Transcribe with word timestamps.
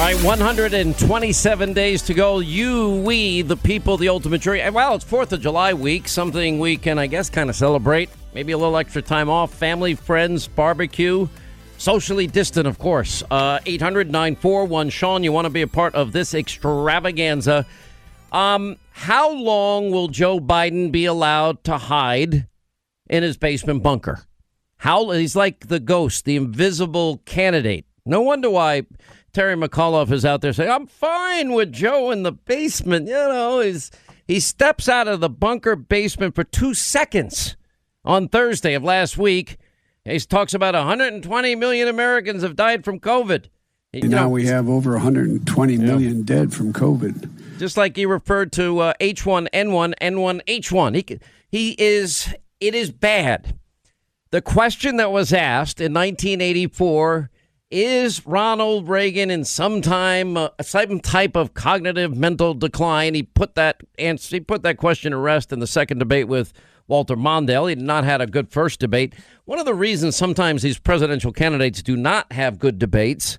All 0.00 0.06
right, 0.06 0.24
127 0.24 1.72
days 1.74 2.00
to 2.00 2.14
go. 2.14 2.38
You, 2.38 3.02
we, 3.04 3.42
the 3.42 3.58
people, 3.58 3.98
the 3.98 4.08
ultimate 4.08 4.40
jury. 4.40 4.66
Well, 4.70 4.94
it's 4.94 5.04
4th 5.04 5.32
of 5.32 5.42
July 5.42 5.74
week, 5.74 6.08
something 6.08 6.58
we 6.58 6.78
can, 6.78 6.98
I 6.98 7.06
guess, 7.06 7.28
kind 7.28 7.50
of 7.50 7.54
celebrate. 7.54 8.08
Maybe 8.32 8.52
a 8.52 8.56
little 8.56 8.78
extra 8.78 9.02
time 9.02 9.28
off, 9.28 9.52
family, 9.52 9.94
friends, 9.94 10.48
barbecue. 10.48 11.28
Socially 11.76 12.26
distant, 12.26 12.66
of 12.66 12.78
course. 12.78 13.22
Uh, 13.30 13.58
800 13.66 14.10
941 14.10 14.88
Sean, 14.88 15.22
you 15.22 15.32
want 15.32 15.44
to 15.44 15.50
be 15.50 15.60
a 15.60 15.68
part 15.68 15.94
of 15.94 16.12
this 16.12 16.32
extravaganza. 16.32 17.66
Um, 18.32 18.78
how 18.92 19.30
long 19.30 19.90
will 19.90 20.08
Joe 20.08 20.40
Biden 20.40 20.90
be 20.90 21.04
allowed 21.04 21.62
to 21.64 21.76
hide 21.76 22.48
in 23.10 23.22
his 23.22 23.36
basement 23.36 23.82
bunker? 23.82 24.24
How 24.78 25.10
he's 25.10 25.36
like 25.36 25.68
the 25.68 25.78
ghost, 25.78 26.24
the 26.24 26.36
invisible 26.36 27.18
candidate. 27.26 27.84
No 28.06 28.22
wonder 28.22 28.48
why 28.48 28.86
Terry 29.32 29.54
McAuliffe 29.54 30.10
is 30.10 30.24
out 30.24 30.40
there 30.40 30.52
saying, 30.52 30.70
"I'm 30.70 30.86
fine 30.86 31.52
with 31.52 31.72
Joe 31.72 32.10
in 32.10 32.22
the 32.22 32.32
basement." 32.32 33.06
You 33.06 33.14
know, 33.14 33.60
he's 33.60 33.90
he 34.26 34.40
steps 34.40 34.88
out 34.88 35.08
of 35.08 35.20
the 35.20 35.30
bunker 35.30 35.76
basement 35.76 36.34
for 36.34 36.44
two 36.44 36.74
seconds 36.74 37.56
on 38.04 38.28
Thursday 38.28 38.74
of 38.74 38.82
last 38.84 39.18
week. 39.18 39.56
He 40.04 40.18
talks 40.20 40.54
about 40.54 40.74
120 40.74 41.54
million 41.56 41.88
Americans 41.88 42.42
have 42.42 42.56
died 42.56 42.84
from 42.84 43.00
COVID. 43.00 43.46
You 43.92 44.08
now 44.08 44.22
know, 44.22 44.28
we 44.28 44.46
have 44.46 44.68
over 44.68 44.92
120 44.92 45.76
million 45.78 46.22
dead 46.22 46.54
from 46.54 46.72
COVID. 46.72 47.58
just 47.58 47.76
like 47.76 47.96
he 47.96 48.06
referred 48.06 48.52
to 48.52 48.78
uh, 48.78 48.92
H1N1, 49.00 49.94
N1H1. 50.00 50.94
He 50.94 51.18
he 51.50 51.74
is 51.78 52.32
it 52.60 52.74
is 52.74 52.90
bad. 52.92 53.58
The 54.30 54.40
question 54.40 54.96
that 54.98 55.10
was 55.10 55.32
asked 55.32 55.80
in 55.80 55.92
1984 55.92 57.30
is 57.70 58.26
Ronald 58.26 58.88
Reagan 58.88 59.30
in 59.30 59.44
some 59.44 59.80
time 59.80 60.36
uh, 60.36 60.48
some 60.60 61.00
type 61.00 61.36
of 61.36 61.54
cognitive 61.54 62.16
mental 62.16 62.54
decline. 62.54 63.14
He 63.14 63.22
put 63.22 63.54
that 63.54 63.80
answer, 63.98 64.36
he 64.36 64.40
put 64.40 64.62
that 64.62 64.76
question 64.76 65.12
to 65.12 65.18
rest 65.18 65.52
in 65.52 65.60
the 65.60 65.66
second 65.66 65.98
debate 65.98 66.26
with 66.26 66.52
Walter 66.88 67.16
Mondale. 67.16 67.68
He 67.68 67.76
did 67.76 67.84
not 67.84 68.04
had 68.04 68.20
a 68.20 68.26
good 68.26 68.50
first 68.50 68.80
debate. 68.80 69.14
One 69.44 69.60
of 69.60 69.66
the 69.66 69.74
reasons 69.74 70.16
sometimes 70.16 70.62
these 70.62 70.78
presidential 70.78 71.32
candidates 71.32 71.82
do 71.82 71.96
not 71.96 72.32
have 72.32 72.58
good 72.58 72.78
debates 72.78 73.38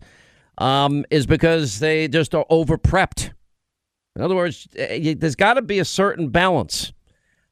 um, 0.58 1.06
is 1.10 1.26
because 1.26 1.80
they 1.80 2.08
just 2.08 2.34
are 2.34 2.46
over 2.50 2.78
prepped. 2.78 3.32
In 4.16 4.22
other 4.22 4.36
words, 4.36 4.68
there's 4.74 5.36
got 5.36 5.56
to 5.56 5.62
be 5.62 5.80
a 5.80 5.86
certain 5.86 6.30
balance. 6.30 6.94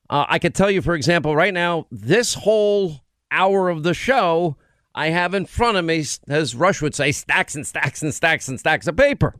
Uh, 0.09 0.25
I 0.27 0.39
could 0.39 0.55
tell 0.55 0.71
you, 0.71 0.81
for 0.81 0.95
example, 0.95 1.36
right 1.36 1.53
now, 1.53 1.88
this 1.91 2.33
whole 2.33 3.02
hour 3.31 3.69
of 3.69 3.83
the 3.83 3.93
show, 3.93 4.58
I 5.00 5.11
have 5.11 5.33
in 5.33 5.45
front 5.45 5.78
of 5.78 5.86
me, 5.86 6.03
as 6.28 6.53
Rush 6.53 6.81
would 6.81 6.94
say, 6.94 7.14
stacks 7.14 7.55
and 7.55 7.66
stacks 7.66 8.02
and 8.02 8.14
stacks 8.14 8.50
and 8.50 8.59
stacks 8.59 8.86
of 8.86 8.97
paper. 8.97 9.33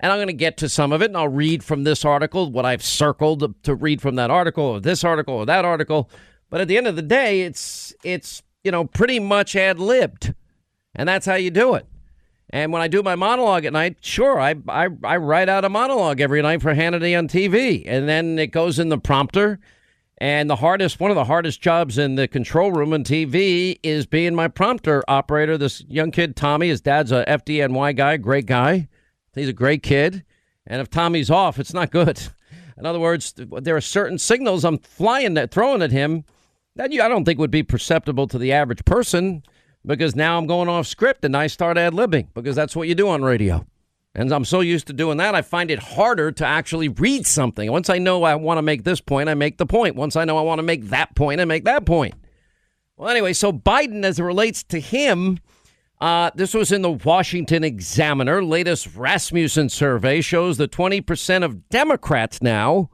And 0.00 0.10
I'm 0.10 0.16
going 0.16 0.28
to 0.28 0.32
get 0.32 0.56
to 0.56 0.70
some 0.70 0.90
of 0.90 1.02
it, 1.02 1.10
and 1.10 1.18
I'll 1.18 1.28
read 1.28 1.62
from 1.62 1.84
this 1.84 2.02
article 2.02 2.50
what 2.50 2.64
I've 2.64 2.82
circled 2.82 3.62
to 3.64 3.74
read 3.74 4.00
from 4.00 4.14
that 4.14 4.30
article, 4.30 4.64
or 4.64 4.80
this 4.80 5.04
article, 5.04 5.34
or 5.34 5.44
that 5.44 5.66
article. 5.66 6.08
But 6.48 6.62
at 6.62 6.68
the 6.68 6.78
end 6.78 6.86
of 6.86 6.96
the 6.96 7.02
day, 7.02 7.42
it's 7.42 7.94
it's 8.02 8.42
you 8.64 8.70
know 8.70 8.86
pretty 8.86 9.20
much 9.20 9.54
ad 9.54 9.78
libbed, 9.78 10.32
and 10.94 11.06
that's 11.06 11.26
how 11.26 11.34
you 11.34 11.50
do 11.50 11.74
it. 11.74 11.86
And 12.48 12.72
when 12.72 12.80
I 12.80 12.88
do 12.88 13.02
my 13.02 13.14
monologue 13.14 13.66
at 13.66 13.74
night, 13.74 13.98
sure, 14.00 14.40
I, 14.40 14.54
I 14.66 14.88
I 15.04 15.18
write 15.18 15.50
out 15.50 15.66
a 15.66 15.68
monologue 15.68 16.22
every 16.22 16.40
night 16.40 16.62
for 16.62 16.74
Hannity 16.74 17.16
on 17.18 17.28
TV, 17.28 17.82
and 17.86 18.08
then 18.08 18.38
it 18.38 18.46
goes 18.46 18.78
in 18.78 18.88
the 18.88 18.98
prompter. 18.98 19.60
And 20.22 20.48
the 20.48 20.54
hardest, 20.54 21.00
one 21.00 21.10
of 21.10 21.16
the 21.16 21.24
hardest 21.24 21.60
jobs 21.60 21.98
in 21.98 22.14
the 22.14 22.28
control 22.28 22.70
room 22.70 22.92
on 22.92 23.02
TV 23.02 23.80
is 23.82 24.06
being 24.06 24.36
my 24.36 24.46
prompter 24.46 25.02
operator. 25.08 25.58
This 25.58 25.84
young 25.88 26.12
kid, 26.12 26.36
Tommy, 26.36 26.68
his 26.68 26.80
dad's 26.80 27.10
a 27.10 27.24
FDNY 27.26 27.96
guy, 27.96 28.18
great 28.18 28.46
guy. 28.46 28.88
He's 29.34 29.48
a 29.48 29.52
great 29.52 29.82
kid. 29.82 30.22
And 30.64 30.80
if 30.80 30.88
Tommy's 30.88 31.28
off, 31.28 31.58
it's 31.58 31.74
not 31.74 31.90
good. 31.90 32.22
In 32.78 32.86
other 32.86 33.00
words, 33.00 33.34
there 33.36 33.74
are 33.74 33.80
certain 33.80 34.16
signals 34.16 34.64
I'm 34.64 34.78
flying 34.78 35.34
that 35.34 35.50
throwing 35.50 35.82
at 35.82 35.90
him 35.90 36.24
that 36.76 36.92
you, 36.92 37.02
I 37.02 37.08
don't 37.08 37.24
think 37.24 37.40
would 37.40 37.50
be 37.50 37.64
perceptible 37.64 38.28
to 38.28 38.38
the 38.38 38.52
average 38.52 38.84
person 38.84 39.42
because 39.84 40.14
now 40.14 40.38
I'm 40.38 40.46
going 40.46 40.68
off 40.68 40.86
script 40.86 41.24
and 41.24 41.36
I 41.36 41.48
start 41.48 41.76
ad 41.76 41.94
libbing 41.94 42.28
because 42.32 42.54
that's 42.54 42.76
what 42.76 42.86
you 42.86 42.94
do 42.94 43.08
on 43.08 43.22
radio. 43.22 43.66
And 44.14 44.30
I'm 44.30 44.44
so 44.44 44.60
used 44.60 44.86
to 44.88 44.92
doing 44.92 45.16
that, 45.18 45.34
I 45.34 45.40
find 45.40 45.70
it 45.70 45.78
harder 45.78 46.32
to 46.32 46.46
actually 46.46 46.88
read 46.88 47.26
something. 47.26 47.70
Once 47.72 47.88
I 47.88 47.98
know 47.98 48.24
I 48.24 48.34
want 48.34 48.58
to 48.58 48.62
make 48.62 48.84
this 48.84 49.00
point, 49.00 49.30
I 49.30 49.34
make 49.34 49.56
the 49.56 49.66
point. 49.66 49.96
Once 49.96 50.16
I 50.16 50.24
know 50.24 50.36
I 50.36 50.42
want 50.42 50.58
to 50.58 50.62
make 50.62 50.88
that 50.88 51.14
point, 51.14 51.40
I 51.40 51.46
make 51.46 51.64
that 51.64 51.86
point. 51.86 52.14
Well, 52.96 53.08
anyway, 53.08 53.32
so 53.32 53.52
Biden, 53.52 54.04
as 54.04 54.18
it 54.18 54.22
relates 54.22 54.62
to 54.64 54.80
him, 54.80 55.38
uh, 55.98 56.30
this 56.34 56.52
was 56.52 56.72
in 56.72 56.82
the 56.82 56.90
Washington 56.90 57.64
Examiner. 57.64 58.44
Latest 58.44 58.94
Rasmussen 58.94 59.70
survey 59.70 60.20
shows 60.20 60.58
that 60.58 60.72
20% 60.72 61.42
of 61.42 61.68
Democrats 61.70 62.42
now 62.42 62.90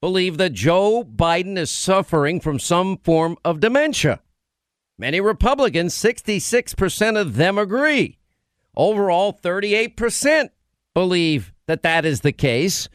believe 0.00 0.38
that 0.38 0.54
Joe 0.54 1.04
Biden 1.04 1.58
is 1.58 1.70
suffering 1.70 2.40
from 2.40 2.58
some 2.58 2.96
form 2.96 3.36
of 3.44 3.60
dementia. 3.60 4.20
Many 4.98 5.20
Republicans, 5.20 5.94
66% 5.94 7.20
of 7.20 7.36
them 7.36 7.56
agree. 7.56 8.19
Overall, 8.76 9.32
38% 9.32 10.50
believe 10.94 11.52
that 11.66 11.82
that 11.82 12.04
is 12.04 12.20
the 12.20 12.32
case. 12.32 12.88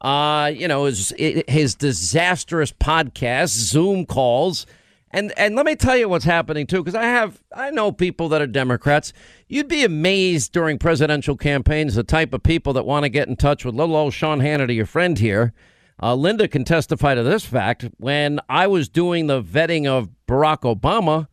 Uh, 0.00 0.50
you 0.54 0.68
know, 0.68 0.84
his, 0.84 1.14
his 1.18 1.74
disastrous 1.74 2.72
podcast, 2.72 3.48
Zoom 3.48 4.06
calls. 4.06 4.66
And 5.14 5.32
and 5.36 5.54
let 5.54 5.64
me 5.64 5.76
tell 5.76 5.96
you 5.96 6.08
what's 6.08 6.24
happening 6.24 6.66
too, 6.66 6.82
because 6.82 6.96
I 6.96 7.04
have 7.04 7.40
I 7.54 7.70
know 7.70 7.92
people 7.92 8.28
that 8.30 8.42
are 8.42 8.48
Democrats. 8.48 9.12
You'd 9.46 9.68
be 9.68 9.84
amazed 9.84 10.52
during 10.52 10.76
presidential 10.76 11.36
campaigns 11.36 11.94
the 11.94 12.02
type 12.02 12.34
of 12.34 12.42
people 12.42 12.72
that 12.72 12.84
want 12.84 13.04
to 13.04 13.08
get 13.08 13.28
in 13.28 13.36
touch 13.36 13.64
with 13.64 13.76
little 13.76 13.94
old 13.94 14.12
Sean 14.12 14.40
Hannity, 14.40 14.74
your 14.74 14.86
friend 14.86 15.16
here. 15.16 15.54
Uh, 16.02 16.16
Linda 16.16 16.48
can 16.48 16.64
testify 16.64 17.14
to 17.14 17.22
this 17.22 17.44
fact. 17.44 17.88
When 17.98 18.40
I 18.48 18.66
was 18.66 18.88
doing 18.88 19.28
the 19.28 19.40
vetting 19.40 19.86
of 19.86 20.10
Barack 20.26 20.62
Obama, 20.62 21.28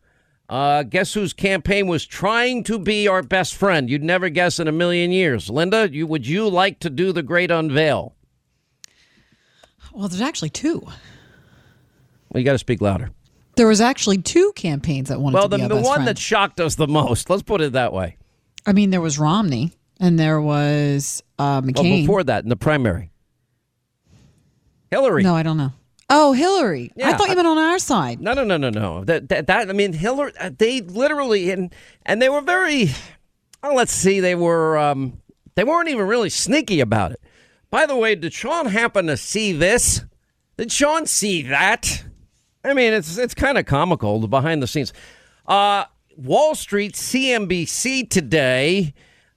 uh, 0.52 0.82
guess 0.82 1.14
whose 1.14 1.32
campaign 1.32 1.86
was 1.86 2.04
trying 2.04 2.62
to 2.64 2.78
be 2.78 3.08
our 3.08 3.22
best 3.22 3.54
friend? 3.54 3.88
You'd 3.88 4.02
never 4.02 4.28
guess 4.28 4.60
in 4.60 4.68
a 4.68 4.72
million 4.72 5.10
years. 5.10 5.48
Linda, 5.48 5.88
you 5.90 6.06
would 6.06 6.26
you 6.26 6.46
like 6.48 6.78
to 6.80 6.90
do 6.90 7.10
the 7.10 7.22
great 7.22 7.50
unveil? 7.50 8.14
Well, 9.94 10.08
there's 10.08 10.20
actually 10.20 10.50
two. 10.50 10.80
Well, 12.28 12.40
you 12.40 12.44
got 12.44 12.52
to 12.52 12.58
speak 12.58 12.80
louder. 12.82 13.10
There 13.56 13.66
was 13.66 13.80
actually 13.80 14.18
two 14.18 14.52
campaigns 14.54 15.08
that 15.08 15.20
wanted 15.20 15.34
Well, 15.34 15.44
to 15.44 15.48
the, 15.48 15.56
be 15.56 15.62
our 15.62 15.68
the 15.68 15.76
one 15.76 15.94
friend. 15.96 16.08
that 16.08 16.18
shocked 16.18 16.60
us 16.60 16.74
the 16.74 16.86
most. 16.86 17.28
Let's 17.30 17.42
put 17.42 17.60
it 17.60 17.72
that 17.72 17.92
way. 17.92 18.16
I 18.66 18.72
mean, 18.72 18.90
there 18.90 19.00
was 19.00 19.18
Romney 19.18 19.72
and 20.00 20.18
there 20.18 20.40
was 20.40 21.22
uh, 21.38 21.60
Well, 21.64 21.82
before 21.82 22.24
that, 22.24 22.44
in 22.44 22.48
the 22.50 22.56
primary, 22.56 23.10
Hillary. 24.90 25.22
no, 25.22 25.34
I 25.34 25.42
don't 25.42 25.56
know. 25.56 25.72
Oh, 26.14 26.32
Hillary. 26.32 26.92
Yeah, 26.94 27.08
I 27.08 27.12
thought 27.16 27.30
you 27.30 27.36
meant 27.36 27.48
on 27.48 27.56
our 27.56 27.78
side. 27.78 28.20
No, 28.20 28.34
no, 28.34 28.44
no, 28.44 28.58
no, 28.58 28.68
no. 28.68 29.02
That, 29.04 29.30
that, 29.30 29.46
that 29.46 29.70
I 29.70 29.72
mean, 29.72 29.94
Hillary. 29.94 30.32
uh, 30.38 30.50
They 30.56 30.82
literally 30.82 31.50
and 31.50 31.74
and 32.04 32.20
they 32.20 32.28
were 32.28 32.42
very. 32.42 32.90
Well, 33.62 33.74
let's 33.74 33.92
see. 33.92 34.20
They 34.20 34.34
were. 34.34 34.76
Um, 34.76 35.20
they 35.54 35.64
weren't 35.64 35.88
even 35.88 36.06
really 36.06 36.28
sneaky 36.30 36.80
about 36.80 37.12
it. 37.12 37.20
By 37.70 37.86
the 37.86 37.96
way, 37.96 38.14
did 38.14 38.34
Sean 38.34 38.66
happen 38.66 39.06
to 39.06 39.16
see 39.16 39.52
this? 39.52 40.04
Did 40.58 40.70
Sean 40.70 41.06
see 41.06 41.42
that? 41.44 42.04
I 42.62 42.74
mean, 42.74 42.92
it's 42.92 43.16
it's 43.16 43.34
kind 43.34 43.56
of 43.56 43.64
comical 43.64 44.20
the 44.20 44.28
behind 44.28 44.62
the 44.62 44.66
scenes. 44.66 44.92
Uh, 45.46 45.84
Wall 46.16 46.54
Street, 46.54 46.92
CNBC 46.92 48.10
today. 48.10 48.92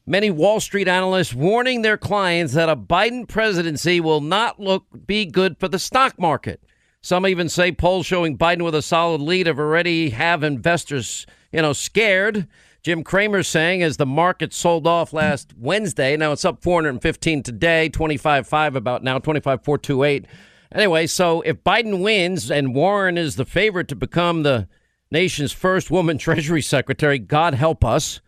Many 0.07 0.29
Wall 0.29 0.59
Street 0.59 0.87
analysts 0.87 1.33
warning 1.33 1.81
their 1.81 1.97
clients 1.97 2.53
that 2.53 2.69
a 2.69 2.75
Biden 2.75 3.27
presidency 3.27 3.99
will 3.99 4.21
not 4.21 4.59
look 4.59 4.85
be 5.07 5.25
good 5.25 5.57
for 5.57 5.67
the 5.67 5.79
stock 5.79 6.19
market. 6.19 6.61
Some 7.01 7.25
even 7.25 7.49
say 7.49 7.71
polls 7.71 8.05
showing 8.05 8.37
Biden 8.37 8.63
with 8.63 8.75
a 8.75 8.83
solid 8.83 9.19
lead 9.19 9.47
have 9.47 9.57
already 9.57 10.11
have 10.11 10.43
investors, 10.43 11.25
you 11.51 11.61
know, 11.61 11.73
scared. 11.73 12.47
Jim 12.83 13.03
Cramer 13.03 13.41
saying 13.41 13.81
as 13.81 13.97
the 13.97 14.05
market 14.05 14.53
sold 14.53 14.85
off 14.85 15.11
last 15.11 15.55
Wednesday, 15.57 16.15
now 16.15 16.31
it's 16.31 16.45
up 16.45 16.61
415 16.61 17.41
today, 17.41 17.89
25.5 17.91 18.75
about 18.75 19.03
now, 19.03 19.17
25.428. 19.17 20.25
Anyway, 20.71 21.07
so 21.07 21.41
if 21.41 21.63
Biden 21.63 22.03
wins 22.03 22.51
and 22.51 22.75
Warren 22.75 23.17
is 23.17 23.37
the 23.37 23.45
favorite 23.45 23.87
to 23.87 23.95
become 23.95 24.43
the 24.43 24.67
nation's 25.09 25.51
first 25.51 25.89
woman 25.89 26.17
Treasury 26.19 26.61
Secretary, 26.61 27.17
God 27.17 27.55
help 27.55 27.83
us, 27.83 28.21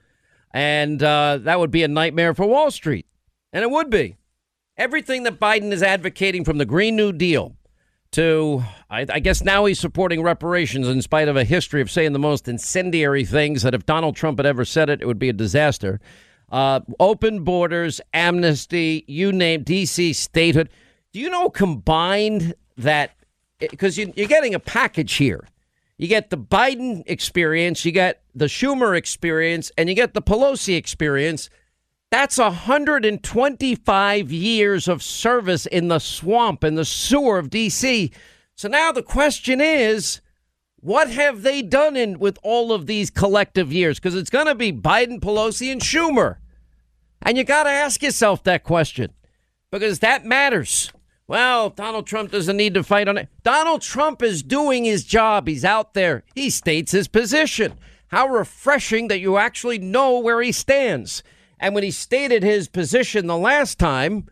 and 0.57 1.03
uh, 1.03 1.37
that 1.43 1.59
would 1.59 1.69
be 1.69 1.83
a 1.83 1.87
nightmare 1.87 2.33
for 2.33 2.47
Wall 2.47 2.71
Street. 2.71 3.05
And 3.53 3.61
it 3.61 3.69
would 3.69 3.91
be. 3.91 4.17
Everything 4.75 5.21
that 5.21 5.39
Biden 5.39 5.71
is 5.71 5.83
advocating 5.83 6.43
from 6.43 6.57
the 6.57 6.65
Green 6.65 6.95
New 6.95 7.11
Deal 7.11 7.55
to, 8.13 8.63
I, 8.89 9.05
I 9.07 9.19
guess 9.19 9.43
now 9.43 9.65
he's 9.65 9.79
supporting 9.79 10.23
reparations 10.23 10.87
in 10.87 11.03
spite 11.03 11.27
of 11.27 11.37
a 11.37 11.43
history 11.43 11.79
of 11.79 11.91
saying 11.91 12.13
the 12.13 12.19
most 12.19 12.47
incendiary 12.47 13.23
things 13.23 13.61
that 13.61 13.75
if 13.75 13.85
Donald 13.85 14.15
Trump 14.15 14.39
had 14.39 14.47
ever 14.47 14.65
said 14.65 14.89
it, 14.89 14.99
it 14.99 15.05
would 15.05 15.19
be 15.19 15.29
a 15.29 15.33
disaster. 15.33 15.99
Uh, 16.51 16.79
open 16.99 17.43
borders, 17.43 18.01
amnesty, 18.11 19.05
you 19.07 19.31
name 19.31 19.63
DC 19.63 20.15
statehood. 20.15 20.69
Do 21.13 21.19
you 21.19 21.29
know 21.29 21.51
combined 21.51 22.55
that 22.77 23.11
because 23.59 23.95
you, 23.95 24.11
you're 24.15 24.27
getting 24.27 24.55
a 24.55 24.59
package 24.59 25.13
here? 25.13 25.47
You 25.97 26.07
get 26.07 26.29
the 26.29 26.37
Biden 26.37 27.03
experience, 27.07 27.83
you 27.83 27.91
get 27.91 28.21
the 28.35 28.45
Schumer 28.45 28.95
experience, 28.95 29.71
and 29.77 29.89
you 29.89 29.95
get 29.95 30.13
the 30.13 30.21
Pelosi 30.21 30.75
experience. 30.77 31.49
That's 32.11 32.37
125 32.37 34.31
years 34.31 34.87
of 34.87 35.03
service 35.03 35.65
in 35.65 35.87
the 35.87 35.99
swamp 35.99 36.63
and 36.63 36.77
the 36.77 36.85
sewer 36.85 37.39
of 37.39 37.49
D.C. 37.49 38.11
So 38.55 38.67
now 38.67 38.91
the 38.91 39.03
question 39.03 39.59
is, 39.59 40.21
what 40.79 41.09
have 41.09 41.41
they 41.41 41.61
done 41.63 41.97
in 41.97 42.19
with 42.19 42.37
all 42.43 42.71
of 42.71 42.85
these 42.85 43.09
collective 43.09 43.73
years? 43.73 43.99
Because 43.99 44.15
it's 44.15 44.29
going 44.29 44.45
to 44.45 44.55
be 44.55 44.71
Biden, 44.71 45.19
Pelosi, 45.19 45.71
and 45.71 45.81
Schumer. 45.81 46.37
And 47.23 47.37
you 47.37 47.43
got 47.43 47.63
to 47.63 47.69
ask 47.69 48.03
yourself 48.03 48.43
that 48.43 48.63
question 48.63 49.11
because 49.71 49.99
that 49.99 50.23
matters. 50.23 50.91
Well, 51.27 51.69
Donald 51.69 52.07
Trump 52.07 52.31
doesn't 52.31 52.55
need 52.55 52.73
to 52.75 52.83
fight 52.83 53.09
on 53.09 53.17
it. 53.17 53.27
Donald 53.43 53.81
Trump 53.81 54.23
is 54.23 54.41
doing 54.41 54.85
his 54.85 55.03
job. 55.03 55.47
He's 55.47 55.65
out 55.65 55.93
there. 55.93 56.23
He 56.35 56.49
states 56.49 56.93
his 56.93 57.09
position. 57.09 57.73
How 58.07 58.27
refreshing 58.27 59.09
that 59.09 59.19
you 59.19 59.37
actually 59.37 59.77
know 59.77 60.19
where 60.19 60.41
he 60.41 60.53
stands. 60.53 61.23
And 61.59 61.75
when 61.75 61.83
he 61.83 61.91
stated 61.91 62.43
his 62.43 62.69
position 62.69 63.27
the 63.27 63.37
last 63.37 63.77
time, 63.77 64.29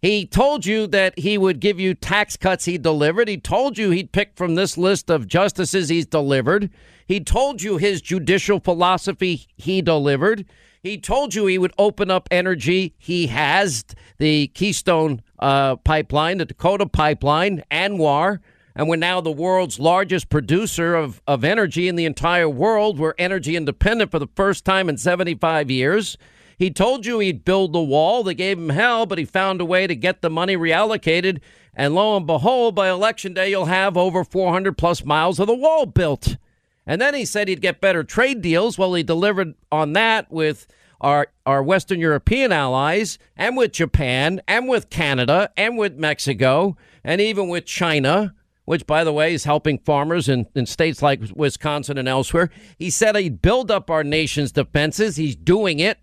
he 0.00 0.26
told 0.26 0.64
you 0.64 0.86
that 0.88 1.18
he 1.18 1.36
would 1.36 1.58
give 1.58 1.80
you 1.80 1.94
tax 1.94 2.36
cuts 2.36 2.66
he 2.66 2.78
delivered. 2.78 3.26
He 3.26 3.38
told 3.38 3.76
you 3.76 3.90
he'd 3.90 4.12
pick 4.12 4.36
from 4.36 4.54
this 4.54 4.78
list 4.78 5.10
of 5.10 5.26
justices 5.26 5.88
he's 5.88 6.06
delivered. 6.06 6.70
He 7.04 7.18
told 7.18 7.62
you 7.62 7.78
his 7.78 8.00
judicial 8.00 8.60
philosophy 8.60 9.48
he 9.56 9.82
delivered. 9.82 10.46
He 10.88 10.96
told 10.96 11.34
you 11.34 11.44
he 11.44 11.58
would 11.58 11.74
open 11.76 12.10
up 12.10 12.28
energy. 12.30 12.94
He 12.96 13.26
has 13.26 13.84
the 14.16 14.46
Keystone 14.48 15.20
uh, 15.38 15.76
pipeline, 15.76 16.38
the 16.38 16.46
Dakota 16.46 16.86
pipeline, 16.86 17.62
ANWR, 17.70 18.38
and 18.74 18.88
we're 18.88 18.96
now 18.96 19.20
the 19.20 19.30
world's 19.30 19.78
largest 19.78 20.30
producer 20.30 20.94
of, 20.94 21.20
of 21.26 21.44
energy 21.44 21.88
in 21.88 21.96
the 21.96 22.06
entire 22.06 22.48
world. 22.48 22.98
We're 22.98 23.12
energy 23.18 23.54
independent 23.54 24.10
for 24.10 24.18
the 24.18 24.28
first 24.34 24.64
time 24.64 24.88
in 24.88 24.96
75 24.96 25.70
years. 25.70 26.16
He 26.56 26.70
told 26.70 27.04
you 27.04 27.18
he'd 27.18 27.44
build 27.44 27.74
the 27.74 27.82
wall. 27.82 28.22
They 28.22 28.34
gave 28.34 28.56
him 28.56 28.70
hell, 28.70 29.04
but 29.04 29.18
he 29.18 29.26
found 29.26 29.60
a 29.60 29.66
way 29.66 29.86
to 29.86 29.94
get 29.94 30.22
the 30.22 30.30
money 30.30 30.56
reallocated. 30.56 31.42
And 31.74 31.94
lo 31.94 32.16
and 32.16 32.26
behold, 32.26 32.74
by 32.74 32.88
election 32.88 33.34
day, 33.34 33.50
you'll 33.50 33.66
have 33.66 33.98
over 33.98 34.24
400 34.24 34.78
plus 34.78 35.04
miles 35.04 35.38
of 35.38 35.48
the 35.48 35.54
wall 35.54 35.84
built. 35.84 36.38
And 36.86 36.98
then 36.98 37.12
he 37.12 37.26
said 37.26 37.48
he'd 37.48 37.60
get 37.60 37.82
better 37.82 38.02
trade 38.04 38.40
deals. 38.40 38.78
Well, 38.78 38.94
he 38.94 39.02
delivered 39.02 39.52
on 39.70 39.92
that 39.92 40.32
with 40.32 40.66
our, 41.00 41.28
our 41.46 41.62
Western 41.62 42.00
European 42.00 42.52
allies 42.52 43.18
and 43.36 43.56
with 43.56 43.72
Japan 43.72 44.40
and 44.48 44.68
with 44.68 44.90
Canada 44.90 45.50
and 45.56 45.78
with 45.78 45.96
Mexico 45.96 46.76
and 47.04 47.20
even 47.20 47.48
with 47.48 47.64
China, 47.64 48.34
which, 48.64 48.86
by 48.86 49.04
the 49.04 49.12
way, 49.12 49.32
is 49.32 49.44
helping 49.44 49.78
farmers 49.78 50.28
in, 50.28 50.46
in 50.54 50.66
states 50.66 51.00
like 51.00 51.20
Wisconsin 51.34 51.98
and 51.98 52.08
elsewhere. 52.08 52.50
He 52.78 52.90
said 52.90 53.16
he'd 53.16 53.40
build 53.40 53.70
up 53.70 53.90
our 53.90 54.04
nation's 54.04 54.52
defenses. 54.52 55.16
He's 55.16 55.36
doing 55.36 55.80
it. 55.80 55.98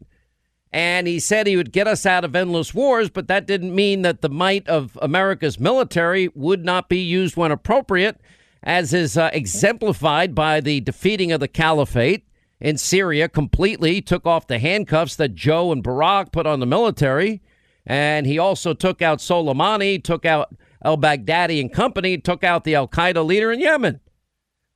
And 0.72 1.08
he 1.08 1.20
said 1.20 1.48
he 1.48 1.56
would 1.56 1.72
get 1.72 1.88
us 1.88 2.06
out 2.06 2.26
of 2.26 2.36
endless 2.36 2.74
wars, 2.74 3.10
but 3.10 3.30
that 3.30 3.48
didn't 3.48 3.74
mean 3.74 4.02
that 4.02 4.22
the 4.22 4.30
might 4.30 4.68
of 4.68 4.98
America's 5.02 5.58
military 5.58 6.30
would 6.36 6.66
not 6.66 6.90
be 6.90 6.98
used 6.98 7.38
when 7.38 7.52
appropriate, 7.52 8.20
as 8.62 8.94
is 8.94 9.18
uh, 9.18 9.30
exemplified 9.32 10.36
by 10.36 10.60
the 10.60 10.82
defeating 10.82 11.32
of 11.32 11.40
the 11.40 11.48
caliphate 11.48 12.28
in 12.60 12.78
Syria 12.78 13.28
completely, 13.28 14.02
took 14.02 14.26
off 14.26 14.48
the 14.48 14.60
handcuffs 14.60 15.16
that 15.18 15.36
Joe 15.36 15.72
and 15.72 15.84
Barack 15.84 16.32
put 16.32 16.48
on 16.48 16.60
the 16.60 16.66
military. 16.66 17.42
And 17.86 18.26
he 18.26 18.40
also 18.40 18.74
took 18.74 19.02
out 19.02 19.20
Soleimani, 19.20 20.04
took 20.04 20.26
out 20.26 20.56
al 20.84 20.98
Baghdadi 20.98 21.60
and 21.60 21.72
company, 21.72 22.18
took 22.18 22.44
out 22.44 22.64
the 22.64 22.76
Al 22.76 22.88
Qaeda 22.88 23.26
leader 23.26 23.52
in 23.52 23.60
Yemen. 23.60 24.00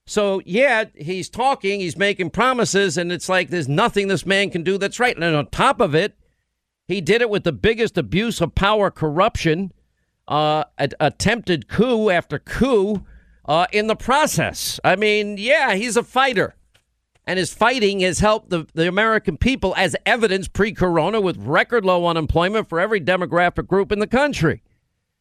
So, 0.05 0.41
yeah, 0.45 0.85
he's 0.95 1.29
talking, 1.29 1.79
he's 1.79 1.95
making 1.95 2.31
promises, 2.31 2.97
and 2.97 3.11
it's 3.11 3.29
like 3.29 3.49
there's 3.49 3.67
nothing 3.69 4.07
this 4.07 4.25
man 4.25 4.49
can 4.49 4.63
do 4.63 4.77
that's 4.77 4.99
right. 4.99 5.15
And 5.15 5.23
on 5.23 5.47
top 5.47 5.79
of 5.79 5.93
it, 5.93 6.17
he 6.87 6.99
did 6.99 7.21
it 7.21 7.29
with 7.29 7.43
the 7.43 7.51
biggest 7.51 7.95
abuse 7.95 8.41
of 8.41 8.55
power 8.55 8.89
corruption, 8.89 9.71
uh, 10.27 10.63
attempted 10.99 11.67
coup 11.67 12.09
after 12.09 12.39
coup 12.39 13.05
uh, 13.45 13.67
in 13.71 13.85
the 13.85 13.95
process. 13.95 14.79
I 14.83 14.95
mean, 14.95 15.37
yeah, 15.37 15.75
he's 15.75 15.95
a 15.95 16.03
fighter. 16.03 16.55
And 17.29 17.37
his 17.37 17.53
fighting 17.53 17.99
has 17.99 18.21
helped 18.21 18.49
the, 18.49 18.65
the 18.73 18.87
American 18.87 19.37
people, 19.37 19.75
as 19.77 19.95
evidence 20.03 20.47
pre 20.47 20.71
corona, 20.71 21.21
with 21.21 21.37
record 21.37 21.85
low 21.85 22.07
unemployment 22.07 22.67
for 22.67 22.79
every 22.79 22.99
demographic 22.99 23.67
group 23.67 23.91
in 23.91 23.99
the 23.99 24.07
country 24.07 24.63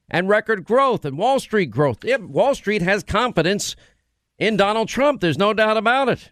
and 0.09 0.27
record 0.27 0.65
growth 0.65 1.05
and 1.05 1.19
Wall 1.19 1.39
Street 1.39 1.71
growth. 1.71 2.03
Yeah, 2.03 2.17
Wall 2.17 2.55
Street 2.55 2.81
has 2.81 3.03
confidence 3.03 3.77
in 4.39 4.57
Donald 4.57 4.89
Trump. 4.89 5.21
There's 5.21 5.37
no 5.37 5.53
doubt 5.53 5.77
about 5.77 6.09
it. 6.09 6.31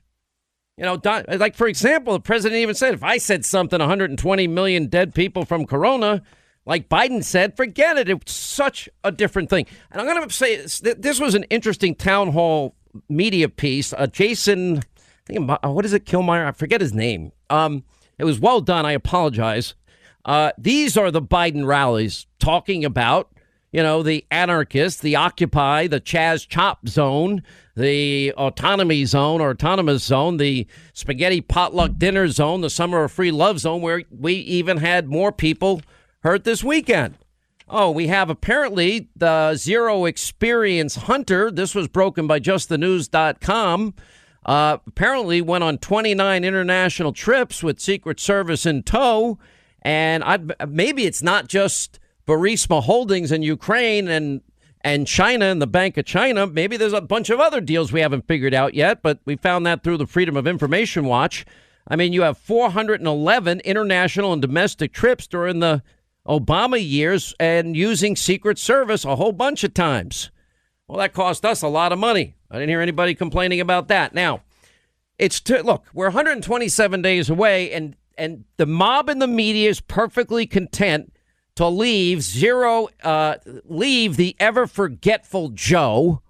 You 0.78 0.86
know, 0.86 0.98
like 1.28 1.54
for 1.54 1.66
example, 1.66 2.14
the 2.14 2.20
president 2.20 2.58
even 2.58 2.74
said, 2.74 2.94
if 2.94 3.02
I 3.02 3.18
said 3.18 3.44
something, 3.44 3.78
120 3.78 4.46
million 4.46 4.86
dead 4.86 5.14
people 5.14 5.44
from 5.44 5.66
Corona, 5.66 6.22
like 6.64 6.88
Biden 6.88 7.22
said, 7.22 7.54
forget 7.54 7.98
it. 7.98 8.08
It's 8.08 8.32
such 8.32 8.88
a 9.04 9.12
different 9.12 9.50
thing. 9.50 9.66
And 9.92 10.00
I'm 10.00 10.06
going 10.06 10.26
to 10.26 10.34
say 10.34 10.56
this 10.56 11.20
was 11.20 11.34
an 11.34 11.44
interesting 11.50 11.94
town 11.94 12.32
hall 12.32 12.74
media 13.10 13.50
piece. 13.50 13.92
Uh, 13.92 14.06
Jason, 14.06 14.82
think, 15.26 15.50
uh, 15.50 15.70
what 15.70 15.84
is 15.84 15.92
it, 15.92 16.04
Kilmeyer? 16.04 16.46
I 16.46 16.52
forget 16.52 16.80
his 16.80 16.92
name. 16.92 17.32
Um, 17.50 17.84
it 18.18 18.24
was 18.24 18.40
well 18.40 18.60
done. 18.60 18.86
I 18.86 18.92
apologize. 18.92 19.74
Uh, 20.24 20.52
these 20.58 20.96
are 20.96 21.10
the 21.10 21.22
Biden 21.22 21.66
rallies 21.66 22.26
talking 22.38 22.84
about 22.84 23.30
you 23.76 23.82
know, 23.82 24.02
the 24.02 24.24
anarchists, 24.30 25.02
the 25.02 25.16
Occupy, 25.16 25.86
the 25.86 26.00
Chaz 26.00 26.48
Chop 26.48 26.88
zone, 26.88 27.42
the 27.74 28.32
autonomy 28.32 29.04
zone 29.04 29.42
or 29.42 29.50
autonomous 29.50 30.02
zone, 30.02 30.38
the 30.38 30.66
spaghetti 30.94 31.42
potluck 31.42 31.98
dinner 31.98 32.26
zone, 32.28 32.62
the 32.62 32.70
summer 32.70 33.04
of 33.04 33.12
free 33.12 33.30
love 33.30 33.58
zone, 33.58 33.82
where 33.82 34.04
we 34.10 34.32
even 34.34 34.78
had 34.78 35.08
more 35.08 35.30
people 35.30 35.82
hurt 36.20 36.44
this 36.44 36.64
weekend. 36.64 37.18
Oh, 37.68 37.90
we 37.90 38.06
have 38.06 38.30
apparently 38.30 39.10
the 39.14 39.56
zero 39.56 40.06
experience 40.06 40.94
hunter. 40.94 41.50
This 41.50 41.74
was 41.74 41.86
broken 41.86 42.26
by 42.26 42.40
justthenews.com. 42.40 43.92
Uh, 44.46 44.78
apparently 44.86 45.42
went 45.42 45.64
on 45.64 45.76
29 45.76 46.44
international 46.44 47.12
trips 47.12 47.64
with 47.64 47.80
Secret 47.80 48.20
Service 48.20 48.64
in 48.64 48.84
tow. 48.84 49.38
And 49.82 50.22
I, 50.22 50.38
maybe 50.66 51.04
it's 51.04 51.22
not 51.22 51.48
just 51.48 51.98
Burisma 52.26 52.82
Holdings 52.84 53.32
in 53.32 53.42
Ukraine 53.42 54.08
and 54.08 54.40
and 54.82 55.04
China 55.08 55.46
and 55.46 55.60
the 55.60 55.66
Bank 55.66 55.96
of 55.96 56.04
China. 56.04 56.46
Maybe 56.46 56.76
there's 56.76 56.92
a 56.92 57.00
bunch 57.00 57.28
of 57.28 57.40
other 57.40 57.60
deals 57.60 57.90
we 57.90 58.02
haven't 58.02 58.28
figured 58.28 58.54
out 58.54 58.74
yet, 58.74 59.02
but 59.02 59.18
we 59.24 59.34
found 59.34 59.66
that 59.66 59.82
through 59.82 59.96
the 59.96 60.06
Freedom 60.06 60.36
of 60.36 60.46
Information 60.46 61.06
Watch. 61.06 61.44
I 61.88 61.96
mean, 61.96 62.12
you 62.12 62.22
have 62.22 62.38
411 62.38 63.60
international 63.60 64.32
and 64.32 64.40
domestic 64.40 64.92
trips 64.92 65.26
during 65.26 65.58
the 65.58 65.82
Obama 66.24 66.78
years 66.80 67.34
and 67.40 67.76
using 67.76 68.14
Secret 68.14 68.58
Service 68.58 69.04
a 69.04 69.16
whole 69.16 69.32
bunch 69.32 69.64
of 69.64 69.74
times. 69.74 70.30
Well, 70.86 70.98
that 70.98 71.12
cost 71.12 71.44
us 71.44 71.62
a 71.62 71.68
lot 71.68 71.90
of 71.90 71.98
money. 71.98 72.35
I 72.50 72.56
didn't 72.56 72.68
hear 72.68 72.80
anybody 72.80 73.14
complaining 73.14 73.60
about 73.60 73.88
that. 73.88 74.14
Now, 74.14 74.42
it's 75.18 75.40
to 75.42 75.62
look, 75.62 75.84
we're 75.92 76.06
127 76.06 77.02
days 77.02 77.30
away 77.30 77.72
and 77.72 77.96
and 78.18 78.44
the 78.56 78.66
mob 78.66 79.08
and 79.08 79.20
the 79.20 79.26
media 79.26 79.68
is 79.68 79.80
perfectly 79.80 80.46
content 80.46 81.12
to 81.56 81.68
leave 81.68 82.22
zero, 82.22 82.88
uh, 83.02 83.36
leave 83.64 84.16
the 84.16 84.36
ever 84.38 84.66
forgetful 84.66 85.50
Joe, 85.50 86.22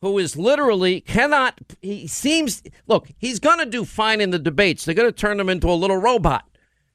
who 0.00 0.18
is 0.18 0.36
literally 0.36 1.00
cannot. 1.00 1.58
He 1.80 2.06
seems 2.06 2.62
look. 2.86 3.08
He's 3.18 3.40
going 3.40 3.58
to 3.58 3.66
do 3.66 3.84
fine 3.84 4.20
in 4.20 4.30
the 4.30 4.38
debates. 4.38 4.84
They're 4.84 4.94
going 4.94 5.08
to 5.08 5.12
turn 5.12 5.40
him 5.40 5.48
into 5.48 5.68
a 5.68 5.72
little 5.72 5.96
robot. 5.96 6.44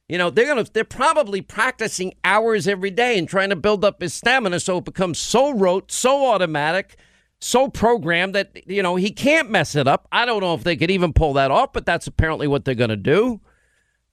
You 0.08 0.18
know, 0.18 0.30
they're 0.30 0.54
to. 0.54 0.72
They're 0.72 0.84
probably 0.84 1.40
practicing 1.40 2.14
hours 2.24 2.66
every 2.66 2.90
day 2.90 3.18
and 3.18 3.28
trying 3.28 3.50
to 3.50 3.56
build 3.56 3.84
up 3.84 4.00
his 4.00 4.14
stamina 4.14 4.60
so 4.60 4.78
it 4.78 4.84
becomes 4.84 5.18
so 5.18 5.52
rote, 5.52 5.90
so 5.92 6.26
automatic. 6.26 6.96
So 7.40 7.68
programmed 7.68 8.34
that 8.34 8.62
you 8.66 8.82
know 8.82 8.96
he 8.96 9.10
can't 9.10 9.50
mess 9.50 9.74
it 9.74 9.88
up. 9.88 10.06
I 10.12 10.26
don't 10.26 10.40
know 10.40 10.54
if 10.54 10.62
they 10.62 10.76
could 10.76 10.90
even 10.90 11.12
pull 11.12 11.32
that 11.34 11.50
off, 11.50 11.72
but 11.72 11.86
that's 11.86 12.06
apparently 12.06 12.46
what 12.46 12.64
they're 12.64 12.74
going 12.74 12.90
to 12.90 12.96
do. 12.96 13.40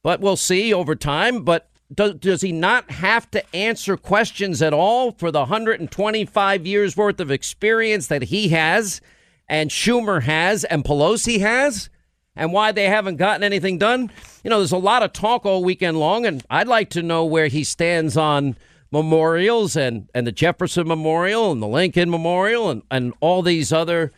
But 0.01 0.22
we'll 0.22 0.38
see 0.38 0.74
over 0.74 0.96
time. 0.96 1.43
But 1.43 1.69
does, 1.93 2.15
does 2.15 2.41
he 2.41 2.51
not 2.51 2.91
have 2.91 3.29
to 3.31 3.55
answer 3.55 3.98
questions 3.98 4.62
at 4.62 4.74
all 4.74 5.12
for 5.12 5.31
the 5.31 5.39
125 5.39 6.65
years 6.65 6.98
worth 6.98 7.19
of 7.19 7.31
experience 7.31 8.07
that 8.07 8.24
he 8.24 8.50
has 8.50 9.01
and 9.48 9.69
Schumer 9.69 10.24
has 10.24 10.63
and 10.65 10.84
Pelosi 10.84 11.39
has 11.39 11.89
and 12.36 12.51
why 12.51 12.72
they 12.72 12.86
haven't 12.86 13.17
gotten 13.17 13.43
anything 13.43 13.77
done? 13.77 14.12
You 14.43 14.50
know, 14.50 14.60
there's 14.60 14.72
a 14.72 14.77
lot 14.77 15.03
of 15.03 15.13
talk 15.13 15.46
all 15.46 15.63
weekend 15.63 16.00
long, 16.00 16.25
and 16.25 16.43
I'd 16.50 16.67
like 16.67 16.89
to 16.91 17.01
know 17.01 17.25
where 17.25 17.48
he 17.48 17.63
stands 17.63 18.17
on 18.17 18.57
memorials 18.91 19.75
and, 19.75 20.10
and 20.13 20.25
the 20.25 20.32
Jefferson 20.32 20.88
Memorial 20.88 21.51
and 21.51 21.62
the 21.62 21.67
Lincoln 21.67 22.10
Memorial 22.10 22.70
and, 22.70 22.82
and 22.89 23.13
all 23.20 23.41
these 23.41 23.74
other, 23.74 24.12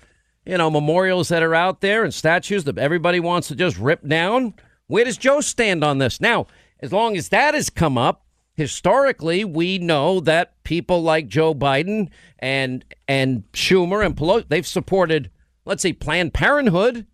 you 0.46 0.58
know, 0.58 0.70
memorials 0.70 1.30
that 1.30 1.44
are 1.44 1.56
out 1.56 1.82
there 1.82 2.04
and 2.04 2.14
statues 2.14 2.64
that 2.66 2.78
everybody 2.78 3.20
wants 3.20 3.48
to 3.48 3.56
just 3.56 3.78
rip 3.78 4.08
down. 4.08 4.54
Where 4.88 5.06
does 5.06 5.18
Joe 5.18 5.42
stand 5.42 5.84
on 5.84 5.98
this? 5.98 6.20
Now, 6.22 6.48
as 6.80 6.92
long 6.92 7.18
as 7.18 7.30
that 7.30 7.54
has 7.54 7.70
come 7.70 7.98
up, 7.98 8.26
historically, 8.54 9.46
we 9.46 9.78
know 9.78 10.20
that 10.20 10.64
people 10.64 11.02
like 11.02 11.28
Joe 11.28 11.54
Biden 11.54 12.10
and 12.40 12.84
and 13.08 13.44
Schumer 13.54 14.06
and 14.06 14.16
Pelosi, 14.16 14.48
they've 14.50 14.68
supported, 14.68 15.32
let's 15.66 15.82
say, 15.82 15.94
Planned 15.94 16.34
Parenthood, 16.34 17.06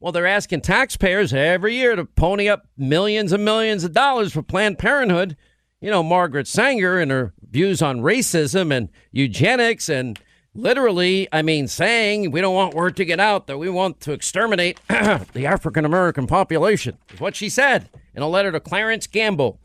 Well, 0.00 0.12
they're 0.12 0.26
asking 0.26 0.62
taxpayers 0.62 1.32
every 1.32 1.74
year 1.76 1.94
to 1.94 2.04
pony 2.04 2.48
up 2.48 2.66
millions 2.76 3.32
and 3.32 3.44
millions 3.44 3.84
of 3.84 3.92
dollars 3.92 4.32
for 4.32 4.42
Planned 4.42 4.78
Parenthood. 4.78 5.36
You 5.82 5.90
know, 5.90 6.04
Margaret 6.04 6.46
Sanger 6.46 7.00
and 7.00 7.10
her 7.10 7.32
views 7.50 7.82
on 7.82 8.02
racism 8.02 8.72
and 8.72 8.88
eugenics 9.10 9.88
and 9.88 10.16
literally, 10.54 11.26
I 11.32 11.42
mean, 11.42 11.66
saying 11.66 12.30
we 12.30 12.40
don't 12.40 12.54
want 12.54 12.74
word 12.74 12.94
to 12.98 13.04
get 13.04 13.18
out 13.18 13.48
that 13.48 13.58
we 13.58 13.68
want 13.68 13.98
to 14.02 14.12
exterminate 14.12 14.80
the 14.88 15.44
African 15.44 15.84
American 15.84 16.28
population, 16.28 16.98
is 17.12 17.20
what 17.20 17.34
she 17.34 17.48
said 17.48 17.88
in 18.14 18.22
a 18.22 18.28
letter 18.28 18.52
to 18.52 18.60
Clarence 18.60 19.08
Gamble. 19.08 19.58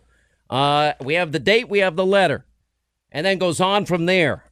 Uh, 0.50 0.93
we 1.01 1.13
have 1.13 1.33
the 1.33 1.39
date, 1.39 1.69
we 1.69 1.79
have 1.79 1.95
the 1.95 2.05
letter, 2.05 2.47
and 3.12 3.24
then 3.24 3.38
goes 3.38 3.62
on 3.62 3.86
from 3.86 4.07
there. 4.07 4.43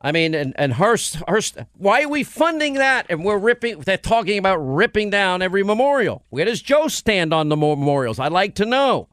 I 0.00 0.12
mean, 0.12 0.34
and, 0.34 0.54
and 0.56 0.72
Hearst, 0.72 1.16
Hearst, 1.28 1.58
why 1.74 2.04
are 2.04 2.08
we 2.08 2.24
funding 2.24 2.74
that? 2.74 3.04
And 3.10 3.22
we're 3.22 3.36
ripping, 3.36 3.80
they're 3.80 3.98
talking 3.98 4.38
about 4.38 4.56
ripping 4.56 5.10
down 5.10 5.42
every 5.42 5.62
memorial. 5.62 6.24
Where 6.30 6.46
does 6.46 6.62
Joe 6.62 6.88
stand 6.88 7.34
on 7.34 7.50
the 7.50 7.56
memorials? 7.56 8.18
I'd 8.18 8.32
like 8.32 8.54
to 8.54 8.64
know. 8.64 9.08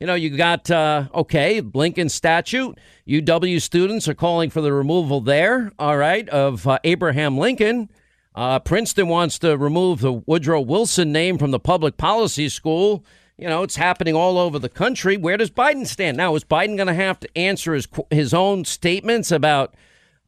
You 0.00 0.06
know, 0.06 0.14
you 0.14 0.30
got, 0.30 0.70
uh, 0.70 1.08
okay, 1.12 1.60
Lincoln 1.60 2.08
statute. 2.08 2.78
UW 3.08 3.60
students 3.60 4.06
are 4.06 4.14
calling 4.14 4.48
for 4.48 4.60
the 4.60 4.72
removal 4.72 5.20
there, 5.20 5.72
all 5.76 5.96
right, 5.96 6.28
of 6.28 6.68
uh, 6.68 6.78
Abraham 6.84 7.36
Lincoln. 7.36 7.90
Uh, 8.32 8.60
Princeton 8.60 9.08
wants 9.08 9.40
to 9.40 9.56
remove 9.56 10.00
the 10.00 10.12
Woodrow 10.12 10.60
Wilson 10.60 11.10
name 11.10 11.36
from 11.36 11.50
the 11.50 11.58
public 11.58 11.96
policy 11.96 12.48
school. 12.48 13.04
You 13.36 13.48
know, 13.48 13.64
it's 13.64 13.74
happening 13.74 14.14
all 14.14 14.38
over 14.38 14.60
the 14.60 14.68
country. 14.68 15.16
Where 15.16 15.36
does 15.36 15.50
Biden 15.50 15.84
stand? 15.84 16.16
Now, 16.16 16.36
is 16.36 16.44
Biden 16.44 16.76
going 16.76 16.86
to 16.86 16.94
have 16.94 17.18
to 17.18 17.36
answer 17.36 17.74
his, 17.74 17.88
his 18.10 18.32
own 18.32 18.64
statements 18.64 19.32
about, 19.32 19.74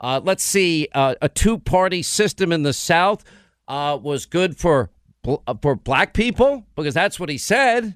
uh, 0.01 0.21
let's 0.25 0.43
see, 0.43 0.89
uh, 0.95 1.15
a 1.23 1.29
two 1.29 1.59
party 1.59 2.03
system 2.03 2.51
in 2.51 2.65
the 2.65 2.73
South 2.73 3.23
uh, 3.69 3.97
was 4.03 4.27
good 4.27 4.57
for, 4.57 4.91
for 5.63 5.77
black 5.77 6.13
people? 6.13 6.67
Because 6.75 6.95
that's 6.95 7.21
what 7.21 7.29
he 7.29 7.39
said 7.39 7.95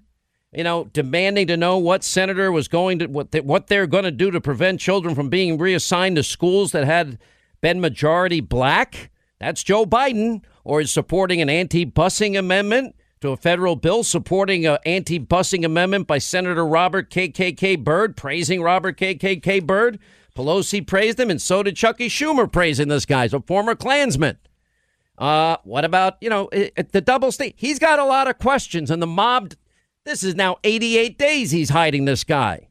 you 0.54 0.64
know, 0.64 0.84
demanding 0.92 1.46
to 1.48 1.56
know 1.56 1.78
what 1.78 2.04
senator 2.04 2.50
was 2.52 2.68
going 2.68 2.98
to 3.00 3.06
what 3.06 3.32
they, 3.32 3.40
what 3.40 3.66
they're 3.66 3.86
going 3.86 4.04
to 4.04 4.10
do 4.10 4.30
to 4.30 4.40
prevent 4.40 4.80
children 4.80 5.14
from 5.14 5.28
being 5.28 5.58
reassigned 5.58 6.16
to 6.16 6.22
schools 6.22 6.72
that 6.72 6.84
had 6.84 7.18
been 7.60 7.80
majority 7.80 8.40
black. 8.40 9.10
That's 9.40 9.62
Joe 9.62 9.84
Biden, 9.84 10.42
or 10.64 10.80
is 10.80 10.90
supporting 10.90 11.40
an 11.40 11.50
anti-busing 11.50 12.38
amendment 12.38 12.94
to 13.20 13.30
a 13.30 13.36
federal 13.36 13.74
bill 13.76 14.04
supporting 14.04 14.66
an 14.66 14.78
anti-busing 14.84 15.64
amendment 15.64 16.06
by 16.06 16.18
Senator 16.18 16.64
Robert 16.64 17.10
KKK 17.10 17.82
Byrd, 17.82 18.16
praising 18.16 18.62
Robert 18.62 18.98
KKK 18.98 19.66
Byrd. 19.66 19.98
Pelosi 20.36 20.86
praised 20.86 21.18
him, 21.20 21.30
and 21.30 21.40
so 21.40 21.62
did 21.62 21.76
Chuckie 21.76 22.08
Schumer 22.08 22.50
praising 22.50 22.88
this 22.88 23.06
guy, 23.06 23.24
a 23.24 23.40
former 23.40 23.74
Klansman. 23.74 24.36
Uh, 25.16 25.56
what 25.62 25.84
about 25.84 26.16
you 26.20 26.28
know 26.28 26.50
the 26.52 27.00
double 27.00 27.30
state? 27.30 27.54
He's 27.56 27.78
got 27.78 27.98
a 27.98 28.04
lot 28.04 28.28
of 28.28 28.38
questions, 28.38 28.90
and 28.90 29.00
the 29.00 29.06
mob 29.06 29.54
this 30.04 30.22
is 30.22 30.34
now 30.34 30.58
88 30.64 31.18
days 31.18 31.50
he's 31.50 31.70
hiding 31.70 32.04
this 32.04 32.24
guy. 32.24 32.68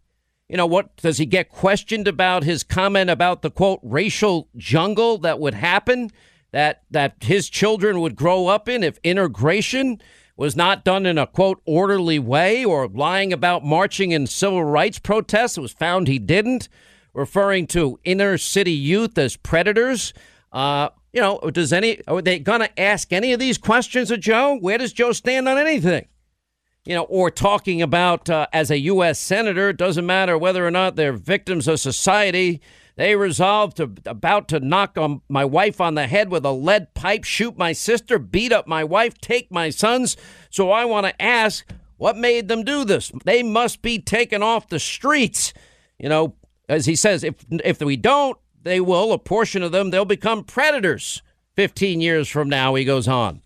You 0.48 0.58
know, 0.58 0.66
what 0.68 0.96
does 0.98 1.18
he 1.18 1.26
get 1.26 1.50
questioned 1.50 2.08
about 2.08 2.44
his 2.44 2.64
comment 2.64 3.10
about 3.10 3.42
the 3.42 3.50
quote 3.50 3.80
racial 3.82 4.50
jungle 4.56 5.18
that 5.20 5.40
would 5.40 5.56
happen 5.56 6.12
that 6.52 6.84
that 6.92 7.16
his 7.22 7.50
children 7.50 8.00
would 8.02 8.16
grow 8.16 8.48
up 8.48 8.70
in 8.70 8.84
if 8.84 9.00
integration 9.04 10.00
was 10.36 10.56
not 10.56 10.84
done 10.84 11.06
in 11.06 11.18
a 11.18 11.28
quote 11.28 11.62
orderly 11.66 12.20
way 12.20 12.64
or 12.64 12.88
lying 12.88 13.34
about 13.34 13.66
marching 13.66 14.12
in 14.12 14.28
civil 14.28 14.64
rights 14.64 15.00
protests. 15.00 15.58
It 15.58 15.62
was 15.62 15.72
found 15.72 16.08
he 16.08 16.20
didn't, 16.20 16.70
referring 17.14 17.68
to 17.68 18.00
inner 18.04 18.38
city 18.38 18.72
youth 18.72 19.18
as 19.18 19.38
predators. 19.38 20.14
Uh, 20.52 20.90
you 21.12 21.22
know, 21.22 21.40
does 21.52 21.74
any 21.74 22.06
are 22.08 22.22
they 22.22 22.38
going 22.38 22.62
to 22.62 22.80
ask 22.80 23.12
any 23.12 23.34
of 23.34 23.40
these 23.40 23.58
questions 23.58 24.12
of 24.12 24.20
Joe? 24.20 24.58
Where 24.60 24.78
does 24.78 24.94
Joe 24.94 25.14
stand 25.14 25.48
on 25.48 25.58
anything? 25.58 26.08
You 26.86 26.96
know, 26.96 27.04
or 27.04 27.32
talking 27.32 27.82
about 27.82 28.30
uh, 28.30 28.48
as 28.52 28.70
a 28.70 28.80
U.S. 28.80 29.20
senator, 29.20 29.70
it 29.70 29.78
doesn't 29.78 30.06
matter 30.06 30.38
whether 30.38 30.66
or 30.66 30.72
not 30.72 30.96
they're 30.96 31.14
victims 31.14 31.68
of 31.68 31.80
society. 31.80 32.62
They 32.96 33.16
resolved 33.16 33.78
to 33.78 33.92
about 34.06 34.48
to 34.50 34.60
knock 34.60 34.98
on 34.98 35.22
my 35.28 35.46
wife 35.46 35.82
on 35.82 35.96
the 35.96 36.08
head 36.08 36.30
with 36.30 36.46
a 36.46 36.52
lead 36.52 36.94
pipe, 36.94 37.24
shoot 37.24 37.58
my 37.58 37.72
sister, 37.74 38.20
beat 38.20 38.52
up 38.52 38.68
my 38.68 38.84
wife, 38.84 39.18
take 39.20 39.52
my 39.52 39.70
sons. 39.70 40.18
So 40.50 40.72
I 40.72 40.86
want 40.86 41.08
to 41.08 41.22
ask, 41.22 41.66
what 41.98 42.18
made 42.18 42.50
them 42.50 42.64
do 42.64 42.84
this? 42.84 43.12
They 43.24 43.42
must 43.44 43.82
be 43.82 43.98
taken 44.00 44.44
off 44.44 44.68
the 44.68 44.80
streets. 44.80 45.54
You 45.98 46.10
know, 46.10 46.36
as 46.68 46.86
he 46.86 46.96
says, 46.96 47.24
if 47.24 47.36
if 47.50 47.80
we 47.80 47.96
don't, 47.96 48.38
they 48.62 48.82
will. 48.82 49.14
A 49.14 49.18
portion 49.18 49.64
of 49.64 49.72
them, 49.72 49.90
they'll 49.90 50.06
become 50.06 50.44
predators. 50.44 51.22
Fifteen 51.56 52.02
years 52.02 52.28
from 52.28 52.50
now, 52.50 52.76
he 52.76 52.84
goes 52.84 53.08
on. 53.08 53.43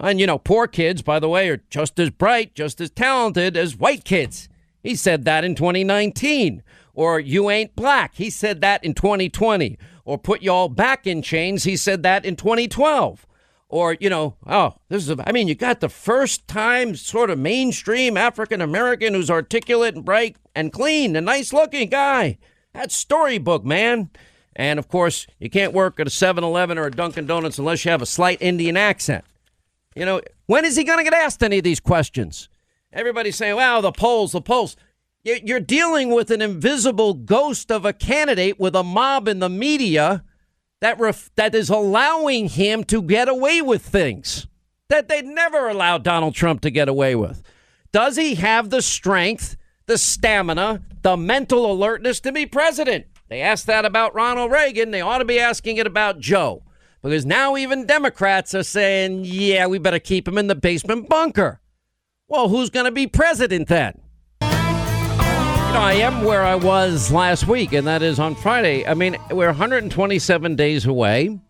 And, 0.00 0.20
you 0.20 0.26
know, 0.26 0.38
poor 0.38 0.66
kids, 0.66 1.02
by 1.02 1.18
the 1.18 1.28
way, 1.28 1.48
are 1.48 1.62
just 1.70 1.98
as 1.98 2.10
bright, 2.10 2.54
just 2.54 2.80
as 2.80 2.90
talented 2.90 3.56
as 3.56 3.76
white 3.76 4.04
kids. 4.04 4.48
He 4.82 4.94
said 4.94 5.24
that 5.24 5.44
in 5.44 5.54
2019. 5.54 6.62
Or 6.94 7.20
you 7.20 7.50
ain't 7.50 7.76
black. 7.76 8.14
He 8.14 8.30
said 8.30 8.60
that 8.60 8.84
in 8.84 8.94
2020. 8.94 9.78
Or 10.04 10.18
put 10.18 10.42
y'all 10.42 10.68
back 10.68 11.06
in 11.06 11.22
chains. 11.22 11.64
He 11.64 11.76
said 11.76 12.02
that 12.02 12.24
in 12.24 12.36
2012. 12.36 13.26
Or, 13.68 13.96
you 14.00 14.08
know, 14.08 14.36
oh, 14.46 14.76
this 14.88 15.02
is, 15.02 15.10
a, 15.10 15.28
I 15.28 15.32
mean, 15.32 15.46
you 15.46 15.54
got 15.54 15.80
the 15.80 15.90
first 15.90 16.48
time 16.48 16.94
sort 16.94 17.28
of 17.28 17.38
mainstream 17.38 18.16
African 18.16 18.60
American 18.60 19.14
who's 19.14 19.30
articulate 19.30 19.94
and 19.94 20.04
bright 20.04 20.36
and 20.54 20.72
clean, 20.72 21.14
a 21.16 21.20
nice 21.20 21.52
looking 21.52 21.90
guy. 21.90 22.38
That's 22.72 22.94
storybook, 22.94 23.64
man. 23.64 24.10
And 24.56 24.78
of 24.78 24.88
course, 24.88 25.26
you 25.38 25.50
can't 25.50 25.72
work 25.72 26.00
at 26.00 26.06
a 26.06 26.10
7 26.10 26.42
Eleven 26.42 26.78
or 26.78 26.86
a 26.86 26.90
Dunkin' 26.90 27.26
Donuts 27.26 27.58
unless 27.58 27.84
you 27.84 27.90
have 27.90 28.02
a 28.02 28.06
slight 28.06 28.40
Indian 28.40 28.76
accent. 28.76 29.24
You 29.94 30.04
know, 30.04 30.20
when 30.46 30.64
is 30.64 30.76
he 30.76 30.84
going 30.84 30.98
to 30.98 31.04
get 31.04 31.14
asked 31.14 31.42
any 31.42 31.58
of 31.58 31.64
these 31.64 31.80
questions? 31.80 32.48
Everybody's 32.92 33.36
saying, 33.36 33.56
wow, 33.56 33.80
the 33.80 33.92
polls, 33.92 34.32
the 34.32 34.40
polls. 34.40 34.76
You're 35.24 35.60
dealing 35.60 36.10
with 36.10 36.30
an 36.30 36.40
invisible 36.40 37.12
ghost 37.12 37.70
of 37.70 37.84
a 37.84 37.92
candidate 37.92 38.58
with 38.58 38.74
a 38.74 38.82
mob 38.82 39.28
in 39.28 39.40
the 39.40 39.48
media 39.48 40.24
that 40.80 40.98
ref- 40.98 41.30
that 41.36 41.54
is 41.54 41.68
allowing 41.68 42.48
him 42.48 42.84
to 42.84 43.02
get 43.02 43.28
away 43.28 43.60
with 43.60 43.82
things 43.82 44.46
that 44.88 45.08
they'd 45.08 45.26
never 45.26 45.68
allow 45.68 45.98
Donald 45.98 46.34
Trump 46.34 46.62
to 46.62 46.70
get 46.70 46.88
away 46.88 47.14
with. 47.14 47.42
Does 47.92 48.16
he 48.16 48.36
have 48.36 48.70
the 48.70 48.80
strength, 48.80 49.56
the 49.86 49.98
stamina, 49.98 50.82
the 51.02 51.16
mental 51.16 51.70
alertness 51.70 52.20
to 52.20 52.32
be 52.32 52.46
president? 52.46 53.06
They 53.28 53.42
asked 53.42 53.66
that 53.66 53.84
about 53.84 54.14
Ronald 54.14 54.50
Reagan. 54.50 54.90
They 54.92 55.02
ought 55.02 55.18
to 55.18 55.24
be 55.26 55.38
asking 55.38 55.76
it 55.76 55.86
about 55.86 56.20
Joe 56.20 56.62
because 57.08 57.24
now 57.24 57.56
even 57.56 57.86
Democrats 57.86 58.54
are 58.54 58.62
saying, 58.62 59.22
yeah, 59.24 59.66
we 59.66 59.78
better 59.78 59.98
keep 59.98 60.28
him 60.28 60.36
in 60.36 60.46
the 60.46 60.54
basement 60.54 61.08
bunker. 61.08 61.60
Well, 62.28 62.48
who's 62.48 62.70
going 62.70 62.84
to 62.84 62.92
be 62.92 63.06
president 63.06 63.68
then? 63.68 64.00
You 64.42 64.48
know, 64.48 65.80
I 65.80 65.94
am 66.00 66.24
where 66.24 66.44
I 66.44 66.54
was 66.54 67.10
last 67.10 67.46
week, 67.46 67.72
and 67.72 67.86
that 67.86 68.02
is 68.02 68.18
on 68.18 68.34
Friday. 68.34 68.86
I 68.86 68.94
mean, 68.94 69.16
we're 69.30 69.46
127 69.46 70.56
days 70.56 70.86
away. 70.86 71.40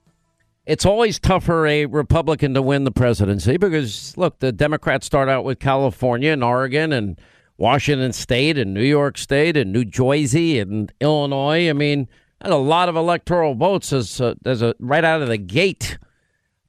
It's 0.64 0.86
always 0.86 1.18
tough 1.18 1.44
for 1.44 1.66
a 1.66 1.86
Republican 1.86 2.54
to 2.54 2.62
win 2.62 2.84
the 2.84 2.90
presidency 2.90 3.56
because, 3.56 4.16
look, 4.16 4.38
the 4.38 4.52
Democrats 4.52 5.06
start 5.06 5.28
out 5.28 5.44
with 5.44 5.58
California 5.58 6.30
and 6.30 6.44
Oregon 6.44 6.92
and 6.92 7.20
Washington 7.56 8.12
State 8.12 8.58
and 8.58 8.74
New 8.74 8.82
York 8.82 9.18
State 9.18 9.56
and 9.56 9.72
New 9.72 9.84
Jersey 9.84 10.60
and 10.60 10.92
Illinois. 11.00 11.68
I 11.68 11.72
mean, 11.72 12.06
and 12.40 12.52
a 12.52 12.56
lot 12.56 12.88
of 12.88 12.96
electoral 12.96 13.54
votes 13.54 13.92
as 13.92 14.20
a, 14.20 14.36
as 14.44 14.62
a 14.62 14.74
right 14.78 15.04
out 15.04 15.22
of 15.22 15.28
the 15.28 15.38
gate. 15.38 15.98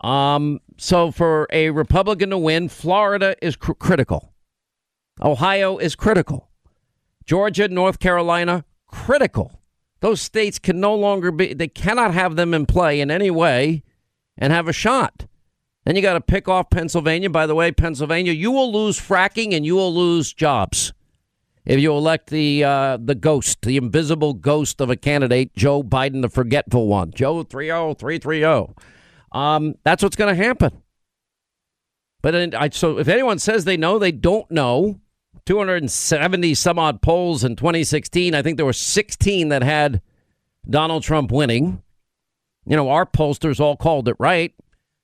Um, 0.02 0.60
so 0.78 1.12
for 1.12 1.48
a 1.52 1.70
Republican 1.70 2.30
to 2.32 2.38
win, 2.38 2.70
Florida 2.70 3.36
is 3.42 3.56
cr- 3.56 3.74
critical. 3.74 4.34
Ohio 5.22 5.78
is 5.78 5.96
critical. 5.96 6.50
Georgia, 7.26 7.68
North 7.68 8.00
Carolina, 8.00 8.66
critical. 8.88 9.62
Those 10.00 10.22
states 10.22 10.58
can 10.58 10.80
no 10.80 10.96
longer 10.96 11.32
be, 11.32 11.54
they 11.54 11.68
cannot 11.68 12.14
have 12.14 12.36
them 12.36 12.54
in 12.54 12.66
play 12.66 13.02
in 13.02 13.12
any 13.12 13.30
way 13.30 13.84
and 14.38 14.54
have 14.54 14.68
a 14.68 14.74
shot. 14.74 15.26
Then 15.84 15.96
you 15.96 16.02
got 16.02 16.14
to 16.14 16.22
pick 16.22 16.48
off 16.48 16.70
Pennsylvania. 16.70 17.30
By 17.30 17.46
the 17.46 17.56
way, 17.56 17.72
Pennsylvania, 17.72 18.32
you 18.32 18.52
will 18.52 18.72
lose 18.72 19.00
fracking 19.00 19.54
and 19.54 19.66
you 19.66 19.76
will 19.76 19.94
lose 19.94 20.34
jobs 20.34 20.94
if 21.66 21.80
you 21.80 21.92
elect 21.92 22.30
the 22.30 22.64
uh, 22.64 22.98
the 22.98 23.16
ghost, 23.16 23.62
the 23.62 23.78
invisible 23.78 24.34
ghost 24.34 24.82
of 24.82 24.90
a 24.90 24.96
candidate, 24.96 25.56
Joe 25.56 25.84
Biden, 25.84 26.22
the 26.22 26.30
forgetful 26.30 26.88
one, 26.88 27.12
Joe 27.12 27.44
30330. 27.44 28.74
Um, 29.32 29.76
that's 29.84 30.02
what's 30.02 30.16
going 30.16 30.36
to 30.36 30.44
happen. 30.44 30.82
But 32.22 32.56
I, 32.56 32.70
so 32.70 32.98
if 32.98 33.08
anyone 33.08 33.40
says 33.40 33.66
they 33.66 33.78
know, 33.78 34.00
they 34.00 34.12
don't 34.12 34.50
know. 34.52 35.00
270 35.46 36.54
some 36.54 36.78
odd 36.78 37.02
polls 37.02 37.44
in 37.44 37.56
2016. 37.56 38.36
I 38.36 38.42
think 38.42 38.58
there 38.58 38.66
were 38.66 38.74
16 38.74 39.50
that 39.50 39.64
had 39.64 40.02
Donald 40.70 41.02
Trump 41.02 41.32
winning. 41.32 41.82
You 42.66 42.76
know, 42.76 42.90
our 42.90 43.06
pollsters 43.06 43.60
all 43.60 43.76
called 43.76 44.08
it 44.08 44.16
right. 44.20 44.54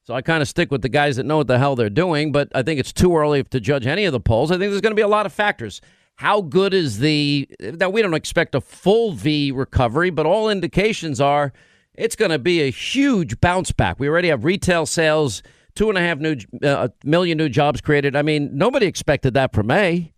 So 0.04 0.14
I 0.14 0.22
kind 0.22 0.44
of 0.44 0.48
stick 0.48 0.70
with 0.70 0.84
the 0.84 0.90
guys 0.90 1.16
that 1.16 1.26
know 1.26 1.38
what 1.38 1.48
the 1.48 1.58
hell 1.58 1.76
they're 1.76 1.90
doing, 1.90 2.32
but 2.32 2.50
I 2.54 2.62
think 2.62 2.80
it's 2.80 2.94
too 2.94 3.18
early 3.18 3.44
to 3.44 3.60
judge 3.60 3.88
any 3.88 4.06
of 4.06 4.12
the 4.12 4.20
polls. 4.20 4.52
I 4.52 4.56
think 4.56 4.70
there's 4.70 4.82
going 4.82 4.92
to 4.92 4.96
be 4.96 5.02
a 5.02 5.08
lot 5.08 5.26
of 5.26 5.34
factors. 5.34 5.82
How 6.15 6.41
good 6.41 6.74
is 6.74 7.00
the 7.00 7.50
that 7.60 7.91
we 7.91 8.01
don't 8.01 8.13
expect 8.13 8.55
a 8.55 8.62
full 8.62 9.12
V 9.12 9.51
recovery, 9.51 10.10
but 10.10 10.25
all 10.25 10.50
indications 10.50 11.19
are 11.19 11.51
it's 11.93 12.15
going 12.15 12.31
to 12.31 12.39
be 12.39 12.62
a 12.62 12.69
huge 12.69 13.39
bounce 13.41 13.72
back. 13.72 14.00
We 14.00 14.07
already 14.07 14.29
have 14.29 14.43
retail 14.43 14.86
sales 14.86 15.43
two 15.75 15.89
and 15.89 15.98
a 15.98 16.01
half 16.01 16.19
new 16.19 16.38
uh, 16.63 16.88
million 17.03 17.38
new 17.38 17.50
jobs 17.50 17.81
created. 17.81 18.15
I 18.15 18.22
mean, 18.22 18.57
nobody 18.57 18.86
expected 18.86 19.34
that 19.34 19.53
for 19.53 19.62
May, 19.62 20.13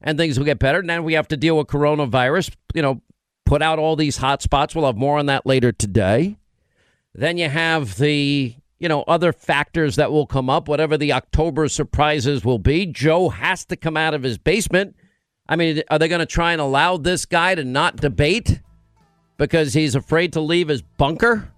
and 0.00 0.18
things 0.18 0.38
will 0.38 0.44
get 0.44 0.58
better. 0.58 0.82
Now 0.82 1.02
we 1.02 1.14
have 1.14 1.28
to 1.28 1.36
deal 1.36 1.56
with 1.56 1.68
coronavirus. 1.68 2.54
You 2.74 2.82
know, 2.82 3.02
put 3.46 3.62
out 3.62 3.78
all 3.78 3.96
these 3.96 4.16
hot 4.16 4.42
spots. 4.42 4.74
We'll 4.74 4.86
have 4.86 4.96
more 4.96 5.18
on 5.18 5.26
that 5.26 5.46
later 5.46 5.72
today. 5.72 6.36
Then 7.14 7.38
you 7.38 7.48
have 7.48 7.96
the 7.96 8.56
you 8.78 8.88
know 8.88 9.02
other 9.02 9.32
factors 9.32 9.96
that 9.96 10.10
will 10.10 10.26
come 10.26 10.50
up. 10.50 10.68
Whatever 10.68 10.98
the 10.98 11.12
October 11.12 11.68
surprises 11.68 12.44
will 12.44 12.58
be, 12.58 12.86
Joe 12.86 13.28
has 13.28 13.64
to 13.66 13.76
come 13.76 13.96
out 13.96 14.14
of 14.14 14.24
his 14.24 14.36
basement. 14.36 14.96
I 15.52 15.56
mean, 15.56 15.82
are 15.90 15.98
they 15.98 16.08
going 16.08 16.20
to 16.20 16.24
try 16.24 16.52
and 16.52 16.62
allow 16.62 16.96
this 16.96 17.26
guy 17.26 17.54
to 17.54 17.62
not 17.62 17.96
debate 17.96 18.62
because 19.36 19.74
he's 19.74 19.94
afraid 19.94 20.32
to 20.32 20.40
leave 20.40 20.68
his 20.68 20.80
bunker? 20.80 21.52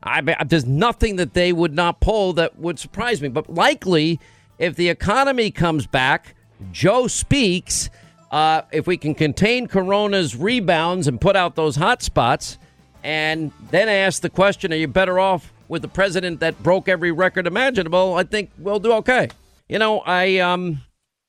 I, 0.00 0.20
there's 0.44 0.64
nothing 0.64 1.16
that 1.16 1.34
they 1.34 1.52
would 1.52 1.74
not 1.74 2.00
pull 2.00 2.34
that 2.34 2.56
would 2.56 2.78
surprise 2.78 3.20
me. 3.20 3.26
But 3.26 3.52
likely, 3.52 4.20
if 4.60 4.76
the 4.76 4.88
economy 4.88 5.50
comes 5.50 5.88
back, 5.88 6.36
Joe 6.70 7.08
speaks. 7.08 7.90
Uh, 8.30 8.62
if 8.70 8.86
we 8.86 8.96
can 8.96 9.12
contain 9.12 9.66
Corona's 9.66 10.36
rebounds 10.36 11.08
and 11.08 11.20
put 11.20 11.34
out 11.34 11.56
those 11.56 11.74
hot 11.74 12.04
spots, 12.04 12.58
and 13.02 13.50
then 13.72 13.88
ask 13.88 14.22
the 14.22 14.30
question, 14.30 14.72
are 14.72 14.76
you 14.76 14.86
better 14.86 15.18
off 15.18 15.52
with 15.66 15.82
the 15.82 15.88
president 15.88 16.38
that 16.38 16.62
broke 16.62 16.88
every 16.88 17.10
record 17.10 17.48
imaginable? 17.48 18.14
I 18.14 18.22
think 18.22 18.52
we'll 18.56 18.78
do 18.78 18.92
okay. 18.92 19.30
You 19.68 19.80
know, 19.80 19.98
I 19.98 20.38
um, 20.38 20.80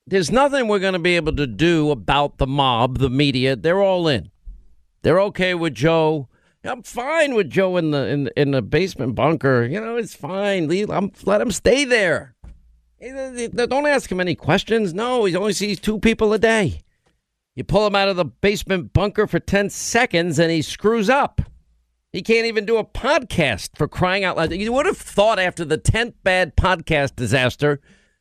there's 0.07 0.31
nothing 0.31 0.67
we're 0.67 0.79
going 0.79 0.93
to 0.93 0.99
be 0.99 1.15
able 1.15 1.35
to 1.35 1.47
do 1.47 1.91
about 1.91 2.37
the 2.37 2.47
mob, 2.47 2.97
the 2.97 3.09
media. 3.09 3.55
They're 3.55 3.81
all 3.81 4.07
in. 4.07 4.31
They're 5.03 5.21
okay 5.21 5.53
with 5.53 5.75
Joe 5.75 6.29
I'm 6.67 6.83
fine 6.83 7.33
with 7.33 7.49
Joe 7.49 7.77
in 7.77 7.91
the 7.91 8.07
in 8.07 8.29
in 8.35 8.51
the 8.51 8.61
basement 8.61 9.15
bunker. 9.15 9.63
You 9.63 9.79
know, 9.79 9.97
it's 9.97 10.15
fine. 10.15 10.67
Leave, 10.67 10.89
I'm, 10.89 11.11
let 11.23 11.41
him 11.41 11.51
stay 11.51 11.85
there. 11.85 12.35
Don't 12.99 13.87
ask 13.87 14.11
him 14.11 14.19
any 14.19 14.35
questions. 14.35 14.93
No, 14.93 15.25
he 15.25 15.35
only 15.35 15.53
sees 15.53 15.79
two 15.79 15.99
people 15.99 16.33
a 16.33 16.39
day. 16.39 16.81
You 17.55 17.63
pull 17.63 17.85
him 17.85 17.95
out 17.95 18.09
of 18.09 18.15
the 18.15 18.25
basement 18.25 18.93
bunker 18.93 19.27
for 19.27 19.39
10 19.39 19.69
seconds 19.69 20.39
and 20.39 20.51
he 20.51 20.61
screws 20.61 21.09
up. 21.09 21.41
He 22.11 22.21
can't 22.21 22.47
even 22.47 22.65
do 22.65 22.77
a 22.77 22.83
podcast 22.83 23.77
for 23.77 23.87
crying 23.87 24.23
out 24.23 24.37
loud. 24.37 24.51
You 24.51 24.73
would 24.73 24.87
have 24.87 24.97
thought 24.97 25.37
after 25.37 25.63
the 25.63 25.77
10th 25.77 26.13
bad 26.23 26.55
podcast 26.55 27.15
disaster, 27.15 27.79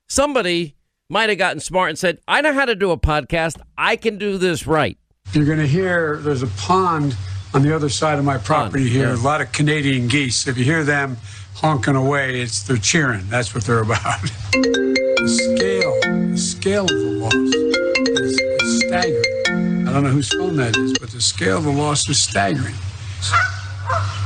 somebody 0.09 0.75
might 1.08 1.28
have 1.28 1.38
gotten 1.38 1.60
smart 1.60 1.90
and 1.90 1.98
said, 1.98 2.18
I 2.26 2.40
know 2.40 2.52
how 2.52 2.64
to 2.64 2.75
do 2.75 2.90
a 2.90 2.98
podcast. 2.98 3.60
I 3.78 3.96
can 3.96 4.18
do 4.18 4.38
this 4.38 4.66
right. 4.66 4.98
You're 5.32 5.44
going 5.44 5.58
to 5.58 5.66
hear 5.66 6.18
there's 6.18 6.42
a 6.42 6.48
pond 6.48 7.16
on 7.54 7.62
the 7.62 7.75
other 7.75 7.88
side 7.88 8.18
of 8.18 8.25
my 8.25 8.38
property 8.38 8.88
here. 8.88 9.10
A 9.10 9.16
lot 9.16 9.40
of 9.40 9.52
Canadian 9.52 10.08
geese. 10.08 10.46
If 10.46 10.58
you 10.58 10.64
hear 10.64 10.84
them 10.84 11.16
honking 11.54 11.96
away, 11.96 12.40
it's 12.40 12.62
they're 12.62 12.76
cheering. 12.76 13.28
That's 13.28 13.54
what 13.54 13.64
they're 13.64 13.80
about. 13.82 14.20
the 14.52 15.28
scale, 15.28 16.00
the 16.30 16.38
scale 16.38 16.84
of 16.84 16.90
the 16.90 17.18
loss 17.20 17.34
is, 17.34 18.40
is 18.62 18.80
staggering. 18.86 19.88
I 19.88 19.92
don't 19.92 20.02
know 20.04 20.10
whose 20.10 20.28
phone 20.28 20.56
that 20.56 20.76
is, 20.76 20.98
but 20.98 21.10
the 21.10 21.20
scale 21.20 21.58
of 21.58 21.64
the 21.64 21.72
loss 21.72 22.08
is 22.08 22.20
staggering. 22.20 22.75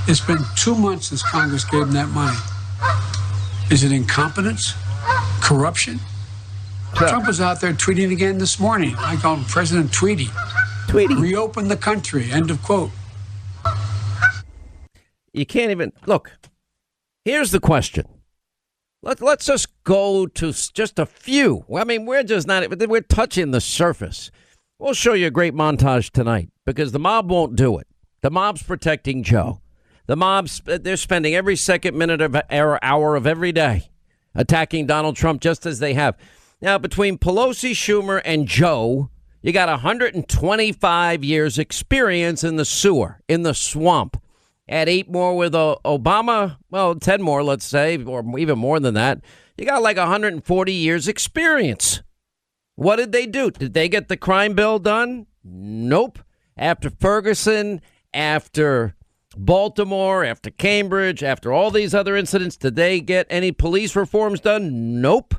It's 0.09 0.21
been 0.21 0.39
two 0.57 0.75
months 0.75 1.09
since 1.09 1.23
Congress 1.23 1.65
gave 1.65 1.81
them 1.81 1.93
that 1.93 2.09
money. 2.09 2.37
Is 3.71 3.85
it 3.85 3.93
incompetence? 3.93 4.75
Corruption? 5.41 6.01
Trump 6.95 7.27
was 7.27 7.41
out 7.41 7.61
there 7.61 7.73
tweeting 7.73 8.13
again 8.13 8.39
this 8.39 8.59
morning. 8.59 8.95
I 8.99 9.17
call 9.17 9.37
him 9.37 9.45
President 9.45 9.93
Tweety. 9.93 10.29
Tweety. 10.89 11.15
Reopen 11.15 11.69
the 11.69 11.77
country. 11.77 12.31
End 12.31 12.51
of 12.51 12.63
quote. 12.63 12.91
You 15.33 15.47
can't 15.47 15.71
even 15.71 15.93
look. 16.07 16.33
Here's 17.25 17.51
the 17.51 17.61
question. 17.61 18.07
Let, 19.03 19.23
let's 19.23 19.47
just 19.47 19.69
go 19.85 20.27
to 20.27 20.53
just 20.53 20.99
a 20.99 21.07
few. 21.07 21.65
I 21.75 21.85
mean, 21.85 22.05
we're 22.05 22.23
just 22.23 22.47
not, 22.47 22.69
we're 22.89 23.01
touching 23.01 23.51
the 23.51 23.61
surface. 23.61 24.31
We'll 24.79 24.95
show 24.95 25.15
you 25.15 25.29
a 25.29 25.31
great 25.31 25.55
montage 25.55 26.11
tonight 26.11 26.51
because 26.67 26.93
the 26.93 26.99
mob 26.99 27.31
won't 27.31 27.57
do 27.57 27.79
it. 27.79 27.87
The 28.23 28.31
mob's 28.31 28.63
protecting 28.63 29.23
Joe. 29.23 29.61
The 30.07 30.17
mob's, 30.17 30.61
uh, 30.67 30.79
they're 30.81 30.97
spending 30.97 31.35
every 31.35 31.57
second, 31.57 31.97
minute 31.97 32.21
of 32.21 32.37
hour, 32.51 32.79
hour 32.83 33.17
of 33.17 33.27
every 33.27 33.53
day 33.53 33.91
attacking 34.35 34.87
Donald 34.87 35.17
Trump 35.17 35.41
just 35.41 35.67
as 35.67 35.79
they 35.79 35.95
have. 35.95 36.17
Now, 36.61 36.79
between 36.79 37.19
Pelosi, 37.19 37.73
Schumer, 37.73 38.21
and 38.25 38.47
Joe, 38.47 39.11
you 39.43 39.53
got 39.53 39.69
125 39.69 41.25
years 41.25 41.59
experience 41.59 42.45
in 42.45 42.57
the 42.57 42.65
sewer, 42.65 43.21
in 43.29 43.43
the 43.43 43.55
swamp 43.55 44.21
add 44.71 44.89
eight 44.89 45.11
more 45.11 45.37
with 45.37 45.55
uh, 45.55 45.77
Obama, 45.85 46.57
well, 46.71 46.95
10 46.95 47.21
more, 47.21 47.43
let's 47.43 47.67
say, 47.67 48.03
or 48.03 48.25
even 48.39 48.59
more 48.59 48.81
than 48.81 48.95
that. 48.95 49.21
You 49.59 49.67
got 49.67 49.83
like 49.83 49.97
140 49.97 50.73
years 50.73 51.09
experience. 51.09 52.03
What 52.77 52.97
did 52.97 53.13
they 53.13 53.27
do? 53.27 53.51
Did 53.51 53.75
they 53.75 53.89
get 53.89 54.09
the 54.09 54.17
crime 54.17 54.55
bill 54.55 54.79
done? 54.79 55.27
Nope. 55.45 56.21
After 56.57 56.89
Ferguson, 56.89 57.83
after 58.15 58.95
Baltimore, 59.37 60.25
after 60.25 60.51
Cambridge, 60.51 61.23
after 61.23 61.53
all 61.53 61.71
these 61.71 61.95
other 61.95 62.17
incidents, 62.17 62.57
did 62.57 62.77
they 62.77 63.01
get 63.01 63.27
any 63.29 63.53
police 63.53 63.95
reforms 63.97 64.41
done? 64.41 65.01
Nope. 65.01 65.35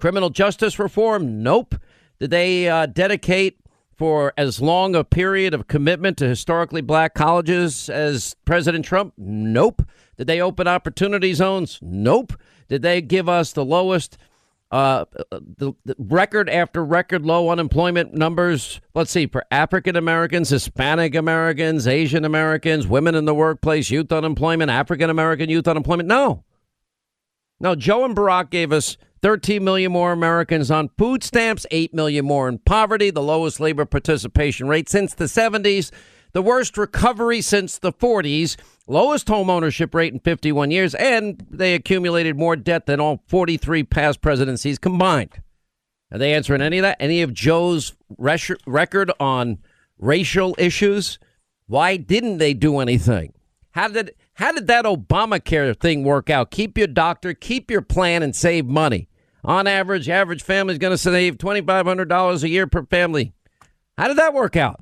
Criminal 0.00 0.30
justice 0.30 0.78
reform? 0.78 1.42
Nope. 1.42 1.76
Did 2.18 2.30
they 2.30 2.68
uh, 2.68 2.86
dedicate 2.86 3.58
for 3.96 4.32
as 4.36 4.60
long 4.60 4.94
a 4.94 5.04
period 5.04 5.52
of 5.52 5.68
commitment 5.68 6.16
to 6.18 6.28
historically 6.28 6.80
black 6.80 7.14
colleges 7.14 7.88
as 7.88 8.34
President 8.44 8.84
Trump? 8.84 9.14
Nope. 9.16 9.82
Did 10.16 10.26
they 10.26 10.40
open 10.40 10.66
opportunity 10.66 11.34
zones? 11.34 11.78
Nope. 11.82 12.32
Did 12.68 12.82
they 12.82 13.00
give 13.02 13.28
us 13.28 13.52
the 13.52 13.64
lowest 13.64 14.16
uh, 14.70 15.04
the, 15.30 15.72
the, 15.84 15.96
record 15.98 16.48
after 16.48 16.84
record 16.84 17.26
low 17.26 17.48
unemployment 17.48 18.14
numbers. 18.14 18.80
Let's 18.94 19.10
see, 19.10 19.26
for 19.26 19.44
African 19.50 19.96
Americans, 19.96 20.48
Hispanic 20.48 21.16
Americans, 21.16 21.88
Asian 21.88 22.24
Americans, 22.24 22.86
women 22.86 23.16
in 23.16 23.24
the 23.24 23.34
workplace, 23.34 23.90
youth 23.90 24.12
unemployment, 24.12 24.70
African 24.70 25.10
American 25.10 25.50
youth 25.50 25.66
unemployment. 25.66 26.08
No. 26.08 26.44
No, 27.58 27.74
Joe 27.74 28.04
and 28.04 28.16
Barack 28.16 28.50
gave 28.50 28.72
us 28.72 28.96
13 29.22 29.62
million 29.62 29.92
more 29.92 30.12
Americans 30.12 30.70
on 30.70 30.90
food 30.96 31.22
stamps, 31.22 31.66
8 31.70 31.92
million 31.92 32.24
more 32.24 32.48
in 32.48 32.58
poverty, 32.58 33.10
the 33.10 33.22
lowest 33.22 33.60
labor 33.60 33.84
participation 33.84 34.68
rate 34.68 34.88
since 34.88 35.14
the 35.14 35.24
70s, 35.24 35.90
the 36.32 36.42
worst 36.42 36.78
recovery 36.78 37.40
since 37.40 37.78
the 37.78 37.92
40s, 37.92 38.56
lowest 38.86 39.28
home 39.28 39.50
ownership 39.50 39.94
rate 39.94 40.12
in 40.12 40.20
51 40.20 40.70
years, 40.70 40.94
and 40.94 41.44
they 41.50 41.74
accumulated 41.74 42.38
more 42.38 42.56
debt 42.56 42.86
than 42.86 43.00
all 43.00 43.22
43 43.26 43.84
past 43.84 44.20
presidencies 44.20 44.78
combined. 44.78 45.42
Are 46.12 46.18
they 46.18 46.32
answering 46.32 46.62
any 46.62 46.78
of 46.78 46.82
that? 46.82 46.96
Any 47.00 47.22
of 47.22 47.34
Joe's 47.34 47.94
res- 48.18 48.50
record 48.66 49.12
on 49.20 49.58
racial 49.98 50.54
issues? 50.58 51.18
Why 51.66 51.96
didn't 51.96 52.38
they 52.38 52.54
do 52.54 52.78
anything? 52.78 53.32
How 53.72 53.88
did 53.88 54.14
how 54.34 54.52
did 54.52 54.66
that 54.68 54.86
Obamacare 54.86 55.78
thing 55.78 56.02
work 56.02 56.30
out? 56.30 56.50
Keep 56.50 56.78
your 56.78 56.86
doctor, 56.86 57.34
keep 57.34 57.70
your 57.70 57.82
plan, 57.82 58.22
and 58.22 58.34
save 58.34 58.66
money. 58.66 59.09
On 59.44 59.66
average, 59.66 60.08
average 60.08 60.42
family 60.42 60.72
is 60.72 60.78
going 60.78 60.92
to 60.92 60.98
save 60.98 61.38
$2,500 61.38 62.42
a 62.42 62.48
year 62.48 62.66
per 62.66 62.84
family. 62.84 63.32
How 63.96 64.08
did 64.08 64.18
that 64.18 64.34
work 64.34 64.56
out? 64.56 64.80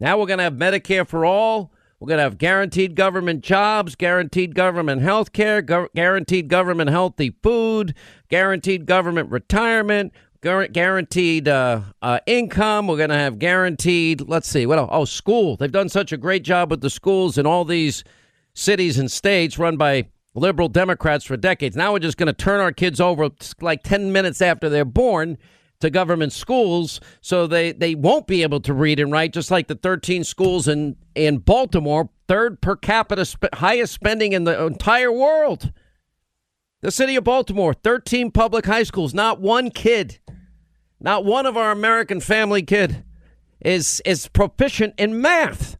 Now 0.00 0.18
we're 0.18 0.26
going 0.26 0.38
to 0.38 0.44
have 0.44 0.54
Medicare 0.54 1.06
for 1.06 1.24
all. 1.24 1.72
We're 2.00 2.08
going 2.08 2.18
to 2.18 2.24
have 2.24 2.38
guaranteed 2.38 2.96
government 2.96 3.42
jobs, 3.42 3.94
guaranteed 3.94 4.54
government 4.54 5.02
health 5.02 5.32
care, 5.32 5.62
gu- 5.62 5.88
guaranteed 5.94 6.48
government 6.48 6.90
healthy 6.90 7.34
food, 7.42 7.94
guaranteed 8.28 8.84
government 8.84 9.30
retirement, 9.30 10.12
gu- 10.40 10.68
guaranteed 10.68 11.48
uh, 11.48 11.80
uh, 12.02 12.18
income. 12.26 12.88
We're 12.88 12.98
going 12.98 13.10
to 13.10 13.16
have 13.16 13.38
guaranteed, 13.38 14.28
let's 14.28 14.48
see, 14.48 14.66
what 14.66 14.78
else? 14.78 14.90
Oh, 14.92 15.04
school. 15.04 15.56
They've 15.56 15.72
done 15.72 15.88
such 15.88 16.12
a 16.12 16.16
great 16.16 16.42
job 16.42 16.70
with 16.70 16.80
the 16.80 16.90
schools 16.90 17.38
in 17.38 17.46
all 17.46 17.64
these 17.64 18.04
cities 18.54 18.98
and 18.98 19.10
states 19.10 19.58
run 19.58 19.76
by 19.76 20.08
liberal 20.34 20.68
Democrats 20.68 21.24
for 21.24 21.36
decades. 21.36 21.76
Now 21.76 21.92
we're 21.92 22.00
just 22.00 22.16
going 22.16 22.26
to 22.26 22.32
turn 22.32 22.60
our 22.60 22.72
kids 22.72 23.00
over 23.00 23.30
like 23.60 23.82
10 23.82 24.12
minutes 24.12 24.42
after 24.42 24.68
they're 24.68 24.84
born 24.84 25.38
to 25.80 25.90
government 25.90 26.32
schools 26.32 27.00
so 27.20 27.46
they, 27.46 27.72
they 27.72 27.94
won't 27.94 28.26
be 28.26 28.42
able 28.42 28.60
to 28.60 28.72
read 28.72 28.98
and 28.98 29.12
write, 29.12 29.32
just 29.32 29.50
like 29.50 29.68
the 29.68 29.74
13 29.74 30.24
schools 30.24 30.66
in, 30.66 30.96
in 31.14 31.38
Baltimore, 31.38 32.08
third 32.26 32.60
per 32.60 32.76
capita, 32.76 33.24
sp- 33.28 33.52
highest 33.54 33.92
spending 33.92 34.32
in 34.32 34.44
the 34.44 34.64
entire 34.64 35.12
world. 35.12 35.72
The 36.80 36.90
city 36.90 37.16
of 37.16 37.24
Baltimore, 37.24 37.72
13 37.72 38.30
public 38.30 38.66
high 38.66 38.82
schools, 38.82 39.14
not 39.14 39.40
one 39.40 39.70
kid, 39.70 40.18
not 41.00 41.24
one 41.24 41.46
of 41.46 41.56
our 41.56 41.70
American 41.70 42.20
family 42.20 42.62
kid 42.62 43.04
is, 43.60 44.02
is 44.04 44.28
proficient 44.28 44.94
in 44.98 45.20
math. 45.20 45.76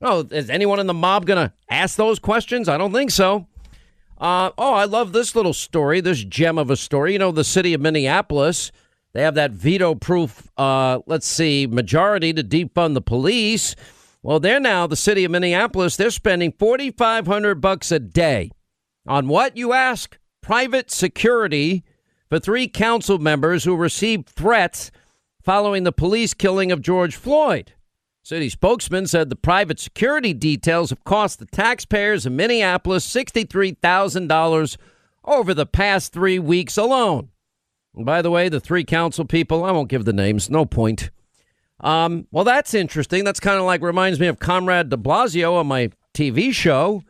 Oh, 0.00 0.26
is 0.30 0.50
anyone 0.50 0.80
in 0.80 0.86
the 0.86 0.94
mob 0.94 1.26
going 1.26 1.48
to 1.48 1.52
ask 1.70 1.96
those 1.96 2.18
questions? 2.18 2.68
I 2.68 2.76
don't 2.76 2.92
think 2.92 3.10
so. 3.10 3.46
Uh, 4.18 4.50
oh, 4.58 4.74
I 4.74 4.84
love 4.84 5.12
this 5.12 5.34
little 5.34 5.52
story, 5.52 6.00
this 6.00 6.22
gem 6.24 6.58
of 6.58 6.70
a 6.70 6.76
story. 6.76 7.12
You 7.12 7.18
know, 7.18 7.32
the 7.32 7.44
city 7.44 7.74
of 7.74 7.80
Minneapolis, 7.80 8.70
they 9.12 9.22
have 9.22 9.34
that 9.34 9.52
veto 9.52 9.94
proof, 9.94 10.48
uh, 10.56 11.00
let's 11.06 11.26
see, 11.26 11.66
majority 11.66 12.32
to 12.32 12.44
defund 12.44 12.94
the 12.94 13.00
police. 13.00 13.74
Well, 14.22 14.40
they're 14.40 14.60
now, 14.60 14.86
the 14.86 14.96
city 14.96 15.24
of 15.24 15.30
Minneapolis, 15.30 15.96
they're 15.96 16.10
spending 16.10 16.52
4500 16.58 17.60
bucks 17.60 17.92
a 17.92 17.98
day. 17.98 18.50
On 19.06 19.28
what, 19.28 19.56
you 19.56 19.72
ask? 19.72 20.18
private 20.44 20.90
security 20.90 21.82
for 22.28 22.38
three 22.38 22.68
council 22.68 23.18
members 23.18 23.64
who 23.64 23.74
received 23.74 24.28
threats 24.28 24.90
following 25.42 25.84
the 25.84 25.92
police 25.92 26.34
killing 26.34 26.70
of 26.70 26.82
George 26.82 27.16
Floyd. 27.16 27.72
City 28.24 28.48
spokesman 28.48 29.06
said 29.06 29.28
the 29.28 29.36
private 29.36 29.78
security 29.78 30.32
details 30.32 30.88
have 30.88 31.04
cost 31.04 31.38
the 31.38 31.44
taxpayers 31.44 32.24
of 32.24 32.32
Minneapolis 32.32 33.06
$63,000 33.06 34.76
over 35.26 35.52
the 35.52 35.66
past 35.66 36.14
three 36.14 36.38
weeks 36.38 36.78
alone. 36.78 37.28
And 37.94 38.06
by 38.06 38.22
the 38.22 38.30
way, 38.30 38.48
the 38.48 38.60
three 38.60 38.82
council 38.82 39.26
people, 39.26 39.62
I 39.62 39.72
won't 39.72 39.90
give 39.90 40.06
the 40.06 40.14
names, 40.14 40.48
no 40.48 40.64
point. 40.64 41.10
Um, 41.80 42.26
well, 42.30 42.44
that's 42.44 42.72
interesting. 42.72 43.24
That's 43.24 43.40
kind 43.40 43.58
of 43.58 43.66
like 43.66 43.82
reminds 43.82 44.18
me 44.18 44.26
of 44.28 44.38
Comrade 44.38 44.88
de 44.88 44.96
Blasio 44.96 45.56
on 45.56 45.66
my 45.66 45.90
TV 46.14 46.50
show. 46.50 47.04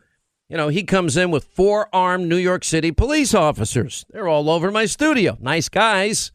You 0.48 0.56
know, 0.56 0.66
he 0.66 0.82
comes 0.82 1.16
in 1.16 1.30
with 1.30 1.44
four 1.44 1.88
armed 1.94 2.28
New 2.28 2.36
York 2.38 2.64
City 2.64 2.90
police 2.90 3.34
officers. 3.34 4.04
They're 4.10 4.26
all 4.26 4.50
over 4.50 4.72
my 4.72 4.86
studio. 4.86 5.38
Nice 5.40 5.68
guys. 5.68 6.32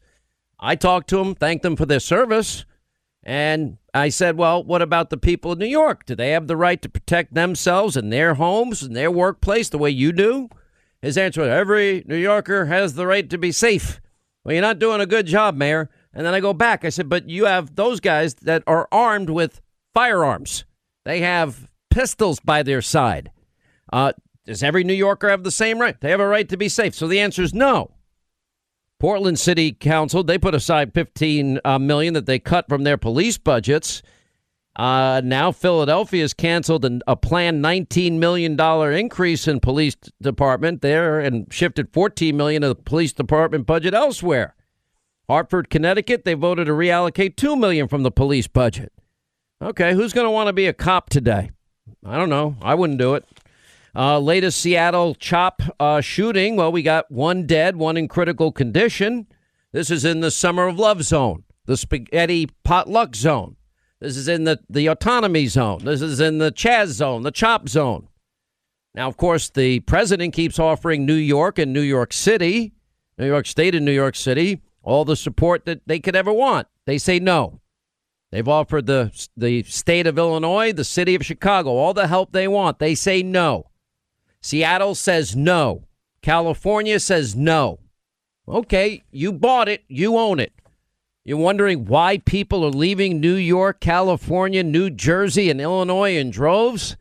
I 0.58 0.74
talked 0.74 1.10
to 1.10 1.18
them, 1.18 1.34
thanked 1.34 1.64
them 1.64 1.76
for 1.76 1.84
their 1.84 2.00
service. 2.00 2.64
And 3.30 3.78
I 3.94 4.08
said, 4.08 4.36
well, 4.36 4.64
what 4.64 4.82
about 4.82 5.10
the 5.10 5.16
people 5.16 5.52
of 5.52 5.58
New 5.60 5.64
York? 5.64 6.04
Do 6.04 6.16
they 6.16 6.30
have 6.30 6.48
the 6.48 6.56
right 6.56 6.82
to 6.82 6.88
protect 6.88 7.32
themselves 7.32 7.96
and 7.96 8.12
their 8.12 8.34
homes 8.34 8.82
and 8.82 8.96
their 8.96 9.08
workplace 9.08 9.68
the 9.68 9.78
way 9.78 9.90
you 9.90 10.10
do? 10.10 10.48
His 11.00 11.16
answer 11.16 11.42
was, 11.42 11.48
every 11.50 12.02
New 12.08 12.16
Yorker 12.16 12.66
has 12.66 12.94
the 12.94 13.06
right 13.06 13.30
to 13.30 13.38
be 13.38 13.52
safe. 13.52 14.00
Well, 14.42 14.54
you're 14.54 14.62
not 14.62 14.80
doing 14.80 15.00
a 15.00 15.06
good 15.06 15.26
job, 15.26 15.54
Mayor. 15.54 15.90
And 16.12 16.26
then 16.26 16.34
I 16.34 16.40
go 16.40 16.52
back. 16.52 16.84
I 16.84 16.88
said, 16.88 17.08
but 17.08 17.30
you 17.30 17.44
have 17.44 17.76
those 17.76 18.00
guys 18.00 18.34
that 18.34 18.64
are 18.66 18.88
armed 18.90 19.30
with 19.30 19.60
firearms. 19.94 20.64
They 21.04 21.20
have 21.20 21.68
pistols 21.88 22.40
by 22.40 22.64
their 22.64 22.82
side. 22.82 23.30
Uh, 23.92 24.12
does 24.44 24.64
every 24.64 24.82
New 24.82 24.92
Yorker 24.92 25.28
have 25.28 25.44
the 25.44 25.52
same 25.52 25.78
right? 25.78 26.00
They 26.00 26.10
have 26.10 26.18
a 26.18 26.26
right 26.26 26.48
to 26.48 26.56
be 26.56 26.68
safe. 26.68 26.96
So 26.96 27.06
the 27.06 27.20
answer 27.20 27.42
is 27.42 27.54
no. 27.54 27.92
Portland 29.00 29.38
City 29.38 29.72
Council 29.72 30.22
they 30.22 30.38
put 30.38 30.54
aside 30.54 30.94
15 30.94 31.58
uh, 31.64 31.78
that 31.78 32.26
they 32.26 32.38
cut 32.38 32.68
from 32.68 32.84
their 32.84 32.98
police 32.98 33.38
budgets. 33.38 34.02
Uh, 34.76 35.20
now 35.24 35.50
Philadelphia 35.50 36.22
has 36.22 36.32
canceled 36.32 36.84
an, 36.84 37.02
a 37.08 37.16
planned 37.16 37.60
19 37.60 38.20
million 38.20 38.54
dollar 38.54 38.92
increase 38.92 39.48
in 39.48 39.58
police 39.58 39.96
department 40.22 40.80
there 40.82 41.18
and 41.18 41.52
shifted 41.52 41.92
14 41.92 42.36
million 42.36 42.62
of 42.62 42.76
the 42.76 42.82
police 42.82 43.12
department 43.12 43.66
budget 43.66 43.94
elsewhere. 43.94 44.54
Hartford, 45.28 45.70
Connecticut, 45.70 46.24
they 46.24 46.34
voted 46.34 46.66
to 46.66 46.72
reallocate 46.72 47.36
2 47.36 47.56
million 47.56 47.88
from 47.88 48.02
the 48.02 48.10
police 48.10 48.46
budget. 48.46 48.92
Okay, 49.62 49.94
who's 49.94 50.12
going 50.12 50.26
to 50.26 50.30
want 50.30 50.48
to 50.48 50.52
be 50.52 50.66
a 50.66 50.72
cop 50.72 51.10
today? 51.10 51.50
I 52.04 52.16
don't 52.16 52.30
know. 52.30 52.56
I 52.62 52.74
wouldn't 52.74 52.98
do 52.98 53.14
it. 53.14 53.24
Uh, 53.94 54.18
latest 54.18 54.60
Seattle 54.60 55.14
chop 55.14 55.62
uh, 55.80 56.00
shooting. 56.00 56.56
Well, 56.56 56.70
we 56.70 56.82
got 56.82 57.10
one 57.10 57.46
dead, 57.46 57.76
one 57.76 57.96
in 57.96 58.08
critical 58.08 58.52
condition. 58.52 59.26
This 59.72 59.90
is 59.90 60.04
in 60.04 60.20
the 60.20 60.30
Summer 60.30 60.66
of 60.68 60.78
Love 60.78 61.02
zone, 61.02 61.44
the 61.66 61.76
spaghetti 61.76 62.48
potluck 62.64 63.14
zone. 63.16 63.56
This 64.00 64.16
is 64.16 64.28
in 64.28 64.44
the, 64.44 64.60
the 64.68 64.86
autonomy 64.86 65.46
zone. 65.46 65.84
This 65.84 66.02
is 66.02 66.20
in 66.20 66.38
the 66.38 66.52
Chaz 66.52 66.86
zone, 66.88 67.22
the 67.22 67.30
chop 67.30 67.68
zone. 67.68 68.08
Now, 68.94 69.08
of 69.08 69.16
course, 69.16 69.50
the 69.50 69.80
president 69.80 70.34
keeps 70.34 70.58
offering 70.58 71.04
New 71.04 71.14
York 71.14 71.58
and 71.58 71.72
New 71.72 71.80
York 71.82 72.12
City, 72.12 72.72
New 73.18 73.26
York 73.26 73.46
State 73.46 73.74
and 73.74 73.84
New 73.84 73.92
York 73.92 74.16
City, 74.16 74.62
all 74.82 75.04
the 75.04 75.16
support 75.16 75.64
that 75.66 75.82
they 75.86 76.00
could 76.00 76.16
ever 76.16 76.32
want. 76.32 76.66
They 76.86 76.98
say 76.98 77.20
no. 77.20 77.60
They've 78.32 78.48
offered 78.48 78.86
the 78.86 79.10
the 79.36 79.64
state 79.64 80.06
of 80.06 80.16
Illinois, 80.16 80.72
the 80.72 80.84
city 80.84 81.14
of 81.14 81.26
Chicago, 81.26 81.70
all 81.70 81.94
the 81.94 82.06
help 82.06 82.32
they 82.32 82.46
want. 82.46 82.78
They 82.78 82.94
say 82.94 83.22
no. 83.22 83.69
Seattle 84.42 84.94
says 84.94 85.36
no. 85.36 85.84
California 86.22 86.98
says 87.00 87.34
no. 87.36 87.80
Okay, 88.48 89.02
you 89.10 89.32
bought 89.32 89.68
it, 89.68 89.84
you 89.88 90.16
own 90.16 90.40
it. 90.40 90.52
You're 91.24 91.38
wondering 91.38 91.84
why 91.84 92.18
people 92.18 92.64
are 92.64 92.70
leaving 92.70 93.20
New 93.20 93.34
York, 93.34 93.80
California, 93.80 94.62
New 94.62 94.90
Jersey, 94.90 95.50
and 95.50 95.60
Illinois 95.60 96.16
in 96.16 96.30
droves? 96.30 96.96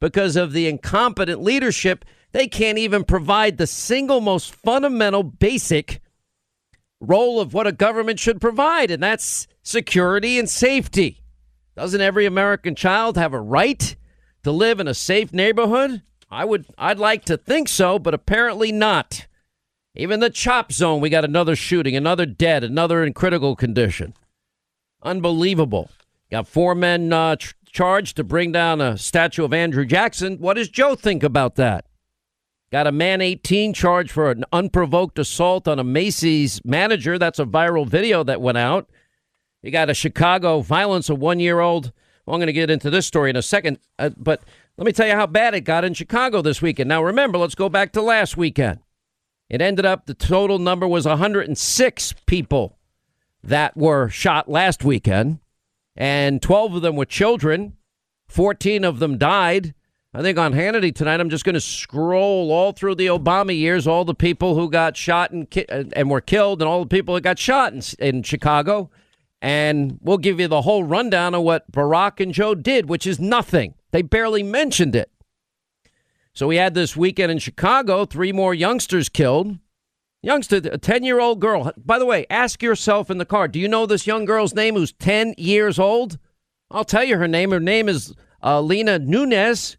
Because 0.00 0.36
of 0.36 0.52
the 0.52 0.66
incompetent 0.66 1.42
leadership. 1.42 2.04
They 2.32 2.48
can't 2.48 2.78
even 2.78 3.04
provide 3.04 3.56
the 3.56 3.66
single 3.66 4.20
most 4.20 4.54
fundamental, 4.54 5.22
basic 5.22 6.00
role 7.00 7.40
of 7.40 7.54
what 7.54 7.66
a 7.66 7.72
government 7.72 8.18
should 8.18 8.40
provide, 8.40 8.90
and 8.90 9.02
that's 9.02 9.46
security 9.62 10.38
and 10.38 10.48
safety. 10.48 11.22
Doesn't 11.76 12.00
every 12.00 12.26
American 12.26 12.74
child 12.74 13.16
have 13.16 13.32
a 13.32 13.40
right 13.40 13.94
to 14.42 14.50
live 14.50 14.80
in 14.80 14.88
a 14.88 14.94
safe 14.94 15.32
neighborhood? 15.32 16.02
I 16.30 16.44
would 16.44 16.66
I'd 16.76 16.98
like 16.98 17.24
to 17.26 17.36
think 17.36 17.68
so, 17.68 17.98
but 17.98 18.14
apparently 18.14 18.72
not. 18.72 19.26
Even 19.94 20.20
the 20.20 20.30
chop 20.30 20.72
zone, 20.72 21.00
we 21.00 21.10
got 21.10 21.24
another 21.24 21.56
shooting, 21.56 21.96
another 21.96 22.26
dead, 22.26 22.62
another 22.62 23.02
in 23.02 23.12
critical 23.12 23.56
condition. 23.56 24.14
Unbelievable. 25.02 25.90
Got 26.30 26.46
four 26.46 26.74
men 26.74 27.12
uh, 27.12 27.36
ch- 27.36 27.54
charged 27.66 28.16
to 28.16 28.24
bring 28.24 28.52
down 28.52 28.80
a 28.80 28.98
statue 28.98 29.44
of 29.44 29.52
Andrew 29.52 29.86
Jackson. 29.86 30.38
What 30.38 30.54
does 30.54 30.68
Joe 30.68 30.94
think 30.94 31.22
about 31.22 31.56
that? 31.56 31.86
Got 32.70 32.86
a 32.86 32.92
man 32.92 33.22
18 33.22 33.72
charged 33.72 34.10
for 34.10 34.30
an 34.30 34.44
unprovoked 34.52 35.18
assault 35.18 35.66
on 35.66 35.78
a 35.78 35.84
Macy's 35.84 36.62
manager. 36.64 37.18
That's 37.18 37.38
a 37.38 37.46
viral 37.46 37.86
video 37.86 38.22
that 38.24 38.42
went 38.42 38.58
out. 38.58 38.90
You 39.62 39.70
got 39.70 39.90
a 39.90 39.94
Chicago 39.94 40.60
violence, 40.60 41.08
a 41.08 41.14
one 41.14 41.40
year 41.40 41.60
old. 41.60 41.92
Well, 42.26 42.34
I'm 42.34 42.40
going 42.40 42.48
to 42.48 42.52
get 42.52 42.70
into 42.70 42.90
this 42.90 43.06
story 43.06 43.30
in 43.30 43.36
a 43.36 43.42
second, 43.42 43.78
uh, 43.98 44.10
but 44.16 44.42
let 44.78 44.86
me 44.86 44.92
tell 44.92 45.08
you 45.08 45.14
how 45.14 45.26
bad 45.26 45.54
it 45.54 45.62
got 45.62 45.84
in 45.84 45.92
Chicago 45.92 46.40
this 46.40 46.62
weekend. 46.62 46.88
Now, 46.88 47.02
remember, 47.02 47.36
let's 47.36 47.56
go 47.56 47.68
back 47.68 47.90
to 47.92 48.00
last 48.00 48.36
weekend. 48.36 48.78
It 49.50 49.60
ended 49.60 49.84
up, 49.84 50.06
the 50.06 50.14
total 50.14 50.60
number 50.60 50.86
was 50.86 51.04
106 51.04 52.14
people 52.26 52.78
that 53.42 53.76
were 53.76 54.08
shot 54.08 54.48
last 54.48 54.84
weekend, 54.84 55.40
and 55.96 56.40
12 56.40 56.76
of 56.76 56.82
them 56.82 56.94
were 56.94 57.04
children. 57.04 57.72
14 58.28 58.84
of 58.84 59.00
them 59.00 59.18
died. 59.18 59.74
I 60.14 60.22
think 60.22 60.38
on 60.38 60.52
Hannity 60.52 60.94
tonight, 60.94 61.18
I'm 61.18 61.30
just 61.30 61.44
going 61.44 61.54
to 61.54 61.60
scroll 61.60 62.52
all 62.52 62.70
through 62.70 62.94
the 62.94 63.06
Obama 63.06 63.58
years, 63.58 63.84
all 63.84 64.04
the 64.04 64.14
people 64.14 64.54
who 64.54 64.70
got 64.70 64.96
shot 64.96 65.32
and 65.32 65.50
ki- 65.50 65.66
and 65.68 66.08
were 66.08 66.20
killed, 66.20 66.62
and 66.62 66.68
all 66.68 66.80
the 66.80 66.86
people 66.86 67.16
that 67.16 67.22
got 67.22 67.38
shot 67.40 67.72
in, 67.72 67.82
in 67.98 68.22
Chicago, 68.22 68.90
and 69.42 69.98
we'll 70.00 70.18
give 70.18 70.38
you 70.38 70.46
the 70.46 70.62
whole 70.62 70.84
rundown 70.84 71.34
of 71.34 71.42
what 71.42 71.70
Barack 71.72 72.20
and 72.20 72.32
Joe 72.32 72.54
did, 72.54 72.88
which 72.88 73.08
is 73.08 73.18
nothing. 73.18 73.74
They 73.90 74.02
barely 74.02 74.42
mentioned 74.42 74.94
it. 74.94 75.10
So 76.34 76.46
we 76.46 76.56
had 76.56 76.74
this 76.74 76.96
weekend 76.96 77.32
in 77.32 77.38
Chicago, 77.38 78.04
three 78.04 78.32
more 78.32 78.54
youngsters 78.54 79.08
killed. 79.08 79.58
Youngster, 80.22 80.56
a 80.56 80.78
10 80.78 81.04
year 81.04 81.20
old 81.20 81.40
girl. 81.40 81.72
By 81.76 81.98
the 81.98 82.06
way, 82.06 82.26
ask 82.28 82.62
yourself 82.62 83.10
in 83.10 83.18
the 83.18 83.24
car 83.24 83.48
do 83.48 83.58
you 83.58 83.68
know 83.68 83.86
this 83.86 84.06
young 84.06 84.24
girl's 84.24 84.54
name 84.54 84.74
who's 84.74 84.92
10 84.92 85.34
years 85.38 85.78
old? 85.78 86.18
I'll 86.70 86.84
tell 86.84 87.04
you 87.04 87.18
her 87.18 87.28
name. 87.28 87.50
Her 87.50 87.60
name 87.60 87.88
is 87.88 88.14
uh, 88.42 88.60
Lena 88.60 88.98
Nunez. 88.98 89.76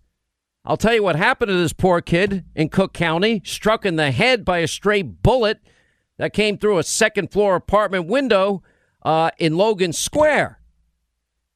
I'll 0.66 0.78
tell 0.78 0.94
you 0.94 1.04
what 1.04 1.16
happened 1.16 1.50
to 1.50 1.56
this 1.56 1.74
poor 1.74 2.02
kid 2.02 2.46
in 2.56 2.70
Cook 2.70 2.94
County, 2.94 3.42
struck 3.46 3.86
in 3.86 3.96
the 3.96 4.12
head 4.12 4.44
by 4.44 4.60
a 4.60 4.68
stray 4.68 5.02
bullet 5.02 5.60
that 6.18 6.34
came 6.34 6.58
through 6.58 6.78
a 6.78 6.84
second 6.84 7.32
floor 7.32 7.56
apartment 7.56 8.08
window 8.08 8.62
uh, 9.04 9.32
in 9.38 9.56
Logan 9.56 9.94
Square. 9.94 10.59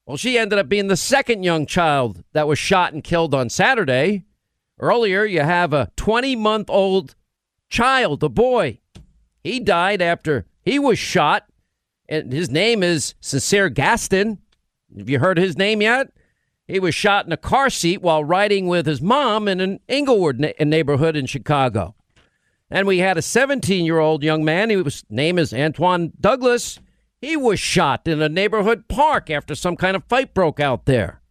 Well, 0.05 0.17
she 0.17 0.37
ended 0.37 0.59
up 0.59 0.67
being 0.67 0.87
the 0.87 0.97
second 0.97 1.43
young 1.43 1.65
child 1.65 2.23
that 2.33 2.47
was 2.47 2.59
shot 2.59 2.93
and 2.93 3.03
killed 3.03 3.33
on 3.33 3.49
Saturday. 3.49 4.25
Earlier, 4.79 5.23
you 5.23 5.41
have 5.41 5.71
a 5.71 5.91
20 5.95 6.35
month 6.35 6.69
old 6.69 7.15
child, 7.69 8.21
a 8.23 8.29
boy. 8.29 8.79
He 9.43 9.59
died 9.59 10.01
after 10.01 10.45
he 10.61 10.77
was 10.77 10.99
shot, 10.99 11.45
and 12.09 12.33
his 12.33 12.49
name 12.49 12.83
is 12.83 13.15
Sincere 13.21 13.69
Gaston. 13.69 14.39
Have 14.97 15.09
you 15.09 15.19
heard 15.19 15.37
his 15.37 15.57
name 15.57 15.81
yet? 15.81 16.11
He 16.67 16.79
was 16.79 16.95
shot 16.95 17.25
in 17.25 17.31
a 17.31 17.37
car 17.37 17.69
seat 17.69 18.01
while 18.01 18.23
riding 18.23 18.67
with 18.67 18.85
his 18.85 19.01
mom 19.01 19.47
in 19.47 19.59
an 19.59 19.79
Englewood 19.87 20.39
na- 20.39 20.51
neighborhood 20.59 21.15
in 21.15 21.25
Chicago. 21.25 21.95
And 22.69 22.87
we 22.87 22.99
had 22.99 23.17
a 23.17 23.21
17 23.21 23.85
year 23.85 23.99
old 23.99 24.23
young 24.23 24.43
man. 24.43 24.69
His 24.69 25.03
name 25.09 25.37
is 25.37 25.53
Antoine 25.53 26.11
Douglas. 26.19 26.79
He 27.23 27.37
was 27.37 27.59
shot 27.59 28.07
in 28.07 28.21
a 28.21 28.29
neighborhood 28.29 28.87
park 28.87 29.29
after 29.29 29.55
some 29.55 29.75
kind 29.77 29.95
of 29.95 30.03
fight 30.05 30.33
broke 30.33 30.59
out 30.59 30.85
there. 30.85 31.21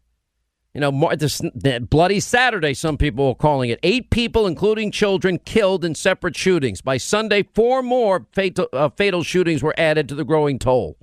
You 0.75 0.81
know, 0.81 1.11
this 1.17 1.43
bloody 1.83 2.19
Saturday, 2.19 2.73
some 2.73 2.97
people 2.97 3.29
are 3.29 3.35
calling 3.35 3.69
it. 3.69 3.79
Eight 3.83 4.09
people, 4.11 4.47
including 4.47 4.91
children, 4.91 5.39
killed 5.39 5.85
in 5.85 5.95
separate 5.95 6.35
shootings. 6.35 6.81
By 6.81 6.97
Sunday, 6.97 7.43
four 7.55 7.83
more 7.83 8.27
fatal, 8.33 8.69
uh, 8.73 8.89
fatal 8.89 9.23
shootings 9.23 9.63
were 9.63 9.75
added 9.77 10.09
to 10.09 10.15
the 10.15 10.25
growing 10.25 10.59
toll. 10.59 10.97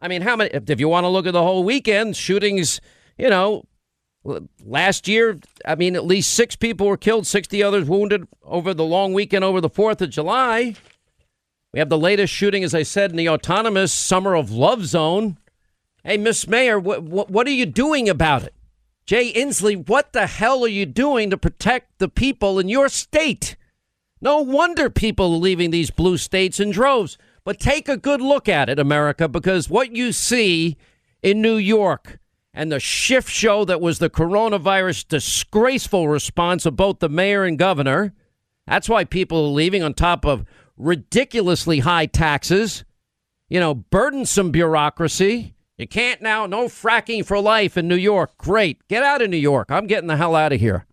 I 0.00 0.08
mean, 0.08 0.22
how 0.22 0.34
many? 0.34 0.50
If 0.50 0.80
you 0.80 0.88
want 0.88 1.04
to 1.04 1.08
look 1.08 1.26
at 1.28 1.32
the 1.32 1.42
whole 1.42 1.62
weekend, 1.62 2.16
shootings 2.16 2.80
you 3.16 3.30
know, 3.30 3.64
last 4.64 5.06
year, 5.06 5.38
I 5.64 5.74
mean, 5.74 5.94
at 5.94 6.04
least 6.04 6.34
six 6.34 6.56
people 6.56 6.86
were 6.86 6.96
killed, 6.96 7.26
60 7.26 7.62
others 7.62 7.88
wounded 7.88 8.26
over 8.42 8.74
the 8.74 8.84
long 8.84 9.12
weekend 9.12 9.44
over 9.44 9.60
the 9.60 9.70
4th 9.70 10.00
of 10.00 10.10
July. 10.10 10.74
We 11.74 11.80
have 11.80 11.88
the 11.88 11.98
latest 11.98 12.32
shooting, 12.32 12.62
as 12.62 12.72
I 12.72 12.84
said, 12.84 13.10
in 13.10 13.16
the 13.16 13.28
autonomous 13.28 13.92
Summer 13.92 14.36
of 14.36 14.52
Love 14.52 14.86
zone. 14.86 15.38
Hey, 16.04 16.16
Miss 16.16 16.46
Mayor, 16.46 16.78
what, 16.78 17.02
what, 17.02 17.32
what 17.32 17.48
are 17.48 17.50
you 17.50 17.66
doing 17.66 18.08
about 18.08 18.44
it? 18.44 18.54
Jay 19.06 19.32
Inslee, 19.32 19.88
what 19.88 20.12
the 20.12 20.28
hell 20.28 20.64
are 20.64 20.68
you 20.68 20.86
doing 20.86 21.30
to 21.30 21.36
protect 21.36 21.98
the 21.98 22.08
people 22.08 22.60
in 22.60 22.68
your 22.68 22.88
state? 22.88 23.56
No 24.20 24.38
wonder 24.38 24.88
people 24.88 25.34
are 25.34 25.38
leaving 25.38 25.72
these 25.72 25.90
blue 25.90 26.16
states 26.16 26.60
in 26.60 26.70
droves. 26.70 27.18
But 27.42 27.58
take 27.58 27.88
a 27.88 27.96
good 27.96 28.20
look 28.20 28.48
at 28.48 28.68
it, 28.68 28.78
America, 28.78 29.26
because 29.26 29.68
what 29.68 29.96
you 29.96 30.12
see 30.12 30.76
in 31.24 31.42
New 31.42 31.56
York 31.56 32.20
and 32.52 32.70
the 32.70 32.78
shift 32.78 33.28
show 33.28 33.64
that 33.64 33.80
was 33.80 33.98
the 33.98 34.08
coronavirus 34.08 35.08
disgraceful 35.08 36.06
response 36.06 36.66
of 36.66 36.76
both 36.76 37.00
the 37.00 37.08
mayor 37.08 37.42
and 37.42 37.58
governor. 37.58 38.14
That's 38.64 38.88
why 38.88 39.02
people 39.02 39.46
are 39.46 39.48
leaving 39.48 39.82
on 39.82 39.92
top 39.92 40.24
of 40.24 40.44
ridiculously 40.76 41.80
high 41.80 42.06
taxes, 42.06 42.84
you 43.48 43.60
know, 43.60 43.74
burdensome 43.74 44.50
bureaucracy. 44.50 45.54
You 45.76 45.88
can't 45.88 46.22
now, 46.22 46.46
no 46.46 46.66
fracking 46.66 47.24
for 47.24 47.40
life 47.40 47.76
in 47.76 47.88
New 47.88 47.96
York. 47.96 48.36
Great. 48.38 48.86
Get 48.88 49.02
out 49.02 49.22
of 49.22 49.30
New 49.30 49.36
York. 49.36 49.70
I'm 49.70 49.86
getting 49.86 50.08
the 50.08 50.16
hell 50.16 50.36
out 50.36 50.52
of 50.52 50.60
here 50.60 50.86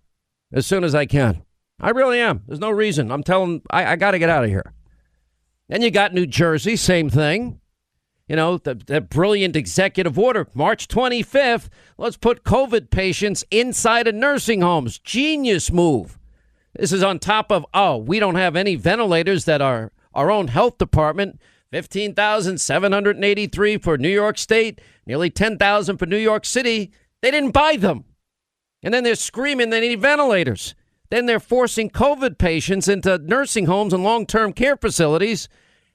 as 0.51 0.65
soon 0.65 0.83
as 0.83 0.95
I 0.95 1.05
can. 1.05 1.43
I 1.79 1.89
really 1.91 2.19
am. 2.19 2.43
There's 2.47 2.59
no 2.59 2.71
reason. 2.71 3.11
I'm 3.11 3.23
telling, 3.23 3.61
I, 3.69 3.93
I 3.93 3.95
got 3.95 4.11
to 4.11 4.19
get 4.19 4.29
out 4.29 4.43
of 4.43 4.49
here. 4.49 4.73
Then 5.67 5.81
you 5.81 5.91
got 5.91 6.13
New 6.13 6.25
Jersey, 6.25 6.75
same 6.75 7.09
thing. 7.09 7.59
You 8.27 8.35
know, 8.37 8.57
the 8.57 9.01
brilliant 9.01 9.55
executive 9.55 10.17
order, 10.17 10.47
March 10.53 10.87
25th, 10.87 11.67
let's 11.97 12.15
put 12.15 12.45
COVID 12.45 12.89
patients 12.89 13.43
inside 13.51 14.07
of 14.07 14.15
nursing 14.15 14.61
homes. 14.61 14.99
Genius 14.99 15.71
move. 15.71 16.17
This 16.73 16.91
is 16.91 17.03
on 17.03 17.19
top 17.19 17.51
of, 17.51 17.65
oh, 17.73 17.97
we 17.97 18.19
don't 18.19 18.35
have 18.35 18.55
any 18.55 18.75
ventilators 18.75 19.45
that 19.45 19.61
are 19.61 19.91
our 20.13 20.31
own 20.31 20.47
health 20.47 20.77
department. 20.77 21.39
15,783 21.71 23.77
for 23.77 23.97
New 23.97 24.09
York 24.09 24.37
State, 24.37 24.81
nearly 25.05 25.29
10,000 25.29 25.97
for 25.97 26.05
New 26.05 26.17
York 26.17 26.45
City. 26.45 26.91
They 27.21 27.31
didn't 27.31 27.51
buy 27.51 27.77
them. 27.77 28.05
And 28.83 28.93
then 28.93 29.03
they're 29.03 29.15
screaming 29.15 29.69
they 29.69 29.79
need 29.79 30.01
ventilators. 30.01 30.75
Then 31.09 31.25
they're 31.25 31.39
forcing 31.39 31.89
COVID 31.89 32.37
patients 32.37 32.87
into 32.87 33.17
nursing 33.19 33.65
homes 33.65 33.93
and 33.93 34.03
long 34.03 34.25
term 34.25 34.53
care 34.53 34.77
facilities. 34.77 35.49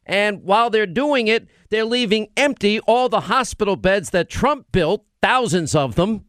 And 0.04 0.44
while 0.44 0.70
they're 0.70 0.86
doing 0.86 1.26
it, 1.26 1.48
they're 1.70 1.84
leaving 1.84 2.28
empty 2.36 2.78
all 2.80 3.08
the 3.08 3.22
hospital 3.22 3.76
beds 3.76 4.10
that 4.10 4.30
Trump 4.30 4.66
built, 4.72 5.04
thousands 5.20 5.74
of 5.74 5.96
them, 5.96 6.25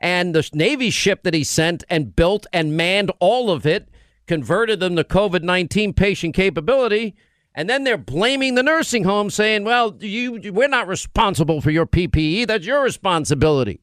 and 0.00 0.34
the 0.34 0.48
Navy 0.54 0.90
ship 0.90 1.22
that 1.24 1.34
he 1.34 1.44
sent 1.44 1.84
and 1.90 2.16
built 2.16 2.46
and 2.52 2.76
manned 2.76 3.12
all 3.20 3.50
of 3.50 3.66
it, 3.66 3.88
converted 4.26 4.80
them 4.80 4.96
to 4.96 5.04
COVID 5.04 5.42
19 5.42 5.92
patient 5.92 6.34
capability. 6.34 7.14
And 7.54 7.68
then 7.68 7.84
they're 7.84 7.98
blaming 7.98 8.54
the 8.54 8.62
nursing 8.62 9.04
home, 9.04 9.28
saying, 9.28 9.64
well, 9.64 9.96
you, 10.00 10.52
we're 10.52 10.68
not 10.68 10.86
responsible 10.86 11.60
for 11.60 11.70
your 11.70 11.84
PPE. 11.84 12.46
That's 12.46 12.64
your 12.64 12.82
responsibility. 12.82 13.82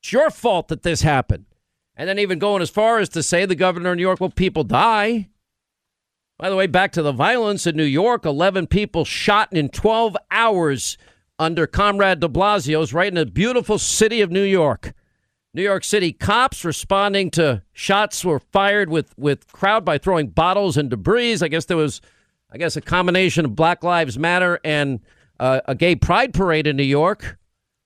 It's 0.00 0.12
your 0.12 0.30
fault 0.30 0.68
that 0.68 0.82
this 0.82 1.00
happened. 1.00 1.46
And 1.96 2.08
then 2.08 2.18
even 2.18 2.38
going 2.38 2.60
as 2.60 2.68
far 2.68 2.98
as 2.98 3.08
to 3.10 3.22
say 3.22 3.46
the 3.46 3.54
governor 3.54 3.92
of 3.92 3.96
New 3.96 4.02
York, 4.02 4.20
well, 4.20 4.30
people 4.30 4.64
die. 4.64 5.30
By 6.38 6.50
the 6.50 6.56
way, 6.56 6.66
back 6.66 6.92
to 6.92 7.02
the 7.02 7.12
violence 7.12 7.66
in 7.66 7.74
New 7.74 7.84
York 7.84 8.26
11 8.26 8.66
people 8.66 9.06
shot 9.06 9.50
in 9.50 9.70
12 9.70 10.14
hours 10.30 10.98
under 11.38 11.66
Comrade 11.66 12.20
de 12.20 12.28
Blasio's 12.28 12.92
right 12.92 13.08
in 13.08 13.14
the 13.14 13.24
beautiful 13.24 13.78
city 13.78 14.20
of 14.20 14.30
New 14.30 14.42
York. 14.42 14.92
New 15.56 15.62
York 15.62 15.84
City 15.84 16.12
cops 16.12 16.66
responding 16.66 17.30
to 17.30 17.62
shots 17.72 18.22
were 18.22 18.40
fired 18.40 18.90
with, 18.90 19.16
with 19.16 19.50
crowd 19.52 19.86
by 19.86 19.96
throwing 19.96 20.28
bottles 20.28 20.76
and 20.76 20.90
debris. 20.90 21.38
I 21.40 21.48
guess 21.48 21.64
there 21.64 21.78
was, 21.78 22.02
I 22.52 22.58
guess, 22.58 22.76
a 22.76 22.82
combination 22.82 23.46
of 23.46 23.56
Black 23.56 23.82
Lives 23.82 24.18
Matter 24.18 24.60
and 24.62 25.00
uh, 25.40 25.62
a 25.64 25.74
gay 25.74 25.96
pride 25.96 26.34
parade 26.34 26.66
in 26.66 26.76
New 26.76 26.82
York. 26.82 27.38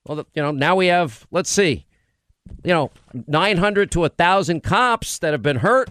Well, 0.05 0.27
you 0.33 0.41
know, 0.41 0.51
now 0.51 0.75
we 0.75 0.87
have, 0.87 1.25
let's 1.31 1.49
see, 1.49 1.85
you 2.61 2.73
know, 2.73 2.91
900 3.13 3.89
to 3.91 4.01
1,000 4.01 4.61
cops 4.61 5.17
that 5.19 5.31
have 5.31 5.41
been 5.41 5.57
hurt 5.57 5.89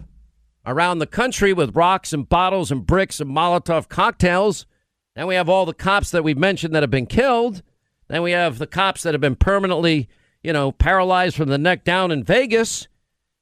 around 0.67 0.99
the 0.99 1.07
country 1.07 1.51
with 1.51 1.75
rocks 1.75 2.13
and 2.13 2.29
bottles 2.29 2.71
and 2.71 2.85
bricks 2.85 3.19
and 3.19 3.31
Molotov 3.31 3.89
cocktails. 3.89 4.67
Then 5.15 5.25
we 5.25 5.33
have 5.33 5.49
all 5.49 5.65
the 5.65 5.73
cops 5.73 6.11
that 6.11 6.23
we've 6.23 6.37
mentioned 6.37 6.75
that 6.75 6.83
have 6.83 6.91
been 6.91 7.07
killed. 7.07 7.63
Then 8.07 8.21
we 8.21 8.33
have 8.33 8.59
the 8.59 8.67
cops 8.67 9.01
that 9.01 9.15
have 9.15 9.21
been 9.21 9.35
permanently, 9.35 10.09
you 10.43 10.53
know, 10.53 10.71
paralyzed 10.71 11.35
from 11.35 11.49
the 11.49 11.57
neck 11.57 11.83
down 11.83 12.11
in 12.11 12.23
Vegas. 12.23 12.87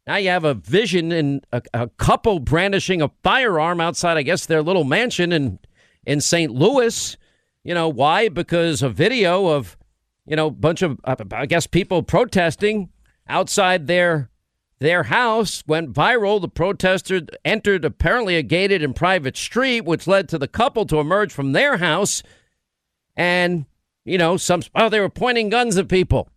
Now 0.07 0.15
you 0.15 0.29
have 0.29 0.43
a 0.43 0.55
vision 0.55 1.11
in 1.11 1.41
a, 1.51 1.61
a 1.73 1.87
couple 1.87 2.39
brandishing 2.39 3.01
a 3.01 3.11
firearm 3.23 3.79
outside, 3.79 4.17
I 4.17 4.23
guess, 4.23 4.45
their 4.45 4.63
little 4.63 4.83
mansion 4.83 5.31
in 5.31 5.59
in 6.05 6.21
St. 6.21 6.51
Louis. 6.51 7.17
You 7.63 7.73
know 7.73 7.89
why? 7.89 8.29
Because 8.29 8.81
a 8.81 8.89
video 8.89 9.47
of, 9.47 9.77
you 10.25 10.35
know, 10.35 10.47
a 10.47 10.51
bunch 10.51 10.81
of, 10.81 10.99
uh, 11.03 11.15
I 11.31 11.45
guess, 11.45 11.67
people 11.67 12.01
protesting 12.03 12.89
outside 13.27 13.87
their 13.87 14.29
their 14.79 15.03
house 15.03 15.63
went 15.67 15.93
viral. 15.93 16.41
The 16.41 16.47
protesters 16.47 17.23
entered 17.43 17.85
apparently 17.85 18.35
a 18.37 18.41
gated 18.41 18.81
and 18.81 18.95
private 18.95 19.37
street, 19.37 19.81
which 19.81 20.07
led 20.07 20.29
to 20.29 20.37
the 20.37 20.47
couple 20.47 20.85
to 20.87 20.99
emerge 20.99 21.33
from 21.33 21.51
their 21.51 21.77
house. 21.77 22.23
And, 23.15 23.65
you 24.05 24.17
know, 24.17 24.37
some, 24.37 24.63
oh, 24.73 24.87
they 24.89 25.01
were 25.01 25.09
pointing 25.09 25.49
guns 25.49 25.77
at 25.77 25.89
people. 25.89 26.29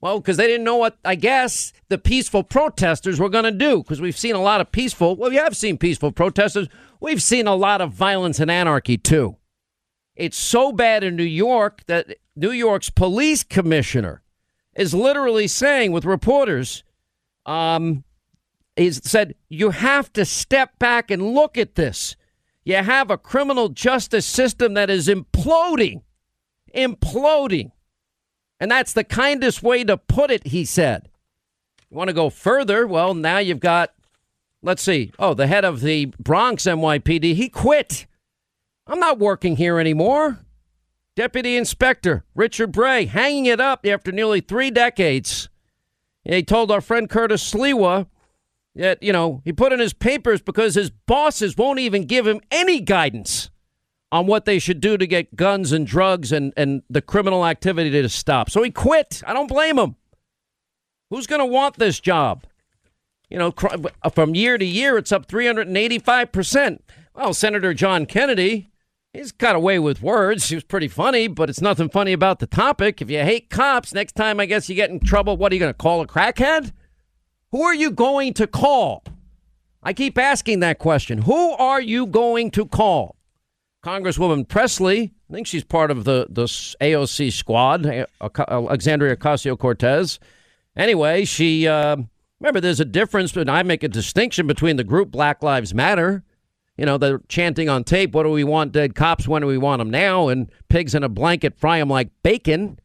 Well, 0.00 0.20
because 0.20 0.36
they 0.36 0.46
didn't 0.46 0.64
know 0.64 0.76
what, 0.76 0.98
I 1.04 1.14
guess, 1.14 1.72
the 1.88 1.98
peaceful 1.98 2.42
protesters 2.42 3.18
were 3.18 3.30
going 3.30 3.44
to 3.44 3.50
do. 3.50 3.78
Because 3.78 4.00
we've 4.00 4.16
seen 4.16 4.34
a 4.34 4.42
lot 4.42 4.60
of 4.60 4.70
peaceful, 4.70 5.16
well, 5.16 5.30
we 5.30 5.36
have 5.36 5.56
seen 5.56 5.78
peaceful 5.78 6.12
protesters. 6.12 6.68
We've 7.00 7.22
seen 7.22 7.46
a 7.46 7.54
lot 7.54 7.80
of 7.80 7.92
violence 7.92 8.38
and 8.38 8.50
anarchy, 8.50 8.98
too. 8.98 9.36
It's 10.14 10.38
so 10.38 10.72
bad 10.72 11.04
in 11.04 11.16
New 11.16 11.24
York 11.24 11.82
that 11.86 12.16
New 12.34 12.50
York's 12.50 12.90
police 12.90 13.42
commissioner 13.42 14.22
is 14.74 14.94
literally 14.94 15.48
saying 15.48 15.92
with 15.92 16.04
reporters, 16.04 16.84
um, 17.46 18.04
he 18.76 18.90
said, 18.90 19.34
you 19.48 19.70
have 19.70 20.12
to 20.12 20.24
step 20.24 20.78
back 20.78 21.10
and 21.10 21.34
look 21.34 21.56
at 21.56 21.76
this. 21.76 22.16
You 22.64 22.76
have 22.76 23.10
a 23.10 23.18
criminal 23.18 23.70
justice 23.70 24.26
system 24.26 24.74
that 24.74 24.90
is 24.90 25.08
imploding, 25.08 26.02
imploding. 26.74 27.70
And 28.58 28.70
that's 28.70 28.92
the 28.92 29.04
kindest 29.04 29.62
way 29.62 29.84
to 29.84 29.96
put 29.96 30.30
it, 30.30 30.46
he 30.46 30.64
said. 30.64 31.08
You 31.90 31.96
want 31.96 32.08
to 32.08 32.14
go 32.14 32.30
further? 32.30 32.86
Well, 32.86 33.14
now 33.14 33.38
you've 33.38 33.60
got, 33.60 33.92
let's 34.62 34.82
see, 34.82 35.12
oh, 35.18 35.34
the 35.34 35.46
head 35.46 35.64
of 35.64 35.80
the 35.80 36.06
Bronx 36.18 36.64
NYPD, 36.64 37.34
he 37.34 37.48
quit. 37.48 38.06
I'm 38.86 39.00
not 39.00 39.18
working 39.18 39.56
here 39.56 39.78
anymore. 39.78 40.38
Deputy 41.14 41.56
Inspector 41.56 42.24
Richard 42.34 42.72
Brea 42.72 43.06
hanging 43.06 43.46
it 43.46 43.60
up 43.60 43.86
after 43.86 44.12
nearly 44.12 44.40
three 44.40 44.70
decades. 44.70 45.48
He 46.24 46.42
told 46.42 46.70
our 46.70 46.80
friend 46.80 47.08
Curtis 47.08 47.52
Sliwa 47.52 48.06
that, 48.74 49.02
you 49.02 49.12
know, 49.12 49.40
he 49.44 49.52
put 49.52 49.72
in 49.72 49.80
his 49.80 49.94
papers 49.94 50.42
because 50.42 50.74
his 50.74 50.90
bosses 50.90 51.56
won't 51.56 51.78
even 51.78 52.04
give 52.04 52.26
him 52.26 52.40
any 52.50 52.80
guidance 52.80 53.50
on 54.12 54.26
what 54.26 54.44
they 54.44 54.58
should 54.58 54.80
do 54.80 54.96
to 54.96 55.06
get 55.06 55.36
guns 55.36 55.72
and 55.72 55.86
drugs 55.86 56.32
and, 56.32 56.52
and 56.56 56.82
the 56.88 57.02
criminal 57.02 57.44
activity 57.44 57.90
to 57.90 58.08
stop. 58.08 58.50
So 58.50 58.62
he 58.62 58.70
quit. 58.70 59.22
I 59.26 59.32
don't 59.32 59.48
blame 59.48 59.78
him. 59.78 59.96
Who's 61.10 61.26
going 61.26 61.40
to 61.40 61.46
want 61.46 61.76
this 61.76 62.00
job? 62.00 62.44
You 63.28 63.38
know, 63.38 63.54
from 64.12 64.34
year 64.34 64.56
to 64.56 64.64
year, 64.64 64.96
it's 64.96 65.12
up 65.12 65.26
385%. 65.26 66.80
Well, 67.14 67.34
Senator 67.34 67.74
John 67.74 68.06
Kennedy, 68.06 68.70
He's 69.16 69.32
got 69.32 69.56
away 69.56 69.78
with 69.78 70.02
words. 70.02 70.50
He 70.50 70.54
was 70.54 70.64
pretty 70.64 70.88
funny, 70.88 71.26
but 71.26 71.48
it's 71.48 71.62
nothing 71.62 71.88
funny 71.88 72.12
about 72.12 72.38
the 72.38 72.46
topic. 72.46 73.00
If 73.00 73.10
you 73.10 73.20
hate 73.20 73.48
cops, 73.48 73.94
next 73.94 74.14
time 74.14 74.38
I 74.38 74.44
guess 74.44 74.68
you 74.68 74.74
get 74.74 74.90
in 74.90 75.00
trouble, 75.00 75.38
what 75.38 75.50
are 75.50 75.54
you 75.54 75.58
going 75.58 75.72
to 75.72 75.78
call 75.78 76.02
a 76.02 76.06
crackhead? 76.06 76.72
Who 77.50 77.62
are 77.62 77.74
you 77.74 77.90
going 77.90 78.34
to 78.34 78.46
call? 78.46 79.02
I 79.82 79.94
keep 79.94 80.18
asking 80.18 80.60
that 80.60 80.78
question. 80.78 81.22
Who 81.22 81.52
are 81.52 81.80
you 81.80 82.06
going 82.06 82.50
to 82.52 82.66
call? 82.66 83.15
Congresswoman 83.86 84.48
Presley, 84.48 85.14
I 85.30 85.32
think 85.32 85.46
she's 85.46 85.64
part 85.64 85.90
of 85.90 86.04
the, 86.04 86.26
the 86.28 86.44
AOC 86.44 87.32
squad, 87.32 87.86
Alexandria 88.48 89.16
Ocasio 89.16 89.56
Cortez. 89.56 90.18
Anyway, 90.76 91.24
she, 91.24 91.68
uh, 91.68 91.96
remember, 92.40 92.60
there's 92.60 92.80
a 92.80 92.84
difference, 92.84 93.36
and 93.36 93.50
I 93.50 93.62
make 93.62 93.82
a 93.82 93.88
distinction 93.88 94.46
between 94.46 94.76
the 94.76 94.84
group 94.84 95.10
Black 95.10 95.42
Lives 95.42 95.72
Matter 95.72 96.24
you 96.76 96.84
know, 96.84 96.98
they're 96.98 97.20
chanting 97.28 97.68
on 97.68 97.84
tape, 97.84 98.12
what 98.12 98.24
do 98.24 98.30
we 98.30 98.44
want 98.44 98.72
dead 98.72 98.94
cops? 98.94 99.26
When 99.26 99.42
do 99.42 99.48
we 99.48 99.58
want 99.58 99.80
them 99.80 99.90
now? 99.90 100.28
And 100.28 100.50
pigs 100.68 100.94
in 100.94 101.02
a 101.02 101.08
blanket 101.08 101.58
fry 101.58 101.78
them 101.78 101.88
like 101.88 102.10
bacon. 102.22 102.78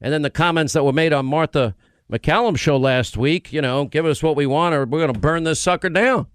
And 0.00 0.12
then 0.12 0.22
the 0.22 0.30
comments 0.30 0.72
that 0.74 0.84
were 0.84 0.92
made 0.92 1.12
on 1.12 1.26
Martha 1.26 1.74
MacCallum 2.10 2.56
show 2.56 2.76
last 2.76 3.16
week, 3.16 3.52
you 3.52 3.60
know, 3.60 3.86
give 3.86 4.06
us 4.06 4.22
what 4.22 4.36
we 4.36 4.46
want 4.46 4.74
or 4.74 4.84
we're 4.84 5.00
going 5.00 5.12
to 5.12 5.18
burn 5.18 5.44
this 5.44 5.60
sucker 5.60 5.88
down. 5.88 6.26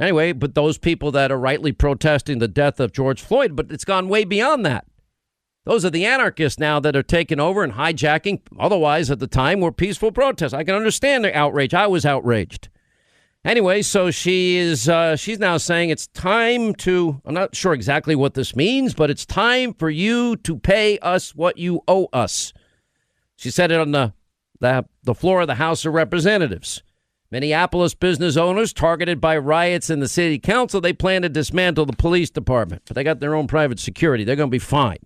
Anyway, 0.00 0.32
but 0.32 0.54
those 0.54 0.78
people 0.78 1.12
that 1.12 1.30
are 1.30 1.38
rightly 1.38 1.72
protesting 1.72 2.38
the 2.38 2.48
death 2.48 2.80
of 2.80 2.90
George 2.90 3.20
Floyd, 3.20 3.54
but 3.54 3.70
it's 3.70 3.84
gone 3.84 4.08
way 4.08 4.24
beyond 4.24 4.64
that. 4.64 4.86
Those 5.66 5.84
are 5.84 5.90
the 5.90 6.06
anarchists 6.06 6.58
now 6.58 6.80
that 6.80 6.96
are 6.96 7.02
taking 7.02 7.38
over 7.38 7.62
and 7.62 7.74
hijacking. 7.74 8.40
Otherwise, 8.58 9.10
at 9.10 9.18
the 9.18 9.26
time, 9.26 9.60
were 9.60 9.70
peaceful 9.70 10.10
protests. 10.10 10.54
I 10.54 10.64
can 10.64 10.74
understand 10.74 11.22
the 11.22 11.36
outrage. 11.36 11.74
I 11.74 11.86
was 11.86 12.06
outraged. 12.06 12.70
Anyway, 13.44 13.82
so 13.82 14.10
she 14.10 14.56
is 14.56 14.88
uh, 14.88 15.16
she's 15.16 15.38
now 15.38 15.56
saying 15.56 15.88
it's 15.90 16.06
time 16.08 16.74
to 16.74 17.20
I'm 17.24 17.34
not 17.34 17.54
sure 17.54 17.72
exactly 17.72 18.14
what 18.14 18.34
this 18.34 18.56
means, 18.56 18.94
but 18.94 19.10
it's 19.10 19.24
time 19.24 19.72
for 19.74 19.88
you 19.88 20.36
to 20.36 20.58
pay 20.58 20.98
us 20.98 21.34
what 21.34 21.56
you 21.56 21.82
owe 21.88 22.08
us. 22.12 22.52
She 23.36 23.50
said 23.50 23.70
it 23.70 23.80
on 23.80 23.92
the 23.92 24.12
the, 24.60 24.84
the 25.04 25.14
floor 25.14 25.40
of 25.40 25.46
the 25.46 25.54
House 25.54 25.86
of 25.86 25.94
Representatives. 25.94 26.82
Minneapolis 27.30 27.94
business 27.94 28.36
owners 28.36 28.72
targeted 28.72 29.20
by 29.20 29.38
riots 29.38 29.88
in 29.88 30.00
the 30.00 30.08
city 30.08 30.38
council, 30.38 30.80
they 30.80 30.92
plan 30.92 31.22
to 31.22 31.28
dismantle 31.28 31.86
the 31.86 31.96
police 31.96 32.28
department, 32.28 32.82
but 32.86 32.96
they 32.96 33.04
got 33.04 33.20
their 33.20 33.34
own 33.34 33.46
private 33.46 33.78
security. 33.78 34.24
They're 34.24 34.36
going 34.36 34.50
to 34.50 34.54
be 34.54 34.58
fine. 34.58 34.98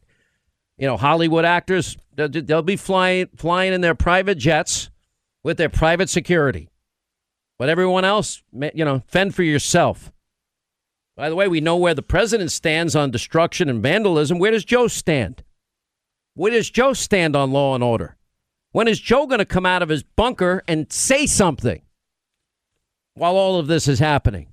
You 0.79 0.87
know, 0.87 0.97
Hollywood 0.97 1.45
actors, 1.45 1.97
they'll, 2.17 2.63
be 2.63 2.77
flying 2.77 3.29
flying 3.37 3.73
in 3.73 3.81
their 3.81 3.95
private 3.95 4.39
jets 4.39 4.91
with 5.43 5.59
their 5.59 5.69
private 5.69 6.09
security. 6.09 6.71
But 7.59 7.69
everyone 7.69 8.05
else, 8.05 8.43
you 8.53 8.85
know, 8.85 9.03
fend 9.07 9.35
for 9.35 9.45
yourself. 9.45 10.11
By 11.17 11.29
the 11.29 11.37
way, 11.37 11.47
we 11.47 11.61
know 11.61 11.77
where 11.77 11.95
the 11.95 12.03
president 12.03 12.51
stands 12.51 12.97
on 12.97 13.13
destruction 13.13 13.69
and 13.69 13.81
vandalism. 13.83 14.39
Where 14.41 14.51
does 14.51 14.65
Joe 14.65 14.89
stand? 14.89 15.45
Where 16.35 16.51
does 16.51 16.71
Joe 16.71 16.95
stand 16.95 17.37
on 17.37 17.53
law 17.53 17.77
and 17.77 17.85
order? 17.85 18.17
When 18.73 18.89
is 18.89 18.99
Joe 18.99 19.27
going 19.27 19.39
to 19.39 19.45
come 19.45 19.67
out 19.67 19.83
of 19.83 19.89
his 19.89 20.03
bunker 20.03 20.65
and 20.67 20.93
say 20.93 21.27
something? 21.27 21.83
While 23.15 23.37
all 23.37 23.59
of 23.59 23.67
this 23.67 23.89
is 23.89 23.99
happening? 23.99 24.49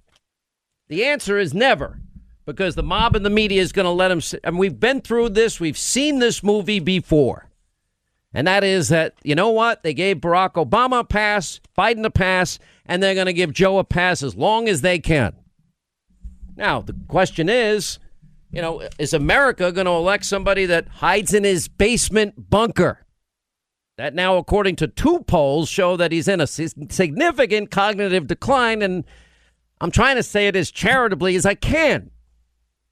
The 0.87 1.05
answer 1.05 1.37
is 1.37 1.53
never, 1.53 1.99
because 2.45 2.75
the 2.75 2.83
mob 2.83 3.15
and 3.15 3.25
the 3.25 3.29
media 3.29 3.61
is 3.61 3.71
going 3.71 3.85
to 3.85 3.91
let 3.91 4.11
him. 4.11 4.21
And 4.43 4.57
we've 4.57 4.79
been 4.79 5.01
through 5.01 5.29
this, 5.29 5.59
we've 5.59 5.77
seen 5.77 6.19
this 6.19 6.43
movie 6.43 6.79
before. 6.79 7.47
And 8.33 8.47
that 8.47 8.63
is 8.63 8.89
that, 8.89 9.13
you 9.23 9.35
know 9.35 9.49
what? 9.49 9.83
They 9.83 9.93
gave 9.93 10.17
Barack 10.17 10.53
Obama 10.53 10.99
a 10.99 11.03
pass, 11.03 11.59
Biden 11.77 12.05
a 12.05 12.09
pass, 12.09 12.59
and 12.85 13.03
they're 13.03 13.13
going 13.13 13.25
to 13.25 13.33
give 13.33 13.51
Joe 13.53 13.77
a 13.77 13.83
pass 13.83 14.23
as 14.23 14.35
long 14.35 14.69
as 14.69 14.81
they 14.81 14.99
can. 14.99 15.35
Now, 16.55 16.81
the 16.81 16.95
question 17.07 17.49
is, 17.49 17.99
you 18.51 18.61
know, 18.61 18.87
is 18.99 19.13
America 19.13 19.71
going 19.71 19.85
to 19.85 19.91
elect 19.91 20.25
somebody 20.25 20.65
that 20.65 20.87
hides 20.87 21.33
in 21.33 21.43
his 21.43 21.67
basement 21.67 22.49
bunker? 22.49 23.05
That 23.97 24.13
now, 24.15 24.37
according 24.37 24.77
to 24.77 24.87
two 24.87 25.19
polls, 25.27 25.69
show 25.69 25.97
that 25.97 26.11
he's 26.11 26.27
in 26.27 26.41
a 26.41 26.47
significant 26.47 27.71
cognitive 27.71 28.27
decline. 28.27 28.81
And 28.81 29.03
I'm 29.79 29.91
trying 29.91 30.15
to 30.15 30.23
say 30.23 30.47
it 30.47 30.55
as 30.55 30.71
charitably 30.71 31.35
as 31.35 31.45
I 31.45 31.55
can. 31.55 32.11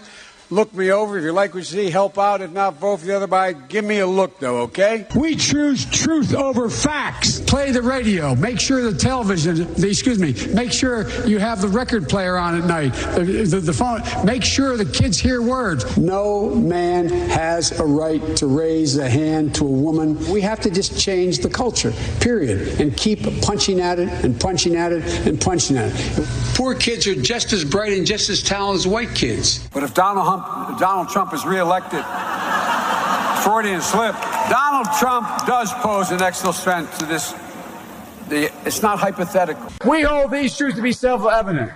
Look 0.51 0.73
me 0.73 0.91
over. 0.91 1.19
If 1.19 1.23
you 1.23 1.31
like 1.31 1.53
what 1.53 1.59
you 1.59 1.63
see, 1.63 1.91
help 1.91 2.17
out. 2.17 2.41
If 2.41 2.51
not, 2.51 2.79
vote 2.79 3.01
for 3.01 3.05
the 3.05 3.15
other 3.15 3.27
guy. 3.27 3.53
Give 3.53 3.85
me 3.85 3.99
a 3.99 4.07
look, 4.07 4.39
though, 4.39 4.61
okay? 4.61 5.05
We 5.15 5.35
choose 5.35 5.85
truth 5.85 6.33
over 6.33 6.71
facts. 6.71 7.39
Play 7.41 7.69
the 7.71 7.83
radio. 7.83 8.33
Make 8.33 8.59
sure 8.59 8.81
the 8.81 8.97
television, 8.97 9.71
the, 9.75 9.87
excuse 9.87 10.17
me, 10.17 10.33
make 10.55 10.71
sure 10.71 11.07
you 11.27 11.37
have 11.37 11.61
the 11.61 11.67
record 11.67 12.09
player 12.09 12.35
on 12.35 12.59
at 12.59 12.65
night, 12.65 12.93
the, 13.15 13.23
the, 13.23 13.59
the 13.59 13.73
phone. 13.73 14.01
Make 14.25 14.43
sure 14.43 14.75
the 14.75 14.85
kids 14.85 15.19
hear 15.19 15.43
words. 15.43 15.97
No 15.97 16.49
man 16.55 17.09
has 17.09 17.79
a 17.79 17.85
right 17.85 18.35
to 18.37 18.47
raise 18.47 18.97
a 18.97 19.07
hand 19.07 19.53
to 19.55 19.65
a 19.65 19.69
woman. 19.69 20.17
We 20.31 20.41
have 20.41 20.59
to 20.61 20.71
just 20.71 20.99
change 20.99 21.39
the 21.39 21.49
culture, 21.49 21.93
period, 22.21 22.81
and 22.81 22.97
keep 22.97 23.21
punching 23.43 23.81
at 23.81 23.99
it 23.99 24.09
and 24.25 24.39
punching 24.39 24.75
at 24.75 24.93
it 24.93 25.03
and 25.27 25.39
punching 25.39 25.77
at 25.77 25.91
it. 25.93 26.38
Poor 26.59 26.75
kids 26.75 27.07
are 27.07 27.15
just 27.15 27.53
as 27.53 27.63
bright 27.63 27.93
and 27.93 28.05
just 28.05 28.29
as 28.29 28.43
talented 28.43 28.81
as 28.81 28.85
white 28.85 29.15
kids. 29.15 29.65
But 29.69 29.83
if 29.83 29.93
Donald 29.93 30.27
Hunt 30.27 30.43
Trump, 30.43 30.77
Donald 30.77 31.07
Trump 31.07 31.33
is 31.33 31.45
reelected. 31.45 32.03
Freudian 33.45 33.79
slip. 33.79 34.13
Donald 34.49 34.87
Trump 34.99 35.25
does 35.47 35.71
pose 35.75 36.11
an 36.11 36.21
extra 36.21 36.51
threat 36.51 36.91
to 36.99 37.05
this. 37.05 37.33
The, 38.27 38.51
it's 38.65 38.81
not 38.81 38.99
hypothetical. 38.99 39.71
We 39.85 40.01
hold 40.01 40.31
these 40.31 40.57
truths 40.57 40.75
to 40.75 40.81
be 40.81 40.91
self-evident. 40.91 41.71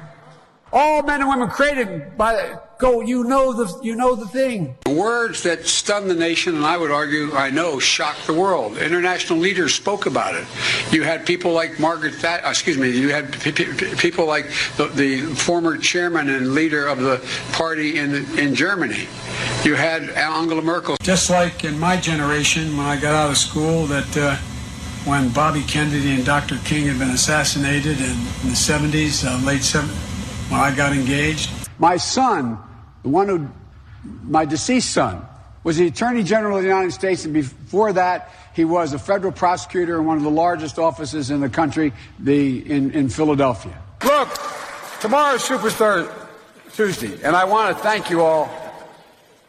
All 0.75 1.03
men 1.03 1.21
and 1.21 1.29
women 1.29 1.49
created 1.49 2.17
by 2.17 2.57
go. 2.79 3.01
You 3.01 3.23
know 3.25 3.53
the 3.53 3.79
you 3.83 3.95
know 3.95 4.15
the 4.15 4.27
thing. 4.27 4.75
Words 4.87 5.43
that 5.43 5.67
stunned 5.67 6.09
the 6.09 6.15
nation, 6.15 6.55
and 6.55 6.65
I 6.65 6.77
would 6.77 6.89
argue, 6.89 7.31
I 7.35 7.51
know, 7.51 7.77
shocked 7.77 8.25
the 8.25 8.33
world. 8.33 8.79
International 8.79 9.37
leaders 9.37 9.75
spoke 9.75 10.07
about 10.07 10.33
it. 10.33 10.47
You 10.91 11.03
had 11.03 11.27
people 11.27 11.51
like 11.51 11.79
Margaret 11.79 12.15
Thatcher. 12.15 12.49
Excuse 12.49 12.79
me. 12.79 12.89
You 12.89 13.09
had 13.09 13.31
people 13.99 14.25
like 14.25 14.49
the, 14.77 14.87
the, 14.87 15.21
former 15.35 15.77
chairman 15.77 16.29
and 16.29 16.55
leader 16.55 16.87
of 16.87 17.01
the 17.01 17.21
party 17.51 17.99
in 17.99 18.15
in 18.39 18.55
Germany. 18.55 19.07
You 19.63 19.75
had 19.75 20.09
Angela 20.09 20.63
Merkel. 20.63 20.97
Just 21.03 21.29
like 21.29 21.63
in 21.63 21.77
my 21.77 21.97
generation, 21.97 22.75
when 22.75 22.87
I 22.87 22.99
got 22.99 23.13
out 23.13 23.29
of 23.29 23.37
school, 23.37 23.85
that. 23.87 24.17
Uh, 24.17 24.37
when 25.05 25.27
Bobby 25.33 25.61
Kennedy 25.63 26.13
and 26.13 26.25
Dr. 26.25 26.57
King 26.63 26.87
had 26.87 26.97
been 26.97 27.09
assassinated 27.09 27.97
in, 27.99 28.11
in 28.11 28.47
the 28.47 28.55
70s, 28.55 29.27
uh, 29.27 29.45
late 29.45 29.59
70s, 29.59 30.12
when 30.53 30.61
I 30.61 30.75
got 30.75 30.93
engaged. 30.93 31.49
My 31.79 31.97
son, 31.97 32.59
the 33.01 33.09
one 33.09 33.27
who, 33.27 33.47
my 34.23 34.45
deceased 34.45 34.91
son, 34.91 35.25
was 35.63 35.77
the 35.77 35.87
Attorney 35.87 36.21
General 36.21 36.57
of 36.57 36.63
the 36.63 36.69
United 36.69 36.91
States, 36.91 37.25
and 37.25 37.33
before 37.33 37.93
that, 37.93 38.31
he 38.53 38.63
was 38.63 38.93
a 38.93 38.99
federal 38.99 39.33
prosecutor 39.33 39.97
in 39.97 40.05
one 40.05 40.17
of 40.17 40.23
the 40.23 40.29
largest 40.29 40.77
offices 40.77 41.31
in 41.31 41.39
the 41.39 41.49
country, 41.49 41.91
the 42.19 42.71
in, 42.71 42.91
in 42.91 43.09
Philadelphia. 43.09 43.75
Look, 44.05 44.29
tomorrow's 45.01 45.41
Superstar 45.41 46.11
Tuesday, 46.73 47.19
and 47.23 47.35
I 47.35 47.45
want 47.45 47.75
to 47.75 47.83
thank 47.83 48.11
you 48.11 48.21
all. 48.21 48.51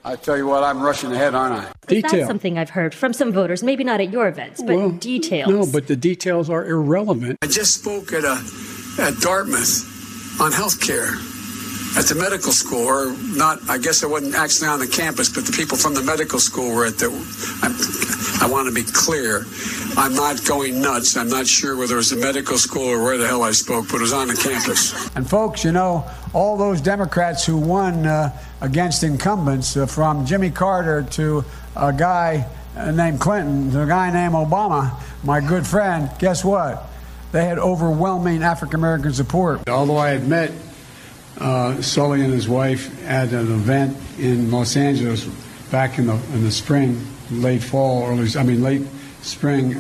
I 0.07 0.17
tell 0.17 0.38
you 0.38 0.47
what, 0.47 0.62
I'm 0.62 0.81
rushing 0.81 1.12
ahead, 1.12 1.35
aren't 1.35 1.67
I? 1.67 1.73
Detail. 1.87 2.11
That's 2.11 2.27
something 2.27 2.59
I've 2.59 2.71
heard 2.71 2.95
from 2.95 3.12
some 3.12 3.33
voters, 3.33 3.62
maybe 3.62 3.85
not 3.85 4.01
at 4.01 4.11
your 4.11 4.29
events, 4.29 4.62
but 4.62 4.77
well, 4.77 4.90
details. 4.90 5.51
No, 5.51 5.67
but 5.71 5.87
the 5.87 5.97
details 5.97 6.49
are 6.49 6.64
irrelevant. 6.64 7.38
I 7.43 7.47
just 7.47 7.75
spoke 7.81 8.12
at 8.12 8.25
a 8.25 8.40
at 8.99 9.19
Dartmouth 9.21 9.93
on 10.40 10.53
health 10.53 10.81
care 10.81 11.14
at 11.97 12.07
the 12.07 12.16
medical 12.16 12.51
school, 12.51 12.85
or 12.85 13.16
not, 13.37 13.59
I 13.68 13.79
guess 13.79 14.03
I 14.03 14.09
wasn't 14.09 14.35
actually 14.35 14.66
on 14.68 14.81
the 14.81 14.88
campus, 14.88 15.29
but 15.29 15.47
the 15.47 15.53
people 15.53 15.77
from 15.77 15.94
the 15.94 16.03
medical 16.03 16.40
school 16.40 16.75
were 16.75 16.87
at 16.87 16.99
the, 16.99 17.07
I, 17.62 18.44
I 18.44 18.51
want 18.51 18.66
to 18.66 18.75
be 18.75 18.83
clear, 18.83 19.47
I'm 19.97 20.12
not 20.12 20.44
going 20.44 20.83
nuts. 20.83 21.16
I'm 21.16 21.29
not 21.29 21.47
sure 21.47 21.77
whether 21.77 21.94
it 21.94 21.99
was 21.99 22.11
the 22.11 22.16
medical 22.16 22.59
school 22.59 22.88
or 22.88 23.03
where 23.03 23.16
the 23.16 23.29
hell 23.29 23.44
I 23.44 23.53
spoke, 23.53 23.87
but 23.87 23.99
it 23.99 24.01
was 24.01 24.12
on 24.12 24.27
the 24.27 24.35
campus. 24.35 24.92
And 25.14 25.29
folks, 25.29 25.64
you 25.64 25.70
know, 25.70 26.05
all 26.33 26.57
those 26.57 26.81
Democrats 26.81 27.47
who 27.47 27.57
won 27.57 28.05
uh, 28.05 28.37
against 28.61 29.05
incumbents, 29.05 29.77
uh, 29.77 29.87
from 29.87 30.27
Jimmy 30.27 30.51
Carter 30.51 31.07
to 31.12 31.44
a 31.77 31.92
guy 31.92 32.49
named 32.92 33.20
Clinton, 33.20 33.70
to 33.70 33.83
a 33.83 33.87
guy 33.87 34.11
named 34.12 34.35
Obama, 34.35 35.01
my 35.23 35.40
good 35.40 35.64
friend, 35.64 36.11
guess 36.18 36.44
what? 36.44 36.90
They 37.35 37.44
had 37.44 37.59
overwhelming 37.59 38.44
African 38.44 38.79
American 38.79 39.12
support. 39.12 39.68
Although 39.68 39.97
I 39.97 40.11
had 40.11 40.29
met 40.29 40.53
uh, 41.37 41.83
Sully 41.83 42.23
and 42.23 42.33
his 42.33 42.49
wife 42.49 43.05
at 43.05 43.33
an 43.33 43.53
event 43.53 43.97
in 44.20 44.53
Los 44.53 44.76
Angeles 44.76 45.24
back 45.72 45.99
in 45.99 46.07
the 46.07 46.14
in 46.32 46.45
the 46.45 46.53
spring, 46.53 47.05
late 47.32 47.61
fall, 47.61 48.07
early 48.07 48.28
I 48.39 48.45
mean 48.45 48.62
late 48.62 48.82
spring, 49.22 49.74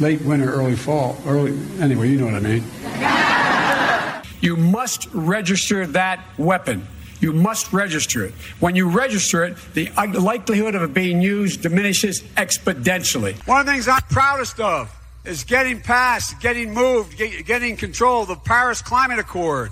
late 0.00 0.22
winter, 0.22 0.50
early 0.50 0.76
fall, 0.76 1.18
early 1.26 1.54
anyway, 1.78 2.08
you 2.08 2.16
know 2.16 2.24
what 2.24 2.34
I 2.34 2.40
mean. 2.40 2.64
You 4.40 4.56
must 4.56 5.08
register 5.14 5.86
that 5.86 6.22
weapon. 6.36 6.86
You 7.18 7.32
must 7.32 7.72
register 7.72 8.26
it. 8.26 8.34
When 8.60 8.76
you 8.76 8.90
register 8.90 9.42
it, 9.44 9.56
the 9.72 9.90
likelihood 9.96 10.74
of 10.74 10.82
it 10.82 10.92
being 10.92 11.22
used 11.22 11.62
diminishes 11.62 12.20
exponentially. 12.36 13.34
One 13.48 13.60
of 13.60 13.64
the 13.64 13.72
things 13.72 13.88
I'm 13.88 14.02
proudest 14.10 14.60
of 14.60 14.94
is 15.24 15.44
getting 15.44 15.80
past, 15.80 16.40
getting 16.40 16.72
moved, 16.72 17.16
getting 17.18 17.76
control 17.76 18.22
of 18.22 18.28
the 18.28 18.36
Paris 18.36 18.82
Climate 18.82 19.18
Accord. 19.18 19.70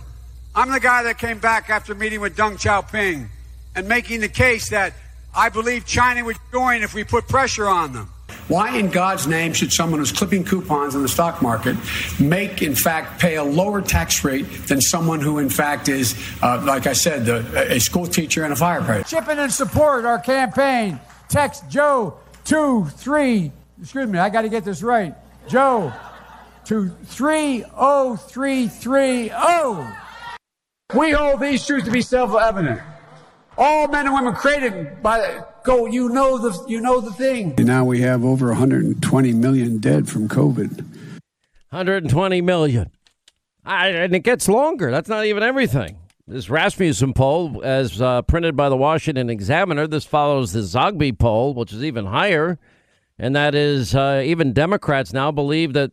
I'm 0.55 0.71
the 0.71 0.81
guy 0.81 1.03
that 1.05 1.19
came 1.19 1.39
back 1.39 1.71
after 1.71 1.95
meeting 1.95 2.21
with 2.21 2.37
Deng 2.37 2.55
Xiaoping 2.55 3.29
and 3.75 3.89
making 3.89 4.21
the 4.21 4.29
case 4.29 4.71
that 4.71 4.95
I 5.35 5.49
believe 5.49 5.87
China 5.87 6.25
would 6.25 6.37
join 6.53 6.83
if 6.83 6.95
we 6.95 7.05
put 7.05 7.29
pressure 7.29 7.67
on 7.67 7.93
them. 7.93 8.09
Why 8.49 8.77
in 8.77 8.91
God's 8.91 9.27
name 9.27 9.53
should 9.53 9.73
someone 9.73 10.01
who's 10.01 10.11
clipping 10.11 10.45
coupons 10.45 10.95
in 10.95 11.03
the 11.03 11.09
stock 11.09 11.41
market 11.41 11.77
make, 12.19 12.61
in 12.61 12.75
fact, 12.75 13.21
pay 13.21 13.37
a 13.37 13.45
lower 13.45 13.81
tax 13.81 14.25
rate 14.25 14.45
than 14.67 14.81
someone 14.81 15.21
who, 15.21 15.39
in 15.39 15.49
fact, 15.49 15.89
is, 15.89 16.15
uh, 16.43 16.63
like 16.67 16.87
I 16.87 16.93
said, 16.93 17.25
the, 17.25 17.73
a 17.73 17.79
school 17.79 18.07
teacher 18.07 18.45
and 18.45 18.53
a 18.53 18.57
firefighter? 18.57 19.07
Chipping 19.07 19.39
and 19.39 19.53
support 19.53 20.05
our 20.05 20.19
campaign. 20.19 20.99
Text 21.29 21.69
Joe 21.71 22.19
two 22.45 22.87
three. 22.97 23.53
Excuse 23.81 24.09
me, 24.09 24.19
I 24.19 24.29
got 24.29 24.43
to 24.43 24.49
get 24.49 24.65
this 24.65 24.83
right. 24.83 25.15
Joe 25.49 25.93
to 26.67 26.89
three 27.05 27.65
oh 27.77 28.17
three 28.17 28.69
three 28.69 29.31
oh. 29.33 29.99
We 30.95 31.13
hold 31.13 31.41
these 31.41 31.67
truths 31.67 31.87
to 31.87 31.91
be 31.91 32.03
self-evident. 32.03 32.81
All 33.57 33.89
men 33.89 34.07
and 34.07 34.15
women 34.15 34.35
created 34.35 35.03
by 35.03 35.41
go. 35.65 35.87
You 35.87 36.09
know 36.09 36.39
the 36.39 36.65
you 36.69 36.81
know 36.81 37.01
the 37.01 37.13
thing. 37.13 37.55
And 37.57 37.67
now 37.67 37.85
we 37.85 38.01
have 38.01 38.25
over 38.25 38.49
120 38.49 39.33
million 39.33 39.79
dead 39.79 40.09
from 40.09 40.29
COVID. 40.29 40.79
120 41.71 42.41
million. 42.41 42.91
I, 43.65 43.89
and 43.89 44.15
it 44.15 44.21
gets 44.21 44.49
longer. 44.49 44.91
That's 44.91 45.09
not 45.09 45.25
even 45.25 45.43
everything. 45.43 45.99
This 46.27 46.49
Rasmussen 46.49 47.15
poll, 47.15 47.63
as 47.65 48.01
uh, 48.01 48.23
printed 48.23 48.57
by 48.57 48.69
the 48.69 48.77
Washington 48.77 49.29
Examiner, 49.29 49.87
this 49.87 50.05
follows 50.05 50.53
the 50.53 50.61
Zogby 50.61 51.17
poll, 51.19 51.55
which 51.55 51.73
is 51.73 51.83
even 51.83 52.07
higher, 52.07 52.59
and 53.19 53.35
that 53.37 53.55
is 53.55 53.95
uh, 53.95 54.23
even 54.25 54.53
Democrats 54.53 55.13
now 55.13 55.31
believe 55.31 55.73
that 55.73 55.93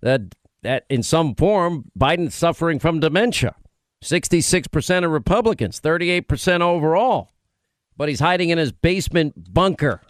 that 0.00 0.34
that 0.62 0.84
in 0.88 1.02
some 1.02 1.34
form 1.34 1.90
Biden's 1.98 2.34
suffering 2.34 2.78
from 2.78 3.00
dementia. 3.00 3.54
66% 4.02 5.04
of 5.04 5.10
Republicans, 5.10 5.78
38% 5.80 6.62
overall. 6.62 7.32
But 7.96 8.08
he's 8.08 8.20
hiding 8.20 8.48
in 8.48 8.56
his 8.56 8.72
basement 8.72 9.52
bunker, 9.52 10.00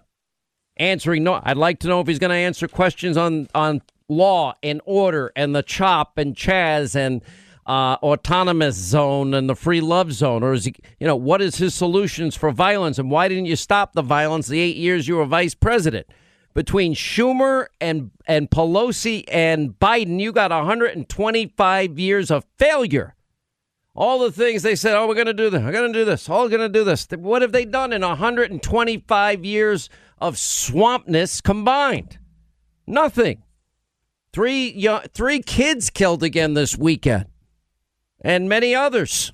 answering 0.76 1.24
no. 1.24 1.40
I'd 1.42 1.56
like 1.56 1.80
to 1.80 1.88
know 1.88 2.00
if 2.00 2.06
he's 2.06 2.20
going 2.20 2.30
to 2.30 2.36
answer 2.36 2.68
questions 2.68 3.16
on 3.16 3.48
on 3.54 3.82
law 4.08 4.54
and 4.62 4.80
order 4.84 5.32
and 5.34 5.54
the 5.54 5.62
chop 5.62 6.18
and 6.18 6.36
Chaz 6.36 6.94
and 6.94 7.22
uh, 7.66 7.96
autonomous 8.02 8.76
zone 8.76 9.34
and 9.34 9.48
the 9.48 9.56
free 9.56 9.80
love 9.80 10.12
zone, 10.12 10.44
or 10.44 10.52
is 10.52 10.66
he? 10.66 10.74
You 11.00 11.06
know, 11.08 11.16
what 11.16 11.42
is 11.42 11.56
his 11.56 11.74
solutions 11.74 12.36
for 12.36 12.52
violence 12.52 12.98
and 12.98 13.10
why 13.10 13.26
didn't 13.26 13.46
you 13.46 13.56
stop 13.56 13.92
the 13.92 14.02
violence 14.02 14.46
the 14.46 14.60
eight 14.60 14.76
years 14.76 15.08
you 15.08 15.16
were 15.16 15.24
vice 15.24 15.54
president? 15.54 16.06
Between 16.52 16.94
Schumer 16.94 17.66
and 17.80 18.10
and 18.26 18.50
Pelosi 18.50 19.24
and 19.30 19.78
Biden, 19.78 20.20
you 20.20 20.32
got 20.32 20.50
125 20.50 21.98
years 21.98 22.30
of 22.30 22.44
failure. 22.58 23.14
All 23.94 24.18
the 24.20 24.32
things 24.32 24.62
they 24.62 24.76
said, 24.76 24.96
oh, 24.96 25.06
we're 25.06 25.14
going 25.14 25.26
to 25.26 25.34
do 25.34 25.50
this, 25.50 25.62
we're 25.62 25.72
going 25.72 25.92
to 25.92 25.98
do 25.98 26.04
this, 26.04 26.28
all 26.28 26.48
going 26.48 26.60
to 26.60 26.68
do 26.68 26.84
this. 26.84 27.06
What 27.10 27.42
have 27.42 27.52
they 27.52 27.64
done 27.64 27.92
in 27.92 28.02
125 28.02 29.44
years 29.44 29.90
of 30.18 30.36
swampness 30.36 31.42
combined? 31.42 32.18
Nothing. 32.86 33.42
Three, 34.32 34.88
three 35.12 35.42
kids 35.42 35.90
killed 35.90 36.22
again 36.22 36.54
this 36.54 36.78
weekend, 36.78 37.26
and 38.20 38.48
many 38.48 38.74
others. 38.74 39.32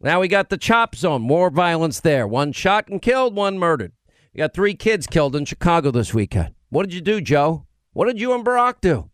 Now 0.00 0.20
we 0.20 0.28
got 0.28 0.48
the 0.48 0.56
chop 0.56 0.94
zone, 0.94 1.22
more 1.22 1.50
violence 1.50 2.00
there. 2.00 2.26
One 2.26 2.52
shot 2.52 2.88
and 2.88 3.02
killed, 3.02 3.34
one 3.34 3.58
murdered. 3.58 3.92
You 4.38 4.44
got 4.44 4.54
three 4.54 4.74
kids 4.74 5.08
killed 5.08 5.34
in 5.34 5.46
Chicago 5.46 5.90
this 5.90 6.14
weekend. 6.14 6.54
What 6.68 6.84
did 6.84 6.94
you 6.94 7.00
do, 7.00 7.20
Joe? 7.20 7.66
What 7.92 8.06
did 8.06 8.20
you 8.20 8.32
and 8.34 8.44
Barack 8.44 8.74
do? 8.80 9.10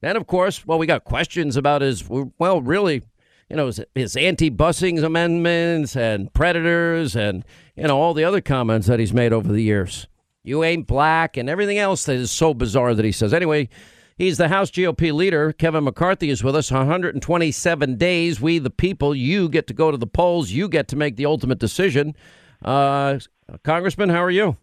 And 0.00 0.16
of 0.16 0.26
course, 0.26 0.66
well, 0.66 0.78
we 0.78 0.86
got 0.86 1.04
questions 1.04 1.54
about 1.54 1.82
his, 1.82 2.08
well, 2.08 2.62
really, 2.62 3.02
you 3.50 3.56
know, 3.56 3.66
his, 3.66 3.84
his 3.94 4.16
anti-busing 4.16 5.04
amendments 5.04 5.96
and 5.96 6.32
predators 6.32 7.14
and, 7.14 7.44
you 7.76 7.82
know, 7.82 8.00
all 8.00 8.14
the 8.14 8.24
other 8.24 8.40
comments 8.40 8.86
that 8.86 8.98
he's 8.98 9.12
made 9.12 9.34
over 9.34 9.52
the 9.52 9.60
years. 9.60 10.06
You 10.42 10.64
ain't 10.64 10.86
black 10.86 11.36
and 11.36 11.50
everything 11.50 11.76
else 11.76 12.06
that 12.06 12.16
is 12.16 12.30
so 12.30 12.54
bizarre 12.54 12.94
that 12.94 13.04
he 13.04 13.12
says. 13.12 13.34
Anyway, 13.34 13.68
he's 14.16 14.38
the 14.38 14.48
House 14.48 14.70
GOP 14.70 15.12
leader. 15.12 15.52
Kevin 15.52 15.84
McCarthy 15.84 16.30
is 16.30 16.42
with 16.42 16.56
us. 16.56 16.70
127 16.70 17.96
days. 17.98 18.40
We, 18.40 18.60
the 18.60 18.70
people, 18.70 19.14
you 19.14 19.50
get 19.50 19.66
to 19.66 19.74
go 19.74 19.90
to 19.90 19.98
the 19.98 20.06
polls. 20.06 20.52
You 20.52 20.70
get 20.70 20.88
to 20.88 20.96
make 20.96 21.16
the 21.16 21.26
ultimate 21.26 21.58
decision. 21.58 22.16
Uh, 22.64 23.18
Congressman, 23.62 24.08
how 24.08 24.22
are 24.22 24.30
you? 24.30 24.56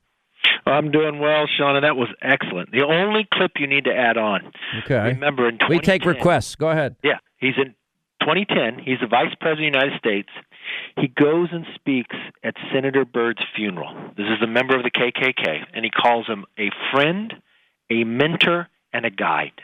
I'm 0.65 0.91
doing 0.91 1.19
well, 1.19 1.45
Sean, 1.47 1.75
and 1.75 1.85
that 1.85 1.95
was 1.95 2.09
excellent. 2.21 2.71
The 2.71 2.83
only 2.83 3.27
clip 3.31 3.51
you 3.59 3.67
need 3.67 3.85
to 3.85 3.95
add 3.95 4.17
on. 4.17 4.51
Okay. 4.83 5.13
Remember, 5.13 5.47
in 5.47 5.59
we 5.69 5.79
take 5.79 6.05
requests. 6.05 6.55
Go 6.55 6.69
ahead. 6.69 6.95
Yeah, 7.03 7.17
he's 7.37 7.53
in 7.57 7.75
2010, 8.21 8.83
he's 8.83 8.99
the 8.99 9.07
Vice 9.07 9.35
President 9.39 9.67
of 9.67 9.73
the 9.73 9.79
United 9.79 9.99
States. 9.99 10.29
He 10.97 11.07
goes 11.07 11.49
and 11.51 11.65
speaks 11.75 12.15
at 12.43 12.55
Senator 12.73 13.05
Byrd's 13.05 13.43
funeral. 13.55 13.93
This 14.17 14.25
is 14.25 14.41
a 14.41 14.47
member 14.47 14.75
of 14.75 14.83
the 14.83 14.89
KKK, 14.89 15.65
and 15.73 15.85
he 15.85 15.91
calls 15.91 16.25
him 16.25 16.45
a 16.57 16.71
friend, 16.91 17.33
a 17.91 18.03
mentor, 18.03 18.67
and 18.91 19.05
a 19.05 19.11
guide. 19.11 19.61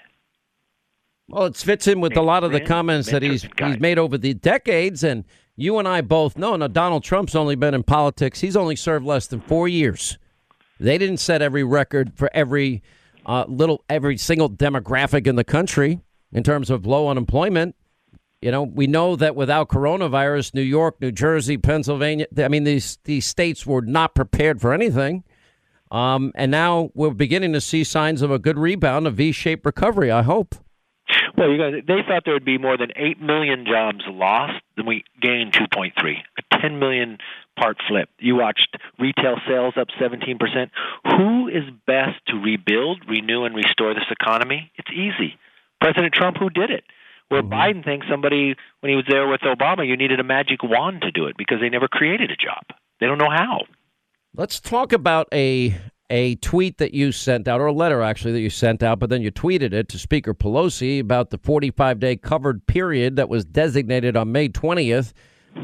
Well, 1.27 1.45
it 1.45 1.55
fits 1.55 1.87
in 1.87 2.01
with 2.01 2.15
a, 2.15 2.19
a 2.19 2.21
lot 2.21 2.43
of 2.43 2.51
the 2.51 2.59
comments 2.59 3.09
that 3.09 3.23
he's 3.23 3.47
he's 3.57 3.79
made 3.79 3.97
over 3.97 4.17
the 4.17 4.33
decades, 4.33 5.03
and 5.03 5.23
you 5.61 5.77
and 5.77 5.87
I 5.87 6.01
both 6.01 6.37
know. 6.37 6.55
Now, 6.55 6.67
Donald 6.67 7.03
Trump's 7.03 7.35
only 7.35 7.55
been 7.55 7.73
in 7.73 7.83
politics; 7.83 8.41
he's 8.41 8.55
only 8.55 8.75
served 8.75 9.05
less 9.05 9.27
than 9.27 9.41
four 9.41 9.67
years. 9.67 10.17
They 10.79 10.97
didn't 10.97 11.17
set 11.17 11.41
every 11.41 11.63
record 11.63 12.13
for 12.15 12.29
every 12.33 12.81
uh, 13.25 13.45
little, 13.47 13.83
every 13.87 14.17
single 14.17 14.49
demographic 14.49 15.27
in 15.27 15.35
the 15.35 15.43
country 15.43 16.01
in 16.33 16.43
terms 16.43 16.69
of 16.69 16.85
low 16.85 17.07
unemployment. 17.07 17.75
You 18.41 18.49
know, 18.49 18.63
we 18.63 18.87
know 18.87 19.15
that 19.15 19.35
without 19.35 19.69
coronavirus, 19.69 20.55
New 20.55 20.63
York, 20.63 20.99
New 20.99 21.11
Jersey, 21.11 21.57
Pennsylvania, 21.57 22.25
I 22.37 22.47
mean, 22.47 22.63
these 22.63 22.97
these 23.03 23.27
states 23.27 23.65
were 23.65 23.81
not 23.81 24.15
prepared 24.15 24.59
for 24.59 24.73
anything. 24.73 25.23
Um, 25.91 26.31
and 26.35 26.49
now 26.49 26.89
we're 26.95 27.11
beginning 27.11 27.53
to 27.53 27.61
see 27.61 27.83
signs 27.83 28.21
of 28.21 28.31
a 28.31 28.39
good 28.39 28.57
rebound, 28.57 29.05
a 29.05 29.11
V-shaped 29.11 29.65
recovery. 29.65 30.09
I 30.09 30.23
hope. 30.23 30.55
Well, 31.37 31.49
you 31.49 31.57
guys, 31.57 31.83
they 31.87 32.01
thought 32.07 32.23
there 32.25 32.33
would 32.33 32.45
be 32.45 32.57
more 32.57 32.77
than 32.77 32.91
eight 32.95 33.21
million 33.21 33.65
jobs 33.65 34.03
lost, 34.07 34.61
then 34.75 34.85
we 34.85 35.03
gained 35.21 35.53
2.3, 35.53 35.91
a 35.97 36.59
10 36.61 36.79
million 36.79 37.17
part 37.57 37.77
flip. 37.87 38.09
You 38.19 38.35
watched 38.35 38.75
retail 38.99 39.37
sales 39.47 39.75
up 39.77 39.87
17%. 39.99 40.37
Who 41.05 41.47
is 41.47 41.63
best 41.87 42.19
to 42.27 42.35
rebuild, 42.35 43.03
renew, 43.07 43.43
and 43.45 43.55
restore 43.55 43.93
this 43.93 44.11
economy? 44.11 44.71
It's 44.75 44.91
easy. 44.91 45.37
President 45.79 46.13
Trump, 46.13 46.37
who 46.37 46.49
did 46.49 46.69
it? 46.69 46.83
Where 47.29 47.41
mm-hmm. 47.41 47.53
Biden 47.53 47.85
thinks 47.85 48.07
somebody, 48.09 48.55
when 48.81 48.89
he 48.89 48.95
was 48.95 49.05
there 49.07 49.27
with 49.27 49.41
Obama, 49.41 49.87
you 49.87 49.95
needed 49.95 50.19
a 50.19 50.23
magic 50.23 50.63
wand 50.63 51.01
to 51.01 51.11
do 51.11 51.27
it 51.27 51.37
because 51.37 51.59
they 51.61 51.69
never 51.69 51.87
created 51.87 52.29
a 52.29 52.35
job. 52.35 52.63
They 52.99 53.07
don't 53.07 53.17
know 53.17 53.29
how. 53.29 53.61
Let's 54.35 54.59
talk 54.59 54.93
about 54.93 55.27
a 55.33 55.77
a 56.11 56.35
tweet 56.35 56.77
that 56.77 56.93
you 56.93 57.13
sent 57.13 57.47
out, 57.47 57.61
or 57.61 57.67
a 57.67 57.73
letter 57.73 58.01
actually 58.01 58.33
that 58.33 58.41
you 58.41 58.49
sent 58.49 58.83
out, 58.83 58.99
but 58.99 59.09
then 59.09 59.21
you 59.21 59.31
tweeted 59.31 59.71
it 59.71 59.87
to 59.87 59.97
Speaker 59.97 60.33
Pelosi 60.33 60.99
about 60.99 61.29
the 61.29 61.37
45 61.37 61.99
day 61.99 62.17
covered 62.17 62.67
period 62.67 63.15
that 63.15 63.29
was 63.29 63.45
designated 63.45 64.17
on 64.17 64.31
May 64.31 64.49
20th, 64.49 65.13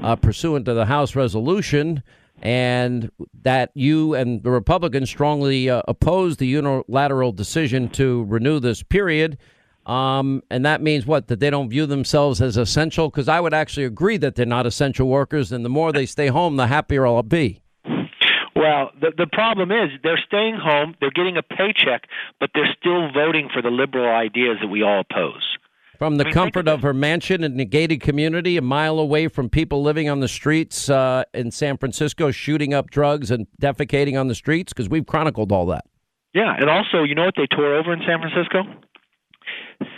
uh, 0.01 0.15
pursuant 0.15 0.65
to 0.65 0.73
the 0.73 0.85
House 0.85 1.15
resolution, 1.15 2.01
and 2.41 3.11
that 3.41 3.71
you 3.73 4.13
and 4.13 4.41
the 4.41 4.49
Republicans 4.49 5.09
strongly 5.09 5.69
uh, 5.69 5.81
opposed 5.85 6.39
the 6.39 6.47
unilateral 6.47 7.33
decision 7.33 7.89
to 7.89 8.23
renew 8.23 8.61
this 8.61 8.81
period. 8.81 9.37
Um, 9.85 10.43
and 10.49 10.65
that 10.65 10.81
means 10.81 11.05
what? 11.05 11.27
That 11.27 11.41
they 11.41 11.49
don't 11.49 11.69
view 11.69 11.85
themselves 11.85 12.41
as 12.41 12.55
essential? 12.55 13.09
Because 13.09 13.27
I 13.27 13.41
would 13.41 13.53
actually 13.53 13.85
agree 13.85 14.15
that 14.17 14.35
they're 14.35 14.45
not 14.45 14.65
essential 14.65 15.09
workers, 15.09 15.51
and 15.51 15.65
the 15.65 15.69
more 15.69 15.91
they 15.91 16.05
stay 16.05 16.27
home, 16.27 16.55
the 16.55 16.67
happier 16.67 17.05
I'll 17.05 17.21
be. 17.21 17.63
Well, 18.57 18.89
the 18.99 19.11
the 19.15 19.27
problem 19.27 19.71
is 19.71 19.91
they're 20.01 20.21
staying 20.25 20.55
home, 20.55 20.95
they're 20.99 21.11
getting 21.11 21.37
a 21.37 21.43
paycheck, 21.43 22.07
but 22.39 22.49
they're 22.55 22.75
still 22.79 23.11
voting 23.11 23.49
for 23.53 23.61
the 23.61 23.69
liberal 23.69 24.09
ideas 24.09 24.57
that 24.61 24.67
we 24.67 24.81
all 24.81 25.01
oppose. 25.01 25.57
From 25.99 26.17
the 26.17 26.23
I 26.23 26.27
mean, 26.27 26.33
comfort 26.33 26.67
of 26.67 26.81
her 26.81 26.93
mansion 26.93 27.43
in 27.43 27.59
a 27.59 27.65
gated 27.65 28.01
community, 28.01 28.57
a 28.57 28.61
mile 28.61 28.97
away 28.97 29.27
from 29.27 29.49
people 29.49 29.83
living 29.83 30.09
on 30.09 30.21
the 30.21 30.27
streets 30.27 30.89
uh, 30.89 31.23
in 31.33 31.51
San 31.51 31.77
Francisco, 31.77 32.31
shooting 32.31 32.73
up 32.73 32.89
drugs 32.89 33.29
and 33.29 33.47
defecating 33.61 34.19
on 34.19 34.27
the 34.27 34.35
streets, 34.35 34.73
because 34.73 34.89
we've 34.89 35.05
chronicled 35.05 35.51
all 35.51 35.67
that. 35.67 35.85
Yeah, 36.33 36.55
and 36.55 36.69
also, 36.69 37.03
you 37.03 37.15
know 37.15 37.25
what 37.25 37.35
they 37.35 37.47
tore 37.47 37.75
over 37.75 37.93
in 37.93 37.99
San 38.07 38.19
Francisco? 38.19 38.63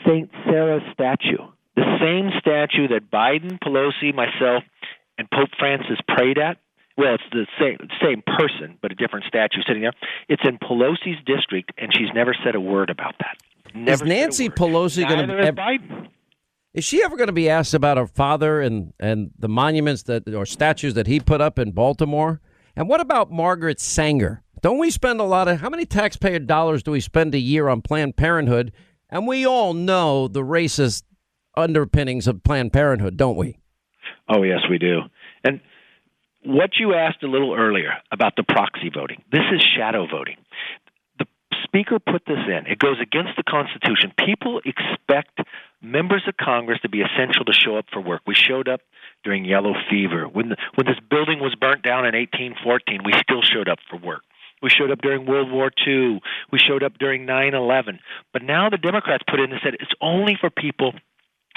St. 0.05 0.29
Serra's 0.45 0.83
statue. 0.93 1.43
The 1.75 1.97
same 1.99 2.31
statue 2.39 2.87
that 2.89 3.09
Biden, 3.11 3.59
Pelosi, 3.59 4.13
myself, 4.13 4.63
and 5.17 5.29
Pope 5.31 5.49
Francis 5.57 5.97
prayed 6.07 6.37
at. 6.37 6.57
Well, 6.99 7.15
it's 7.15 7.23
the 7.31 7.47
same 7.57 7.77
same 8.03 8.21
person, 8.27 8.77
but 8.81 8.91
a 8.91 8.95
different 8.95 9.25
statue 9.25 9.61
sitting 9.65 9.83
there. 9.83 9.93
It's 10.27 10.43
in 10.45 10.57
Pelosi's 10.57 11.23
district, 11.25 11.71
and 11.77 11.93
she's 11.93 12.09
never 12.13 12.35
said 12.43 12.55
a 12.55 12.59
word 12.59 12.89
about 12.89 13.15
that. 13.19 13.37
Never 13.73 14.03
is 14.03 14.09
Nancy 14.09 14.49
Pelosi 14.49 15.07
going 15.07 15.25
to? 15.25 15.53
Biden. 15.53 16.09
Is 16.73 16.83
she 16.83 17.01
ever 17.01 17.15
going 17.15 17.27
to 17.27 17.33
be 17.33 17.49
asked 17.49 17.73
about 17.73 17.95
her 17.95 18.05
father 18.05 18.59
and 18.59 18.91
and 18.99 19.31
the 19.39 19.47
monuments 19.47 20.03
that 20.03 20.27
or 20.27 20.45
statues 20.45 20.93
that 20.95 21.07
he 21.07 21.21
put 21.21 21.39
up 21.39 21.57
in 21.57 21.71
Baltimore? 21.71 22.41
And 22.75 22.89
what 22.89 22.99
about 22.99 23.31
Margaret 23.31 23.79
Sanger? 23.79 24.43
Don't 24.61 24.77
we 24.77 24.91
spend 24.91 25.21
a 25.21 25.23
lot 25.23 25.47
of 25.47 25.61
how 25.61 25.69
many 25.69 25.85
taxpayer 25.85 26.39
dollars 26.39 26.83
do 26.83 26.91
we 26.91 26.99
spend 26.99 27.33
a 27.33 27.39
year 27.39 27.69
on 27.69 27.81
Planned 27.81 28.17
Parenthood? 28.17 28.73
And 29.09 29.25
we 29.25 29.45
all 29.45 29.73
know 29.73 30.27
the 30.27 30.43
racist 30.43 31.03
underpinnings 31.55 32.27
of 32.27 32.43
Planned 32.43 32.73
Parenthood, 32.73 33.15
don't 33.15 33.37
we? 33.37 33.57
Oh, 34.27 34.43
yes, 34.43 34.59
we 34.69 34.77
do. 34.77 35.01
What 36.43 36.71
you 36.79 36.93
asked 36.93 37.21
a 37.23 37.27
little 37.27 37.53
earlier 37.53 37.97
about 38.11 38.35
the 38.37 38.43
proxy 38.43 38.89
voting, 38.93 39.23
this 39.31 39.43
is 39.53 39.61
shadow 39.75 40.07
voting. 40.07 40.37
The 41.17 41.25
Speaker 41.63 41.99
put 41.99 42.23
this 42.25 42.39
in. 42.47 42.65
It 42.65 42.79
goes 42.79 42.97
against 43.01 43.31
the 43.35 43.43
Constitution. 43.43 44.13
People 44.25 44.61
expect 44.63 45.39
members 45.81 46.23
of 46.27 46.37
Congress 46.37 46.79
to 46.81 46.89
be 46.89 47.01
essential 47.01 47.43
to 47.43 47.53
show 47.53 47.77
up 47.77 47.85
for 47.91 48.01
work. 48.01 48.21
We 48.25 48.35
showed 48.35 48.69
up 48.69 48.81
during 49.23 49.43
yellow 49.43 49.73
fever. 49.89 50.27
When 50.27 50.49
the, 50.49 50.57
when 50.75 50.87
this 50.87 50.99
building 51.09 51.39
was 51.39 51.55
burnt 51.59 51.83
down 51.83 52.05
in 52.05 52.15
1814, 52.15 53.01
we 53.03 53.11
still 53.19 53.41
showed 53.41 53.67
up 53.67 53.79
for 53.89 53.97
work. 53.97 54.23
We 54.61 54.69
showed 54.69 54.91
up 54.91 55.01
during 55.01 55.25
World 55.25 55.51
War 55.51 55.71
II. 55.87 56.21
We 56.51 56.59
showed 56.59 56.83
up 56.83 56.97
during 56.99 57.25
9 57.25 57.53
11. 57.53 57.99
But 58.33 58.43
now 58.43 58.69
the 58.69 58.77
Democrats 58.77 59.23
put 59.29 59.39
in 59.39 59.51
and 59.51 59.59
said 59.63 59.75
it's 59.75 59.93
only 60.01 60.37
for 60.39 60.49
people 60.49 60.93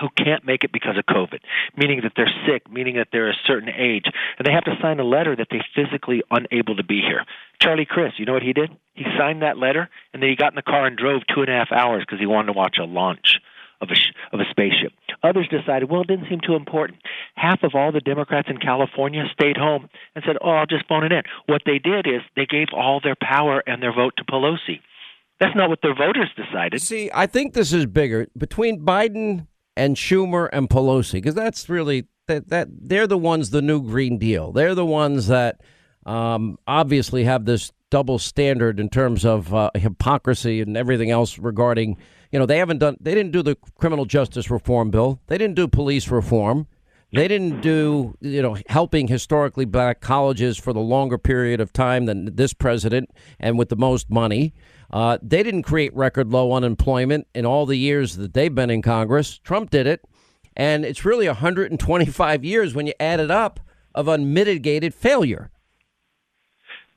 who 0.02 0.08
can't 0.22 0.44
make 0.44 0.64
it 0.64 0.72
because 0.72 0.98
of 0.98 1.06
COVID, 1.06 1.38
meaning 1.76 2.00
that 2.02 2.12
they're 2.16 2.32
sick, 2.46 2.70
meaning 2.70 2.96
that 2.96 3.08
they're 3.12 3.30
a 3.30 3.36
certain 3.46 3.70
age, 3.70 4.06
and 4.36 4.46
they 4.46 4.52
have 4.52 4.64
to 4.64 4.76
sign 4.82 4.98
a 4.98 5.04
letter 5.04 5.36
that 5.36 5.46
they're 5.50 5.64
physically 5.74 6.22
unable 6.30 6.76
to 6.76 6.84
be 6.84 7.00
here. 7.00 7.24
Charlie 7.60 7.86
Crist, 7.86 8.18
you 8.18 8.26
know 8.26 8.32
what 8.32 8.42
he 8.42 8.52
did? 8.52 8.70
He 8.94 9.04
signed 9.16 9.42
that 9.42 9.56
letter, 9.56 9.88
and 10.12 10.22
then 10.22 10.28
he 10.28 10.36
got 10.36 10.52
in 10.52 10.56
the 10.56 10.62
car 10.62 10.86
and 10.86 10.96
drove 10.96 11.22
two 11.32 11.40
and 11.40 11.48
a 11.48 11.54
half 11.54 11.70
hours 11.70 12.02
because 12.04 12.18
he 12.18 12.26
wanted 12.26 12.48
to 12.48 12.58
watch 12.58 12.76
a 12.80 12.84
launch 12.84 13.38
of 13.80 13.90
a 13.90 13.94
sh- 13.94 14.12
of 14.32 14.40
a 14.40 14.44
spaceship. 14.50 14.92
Others 15.22 15.48
decided, 15.48 15.90
well, 15.90 16.02
it 16.02 16.08
didn't 16.08 16.28
seem 16.28 16.40
too 16.44 16.54
important. 16.54 16.98
Half 17.34 17.62
of 17.62 17.74
all 17.74 17.92
the 17.92 18.00
Democrats 18.00 18.48
in 18.50 18.58
California 18.58 19.24
stayed 19.32 19.56
home 19.56 19.88
and 20.14 20.24
said, 20.26 20.36
"Oh, 20.40 20.50
I'll 20.50 20.66
just 20.66 20.86
phone 20.88 21.04
it 21.04 21.12
in." 21.12 21.22
What 21.46 21.62
they 21.64 21.78
did 21.78 22.06
is 22.06 22.22
they 22.36 22.46
gave 22.46 22.68
all 22.72 23.00
their 23.00 23.16
power 23.20 23.62
and 23.66 23.82
their 23.82 23.92
vote 23.92 24.14
to 24.16 24.24
Pelosi. 24.24 24.80
That's 25.40 25.56
not 25.56 25.68
what 25.68 25.80
their 25.82 25.94
voters 25.94 26.30
decided. 26.36 26.80
See, 26.80 27.10
I 27.12 27.26
think 27.26 27.54
this 27.54 27.72
is 27.72 27.86
bigger 27.86 28.28
between 28.38 28.84
Biden 28.84 29.48
and 29.76 29.96
Schumer 29.96 30.48
and 30.52 30.68
Pelosi 30.68 31.14
because 31.14 31.34
that's 31.34 31.68
really 31.68 32.06
that 32.28 32.48
that 32.48 32.68
they're 32.70 33.06
the 33.06 33.18
ones 33.18 33.50
the 33.50 33.62
new 33.62 33.82
Green 33.82 34.18
Deal. 34.18 34.52
They're 34.52 34.74
the 34.74 34.86
ones 34.86 35.28
that 35.28 35.60
um, 36.06 36.58
obviously 36.66 37.24
have 37.24 37.44
this 37.44 37.72
double 37.90 38.18
standard 38.18 38.80
in 38.80 38.88
terms 38.88 39.24
of 39.24 39.52
uh, 39.54 39.70
hypocrisy 39.74 40.60
and 40.60 40.76
everything 40.76 41.10
else 41.10 41.38
regarding 41.38 41.96
you 42.30 42.38
know 42.38 42.46
they 42.46 42.56
haven't 42.56 42.78
done 42.78 42.96
they 43.00 43.14
didn't 43.14 43.32
do 43.32 43.42
the 43.42 43.54
criminal 43.78 44.06
justice 44.06 44.50
reform 44.50 44.90
bill 44.90 45.20
they 45.26 45.36
didn't 45.36 45.56
do 45.56 45.68
police 45.68 46.08
reform 46.08 46.66
they 47.12 47.28
didn't 47.28 47.60
do 47.60 48.16
you 48.20 48.42
know 48.42 48.56
helping 48.68 49.08
historically 49.08 49.64
black 49.64 50.00
colleges 50.00 50.58
for 50.58 50.72
the 50.72 50.80
longer 50.80 51.18
period 51.18 51.60
of 51.60 51.72
time 51.72 52.06
than 52.06 52.34
this 52.36 52.52
president 52.52 53.10
and 53.38 53.58
with 53.58 53.68
the 53.68 53.76
most 53.76 54.10
money. 54.10 54.54
Uh, 54.90 55.18
they 55.22 55.42
didn't 55.42 55.62
create 55.62 55.94
record 55.94 56.28
low 56.28 56.52
unemployment 56.52 57.26
in 57.34 57.46
all 57.46 57.64
the 57.64 57.76
years 57.76 58.16
that 58.16 58.34
they've 58.34 58.54
been 58.54 58.70
in 58.70 58.82
congress. 58.82 59.38
Trump 59.38 59.70
did 59.70 59.86
it. 59.86 60.04
And 60.54 60.84
it's 60.84 61.04
really 61.04 61.26
125 61.26 62.44
years 62.44 62.74
when 62.74 62.86
you 62.86 62.92
add 63.00 63.20
it 63.20 63.30
up 63.30 63.60
of 63.94 64.06
unmitigated 64.08 64.94
failure. 64.94 65.50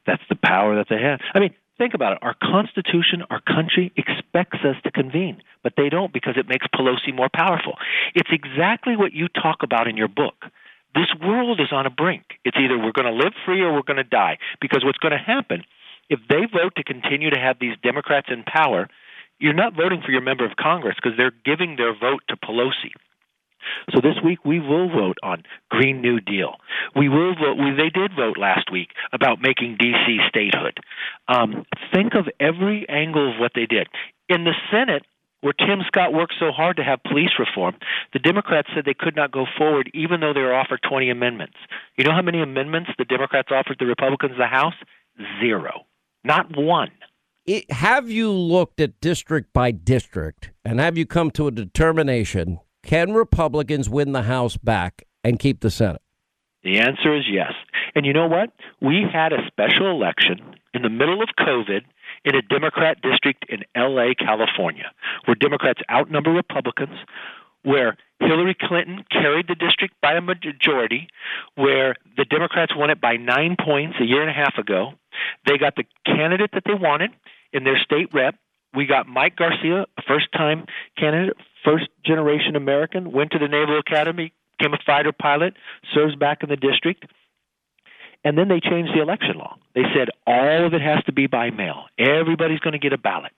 That's 0.05 0.21
the 0.29 0.35
power 0.35 0.75
that 0.75 0.87
they 0.89 1.01
have. 1.01 1.19
I 1.33 1.39
mean, 1.39 1.53
think 1.77 1.93
about 1.93 2.13
it. 2.13 2.19
Our 2.21 2.35
Constitution, 2.41 3.23
our 3.29 3.41
country 3.41 3.91
expects 3.97 4.59
us 4.63 4.75
to 4.83 4.91
convene, 4.91 5.41
but 5.63 5.73
they 5.77 5.89
don't 5.89 6.13
because 6.13 6.35
it 6.37 6.47
makes 6.47 6.65
Pelosi 6.67 7.13
more 7.13 7.29
powerful. 7.33 7.73
It's 8.13 8.29
exactly 8.31 8.95
what 8.95 9.13
you 9.13 9.27
talk 9.27 9.63
about 9.63 9.87
in 9.87 9.97
your 9.97 10.07
book. 10.07 10.45
This 10.93 11.07
world 11.21 11.59
is 11.59 11.71
on 11.71 11.85
a 11.85 11.89
brink. 11.89 12.23
It's 12.45 12.57
either 12.57 12.77
we're 12.77 12.93
going 12.93 13.11
to 13.11 13.23
live 13.23 13.33
free 13.45 13.61
or 13.61 13.73
we're 13.73 13.83
going 13.83 13.97
to 13.97 14.03
die. 14.03 14.37
Because 14.61 14.83
what's 14.83 14.97
going 14.97 15.11
to 15.11 15.17
happen 15.17 15.63
if 16.09 16.19
they 16.29 16.45
vote 16.51 16.75
to 16.77 16.83
continue 16.83 17.29
to 17.29 17.39
have 17.39 17.57
these 17.59 17.75
Democrats 17.83 18.27
in 18.29 18.43
power, 18.43 18.87
you're 19.39 19.53
not 19.53 19.75
voting 19.75 20.01
for 20.05 20.11
your 20.11 20.21
member 20.21 20.45
of 20.45 20.55
Congress 20.55 20.95
because 20.95 21.17
they're 21.17 21.33
giving 21.43 21.75
their 21.75 21.93
vote 21.93 22.21
to 22.29 22.37
Pelosi. 22.37 22.93
So 23.93 24.01
this 24.01 24.15
week 24.23 24.43
we 24.45 24.59
will 24.59 24.89
vote 24.89 25.17
on 25.23 25.43
Green 25.69 26.01
New 26.01 26.19
Deal. 26.19 26.55
We 26.95 27.09
will 27.09 27.35
vote. 27.35 27.57
We, 27.57 27.71
they 27.71 27.89
did 27.89 28.11
vote 28.15 28.37
last 28.37 28.71
week 28.71 28.89
about 29.13 29.41
making 29.41 29.77
D.C. 29.79 30.19
statehood. 30.27 30.79
Um, 31.27 31.65
think 31.93 32.13
of 32.15 32.27
every 32.39 32.87
angle 32.89 33.33
of 33.33 33.39
what 33.39 33.51
they 33.55 33.65
did 33.65 33.87
in 34.29 34.43
the 34.43 34.53
Senate. 34.71 35.03
Where 35.41 35.53
Tim 35.53 35.81
Scott 35.85 36.11
worked 36.11 36.33
so 36.39 36.51
hard 36.51 36.77
to 36.77 36.83
have 36.83 37.03
police 37.03 37.29
reform, 37.37 37.75
the 38.13 38.19
Democrats 38.19 38.67
said 38.73 38.83
they 38.83 38.95
could 38.95 39.15
not 39.15 39.31
go 39.31 39.45
forward 39.59 39.91
even 39.93 40.19
though 40.19 40.33
they 40.33 40.39
were 40.39 40.55
offered 40.55 40.79
20 40.89 41.11
amendments. 41.11 41.53
You 41.97 42.03
know 42.03 42.13
how 42.13 42.23
many 42.23 42.41
amendments 42.41 42.89
the 42.97 43.05
Democrats 43.05 43.49
offered 43.51 43.77
the 43.77 43.85
Republicans 43.85 44.31
in 44.31 44.39
the 44.39 44.47
House? 44.47 44.73
Zero. 45.39 45.85
Not 46.23 46.57
one. 46.57 46.89
it, 47.45 47.69
have 47.71 48.09
you 48.09 48.31
looked 48.31 48.79
at 48.79 48.99
district 49.01 49.53
by 49.53 49.69
district 49.69 50.49
and 50.63 50.79
have 50.79 50.97
you 50.97 51.05
come 51.05 51.29
to 51.31 51.47
a 51.47 51.51
determination 51.51 52.59
can 52.85 53.13
republicans 53.13 53.89
win 53.89 54.11
the 54.13 54.23
house 54.23 54.55
back 54.57 55.03
and 55.23 55.39
keep 55.39 55.59
the 55.59 55.69
senate 55.69 56.01
The 56.63 56.79
answer 56.79 57.15
is 57.15 57.25
yes. 57.29 57.53
And 57.93 58.07
you 58.07 58.13
know 58.13 58.27
what? 58.27 58.49
We 58.81 59.05
had 59.11 59.31
a 59.31 59.45
special 59.47 59.91
election 59.91 60.41
in 60.73 60.81
the 60.81 60.89
middle 60.89 61.21
of 61.21 61.29
COVID 61.39 61.81
in 62.25 62.35
a 62.35 62.41
Democrat 62.41 62.97
district 63.01 63.45
in 63.47 63.63
LA, 63.77 64.13
California, 64.17 64.91
where 65.25 65.35
Democrats 65.35 65.81
outnumber 65.89 66.31
Republicans, 66.31 66.97
where 67.61 67.97
Hillary 68.19 68.55
Clinton 68.59 69.03
carried 69.11 69.47
the 69.47 69.55
district 69.55 69.93
by 70.01 70.13
a 70.13 70.21
majority, 70.21 71.07
where 71.55 71.95
the 72.17 72.25
Democrats 72.25 72.73
won 72.75 72.89
it 72.89 72.99
by 72.99 73.15
nine 73.15 73.55
points 73.63 73.97
a 74.01 74.05
year 74.05 74.21
and 74.21 74.29
a 74.29 74.33
half 74.33 74.57
ago. 74.57 74.93
They 75.45 75.57
got 75.57 75.75
the 75.75 75.85
candidate 76.05 76.49
that 76.53 76.63
they 76.65 76.73
wanted 76.73 77.11
in 77.53 77.63
their 77.63 77.77
state 77.77 78.09
rep. 78.13 78.35
We 78.75 78.85
got 78.85 79.07
Mike 79.07 79.35
Garcia, 79.35 79.85
a 79.97 80.01
first 80.07 80.27
time 80.31 80.65
candidate, 80.97 81.37
first 81.63 81.85
generation 82.05 82.55
American, 82.55 83.11
went 83.11 83.31
to 83.31 83.39
the 83.39 83.47
Naval 83.47 83.79
Academy, 83.79 84.33
became 84.57 84.73
a 84.73 84.79
fighter 84.85 85.11
pilot, 85.11 85.53
serves 85.93 86.15
back 86.15 86.43
in 86.43 86.49
the 86.49 86.55
district. 86.55 87.05
And 88.23 88.37
then 88.37 88.47
they 88.47 88.59
changed 88.59 88.91
the 88.95 89.01
election 89.01 89.37
law. 89.37 89.55
They 89.75 89.83
said 89.95 90.09
all 90.25 90.65
of 90.65 90.73
it 90.73 90.81
has 90.81 91.03
to 91.05 91.13
be 91.13 91.27
by 91.27 91.51
mail. 91.51 91.85
Everybody's 91.97 92.59
going 92.59 92.73
to 92.73 92.79
get 92.79 92.91
a 92.91 92.97
ballot. 92.97 93.31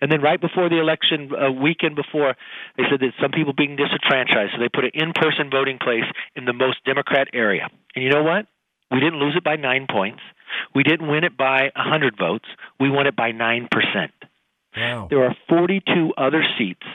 And 0.00 0.12
then 0.12 0.20
right 0.20 0.40
before 0.40 0.68
the 0.68 0.78
election, 0.78 1.30
a 1.38 1.50
weekend 1.50 1.96
before, 1.96 2.36
they 2.76 2.82
said 2.90 3.00
that 3.00 3.12
some 3.20 3.30
people 3.30 3.54
being 3.54 3.76
disenfranchised, 3.76 4.52
so 4.52 4.58
they 4.60 4.68
put 4.68 4.84
an 4.84 4.90
in-person 4.92 5.48
voting 5.50 5.78
place 5.78 6.04
in 6.34 6.44
the 6.44 6.52
most 6.52 6.84
Democrat 6.84 7.28
area. 7.32 7.68
And 7.94 8.04
you 8.04 8.10
know 8.10 8.22
what? 8.22 8.46
We 8.90 9.00
didn't 9.00 9.20
lose 9.20 9.34
it 9.36 9.44
by 9.44 9.56
nine 9.56 9.86
points. 9.90 10.20
We 10.74 10.82
didn't 10.82 11.08
win 11.08 11.24
it 11.24 11.36
by 11.36 11.70
a 11.74 11.82
hundred 11.82 12.16
votes. 12.18 12.44
We 12.78 12.90
won 12.90 13.06
it 13.06 13.16
by 13.16 13.32
nine 13.32 13.68
percent. 13.70 14.12
Wow 14.76 15.06
There 15.10 15.24
are 15.24 15.34
42 15.48 16.12
other 16.16 16.44
seats 16.58 16.86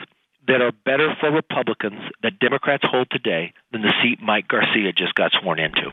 that 0.48 0.60
are 0.60 0.72
better 0.84 1.14
for 1.20 1.30
Republicans 1.30 2.00
that 2.22 2.38
Democrats 2.40 2.84
hold 2.88 3.08
today 3.10 3.52
than 3.72 3.82
the 3.82 3.92
seat 4.02 4.20
Mike 4.22 4.48
Garcia 4.48 4.92
just 4.92 5.14
got 5.14 5.30
sworn 5.40 5.58
into. 5.60 5.92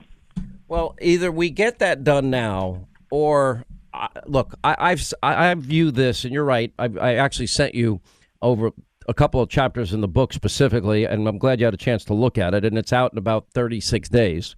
Well, 0.67 0.95
either 1.01 1.31
we 1.31 1.49
get 1.49 1.79
that 1.79 2.03
done 2.03 2.29
now, 2.29 2.87
or 3.11 3.63
uh, 3.93 4.07
look, 4.25 4.53
I, 4.63 4.75
I've 4.79 4.99
s- 4.99 5.13
I, 5.23 5.49
I 5.49 5.53
view 5.55 5.91
this, 5.91 6.25
and 6.25 6.33
you're 6.33 6.43
right. 6.45 6.71
I, 6.79 6.89
I 6.99 7.13
actually 7.15 7.47
sent 7.47 7.73
you 7.75 8.01
over 8.41 8.71
a 9.07 9.13
couple 9.13 9.41
of 9.41 9.49
chapters 9.49 9.93
in 9.93 10.01
the 10.01 10.07
book 10.07 10.31
specifically, 10.33 11.05
and 11.05 11.27
I'm 11.27 11.37
glad 11.39 11.59
you 11.59 11.65
had 11.65 11.73
a 11.73 11.77
chance 11.77 12.03
to 12.05 12.13
look 12.13 12.37
at 12.37 12.53
it. 12.53 12.65
And 12.65 12.77
it's 12.77 12.93
out 12.93 13.11
in 13.13 13.17
about 13.17 13.47
36 13.53 14.09
days. 14.09 14.55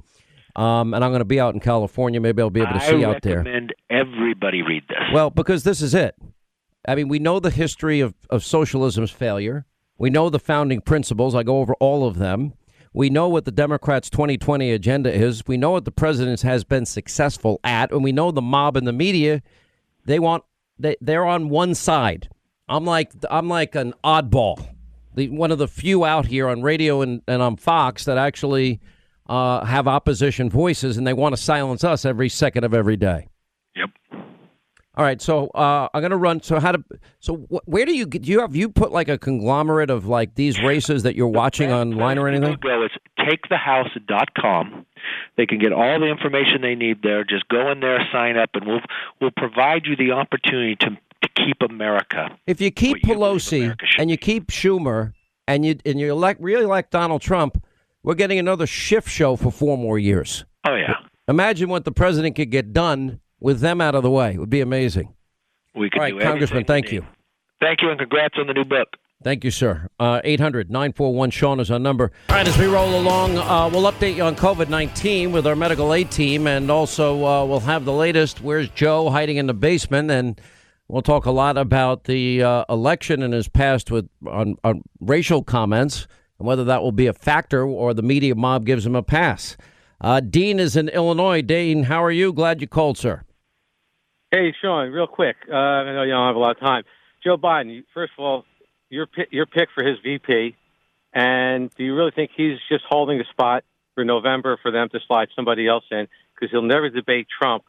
Um, 0.58 0.94
and 0.94 1.02
I'm 1.04 1.12
going 1.12 1.20
to 1.20 1.26
be 1.26 1.40
out 1.40 1.54
in 1.54 1.62
California. 1.62 2.20
Maybe 2.20 2.42
I'll 2.42 2.50
be 2.50 2.60
able 2.62 2.74
to 2.74 2.82
see 2.82 3.06
I 3.06 3.10
out 3.10 3.22
there. 3.22 3.38
recommend 3.38 3.74
everybody 3.90 4.62
read 4.62 4.84
this. 4.90 4.98
Well, 5.14 5.30
because 5.30 5.64
this 5.64 5.82
is 5.82 5.94
it. 5.94 6.16
I 6.88 6.96
mean, 6.96 7.08
we 7.08 7.20
know 7.20 7.40
the 7.40 7.52
history 7.52 8.00
of, 8.00 8.14
of 8.30 8.44
socialism's 8.44 9.12
failure. 9.12 9.66
We 9.98 10.10
know 10.10 10.30
the 10.30 10.40
founding 10.40 10.82
principles. 10.82 11.36
I 11.36 11.44
go 11.44 11.60
over 11.60 11.76
all 11.76 12.08
of 12.08 12.18
them. 12.18 12.54
We 12.94 13.10
know 13.10 13.30
what 13.30 13.46
the 13.46 13.52
Democrats' 13.52 14.10
2020 14.10 14.72
agenda 14.72 15.14
is. 15.14 15.48
We 15.48 15.58
know 15.58 15.72
what 15.72 15.86
the 15.86 15.92
president 15.92 16.42
has 16.42 16.64
been 16.64 16.86
successful 16.86 17.60
at, 17.64 17.92
and 17.92 18.04
we 18.04 18.12
know 18.12 18.32
the 18.32 18.42
mob 18.42 18.76
and 18.76 18.86
the 18.86 18.94
media. 18.94 19.42
They 20.06 20.20
want 20.20 20.44
they 20.78 20.98
they're 21.00 21.26
on 21.26 21.50
one 21.50 21.74
side. 21.76 22.30
I'm 22.68 22.84
like 22.84 23.14
I'm 23.30 23.48
like 23.48 23.76
an 23.76 23.94
oddball, 24.04 24.76
the 25.16 25.30
one 25.30 25.52
of 25.52 25.58
the 25.58 25.68
few 25.68 26.04
out 26.04 26.26
here 26.26 26.50
on 26.50 26.64
radio 26.64 27.02
and, 27.02 27.22
and 27.28 27.42
on 27.42 27.56
Fox 27.56 28.06
that 28.06 28.18
actually 28.18 28.82
uh, 29.28 29.64
have 29.64 29.88
opposition 29.88 30.50
voices, 30.50 30.98
and 30.98 31.08
they 31.08 31.14
want 31.14 31.36
to 31.36 31.42
silence 31.42 31.84
us 31.86 32.04
every 32.04 32.28
second 32.28 32.66
of 32.66 32.74
every 32.74 32.98
day. 32.98 33.28
All 34.96 35.06
right, 35.06 35.22
so 35.22 35.48
uh, 35.50 35.88
I'm 35.94 36.02
gonna 36.02 36.18
run. 36.18 36.42
So 36.44 36.60
how 36.60 36.74
to? 36.74 36.84
So 37.20 37.38
wh- 37.50 37.68
where 37.68 37.86
do 37.86 37.96
you 37.96 38.06
get? 38.06 38.24
Do 38.24 38.32
you 38.32 38.42
have 38.42 38.56
you 38.56 38.68
put 38.68 38.92
like 38.92 39.08
a 39.08 39.18
conglomerate 39.18 39.90
of 39.90 40.06
like 40.06 40.36
these 40.36 40.62
races 40.62 41.04
that 41.04 41.16
you're 41.16 41.30
watching 41.30 41.72
online 41.72 42.18
or 42.18 42.28
anything? 42.28 42.58
Go. 42.62 42.84
It's 42.84 42.96
takethehouse.com. 43.18 44.86
They 45.38 45.46
can 45.46 45.60
get 45.60 45.72
all 45.72 46.00
the 46.00 46.08
information 46.08 46.62
they 46.62 46.76
need 46.76 47.02
there. 47.04 47.24
Just 47.24 47.48
go 47.48 47.72
in 47.72 47.80
there, 47.80 48.06
sign 48.12 48.36
up, 48.38 48.50
and 48.54 48.68
we'll 48.68 48.82
we'll 49.22 49.32
provide 49.32 49.86
you 49.86 49.96
the 49.96 50.12
opportunity 50.12 50.76
to, 50.78 50.90
to 50.90 51.30
keep 51.36 51.62
America. 51.62 52.38
If 52.46 52.60
you 52.60 52.70
keep 52.70 52.98
what 52.98 53.08
you 53.08 53.16
Pelosi 53.16 53.76
and 53.98 54.12
you 54.12 54.18
keep 54.18 54.48
Schumer 54.48 55.14
and 55.48 55.66
you 55.66 55.78
and 55.86 56.02
you 56.02 56.12
elect 56.12 56.42
really 56.42 56.66
like 56.66 56.90
Donald 56.90 57.22
Trump, 57.22 57.64
we're 58.04 58.16
getting 58.16 58.40
another 58.40 58.68
shift 58.68 59.08
show 59.08 59.38
for 59.38 59.52
four 59.52 59.78
more 59.78 59.98
years. 59.98 60.44
Oh 60.68 60.76
yeah, 60.76 60.96
Imagine 61.30 61.70
what 61.70 61.86
the 61.86 61.92
president 61.94 62.36
could 62.36 62.52
get 62.52 62.74
done 62.74 63.22
with 63.42 63.60
them 63.60 63.82
out 63.82 63.96
of 63.96 64.04
the 64.04 64.10
way. 64.10 64.34
It 64.34 64.40
would 64.40 64.50
be 64.50 64.62
amazing. 64.62 65.14
we 65.76 65.90
could 65.90 66.00
All 66.00 66.12
right, 66.12 66.22
Congressman, 66.22 66.64
thank 66.64 66.92
you. 66.92 67.06
Thank 67.60 67.82
you, 67.82 67.90
and 67.90 68.00
congrats 68.00 68.36
on 68.38 68.48
the 68.48 68.54
new 68.54 68.64
book. 68.64 68.96
Thank 69.24 69.44
you, 69.44 69.52
sir. 69.52 69.88
Uh, 70.00 70.22
800 70.24 70.72
941 70.72 71.30
Sean 71.30 71.60
is 71.60 71.70
our 71.70 71.78
number. 71.78 72.12
All 72.30 72.38
right, 72.38 72.48
as 72.48 72.58
we 72.58 72.66
roll 72.66 73.00
along, 73.00 73.38
uh, 73.38 73.70
we'll 73.72 73.92
update 73.92 74.16
you 74.16 74.24
on 74.24 74.36
COVID 74.36 74.70
19 74.70 75.32
with 75.32 75.46
our 75.46 75.56
medical 75.56 75.94
aid 75.94 76.10
team, 76.10 76.48
and 76.48 76.72
also 76.72 77.24
uh, 77.26 77.46
we'll 77.46 77.60
have 77.60 77.86
the 77.86 77.94
latest. 77.94 78.42
Where's 78.42 78.70
Joe 78.70 79.10
hiding 79.10 79.38
in 79.38 79.48
the 79.48 79.54
basement? 79.54 80.10
And 80.10 80.40
We'll 80.92 81.02
talk 81.02 81.26
a 81.26 81.32
lot 81.32 81.58
about 81.58 82.04
the 82.04 82.44
uh, 82.44 82.66
election 82.68 83.24
and 83.24 83.34
his 83.34 83.48
past 83.48 83.92
with 83.92 84.10
on, 84.28 84.58
on 84.66 84.82
racial 85.00 85.42
comments 85.42 86.06
and 86.38 86.46
whether 86.46 86.66
that 86.66 86.82
will 86.82 86.92
be 86.92 87.08
a 87.08 87.14
factor 87.14 87.64
or 87.64 87.94
the 87.94 88.02
media 88.02 88.36
mob 88.36 88.66
gives 88.66 88.86
him 88.86 88.94
a 88.94 89.02
pass. 89.02 89.56
Uh, 90.02 90.20
Dean 90.20 90.60
is 90.60 90.76
in 90.76 90.90
Illinois. 90.90 91.42
Dean, 91.42 91.84
how 91.84 92.04
are 92.04 92.12
you? 92.12 92.34
Glad 92.34 92.60
you 92.60 92.68
called, 92.68 92.98
sir. 92.98 93.24
Hey, 94.32 94.54
Sean, 94.62 94.92
real 94.92 95.08
quick. 95.08 95.36
Uh, 95.52 95.54
I 95.56 95.94
know 95.94 96.04
you 96.04 96.12
don't 96.12 96.28
have 96.28 96.38
a 96.38 96.40
lot 96.40 96.52
of 96.52 96.60
time. 96.62 96.84
Joe 97.22 97.36
Biden, 97.36 97.84
first 97.94 98.14
of 98.18 98.24
all, 98.24 98.46
your 98.90 99.08
your 99.30 99.46
pick 99.46 99.68
for 99.76 99.84
his 99.84 99.98
VP, 100.02 100.56
and 101.14 101.70
do 101.76 101.84
you 101.84 101.94
really 101.96 102.12
think 102.12 102.32
he's 102.36 102.58
just 102.70 102.86
holding 102.88 103.18
the 103.18 103.26
spot 103.30 103.66
for 103.94 104.06
November 104.06 104.58
for 104.62 104.72
them 104.72 104.88
to 104.90 105.00
slide 105.06 105.28
somebody 105.36 105.68
else 105.68 105.84
in 105.92 106.08
because 106.34 106.50
he'll 106.50 106.62
never 106.62 106.90
debate 106.90 107.28
Trump 107.42 107.66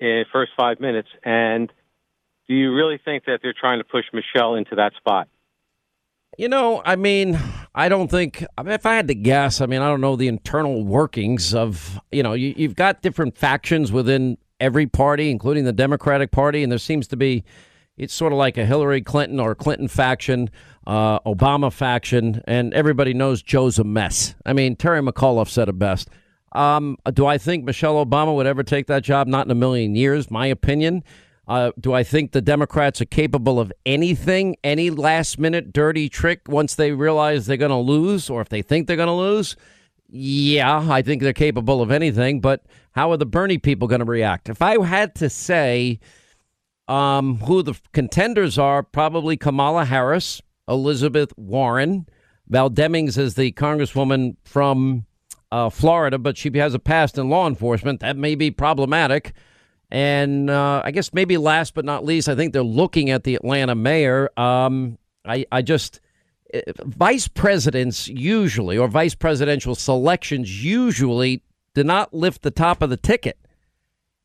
in 0.00 0.06
the 0.06 0.24
first 0.32 0.52
five 0.56 0.80
minutes? 0.80 1.08
And 1.24 1.70
do 2.48 2.54
you 2.54 2.74
really 2.74 2.98
think 3.04 3.26
that 3.26 3.40
they're 3.42 3.54
trying 3.58 3.78
to 3.78 3.84
push 3.84 4.06
Michelle 4.14 4.54
into 4.54 4.76
that 4.76 4.94
spot? 4.96 5.28
You 6.38 6.48
know, 6.48 6.80
I 6.86 6.96
mean, 6.96 7.38
I 7.74 7.90
don't 7.90 8.10
think. 8.10 8.46
I 8.56 8.62
mean, 8.62 8.72
if 8.72 8.86
I 8.86 8.94
had 8.94 9.08
to 9.08 9.14
guess, 9.14 9.60
I 9.60 9.66
mean, 9.66 9.82
I 9.82 9.88
don't 9.88 10.00
know 10.00 10.16
the 10.16 10.28
internal 10.28 10.84
workings 10.84 11.54
of. 11.54 12.00
You 12.10 12.22
know, 12.22 12.32
you, 12.32 12.54
you've 12.56 12.76
got 12.76 13.02
different 13.02 13.36
factions 13.36 13.92
within 13.92 14.38
every 14.60 14.86
party, 14.86 15.30
including 15.30 15.64
the 15.64 15.72
Democratic 15.72 16.30
Party, 16.30 16.62
and 16.62 16.70
there 16.70 16.78
seems 16.78 17.06
to 17.08 17.16
be 17.16 17.44
it's 17.96 18.14
sort 18.14 18.32
of 18.32 18.38
like 18.38 18.56
a 18.56 18.64
Hillary 18.64 19.02
Clinton 19.02 19.40
or 19.40 19.54
Clinton 19.54 19.88
faction, 19.88 20.50
uh, 20.86 21.18
Obama 21.20 21.72
faction, 21.72 22.42
and 22.46 22.72
everybody 22.72 23.12
knows 23.12 23.42
Joe's 23.42 23.78
a 23.78 23.84
mess. 23.84 24.36
I 24.46 24.52
mean, 24.52 24.76
Terry 24.76 25.00
McAuliffe 25.00 25.48
said 25.48 25.68
it 25.68 25.78
best. 25.78 26.08
Um, 26.52 26.96
do 27.12 27.26
I 27.26 27.38
think 27.38 27.64
Michelle 27.64 28.04
Obama 28.04 28.34
would 28.34 28.46
ever 28.46 28.62
take 28.62 28.86
that 28.86 29.02
job? 29.02 29.26
Not 29.26 29.46
in 29.46 29.50
a 29.50 29.56
million 29.56 29.96
years, 29.96 30.30
my 30.30 30.46
opinion. 30.46 31.02
Uh, 31.48 31.72
do 31.80 31.92
I 31.92 32.04
think 32.04 32.32
the 32.32 32.40
Democrats 32.40 33.00
are 33.00 33.06
capable 33.06 33.58
of 33.58 33.72
anything, 33.84 34.56
any 34.62 34.90
last 34.90 35.38
minute 35.38 35.72
dirty 35.72 36.08
trick 36.08 36.42
once 36.46 36.74
they 36.74 36.92
realize 36.92 37.46
they're 37.46 37.56
going 37.56 37.70
to 37.70 37.76
lose 37.76 38.30
or 38.30 38.40
if 38.40 38.48
they 38.48 38.62
think 38.62 38.86
they're 38.86 38.96
going 38.96 39.08
to 39.08 39.12
lose? 39.12 39.56
Yeah, 40.10 40.86
I 40.90 41.02
think 41.02 41.22
they're 41.22 41.32
capable 41.32 41.82
of 41.82 41.90
anything, 41.90 42.40
but 42.40 42.64
how 42.98 43.12
are 43.12 43.16
the 43.16 43.24
Bernie 43.24 43.58
people 43.58 43.86
going 43.86 44.00
to 44.00 44.04
react? 44.04 44.48
If 44.48 44.60
I 44.60 44.84
had 44.84 45.14
to 45.16 45.30
say, 45.30 46.00
um, 46.88 47.36
who 47.36 47.62
the 47.62 47.74
contenders 47.92 48.58
are 48.58 48.82
probably 48.82 49.36
Kamala 49.36 49.84
Harris, 49.84 50.42
Elizabeth 50.66 51.32
Warren. 51.36 52.08
Val 52.48 52.70
Demings 52.70 53.16
is 53.16 53.34
the 53.34 53.52
congresswoman 53.52 54.36
from 54.44 55.04
uh, 55.52 55.70
Florida, 55.70 56.18
but 56.18 56.36
she 56.36 56.50
has 56.58 56.74
a 56.74 56.78
past 56.78 57.18
in 57.18 57.28
law 57.28 57.46
enforcement. 57.46 58.00
That 58.00 58.16
may 58.16 58.34
be 58.34 58.50
problematic. 58.50 59.32
And 59.90 60.50
uh, 60.50 60.82
I 60.84 60.90
guess 60.90 61.14
maybe 61.14 61.36
last 61.36 61.74
but 61.74 61.84
not 61.84 62.04
least, 62.04 62.28
I 62.28 62.34
think 62.34 62.52
they're 62.52 62.62
looking 62.62 63.10
at 63.10 63.22
the 63.22 63.36
Atlanta 63.36 63.74
mayor. 63.74 64.28
Um, 64.36 64.98
I, 65.24 65.46
I 65.52 65.62
just, 65.62 66.00
eh, 66.52 66.62
vice 66.84 67.28
presidents 67.28 68.08
usually, 68.08 68.76
or 68.76 68.88
vice 68.88 69.14
presidential 69.14 69.74
selections 69.74 70.64
usually, 70.64 71.42
do 71.78 71.84
not 71.84 72.12
lift 72.12 72.42
the 72.42 72.50
top 72.50 72.82
of 72.82 72.90
the 72.90 72.96
ticket. 72.96 73.38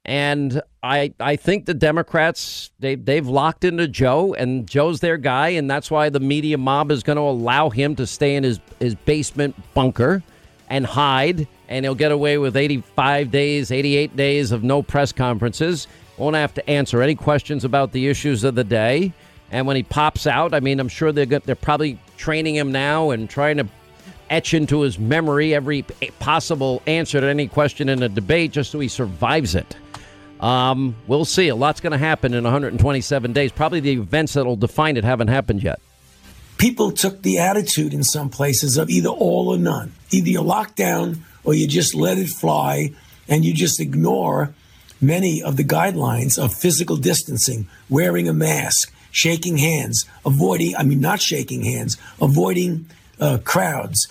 And 0.06 0.62
I 0.82 1.14
I 1.20 1.36
think 1.38 1.66
the 1.66 1.74
Democrats 1.74 2.72
they 2.80 2.96
they've 2.96 3.28
locked 3.28 3.64
into 3.64 3.88
Joe 3.88 4.34
and 4.34 4.68
Joe's 4.68 5.00
their 5.00 5.18
guy 5.18 5.50
and 5.50 5.70
that's 5.70 5.90
why 5.90 6.10
the 6.10 6.20
media 6.20 6.58
mob 6.58 6.92
is 6.92 7.04
going 7.04 7.16
to 7.16 7.22
allow 7.22 7.70
him 7.70 7.96
to 7.96 8.08
stay 8.08 8.36
in 8.36 8.44
his 8.44 8.60
his 8.80 8.96
basement 8.96 9.56
bunker 9.74 10.24
and 10.68 10.86
hide 10.86 11.48
and 11.70 11.86
he'll 11.86 11.96
get 11.96 12.12
away 12.12 12.38
with 12.38 12.58
85 12.58 13.32
days, 13.32 13.72
88 13.72 14.16
days 14.16 14.52
of 14.52 14.64
no 14.64 14.82
press 14.82 15.12
conferences. 15.12 15.88
Won't 16.18 16.36
have 16.36 16.54
to 16.56 16.70
answer 16.70 17.02
any 17.02 17.16
questions 17.16 17.64
about 17.64 17.92
the 17.92 18.08
issues 18.08 18.44
of 18.44 18.56
the 18.56 18.64
day. 18.64 19.14
And 19.52 19.68
when 19.68 19.76
he 19.76 19.84
pops 19.84 20.28
out, 20.28 20.54
I 20.54 20.60
mean, 20.60 20.80
I'm 20.80 20.90
sure 20.90 21.12
they're 21.12 21.26
they're 21.26 21.56
probably 21.56 22.00
training 22.18 22.56
him 22.56 22.72
now 22.72 23.12
and 23.12 23.30
trying 23.30 23.58
to 23.58 23.68
etch 24.30 24.54
into 24.54 24.82
his 24.82 25.00
memory 25.00 25.54
every 25.54 25.84
possible 26.20 26.82
answer 26.88 27.22
to 27.22 27.28
any 27.28 27.48
question 27.48 27.90
in 27.90 28.04
a 28.04 28.10
debate 28.10 28.52
just 28.52 28.72
so 28.72 28.80
he 28.80 28.88
survives 28.88 29.56
it. 29.56 29.76
Um, 30.40 30.96
we'll 31.08 31.26
see. 31.26 31.48
A 31.48 31.56
lot's 31.56 31.80
going 31.80 31.92
to 31.92 31.98
happen 31.98 32.34
in 32.34 32.44
127 32.44 33.32
days. 33.34 33.52
Probably 33.52 33.80
the 33.80 33.94
events 33.94 34.34
that 34.34 34.46
will 34.46 34.58
define 34.58 34.98
it 34.98 35.04
haven't 35.06 35.30
happened 35.30 35.64
yet. 35.64 35.80
People 36.58 36.92
took 36.92 37.22
the 37.22 37.40
attitude 37.40 37.94
in 37.94 38.04
some 38.04 38.30
places 38.30 38.78
of 38.78 38.90
either 38.90 39.10
all 39.10 39.50
or 39.50 39.58
none. 39.58 39.94
Either 40.12 40.30
you 40.30 40.42
lock 40.42 40.76
down 40.76 41.24
or 41.44 41.54
you 41.54 41.68
just 41.68 41.96
let 41.96 42.18
it 42.18 42.30
fly 42.30 42.92
and 43.28 43.46
you 43.46 43.54
just 43.54 43.80
ignore 43.80 44.54
many 45.02 45.42
of 45.42 45.58
the 45.58 45.64
guidelines 45.64 46.38
of 46.38 46.54
physical 46.54 46.98
distancing, 46.98 47.68
wearing 47.90 48.28
a 48.28 48.34
mask, 48.34 48.94
shaking 49.12 49.58
hands, 49.58 50.06
avoiding, 50.26 50.76
I 50.76 50.84
mean, 50.84 51.00
not 51.00 51.22
shaking 51.22 51.64
hands, 51.64 51.98
avoiding 52.22 52.88
uh, 53.20 53.40
crowds. 53.44 54.08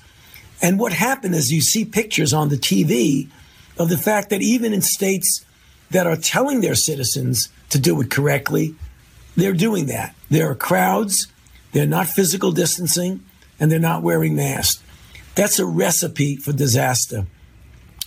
And 0.61 0.79
what 0.79 0.93
happened 0.93 1.35
is 1.35 1.53
you 1.53 1.61
see 1.61 1.85
pictures 1.85 2.33
on 2.33 2.49
the 2.49 2.57
TV 2.57 3.29
of 3.79 3.89
the 3.89 3.99
fact 3.99 4.31
that 4.31 4.43
even 4.43 4.73
in 4.73 4.81
states 4.81 5.45
that 5.91 6.07
are 6.07 6.17
telling 6.17 6.61
their 6.61 6.75
citizens 6.75 7.49
to 7.71 7.79
do 7.79 8.01
it 8.01 8.11
correctly, 8.11 8.75
they're 9.37 9.53
doing 9.53 9.87
that. 9.87 10.15
There 10.31 10.51
are 10.51 10.55
crowds, 10.55 11.27
they're 11.73 11.87
not 11.87 12.07
physical 12.07 12.53
distancing, 12.53 13.25
and 13.59 13.71
they're 13.71 13.79
not 13.79 14.03
wearing 14.03 14.37
masks. 14.37 14.83
That's 15.35 15.59
a 15.59 15.67
recipe 15.67 16.37
for 16.37 16.53
disaster. 16.53 17.27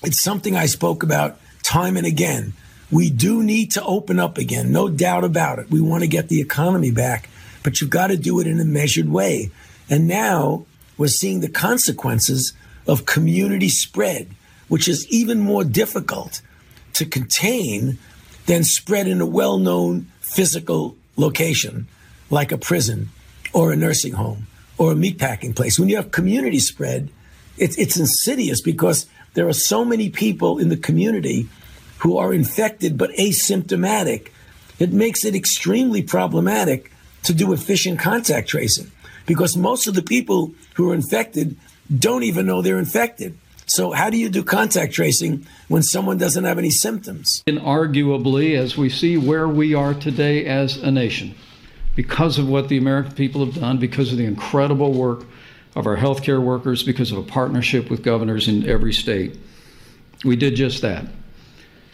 It's 0.04 0.24
something 0.24 0.56
I 0.56 0.68
spoke 0.68 1.04
about 1.04 1.40
time 1.64 1.98
and 1.98 2.06
again. 2.06 2.54
We 2.92 3.10
do 3.10 3.42
need 3.42 3.72
to 3.72 3.84
open 3.84 4.20
up 4.20 4.38
again, 4.38 4.72
no 4.72 4.88
doubt 4.90 5.24
about 5.24 5.58
it. 5.58 5.72
We 5.72 5.82
want 5.82 6.04
to 6.04 6.08
get 6.08 6.30
the 6.30 6.40
economy 6.40 6.92
back, 6.92 7.30
but 7.64 7.82
you've 7.82 7.90
got 7.90 8.08
to 8.08 8.18
do 8.18 8.40
it 8.40 8.48
in 8.48 8.60
a 8.60 8.66
measured 8.66 9.10
way. 9.10 9.50
And 9.90 10.08
now 10.08 10.66
we're 10.98 11.08
seeing 11.08 11.42
the 11.42 11.50
consequences 11.50 12.54
of 12.88 13.06
community 13.06 13.70
spread, 13.70 14.30
which 14.68 14.88
is 14.88 15.08
even 15.10 15.40
more 15.40 15.64
difficult 15.64 16.42
to 16.94 17.06
contain 17.06 17.98
than 18.46 18.64
spread 18.64 19.08
in 19.08 19.22
a 19.22 19.26
well 19.26 19.58
known 19.58 20.08
physical 20.22 20.96
location 21.18 21.88
like 22.30 22.52
a 22.52 22.58
prison 22.58 23.10
or 23.54 23.72
a 23.72 23.76
nursing 23.76 24.14
home 24.14 24.48
or 24.78 24.92
a 24.92 24.96
meatpacking 24.96 25.56
place. 25.56 25.80
When 25.80 25.90
you 25.90 25.96
have 25.96 26.12
community 26.12 26.60
spread, 26.60 27.10
it's, 27.58 27.78
it's 27.78 27.98
insidious 27.98 28.62
because 28.62 29.08
there 29.34 29.48
are 29.48 29.54
so 29.54 29.86
many 29.86 30.10
people 30.10 30.58
in 30.58 30.70
the 30.70 30.78
community 30.78 31.48
who 32.00 32.18
are 32.18 32.34
infected 32.34 32.98
but 32.98 33.12
asymptomatic. 33.12 34.30
It 34.80 34.92
makes 34.92 35.24
it 35.24 35.36
extremely 35.36 36.02
problematic 36.02 36.92
to 37.24 37.34
do 37.34 37.54
efficient 37.54 38.00
contact 38.00 38.50
tracing 38.50 38.92
because 39.26 39.58
most 39.58 39.88
of 39.88 39.94
the 39.94 40.02
people 40.02 40.54
who 40.76 40.92
are 40.92 40.96
infected 40.96 41.58
don't 41.98 42.24
even 42.24 42.46
know 42.46 42.62
they're 42.62 42.80
infected. 42.80 43.38
So, 43.68 43.92
how 43.92 44.10
do 44.10 44.18
you 44.18 44.30
do 44.30 44.44
contact 44.44 44.94
tracing 44.94 45.48
when 45.70 45.82
someone 45.82 46.18
doesn't 46.18 46.44
have 46.44 46.60
any 46.60 46.70
symptoms? 46.70 47.44
Inarguably, 47.48 48.56
as 48.56 48.78
we 48.78 48.90
see 48.90 49.18
where 49.18 49.48
we 49.48 49.74
are 49.74 49.94
today 49.94 50.46
as 50.46 50.78
a 50.78 50.92
nation, 50.92 51.34
because 51.96 52.38
of 52.38 52.48
what 52.48 52.70
the 52.70 52.78
American 52.78 53.14
people 53.14 53.44
have 53.44 53.56
done, 53.56 53.78
because 53.80 54.12
of 54.12 54.20
the 54.20 54.26
incredible 54.26 54.94
work 54.94 55.26
of 55.76 55.88
our 55.88 55.98
healthcare 55.98 56.42
workers, 56.42 56.84
because 56.84 57.12
of 57.12 57.18
a 57.18 57.24
partnership 57.24 57.90
with 57.90 58.04
governors 58.04 58.48
in 58.48 58.70
every 58.70 58.94
state, 58.94 59.38
we 60.24 60.36
did 60.36 60.56
just 60.56 60.82
that. 60.84 61.06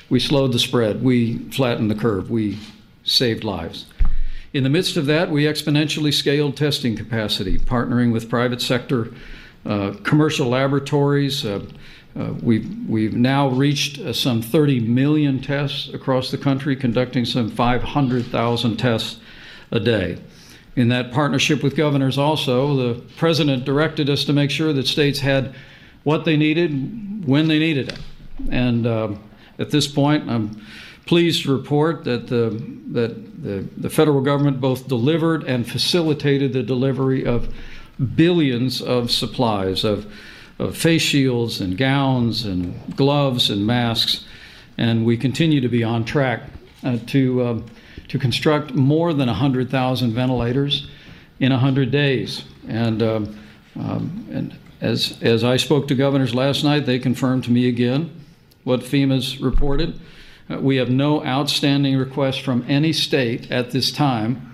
We 0.09 0.19
slowed 0.19 0.51
the 0.51 0.59
spread, 0.59 1.01
we 1.01 1.37
flattened 1.51 1.89
the 1.89 1.95
curve, 1.95 2.29
we 2.29 2.59
saved 3.05 3.45
lives. 3.45 3.85
In 4.53 4.63
the 4.63 4.69
midst 4.69 4.97
of 4.97 5.05
that, 5.05 5.31
we 5.31 5.45
exponentially 5.45 6.13
scaled 6.13 6.57
testing 6.57 6.97
capacity, 6.97 7.57
partnering 7.57 8.11
with 8.11 8.29
private 8.29 8.61
sector 8.61 9.13
uh, 9.65 9.93
commercial 10.03 10.49
laboratories. 10.49 11.45
Uh, 11.45 11.65
uh, 12.19 12.33
we've, 12.41 12.69
we've 12.89 13.13
now 13.13 13.47
reached 13.47 13.99
uh, 13.99 14.11
some 14.11 14.41
30 14.41 14.81
million 14.81 15.41
tests 15.41 15.87
across 15.93 16.31
the 16.31 16.37
country, 16.37 16.75
conducting 16.75 17.23
some 17.23 17.49
500,000 17.49 18.75
tests 18.77 19.21
a 19.71 19.79
day. 19.79 20.17
In 20.75 20.89
that 20.89 21.13
partnership 21.13 21.63
with 21.63 21.77
governors, 21.77 22.17
also, 22.17 22.75
the 22.75 23.01
president 23.15 23.63
directed 23.63 24.09
us 24.09 24.25
to 24.25 24.33
make 24.33 24.51
sure 24.51 24.73
that 24.73 24.85
states 24.85 25.19
had 25.19 25.55
what 26.03 26.25
they 26.25 26.35
needed 26.35 27.25
when 27.25 27.47
they 27.47 27.59
needed 27.59 27.89
it. 27.89 27.99
And 28.49 28.85
uh, 28.85 29.13
at 29.59 29.71
this 29.71 29.87
point, 29.87 30.29
I'm 30.29 30.61
pleased 31.05 31.43
to 31.43 31.55
report 31.55 32.03
that 32.03 32.27
the, 32.27 32.49
that 32.91 33.43
the, 33.43 33.67
the 33.77 33.89
federal 33.89 34.21
government 34.21 34.61
both 34.61 34.87
delivered 34.87 35.43
and 35.43 35.67
facilitated 35.67 36.53
the 36.53 36.63
delivery 36.63 37.25
of 37.25 37.53
billions 38.15 38.81
of 38.81 39.11
supplies 39.11 39.83
of, 39.83 40.11
of 40.59 40.77
face 40.77 41.01
shields 41.01 41.61
and 41.61 41.77
gowns 41.77 42.45
and 42.45 42.95
gloves 42.95 43.49
and 43.49 43.65
masks. 43.65 44.25
And 44.77 45.05
we 45.05 45.17
continue 45.17 45.61
to 45.61 45.69
be 45.69 45.83
on 45.83 46.05
track 46.05 46.43
uh, 46.83 46.97
to, 47.07 47.41
uh, 47.41 47.61
to 48.07 48.19
construct 48.19 48.73
more 48.73 49.13
than 49.13 49.27
100,000 49.27 50.13
ventilators 50.13 50.87
in 51.39 51.51
100 51.51 51.91
days. 51.91 52.43
And, 52.67 53.03
um, 53.03 53.39
um, 53.79 54.27
and 54.31 54.57
as, 54.81 55.17
as 55.21 55.43
I 55.43 55.57
spoke 55.57 55.87
to 55.89 55.95
governors 55.95 56.33
last 56.33 56.63
night, 56.63 56.85
they 56.85 56.99
confirmed 56.99 57.43
to 57.45 57.51
me 57.51 57.67
again 57.67 58.11
what 58.63 58.81
FEMA's 58.81 59.39
reported 59.39 59.99
we 60.49 60.77
have 60.77 60.89
no 60.89 61.23
outstanding 61.25 61.97
requests 61.97 62.37
from 62.37 62.65
any 62.67 62.93
state 62.93 63.49
at 63.51 63.71
this 63.71 63.91
time 63.91 64.47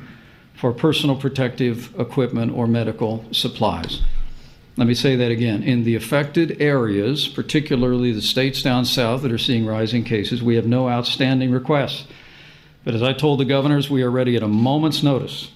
for 0.54 0.74
personal 0.74 1.16
protective 1.16 1.94
equipment 2.00 2.52
or 2.52 2.68
medical 2.68 3.26
supplies. 3.32 4.02
Let 4.76 4.88
me 4.88 4.94
say 4.94 5.16
that 5.16 5.32
again. 5.32 5.64
In 5.64 5.84
the 5.84 5.96
affected 5.96 6.62
areas, 6.62 7.28
particularly 7.28 8.12
the 8.12 8.22
states 8.22 8.62
down 8.62 8.86
south 8.86 9.24
that 9.24 9.32
are 9.32 9.38
seeing 9.38 9.66
rising 9.66 10.04
cases, 10.04 10.44
we 10.44 10.56
have 10.56 10.68
no 10.68 10.88
outstanding 10.88 11.52
requests. 11.52 12.08
But 12.84 12.94
as 12.94 13.02
I 13.02 13.14
told 13.14 13.40
the 13.40 13.46
governors, 13.46 13.90
we 13.90 14.04
are 14.04 14.12
ready 14.12 14.36
at 14.36 14.44
a 14.44 14.48
moment's 14.48 15.02
notice 15.02 15.52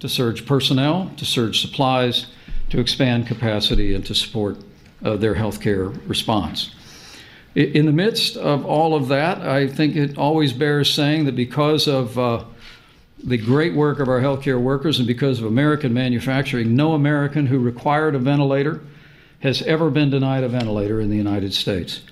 to 0.00 0.08
surge 0.08 0.46
personnel, 0.46 1.12
to 1.16 1.24
surge 1.24 1.60
supplies, 1.60 2.26
to 2.70 2.80
expand 2.80 3.26
capacity, 3.26 3.94
and 3.94 4.04
to 4.04 4.14
support 4.14 4.58
uh, 5.04 5.16
their 5.16 5.36
healthcare 5.36 5.96
response. 6.08 6.74
In 7.56 7.86
the 7.86 7.92
midst 7.92 8.36
of 8.36 8.66
all 8.66 8.94
of 8.94 9.08
that, 9.08 9.40
I 9.40 9.66
think 9.66 9.96
it 9.96 10.18
always 10.18 10.52
bears 10.52 10.92
saying 10.92 11.24
that 11.24 11.34
because 11.34 11.88
of 11.88 12.18
uh, 12.18 12.44
the 13.24 13.38
great 13.38 13.72
work 13.72 13.98
of 13.98 14.08
our 14.08 14.20
healthcare 14.20 14.60
workers 14.60 14.98
and 14.98 15.06
because 15.06 15.38
of 15.38 15.46
American 15.46 15.94
manufacturing, 15.94 16.76
no 16.76 16.92
American 16.92 17.46
who 17.46 17.58
required 17.58 18.14
a 18.14 18.18
ventilator 18.18 18.82
has 19.40 19.62
ever 19.62 19.88
been 19.88 20.10
denied 20.10 20.44
a 20.44 20.48
ventilator 20.50 21.00
in 21.00 21.08
the 21.08 21.16
United 21.16 21.54
States. 21.54 22.02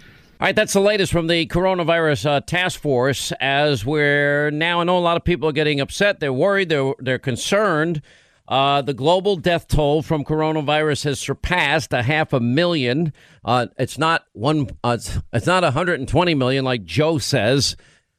All 0.40 0.46
right, 0.46 0.56
that's 0.56 0.72
the 0.72 0.80
latest 0.80 1.12
from 1.12 1.26
the 1.26 1.46
coronavirus 1.46 2.24
uh, 2.24 2.40
task 2.40 2.80
force. 2.80 3.30
As 3.38 3.84
we're 3.84 4.50
now, 4.50 4.80
I 4.80 4.84
know 4.84 4.96
a 4.96 5.00
lot 5.00 5.18
of 5.18 5.24
people 5.24 5.50
are 5.50 5.52
getting 5.52 5.78
upset. 5.78 6.20
They're 6.20 6.32
worried. 6.32 6.70
They're 6.70 6.94
they're 6.98 7.18
concerned. 7.18 8.00
Uh, 8.46 8.82
the 8.82 8.92
global 8.92 9.36
death 9.36 9.66
toll 9.68 10.02
from 10.02 10.24
coronavirus 10.24 11.04
has 11.04 11.18
surpassed 11.18 11.92
a 11.92 12.02
half 12.02 12.32
a 12.32 12.40
million. 12.40 13.12
Uh, 13.44 13.66
it's 13.78 13.96
not 13.96 14.26
one. 14.32 14.68
Uh, 14.82 14.96
it's, 14.98 15.18
it's 15.32 15.46
not 15.46 15.62
120 15.62 16.34
million 16.34 16.64
like 16.64 16.84
Joe 16.84 17.18
says. 17.18 17.76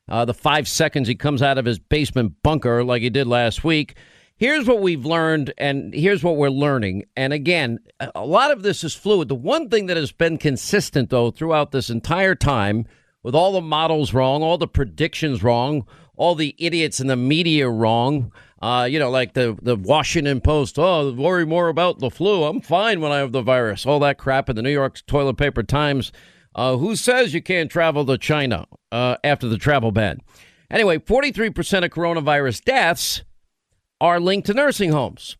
Uh, 0.07 0.25
the 0.25 0.33
five 0.33 0.67
seconds 0.67 1.07
he 1.07 1.15
comes 1.15 1.41
out 1.41 1.57
of 1.57 1.65
his 1.65 1.79
basement 1.79 2.33
bunker 2.43 2.83
like 2.83 3.01
he 3.01 3.09
did 3.09 3.27
last 3.27 3.63
week. 3.63 3.95
Here's 4.37 4.67
what 4.67 4.81
we've 4.81 5.05
learned, 5.05 5.53
and 5.57 5.93
here's 5.93 6.23
what 6.23 6.35
we're 6.35 6.49
learning. 6.49 7.05
And 7.15 7.31
again, 7.31 7.79
a 7.99 8.25
lot 8.25 8.51
of 8.51 8.63
this 8.63 8.83
is 8.83 8.93
fluid. 8.93 9.29
The 9.29 9.35
one 9.35 9.69
thing 9.69 9.85
that 9.85 9.95
has 9.95 10.11
been 10.11 10.37
consistent, 10.37 11.09
though, 11.09 11.31
throughout 11.31 11.71
this 11.71 11.89
entire 11.89 12.35
time, 12.35 12.85
with 13.23 13.33
all 13.33 13.53
the 13.53 13.61
models 13.61 14.13
wrong, 14.13 14.43
all 14.43 14.57
the 14.57 14.67
predictions 14.67 15.41
wrong, 15.41 15.87
all 16.17 16.35
the 16.35 16.53
idiots 16.57 16.99
in 16.99 17.07
the 17.07 17.15
media 17.15 17.69
wrong, 17.69 18.31
uh, 18.65 18.85
you 18.85 18.97
know, 18.97 19.11
like 19.11 19.33
the, 19.33 19.55
the 19.61 19.75
Washington 19.75 20.41
Post, 20.41 20.79
oh, 20.79 21.13
worry 21.13 21.45
more 21.45 21.67
about 21.67 21.99
the 21.99 22.09
flu. 22.09 22.45
I'm 22.45 22.61
fine 22.61 22.99
when 22.99 23.11
I 23.11 23.19
have 23.19 23.31
the 23.31 23.43
virus. 23.43 23.85
All 23.85 23.99
that 23.99 24.17
crap 24.17 24.49
in 24.49 24.55
the 24.55 24.63
New 24.63 24.71
York 24.71 25.05
Toilet 25.05 25.37
Paper 25.37 25.61
Times. 25.61 26.11
Uh, 26.55 26.77
who 26.77 26.95
says 26.95 27.31
you 27.31 27.43
can't 27.43 27.69
travel 27.69 28.03
to 28.07 28.17
China 28.17 28.65
uh, 28.91 29.17
after 29.23 29.47
the 29.47 29.59
travel 29.59 29.91
ban? 29.91 30.19
Anyway, 30.71 30.97
43% 30.97 31.85
of 31.85 31.91
coronavirus 31.91 32.63
deaths 32.63 33.21
are 34.01 34.19
linked 34.19 34.47
to 34.47 34.55
nursing 34.55 34.91
homes. 34.91 35.37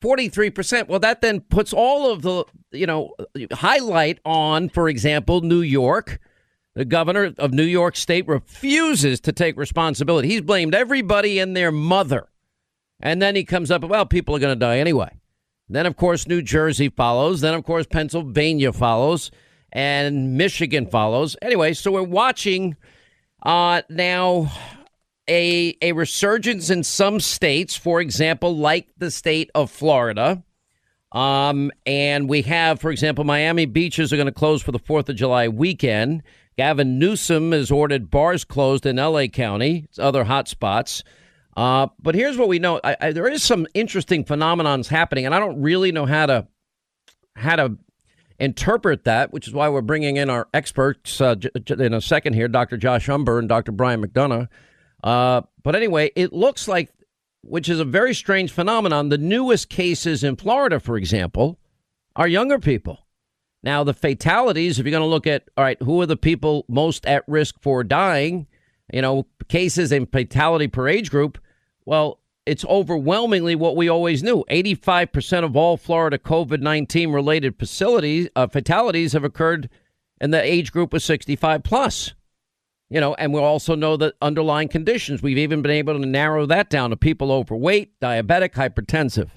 43%. 0.00 0.86
Well, 0.86 1.00
that 1.00 1.22
then 1.22 1.40
puts 1.40 1.72
all 1.72 2.12
of 2.12 2.22
the, 2.22 2.44
you 2.70 2.86
know, 2.86 3.16
highlight 3.50 4.20
on, 4.24 4.68
for 4.68 4.88
example, 4.88 5.40
New 5.40 5.62
York. 5.62 6.20
The 6.76 6.84
governor 6.84 7.34
of 7.36 7.52
New 7.52 7.64
York 7.64 7.96
State 7.96 8.28
refuses 8.28 9.18
to 9.22 9.32
take 9.32 9.56
responsibility. 9.56 10.28
He's 10.28 10.42
blamed 10.42 10.72
everybody 10.72 11.40
and 11.40 11.56
their 11.56 11.72
mother. 11.72 12.29
And 13.00 13.20
then 13.20 13.34
he 13.34 13.44
comes 13.44 13.70
up, 13.70 13.82
well, 13.82 14.06
people 14.06 14.36
are 14.36 14.38
going 14.38 14.54
to 14.54 14.58
die 14.58 14.78
anyway. 14.78 15.10
Then, 15.68 15.86
of 15.86 15.96
course, 15.96 16.26
New 16.26 16.42
Jersey 16.42 16.88
follows. 16.88 17.40
Then, 17.40 17.54
of 17.54 17.64
course, 17.64 17.86
Pennsylvania 17.86 18.72
follows. 18.72 19.30
And 19.72 20.36
Michigan 20.36 20.86
follows. 20.86 21.36
Anyway, 21.40 21.74
so 21.74 21.92
we're 21.92 22.02
watching 22.02 22.76
uh, 23.42 23.82
now 23.88 24.52
a 25.28 25.76
a 25.80 25.92
resurgence 25.92 26.70
in 26.70 26.82
some 26.82 27.20
states, 27.20 27.76
for 27.76 28.00
example, 28.00 28.56
like 28.56 28.88
the 28.98 29.10
state 29.10 29.48
of 29.54 29.70
Florida. 29.70 30.42
Um, 31.12 31.72
and 31.86 32.28
we 32.28 32.42
have, 32.42 32.80
for 32.80 32.90
example, 32.90 33.24
Miami 33.24 33.66
beaches 33.66 34.12
are 34.12 34.16
going 34.16 34.26
to 34.26 34.32
close 34.32 34.62
for 34.62 34.72
the 34.72 34.78
Fourth 34.78 35.08
of 35.08 35.16
July 35.16 35.48
weekend. 35.48 36.22
Gavin 36.56 36.98
Newsom 36.98 37.52
has 37.52 37.70
ordered 37.70 38.10
bars 38.10 38.44
closed 38.44 38.86
in 38.86 38.98
L.A. 38.98 39.28
County, 39.28 39.86
other 39.98 40.24
hot 40.24 40.46
spots. 40.46 41.02
Uh, 41.56 41.88
but 42.00 42.14
here's 42.14 42.36
what 42.36 42.48
we 42.48 42.58
know: 42.58 42.80
I, 42.82 42.96
I, 43.00 43.12
there 43.12 43.28
is 43.28 43.42
some 43.42 43.66
interesting 43.74 44.24
phenomenons 44.24 44.88
happening, 44.88 45.26
and 45.26 45.34
I 45.34 45.38
don't 45.38 45.60
really 45.60 45.92
know 45.92 46.06
how 46.06 46.26
to 46.26 46.46
how 47.36 47.56
to 47.56 47.76
interpret 48.38 49.04
that, 49.04 49.32
which 49.32 49.46
is 49.46 49.54
why 49.54 49.68
we're 49.68 49.82
bringing 49.82 50.16
in 50.16 50.30
our 50.30 50.48
experts 50.54 51.20
uh, 51.20 51.36
in 51.78 51.94
a 51.94 52.00
second 52.00 52.32
here, 52.32 52.48
Dr. 52.48 52.76
Josh 52.76 53.06
Umbehr 53.06 53.38
and 53.38 53.48
Dr. 53.48 53.70
Brian 53.70 54.04
McDonough. 54.04 54.48
Uh, 55.04 55.42
but 55.62 55.76
anyway, 55.76 56.10
it 56.16 56.32
looks 56.32 56.66
like, 56.66 56.90
which 57.42 57.68
is 57.68 57.80
a 57.80 57.84
very 57.84 58.14
strange 58.14 58.50
phenomenon, 58.50 59.10
the 59.10 59.18
newest 59.18 59.68
cases 59.68 60.24
in 60.24 60.36
Florida, 60.36 60.80
for 60.80 60.96
example, 60.96 61.58
are 62.16 62.26
younger 62.26 62.58
people. 62.58 63.06
Now, 63.62 63.84
the 63.84 63.92
fatalities, 63.94 64.78
if 64.78 64.86
you're 64.86 64.90
going 64.90 65.02
to 65.02 65.06
look 65.06 65.26
at, 65.26 65.48
all 65.56 65.64
right, 65.64 65.80
who 65.82 66.00
are 66.00 66.06
the 66.06 66.16
people 66.16 66.64
most 66.66 67.04
at 67.06 67.24
risk 67.28 67.56
for 67.60 67.84
dying, 67.84 68.46
you 68.92 69.02
know, 69.02 69.26
cases 69.48 69.92
and 69.92 70.10
fatality 70.10 70.68
per 70.68 70.88
age 70.88 71.10
group, 71.10 71.38
well, 71.84 72.20
it's 72.46 72.64
overwhelmingly 72.64 73.54
what 73.54 73.76
we 73.76 73.88
always 73.88 74.22
knew. 74.22 74.44
85% 74.50 75.44
of 75.44 75.56
all 75.56 75.76
Florida 75.76 76.18
COVID 76.18 76.60
19 76.60 77.12
related 77.12 77.58
facilities, 77.58 78.28
uh, 78.34 78.46
fatalities 78.46 79.12
have 79.12 79.24
occurred 79.24 79.68
in 80.20 80.30
the 80.30 80.42
age 80.42 80.72
group 80.72 80.92
of 80.92 81.02
65 81.02 81.62
plus. 81.62 82.14
You 82.88 83.00
know, 83.00 83.14
and 83.14 83.32
we 83.32 83.40
also 83.40 83.76
know 83.76 83.96
the 83.96 84.14
underlying 84.20 84.68
conditions. 84.68 85.22
We've 85.22 85.38
even 85.38 85.62
been 85.62 85.70
able 85.70 86.00
to 86.00 86.06
narrow 86.06 86.44
that 86.46 86.70
down 86.70 86.90
to 86.90 86.96
people 86.96 87.30
overweight, 87.30 88.00
diabetic, 88.00 88.54
hypertensive. 88.54 89.30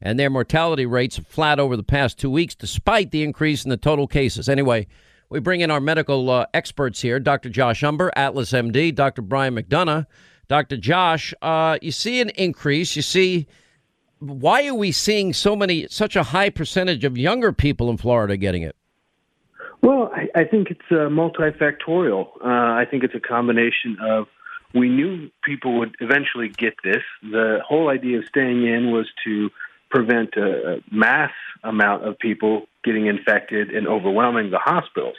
And 0.00 0.18
their 0.18 0.30
mortality 0.30 0.86
rates 0.86 1.18
flat 1.18 1.60
over 1.60 1.76
the 1.76 1.82
past 1.82 2.18
two 2.18 2.30
weeks, 2.30 2.54
despite 2.54 3.10
the 3.10 3.22
increase 3.22 3.64
in 3.64 3.70
the 3.70 3.76
total 3.76 4.06
cases. 4.06 4.48
Anyway, 4.48 4.86
we 5.34 5.40
bring 5.40 5.62
in 5.62 5.70
our 5.72 5.80
medical 5.80 6.30
uh, 6.30 6.46
experts 6.54 7.00
here 7.00 7.18
Dr. 7.18 7.48
Josh 7.48 7.82
Umbehr, 7.82 8.10
Atlas 8.14 8.52
MD, 8.52 8.94
Dr. 8.94 9.20
Brian 9.20 9.56
McDonough. 9.56 10.06
Dr. 10.46 10.76
Josh, 10.76 11.34
uh, 11.42 11.76
you 11.82 11.90
see 11.90 12.20
an 12.20 12.28
increase. 12.30 12.94
You 12.94 13.02
see, 13.02 13.48
why 14.20 14.68
are 14.68 14.74
we 14.76 14.92
seeing 14.92 15.32
so 15.32 15.56
many, 15.56 15.88
such 15.88 16.14
a 16.14 16.22
high 16.22 16.50
percentage 16.50 17.02
of 17.02 17.18
younger 17.18 17.52
people 17.52 17.90
in 17.90 17.96
Florida 17.96 18.36
getting 18.36 18.62
it? 18.62 18.76
Well, 19.82 20.12
I, 20.14 20.28
I 20.42 20.44
think 20.44 20.70
it's 20.70 20.80
uh, 20.92 21.10
multifactorial. 21.10 22.28
Uh, 22.40 22.46
I 22.46 22.86
think 22.88 23.02
it's 23.02 23.16
a 23.16 23.20
combination 23.20 23.96
of 24.00 24.28
we 24.72 24.88
knew 24.88 25.30
people 25.42 25.80
would 25.80 25.96
eventually 25.98 26.48
get 26.48 26.74
this. 26.84 27.02
The 27.22 27.58
whole 27.66 27.88
idea 27.88 28.18
of 28.18 28.26
staying 28.26 28.64
in 28.64 28.92
was 28.92 29.10
to 29.24 29.50
prevent 29.90 30.36
a, 30.36 30.74
a 30.74 30.94
mass 30.94 31.32
amount 31.64 32.06
of 32.06 32.20
people 32.20 32.68
getting 32.84 33.06
infected 33.06 33.70
and 33.70 33.86
overwhelming 33.86 34.50
the 34.50 34.58
hospitals. 34.58 35.16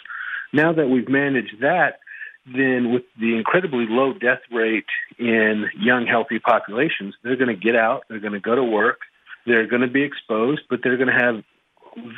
Now 0.53 0.73
that 0.73 0.87
we've 0.87 1.09
managed 1.09 1.61
that, 1.61 1.99
then 2.45 2.93
with 2.93 3.03
the 3.19 3.35
incredibly 3.35 3.85
low 3.89 4.13
death 4.13 4.41
rate 4.51 4.85
in 5.17 5.65
young, 5.77 6.05
healthy 6.05 6.39
populations, 6.39 7.15
they're 7.23 7.35
going 7.35 7.55
to 7.55 7.61
get 7.61 7.75
out, 7.75 8.03
they're 8.07 8.19
going 8.19 8.33
to 8.33 8.39
go 8.39 8.55
to 8.55 8.63
work, 8.63 8.99
they're 9.45 9.67
going 9.67 9.81
to 9.81 9.87
be 9.87 10.03
exposed, 10.03 10.61
but 10.69 10.79
they're 10.83 10.97
going 10.97 11.09
to 11.09 11.25
have 11.25 11.43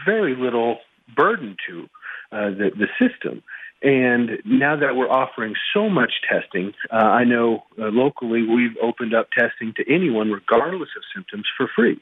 very 0.06 0.36
little 0.36 0.80
burden 1.16 1.56
to 1.68 1.84
uh, 2.32 2.50
the, 2.50 2.72
the 2.76 2.88
system. 3.00 3.42
And 3.82 4.42
now 4.44 4.76
that 4.76 4.96
we're 4.96 5.10
offering 5.10 5.54
so 5.74 5.88
much 5.88 6.14
testing, 6.28 6.74
uh, 6.92 6.96
I 6.96 7.24
know 7.24 7.64
uh, 7.80 7.86
locally 7.86 8.42
we've 8.42 8.76
opened 8.82 9.14
up 9.14 9.30
testing 9.38 9.74
to 9.78 9.94
anyone, 9.94 10.32
regardless 10.32 10.90
of 10.98 11.04
symptoms, 11.14 11.46
for 11.56 11.70
free. 11.74 12.00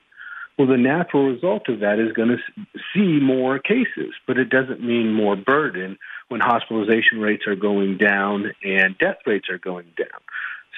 Well, 0.58 0.68
the 0.68 0.78
natural 0.78 1.28
result 1.28 1.68
of 1.68 1.82
that 1.82 2.00
is 2.00 2.14
going 2.14 2.30
to 2.30 2.38
see 2.94 3.20
more 3.20 3.60
cases, 3.60 4.14
but 4.26 4.38
it 4.38 4.50
doesn't 4.50 4.82
mean 4.82 5.12
more 5.12 5.36
burden 5.36 5.98
when 6.30 6.40
hospitalization 6.40 7.20
rates 7.20 7.44
are 7.46 7.56
going 7.56 7.98
down 7.98 8.54
and 8.64 8.98
death 8.98 9.18
rates 9.26 9.50
are 9.50 9.58
going 9.58 9.88
down. 9.98 10.22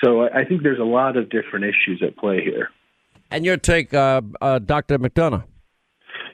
So 0.04 0.24
I 0.24 0.46
think 0.46 0.64
there's 0.64 0.80
a 0.80 0.84
lot 0.84 1.16
of 1.16 1.30
different 1.30 1.66
issues 1.66 2.02
at 2.06 2.18
play 2.18 2.44
here. 2.44 2.70
And 3.30 3.46
your 3.46 3.58
take, 3.58 3.94
uh, 3.94 4.22
uh, 4.42 4.60
Dr. 4.60 4.98
McDonough? 5.00 5.44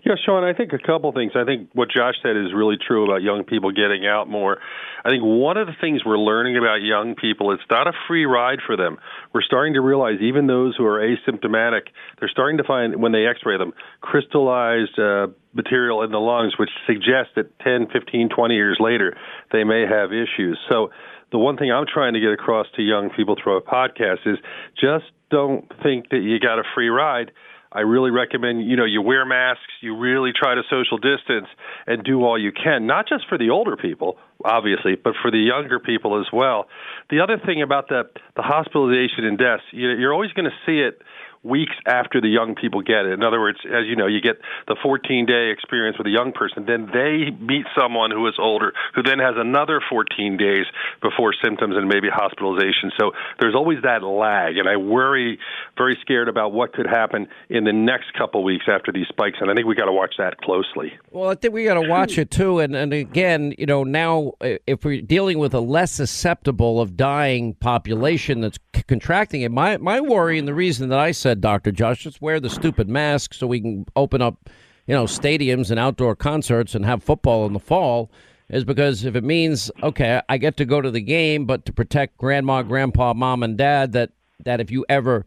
Yeah, 0.06 0.16
Sean, 0.26 0.44
I 0.44 0.52
think 0.52 0.74
a 0.74 0.86
couple 0.86 1.14
things. 1.14 1.32
I 1.34 1.46
think 1.46 1.70
what 1.72 1.90
Josh 1.90 2.16
said 2.22 2.36
is 2.36 2.54
really 2.54 2.76
true 2.76 3.06
about 3.06 3.22
young 3.22 3.46
people 3.46 3.72
getting 3.72 4.06
out 4.06 4.28
more. 4.28 4.58
I 5.06 5.10
think 5.10 5.24
one 5.24 5.56
of 5.56 5.66
the 5.66 5.74
things 5.80 6.04
we're 6.06 6.18
learning 6.18 6.58
about 6.58 6.82
young 6.82 7.16
people, 7.16 7.54
it's 7.54 7.64
not 7.72 7.88
a 7.88 7.94
free 8.06 8.26
ride 8.26 8.60
for 8.66 8.76
them. 8.76 8.98
We're 9.34 9.44
starting 9.44 9.76
to 9.76 9.82
realize 9.82 10.20
even 10.20 10.46
those 10.46 10.76
who 10.76 10.86
are 10.86 11.00
asymptomatic, 11.00 11.84
they're 12.20 12.28
starting 12.28 12.58
to 12.58 12.66
find 12.66 13.02
when 13.02 13.14
they 13.14 13.26
x-ray 13.26 13.58
them 13.58 13.72
crystallized 14.02 15.00
uh, 15.00 15.28
material 15.54 16.04
in 16.04 16.12
the 16.12 16.20
lungs 16.20 16.54
which 16.60 16.72
suggests 16.86 17.32
that 17.38 17.58
10, 17.60 17.88
15, 17.94 18.28
20 18.28 18.54
years 18.56 18.78
later 18.82 19.16
they 19.54 19.64
may 19.64 19.86
have 19.88 20.12
issues. 20.12 20.60
So 20.70 20.90
the 21.32 21.38
one 21.38 21.56
thing 21.56 21.72
I'm 21.72 21.86
trying 21.92 22.14
to 22.14 22.20
get 22.20 22.32
across 22.32 22.68
to 22.76 22.82
young 22.82 23.10
people 23.10 23.38
through 23.42 23.56
a 23.58 23.62
podcast 23.62 24.26
is 24.26 24.38
just 24.76 25.06
don't 25.32 25.72
think 25.82 26.10
that 26.10 26.20
you 26.20 26.40
got 26.40 26.60
a 26.60 26.64
free 26.76 26.90
ride 26.90 27.32
I 27.74 27.82
really 27.82 28.12
recommend, 28.12 28.70
you 28.70 28.76
know, 28.76 28.86
you 28.86 29.02
wear 29.02 29.26
masks, 29.26 29.74
you 29.82 29.98
really 29.98 30.32
try 30.32 30.54
to 30.54 30.62
social 30.70 30.98
distance 30.98 31.48
and 31.88 32.04
do 32.04 32.24
all 32.24 32.40
you 32.40 32.52
can, 32.52 32.86
not 32.86 33.08
just 33.10 33.28
for 33.28 33.38
the 33.38 33.50
older 33.50 33.76
people, 33.76 34.18
obviously, 34.46 34.96
but 34.96 35.16
for 35.22 35.32
the 35.32 35.40
younger 35.40 35.80
people 35.80 36.20
as 36.20 36.28
well. 36.32 36.68
The 37.10 37.20
other 37.20 37.42
thing 37.44 37.62
about 37.64 37.90
the, 37.90 38.04
the 38.36 38.44
hospitalization 38.44 39.26
and 39.26 39.38
deaths, 39.38 39.64
you, 39.72 39.90
you're 39.90 40.14
always 40.14 40.32
going 40.34 40.46
to 40.46 40.56
see 40.66 40.80
it 40.80 41.02
weeks 41.44 41.76
after 41.86 42.22
the 42.22 42.28
young 42.28 42.56
people 42.56 42.82
get 42.82 43.06
it. 43.06 43.14
In 43.14 43.24
other 43.24 43.40
words, 43.40 43.60
as 43.66 43.86
you 43.86 43.96
know, 43.96 44.08
you 44.08 44.22
get 44.22 44.40
the 44.68 44.78
14 44.82 45.26
day 45.26 45.52
experience 45.52 45.98
with 45.98 46.08
a 46.08 46.10
young 46.10 46.32
person, 46.32 46.66
then 46.66 46.88
they 46.94 47.32
meet 47.40 47.66
someone 47.78 48.12
who 48.12 48.26
is 48.28 48.36
older, 48.40 48.74
who 48.96 49.04
then 49.04 49.20
has 49.20 49.36
another 49.38 49.82
14 49.90 50.38
days 50.38 50.66
before 51.02 51.34
symptoms 51.44 51.76
and 51.76 51.88
maybe 51.88 52.08
hospitalization. 52.10 52.92
So 53.00 53.12
there's 53.40 53.56
always 53.56 53.80
that 53.84 54.04
lag, 54.04 54.58
and 54.58 54.70
I 54.70 54.78
worry 54.78 55.38
very 55.78 55.98
scared 56.02 56.30
about 56.30 56.54
what 56.54 56.74
could 56.74 56.88
happen 56.88 57.28
in 57.50 57.66
the 57.66 57.74
next 57.74 58.14
couple 58.18 58.44
weeks 58.44 58.66
after 58.68 58.92
these 58.92 59.08
spikes, 59.10 59.38
and 59.42 59.52
I 59.52 59.54
think 59.54 59.68
we 59.68 59.76
got 59.76 59.86
to 59.86 59.92
watch 59.92 60.16
that 60.18 60.38
closely. 60.38 60.94
Well, 61.12 61.30
I 61.30 61.36
think 61.36 61.54
we 61.54 61.66
got 61.66 61.76
to 61.76 61.88
watch 61.88 62.18
it 62.18 62.32
too, 62.32 62.60
and 62.60 62.76
and 62.76 62.94
again, 62.94 63.54
you 63.58 63.66
know, 63.66 63.84
now 63.84 64.34
if 64.42 64.86
we're 64.86 65.02
dealing 65.02 65.40
with 65.40 65.54
a 65.54 65.60
less 65.60 65.92
susceptible 65.92 66.80
of 66.80 66.96
dying 66.96 67.56
population 67.56 68.42
that's 68.42 68.60
contracting 68.88 69.42
it, 69.42 69.52
my 69.52 69.78
my 69.78 70.00
worry 70.00 70.40
and 70.40 70.48
the 70.48 70.54
reason 70.54 70.90
that 70.90 71.00
I 71.00 71.12
said 71.12 71.33
said 71.34 71.42
Dr. 71.42 71.72
Josh. 71.72 72.04
Just 72.04 72.22
wear 72.22 72.40
the 72.40 72.50
stupid 72.50 72.88
mask 72.88 73.34
so 73.34 73.48
we 73.48 73.60
can 73.60 73.88
open 73.96 74.22
up, 74.22 74.52
you 74.86 74.94
know, 74.94 75.06
stadiums 75.06 75.72
and 75.72 75.80
outdoor 75.80 76.16
concerts 76.16 76.76
and 76.76 76.86
have 76.86 77.02
football 77.02 77.48
in 77.48 77.54
the 77.54 77.60
fall. 77.60 78.12
Is 78.50 78.64
because 78.64 79.04
if 79.04 79.16
it 79.16 79.24
means 79.24 79.72
okay, 79.82 80.22
I 80.30 80.38
get 80.38 80.58
to 80.58 80.66
go 80.66 80.80
to 80.80 80.92
the 80.92 81.02
game, 81.02 81.46
but 81.48 81.66
to 81.66 81.74
protect 81.74 82.20
grandma, 82.20 82.62
grandpa, 82.62 83.16
mom, 83.16 83.42
and 83.42 83.58
dad, 83.58 83.94
that 83.94 84.12
that 84.44 84.60
if 84.60 84.70
you 84.70 84.86
ever 84.90 85.26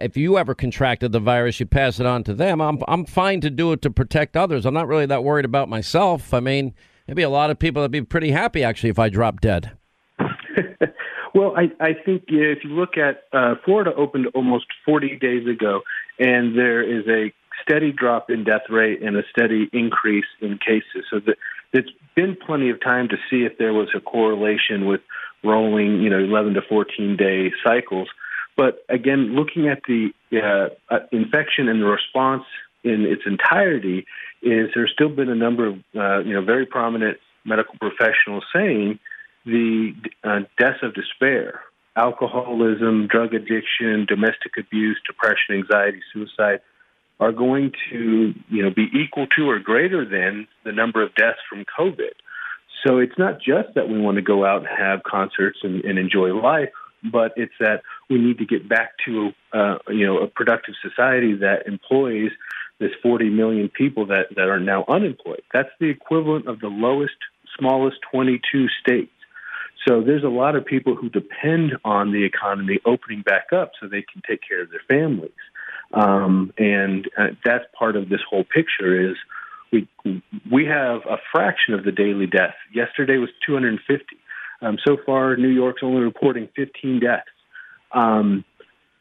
if 0.00 0.16
you 0.16 0.38
ever 0.38 0.54
contracted 0.54 1.12
the 1.12 1.20
virus, 1.20 1.60
you 1.60 1.66
pass 1.66 2.00
it 2.00 2.06
on 2.06 2.24
to 2.24 2.32
them. 2.32 2.62
I'm 2.62 2.78
I'm 2.88 3.04
fine 3.04 3.42
to 3.42 3.50
do 3.50 3.72
it 3.72 3.82
to 3.82 3.90
protect 3.90 4.38
others. 4.38 4.64
I'm 4.64 4.72
not 4.72 4.88
really 4.88 5.04
that 5.06 5.24
worried 5.24 5.44
about 5.44 5.68
myself. 5.68 6.32
I 6.32 6.40
mean, 6.40 6.72
maybe 7.06 7.22
a 7.22 7.28
lot 7.28 7.50
of 7.50 7.58
people 7.58 7.82
that'd 7.82 7.92
be 7.92 8.00
pretty 8.00 8.30
happy 8.30 8.64
actually 8.64 8.90
if 8.90 8.98
I 8.98 9.10
drop 9.10 9.42
dead. 9.42 9.72
Well, 11.34 11.54
I, 11.56 11.70
I 11.80 11.94
think 11.94 12.24
if 12.28 12.62
you 12.62 12.70
look 12.70 12.96
at 12.96 13.24
uh, 13.32 13.56
Florida 13.64 13.92
opened 13.94 14.28
almost 14.34 14.66
40 14.84 15.16
days 15.16 15.46
ago, 15.48 15.82
and 16.18 16.56
there 16.56 16.80
is 16.80 17.06
a 17.08 17.32
steady 17.62 17.90
drop 17.92 18.30
in 18.30 18.44
death 18.44 18.70
rate 18.70 19.02
and 19.02 19.16
a 19.16 19.22
steady 19.30 19.68
increase 19.72 20.26
in 20.40 20.58
cases. 20.58 21.04
So 21.10 21.18
that 21.26 21.36
there's 21.72 21.90
been 22.14 22.36
plenty 22.36 22.70
of 22.70 22.80
time 22.80 23.08
to 23.08 23.16
see 23.28 23.42
if 23.44 23.58
there 23.58 23.72
was 23.72 23.88
a 23.96 24.00
correlation 24.00 24.86
with 24.86 25.00
rolling, 25.42 26.00
you 26.00 26.08
know, 26.08 26.18
11 26.18 26.54
to 26.54 26.62
14 26.62 27.16
day 27.16 27.52
cycles. 27.64 28.08
But 28.56 28.84
again, 28.88 29.34
looking 29.34 29.68
at 29.68 29.82
the 29.88 30.10
uh, 30.32 30.68
uh, 30.94 31.00
infection 31.10 31.68
and 31.68 31.82
the 31.82 31.86
response 31.86 32.44
in 32.84 33.04
its 33.04 33.22
entirety, 33.26 34.06
is 34.42 34.70
there's 34.74 34.92
still 34.92 35.08
been 35.08 35.30
a 35.30 35.34
number 35.34 35.66
of 35.66 35.74
uh, 35.96 36.18
you 36.18 36.34
know 36.34 36.42
very 36.42 36.66
prominent 36.66 37.18
medical 37.44 37.74
professionals 37.80 38.44
saying 38.54 39.00
the 39.44 39.94
uh, 40.22 40.40
deaths 40.58 40.78
of 40.82 40.94
despair, 40.94 41.60
alcoholism, 41.96 43.06
drug 43.06 43.34
addiction, 43.34 44.06
domestic 44.06 44.56
abuse, 44.58 45.00
depression, 45.06 45.54
anxiety, 45.54 46.00
suicide 46.12 46.60
are 47.20 47.32
going 47.32 47.72
to 47.90 48.34
you 48.48 48.62
know 48.62 48.70
be 48.70 48.88
equal 48.92 49.26
to 49.28 49.48
or 49.48 49.58
greater 49.58 50.04
than 50.04 50.48
the 50.64 50.72
number 50.72 51.02
of 51.02 51.14
deaths 51.14 51.38
from 51.48 51.64
COVID. 51.78 52.12
So 52.84 52.98
it's 52.98 53.16
not 53.16 53.40
just 53.40 53.74
that 53.74 53.88
we 53.88 53.98
want 53.98 54.16
to 54.16 54.22
go 54.22 54.44
out 54.44 54.58
and 54.58 54.68
have 54.68 55.02
concerts 55.04 55.60
and, 55.62 55.84
and 55.84 55.98
enjoy 55.98 56.34
life, 56.34 56.70
but 57.10 57.32
it's 57.36 57.54
that 57.60 57.82
we 58.10 58.18
need 58.18 58.38
to 58.38 58.44
get 58.44 58.68
back 58.68 58.92
to 59.06 59.32
uh, 59.52 59.78
you 59.88 60.06
know 60.06 60.18
a 60.18 60.26
productive 60.26 60.74
society 60.82 61.34
that 61.34 61.66
employs 61.66 62.30
this 62.80 62.90
40 63.02 63.30
million 63.30 63.68
people 63.68 64.06
that, 64.06 64.34
that 64.36 64.48
are 64.48 64.60
now 64.60 64.84
unemployed. 64.88 65.42
That's 65.52 65.70
the 65.78 65.88
equivalent 65.88 66.48
of 66.48 66.60
the 66.60 66.68
lowest, 66.68 67.14
smallest 67.56 67.98
22 68.10 68.68
states. 68.80 69.12
So 69.86 70.02
there's 70.02 70.24
a 70.24 70.28
lot 70.28 70.56
of 70.56 70.64
people 70.64 70.94
who 70.94 71.08
depend 71.08 71.76
on 71.84 72.12
the 72.12 72.24
economy 72.24 72.80
opening 72.86 73.22
back 73.22 73.52
up 73.52 73.72
so 73.80 73.86
they 73.86 74.02
can 74.02 74.22
take 74.28 74.40
care 74.46 74.62
of 74.62 74.70
their 74.70 74.82
families. 74.88 75.30
Um, 75.92 76.52
and 76.58 77.08
uh, 77.18 77.28
that's 77.44 77.64
part 77.78 77.96
of 77.96 78.08
this 78.08 78.20
whole 78.28 78.44
picture 78.44 79.10
is 79.10 79.16
we 79.72 79.88
we 80.50 80.64
have 80.66 81.00
a 81.08 81.18
fraction 81.32 81.74
of 81.74 81.84
the 81.84 81.92
daily 81.92 82.26
deaths. 82.26 82.56
Yesterday 82.72 83.18
was 83.18 83.30
250. 83.46 84.04
Um, 84.62 84.78
so 84.84 84.96
far, 85.04 85.36
New 85.36 85.48
York's 85.48 85.82
only 85.82 86.02
reporting 86.02 86.48
15 86.56 87.00
deaths. 87.00 87.28
Um, 87.92 88.44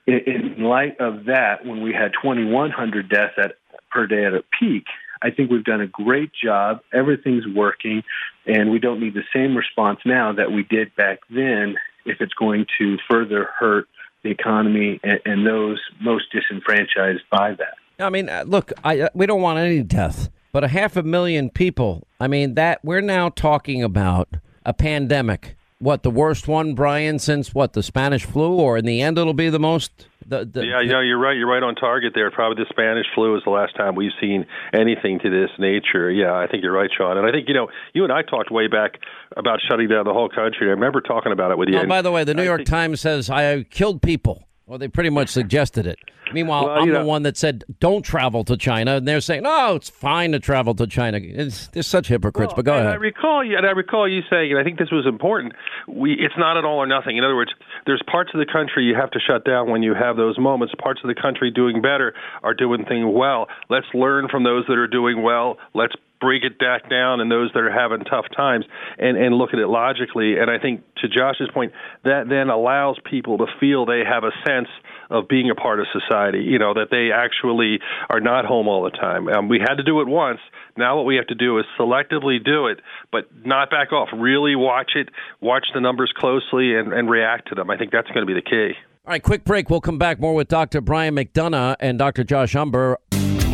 in, 0.05 0.19
in 0.25 0.63
light 0.63 0.99
of 0.99 1.25
that, 1.25 1.65
when 1.65 1.81
we 1.81 1.93
had 1.93 2.11
2,100 2.21 3.09
deaths 3.09 3.33
at, 3.37 3.55
per 3.89 4.05
day 4.07 4.25
at 4.25 4.33
a 4.33 4.43
peak, 4.59 4.85
I 5.23 5.31
think 5.31 5.49
we've 5.49 5.63
done 5.63 5.81
a 5.81 5.87
great 5.87 6.31
job. 6.33 6.81
Everything's 6.93 7.45
working, 7.47 8.03
and 8.45 8.69
we 8.69 8.79
don't 8.79 8.99
need 8.99 9.13
the 9.13 9.23
same 9.33 9.55
response 9.55 9.99
now 10.05 10.33
that 10.33 10.51
we 10.51 10.63
did 10.63 10.93
back 10.95 11.19
then 11.29 11.75
if 12.05 12.17
it's 12.19 12.33
going 12.33 12.65
to 12.79 12.97
further 13.09 13.49
hurt 13.57 13.87
the 14.23 14.29
economy 14.29 14.99
and, 15.03 15.19
and 15.25 15.47
those 15.47 15.79
most 16.01 16.25
disenfranchised 16.31 17.23
by 17.31 17.53
that. 17.55 17.75
I 17.99 18.09
mean, 18.09 18.27
uh, 18.27 18.43
look, 18.45 18.73
I, 18.83 19.01
uh, 19.01 19.09
we 19.13 19.25
don't 19.25 19.41
want 19.41 19.59
any 19.59 19.81
death, 19.81 20.29
but 20.51 20.63
a 20.63 20.67
half 20.67 20.97
a 20.97 21.03
million 21.03 21.49
people. 21.49 22.07
I 22.19 22.27
mean, 22.27 22.55
that 22.55 22.83
we're 22.83 23.01
now 23.01 23.29
talking 23.29 23.83
about 23.83 24.29
a 24.65 24.73
pandemic. 24.73 25.55
What 25.83 26.03
the 26.03 26.11
worst 26.11 26.47
one, 26.47 26.75
Brian, 26.75 27.19
since 27.19 27.53
what 27.53 27.73
the 27.73 27.83
Spanish 27.83 28.25
flu, 28.25 28.53
or 28.53 28.77
in 28.77 28.85
the 28.85 29.01
end, 29.01 29.17
it'll 29.17 29.33
be 29.33 29.49
the 29.49 29.59
most 29.59 30.07
the, 30.25 30.45
the, 30.45 30.65
yeah, 30.65 30.79
yeah, 30.79 31.01
you're 31.01 31.19
right. 31.19 31.35
You're 31.35 31.49
right 31.49 31.61
on 31.61 31.75
target 31.75 32.13
there. 32.15 32.31
Probably 32.31 32.63
the 32.63 32.69
Spanish 32.69 33.05
flu 33.13 33.35
is 33.35 33.43
the 33.43 33.49
last 33.51 33.75
time 33.75 33.95
we've 33.95 34.13
seen 34.21 34.45
anything 34.73 35.19
to 35.19 35.29
this 35.29 35.49
nature. 35.59 36.09
Yeah, 36.09 36.33
I 36.33 36.47
think 36.47 36.63
you're 36.63 36.71
right, 36.71 36.89
Sean. 36.95 37.17
And 37.17 37.27
I 37.27 37.31
think 37.31 37.49
you 37.49 37.53
know, 37.53 37.67
you 37.93 38.03
and 38.03 38.13
I 38.13 38.21
talked 38.21 38.49
way 38.49 38.67
back 38.67 38.99
about 39.35 39.59
shutting 39.69 39.89
down 39.89 40.05
the 40.05 40.13
whole 40.13 40.29
country. 40.29 40.67
I 40.67 40.71
remember 40.71 41.01
talking 41.01 41.31
about 41.31 41.51
it 41.51 41.57
with 41.57 41.67
you. 41.67 41.79
Oh, 41.79 41.85
by 41.85 42.01
the 42.01 42.11
way, 42.11 42.23
the 42.23 42.33
New 42.33 42.43
I 42.43 42.45
York 42.45 42.59
think, 42.59 42.69
Times 42.69 43.01
says 43.01 43.29
I 43.29 43.63
killed 43.63 44.01
people. 44.01 44.47
Well, 44.73 44.79
they 44.79 44.87
pretty 44.87 45.11
much 45.11 45.29
suggested 45.29 45.85
it. 45.85 45.99
Meanwhile, 46.33 46.65
well, 46.65 46.79
I'm 46.79 46.89
know, 46.89 47.01
the 47.01 47.05
one 47.05 47.21
that 47.23 47.37
said 47.37 47.63
don't 47.79 48.01
travel 48.01 48.43
to 48.45 48.57
China, 48.57 48.95
and 48.95 49.07
they're 49.07 49.21
saying 49.21 49.43
no, 49.43 49.75
it's 49.75 49.91
fine 49.91 50.31
to 50.31 50.39
travel 50.39 50.73
to 50.73 50.87
China. 50.87 51.19
It's, 51.21 51.67
they're 51.67 51.83
such 51.83 52.07
hypocrites. 52.07 52.53
Well, 52.53 52.55
but 52.55 52.65
go 52.65 52.73
ahead. 52.73 52.87
I 52.87 52.95
recall 52.95 53.43
you, 53.43 53.55
and 53.55 53.67
I 53.67 53.69
recall 53.69 54.09
you 54.09 54.21
saying, 54.31 54.49
and 54.49 54.59
I 54.59 54.63
think 54.63 54.79
this 54.79 54.89
was 54.89 55.05
important. 55.05 55.53
We, 55.87 56.13
it's 56.13 56.33
not 56.39 56.57
at 56.57 56.65
all 56.65 56.79
or 56.79 56.87
nothing. 56.87 57.17
In 57.17 57.23
other 57.23 57.35
words, 57.35 57.51
there's 57.85 58.01
parts 58.09 58.31
of 58.33 58.39
the 58.39 58.51
country 58.51 58.83
you 58.83 58.95
have 58.95 59.11
to 59.11 59.19
shut 59.19 59.45
down 59.45 59.69
when 59.69 59.83
you 59.83 59.93
have 59.93 60.17
those 60.17 60.39
moments. 60.39 60.73
Parts 60.81 61.01
of 61.03 61.07
the 61.07 61.21
country 61.21 61.51
doing 61.51 61.79
better 61.79 62.15
are 62.41 62.55
doing 62.55 62.83
things 62.83 63.05
well. 63.07 63.49
Let's 63.69 63.85
learn 63.93 64.27
from 64.27 64.43
those 64.43 64.65
that 64.69 64.79
are 64.79 64.87
doing 64.87 65.21
well. 65.21 65.59
Let's 65.75 65.93
break 66.23 66.43
it 66.43 66.57
back 66.57 66.89
down 66.89 67.19
and 67.19 67.29
those 67.29 67.51
that 67.53 67.59
are 67.59 67.71
having 67.71 68.05
tough 68.05 68.25
times 68.33 68.63
and, 68.97 69.17
and 69.17 69.35
look 69.35 69.49
at 69.51 69.59
it 69.59 69.67
logically. 69.67 70.39
And 70.39 70.49
I 70.49 70.57
think 70.57 70.81
to 71.03 71.09
Josh's 71.09 71.49
point, 71.53 71.73
that 72.05 72.29
then 72.29 72.49
allows 72.49 72.97
people 73.03 73.37
to 73.39 73.45
feel 73.59 73.85
they 73.85 74.03
have 74.07 74.23
a 74.23 74.31
sense 74.47 74.69
of 75.09 75.27
being 75.27 75.51
a 75.51 75.55
part 75.55 75.81
of 75.81 75.87
society, 75.91 76.39
you 76.39 76.57
know, 76.57 76.73
that 76.73 76.87
they 76.89 77.11
actually 77.11 77.79
are 78.09 78.21
not 78.21 78.45
home 78.45 78.69
all 78.69 78.83
the 78.83 78.95
time. 78.95 79.27
Um, 79.27 79.49
we 79.49 79.59
had 79.59 79.75
to 79.75 79.83
do 79.83 79.99
it 79.99 80.07
once. 80.07 80.39
Now 80.77 80.95
what 80.95 81.05
we 81.05 81.17
have 81.17 81.27
to 81.27 81.35
do 81.35 81.59
is 81.59 81.65
selectively 81.77 82.43
do 82.43 82.67
it, 82.67 82.79
but 83.11 83.27
not 83.45 83.69
back 83.69 83.91
off. 83.91 84.07
Really 84.15 84.55
watch 84.55 84.93
it, 84.95 85.09
watch 85.41 85.65
the 85.73 85.81
numbers 85.81 86.13
closely, 86.15 86.73
and, 86.73 86.93
and 86.93 87.09
react 87.09 87.49
to 87.49 87.55
them. 87.55 87.69
I 87.69 87.77
think 87.77 87.91
that's 87.91 88.07
going 88.07 88.25
to 88.25 88.33
be 88.33 88.33
the 88.33 88.41
key. 88.41 88.71
All 89.05 89.11
right, 89.11 89.21
quick 89.21 89.43
break. 89.43 89.69
We'll 89.69 89.81
come 89.81 89.97
back 89.97 90.21
more 90.21 90.33
with 90.33 90.47
Dr. 90.47 90.79
Brian 90.79 91.15
McDonough 91.15 91.75
and 91.81 91.99
Dr. 91.99 92.23
Josh 92.23 92.53
Umbehr. 92.53 92.95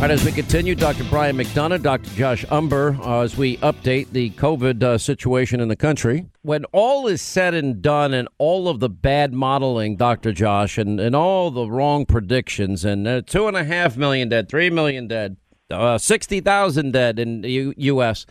All 0.00 0.06
right, 0.06 0.12
as 0.12 0.24
we 0.24 0.32
continue, 0.32 0.74
Dr. 0.74 1.04
Brian 1.04 1.36
McDonough, 1.36 1.82
Dr. 1.82 2.08
Josh 2.12 2.42
Umbehr, 2.46 2.98
uh, 3.00 3.20
as 3.20 3.36
we 3.36 3.58
update 3.58 4.12
the 4.12 4.30
COVID 4.30 4.82
uh, 4.82 4.96
situation 4.96 5.60
in 5.60 5.68
the 5.68 5.76
country. 5.76 6.24
When 6.40 6.64
all 6.72 7.06
is 7.06 7.20
said 7.20 7.52
and 7.52 7.82
done, 7.82 8.14
and 8.14 8.26
all 8.38 8.70
of 8.70 8.80
the 8.80 8.88
bad 8.88 9.34
modeling, 9.34 9.96
Dr. 9.96 10.32
Josh, 10.32 10.78
and, 10.78 10.98
and 10.98 11.14
all 11.14 11.50
the 11.50 11.70
wrong 11.70 12.06
predictions, 12.06 12.82
and 12.82 13.06
uh, 13.06 13.20
two 13.26 13.46
and 13.46 13.54
a 13.54 13.62
half 13.62 13.98
million 13.98 14.30
dead, 14.30 14.48
three 14.48 14.70
million 14.70 15.06
dead, 15.06 15.36
uh, 15.70 15.98
60,000 15.98 16.92
dead 16.92 17.18
in 17.18 17.42
the 17.42 17.50
U- 17.50 17.74
U.S., 17.76 18.24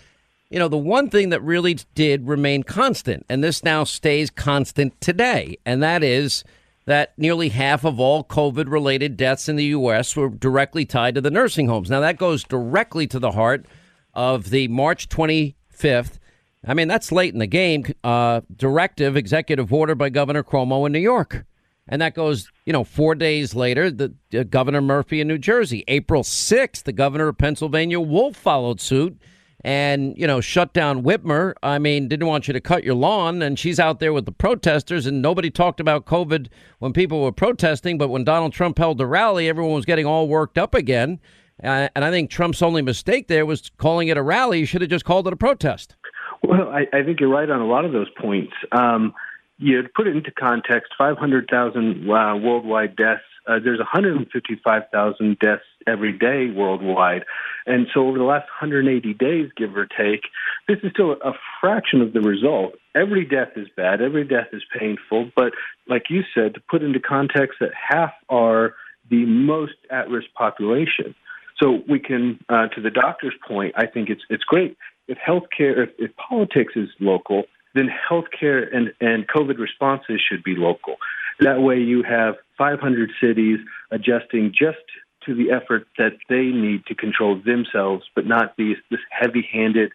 you 0.50 0.58
know, 0.58 0.70
the 0.70 0.76
one 0.76 1.08
thing 1.08 1.30
that 1.30 1.44
really 1.44 1.78
did 1.94 2.28
remain 2.28 2.64
constant, 2.64 3.28
and 3.30 3.44
this 3.44 3.64
now 3.64 3.84
stays 3.84 4.32
constant 4.32 5.00
today, 5.00 5.60
and 5.68 5.84
that 5.84 6.04
is– 6.04 6.44
that 6.90 7.14
nearly 7.18 7.50
half 7.50 7.86
of 7.86 8.00
all 8.00 8.24
COVID 8.24 8.68
related 8.68 9.16
deaths 9.16 9.48
in 9.48 9.56
the 9.58 9.66
U.S. 9.66 10.16
were 10.16 10.28
directly 10.28 10.86
tied 10.86 11.14
to 11.14 11.22
the 11.22 11.30
nursing 11.30 11.68
homes. 11.68 11.88
Now, 11.88 12.00
that 12.00 12.18
goes 12.18 12.44
directly 12.44 13.06
to 13.08 13.20
the 13.20 13.34
heart 13.34 13.68
of 14.16 14.50
the 14.50 14.68
March 14.70 15.08
25th. 15.08 16.18
I 16.66 16.74
mean, 16.74 16.88
that's 16.88 17.12
late 17.12 17.32
in 17.32 17.40
the 17.40 17.46
game. 17.46 17.86
Uh, 18.04 18.42
directive, 18.56 19.16
executive 19.16 19.72
order 19.72 19.94
by 19.94 20.10
Governor 20.10 20.44
Cuomo 20.44 20.88
in 20.88 20.92
New 20.92 20.98
York. 20.98 21.46
And 21.88 22.02
that 22.02 22.16
goes, 22.16 22.52
you 22.66 22.74
know, 22.74 22.84
four 22.84 23.14
days 23.14 23.54
later, 23.54 23.92
the 23.92 24.16
uh, 24.34 24.42
Governor 24.42 24.82
Murphy 24.82 25.22
in 25.22 25.28
New 25.28 25.38
Jersey. 25.38 25.84
April 25.88 26.24
6th, 26.24 26.84
the 26.84 26.92
governor 26.92 27.28
of 27.28 27.38
Pennsylvania, 27.38 28.00
Wolf, 28.00 28.36
followed 28.36 28.82
suit 28.82 29.16
and 29.62 30.18
you 30.18 30.26
know 30.26 30.42
shut 30.42 30.74
down 30.74 31.04
Whitmer. 31.04 31.54
I 31.62 31.80
mean, 31.80 32.08
didn't 32.08 32.28
want 32.28 32.48
you 32.48 32.54
to 32.54 32.62
cut 32.62 32.84
your 32.84 32.96
lawn, 32.96 33.42
and 33.42 33.58
she's 33.58 33.80
out 33.80 34.00
there 34.00 34.14
with 34.14 34.26
the 34.26 34.32
protesters, 34.32 35.06
and 35.06 35.22
nobody 35.22 35.50
talked 35.50 35.80
about 35.80 36.06
COVID 36.06 36.48
when 36.80 36.94
people 36.94 37.22
were 37.24 37.32
protesting, 37.32 37.98
but 37.98 38.10
when 38.10 38.24
Donald 38.24 38.54
Trump 38.54 38.78
held 38.78 38.98
the 38.98 39.08
rally, 39.08 39.50
everyone 39.50 39.74
was 39.74 39.86
getting 39.86 40.06
all 40.06 40.28
worked 40.28 40.58
up 40.58 40.74
again. 40.74 41.20
Uh, 41.64 41.90
and 41.94 42.06
I 42.06 42.12
think 42.12 42.30
Trump's 42.30 42.62
only 42.62 42.82
mistake 42.82 43.28
there 43.28 43.46
was 43.46 43.70
calling 43.78 44.08
it 44.08 44.18
a 44.18 44.22
rally. 44.22 44.60
He 44.60 44.66
should 44.66 44.82
have 44.82 44.90
just 44.90 45.04
called 45.04 45.28
it 45.28 45.34
a 45.34 45.38
protest. 45.38 45.96
Well, 46.42 46.70
I, 46.70 46.86
I 46.94 47.04
think 47.04 47.20
you're 47.20 47.30
right 47.30 47.50
on 47.50 47.60
a 47.60 47.66
lot 47.66 47.84
of 47.84 47.92
those 47.92 48.10
points. 48.18 48.54
Um, 48.72 49.14
you 49.58 49.84
put 49.94 50.08
it 50.08 50.16
into 50.16 50.32
context: 50.32 50.94
500,000 50.98 52.10
uh, 52.10 52.38
worldwide 52.38 52.96
deaths. 52.96 53.24
Uh, 53.46 53.60
there's 53.62 53.80
155,000 53.80 55.40
deaths 55.40 55.64
every 55.88 56.18
day 56.18 56.50
worldwide, 56.50 57.26
and 57.66 57.88
so 57.94 58.08
over 58.08 58.18
the 58.18 58.24
last 58.24 58.48
180 58.62 59.14
days, 59.14 59.50
give 59.56 59.76
or 59.76 59.86
take, 59.86 60.24
this 60.68 60.78
is 60.84 60.92
still 60.92 61.14
a 61.24 61.34
fraction 61.60 62.02
of 62.02 62.14
the 62.14 62.22
result. 62.22 62.74
Every 62.96 63.26
death 63.26 63.50
is 63.56 63.68
bad. 63.76 64.02
Every 64.02 64.24
death 64.24 64.48
is 64.54 64.64
painful. 64.78 65.32
But 65.36 65.54
like 65.88 66.04
you 66.10 66.24
said, 66.34 66.56
to 66.56 66.62
put 66.70 66.84
into 66.84 67.00
context 67.00 67.60
that 67.60 67.72
half 67.74 68.14
are 68.30 68.74
the 69.10 69.26
most 69.26 69.74
at-risk 69.90 70.28
population. 70.36 71.16
So 71.62 71.82
we 71.90 72.00
can, 72.00 72.40
uh, 72.48 72.68
to 72.70 72.82
the 72.82 72.90
doctor's 72.90 73.34
point, 73.46 73.74
I 73.76 73.86
think 73.86 74.10
it's 74.10 74.22
it's 74.30 74.44
great 74.44 74.78
if 75.10 75.18
healthcare, 75.18 75.84
if, 75.84 75.90
if 75.98 76.12
politics 76.16 76.74
is 76.76 76.88
local, 77.00 77.44
then 77.74 77.90
healthcare 77.90 78.64
and 78.74 78.94
and 79.02 79.28
COVID 79.28 79.58
responses 79.58 80.22
should 80.22 80.44
be 80.44 80.56
local. 80.56 80.96
That 81.40 81.62
way, 81.62 81.80
you 81.80 82.04
have 82.04 82.36
500 82.58 83.12
cities 83.22 83.60
adjusting 83.92 84.54
just 84.58 84.78
to 85.26 85.36
the 85.36 85.52
effort 85.52 85.88
that 85.98 86.18
they 86.30 86.46
need 86.46 86.86
to 86.88 86.96
control 86.96 87.40
themselves, 87.44 88.06
but 88.16 88.26
not 88.26 88.56
these 88.58 88.78
this 88.90 89.00
heavy-handed 89.10 89.92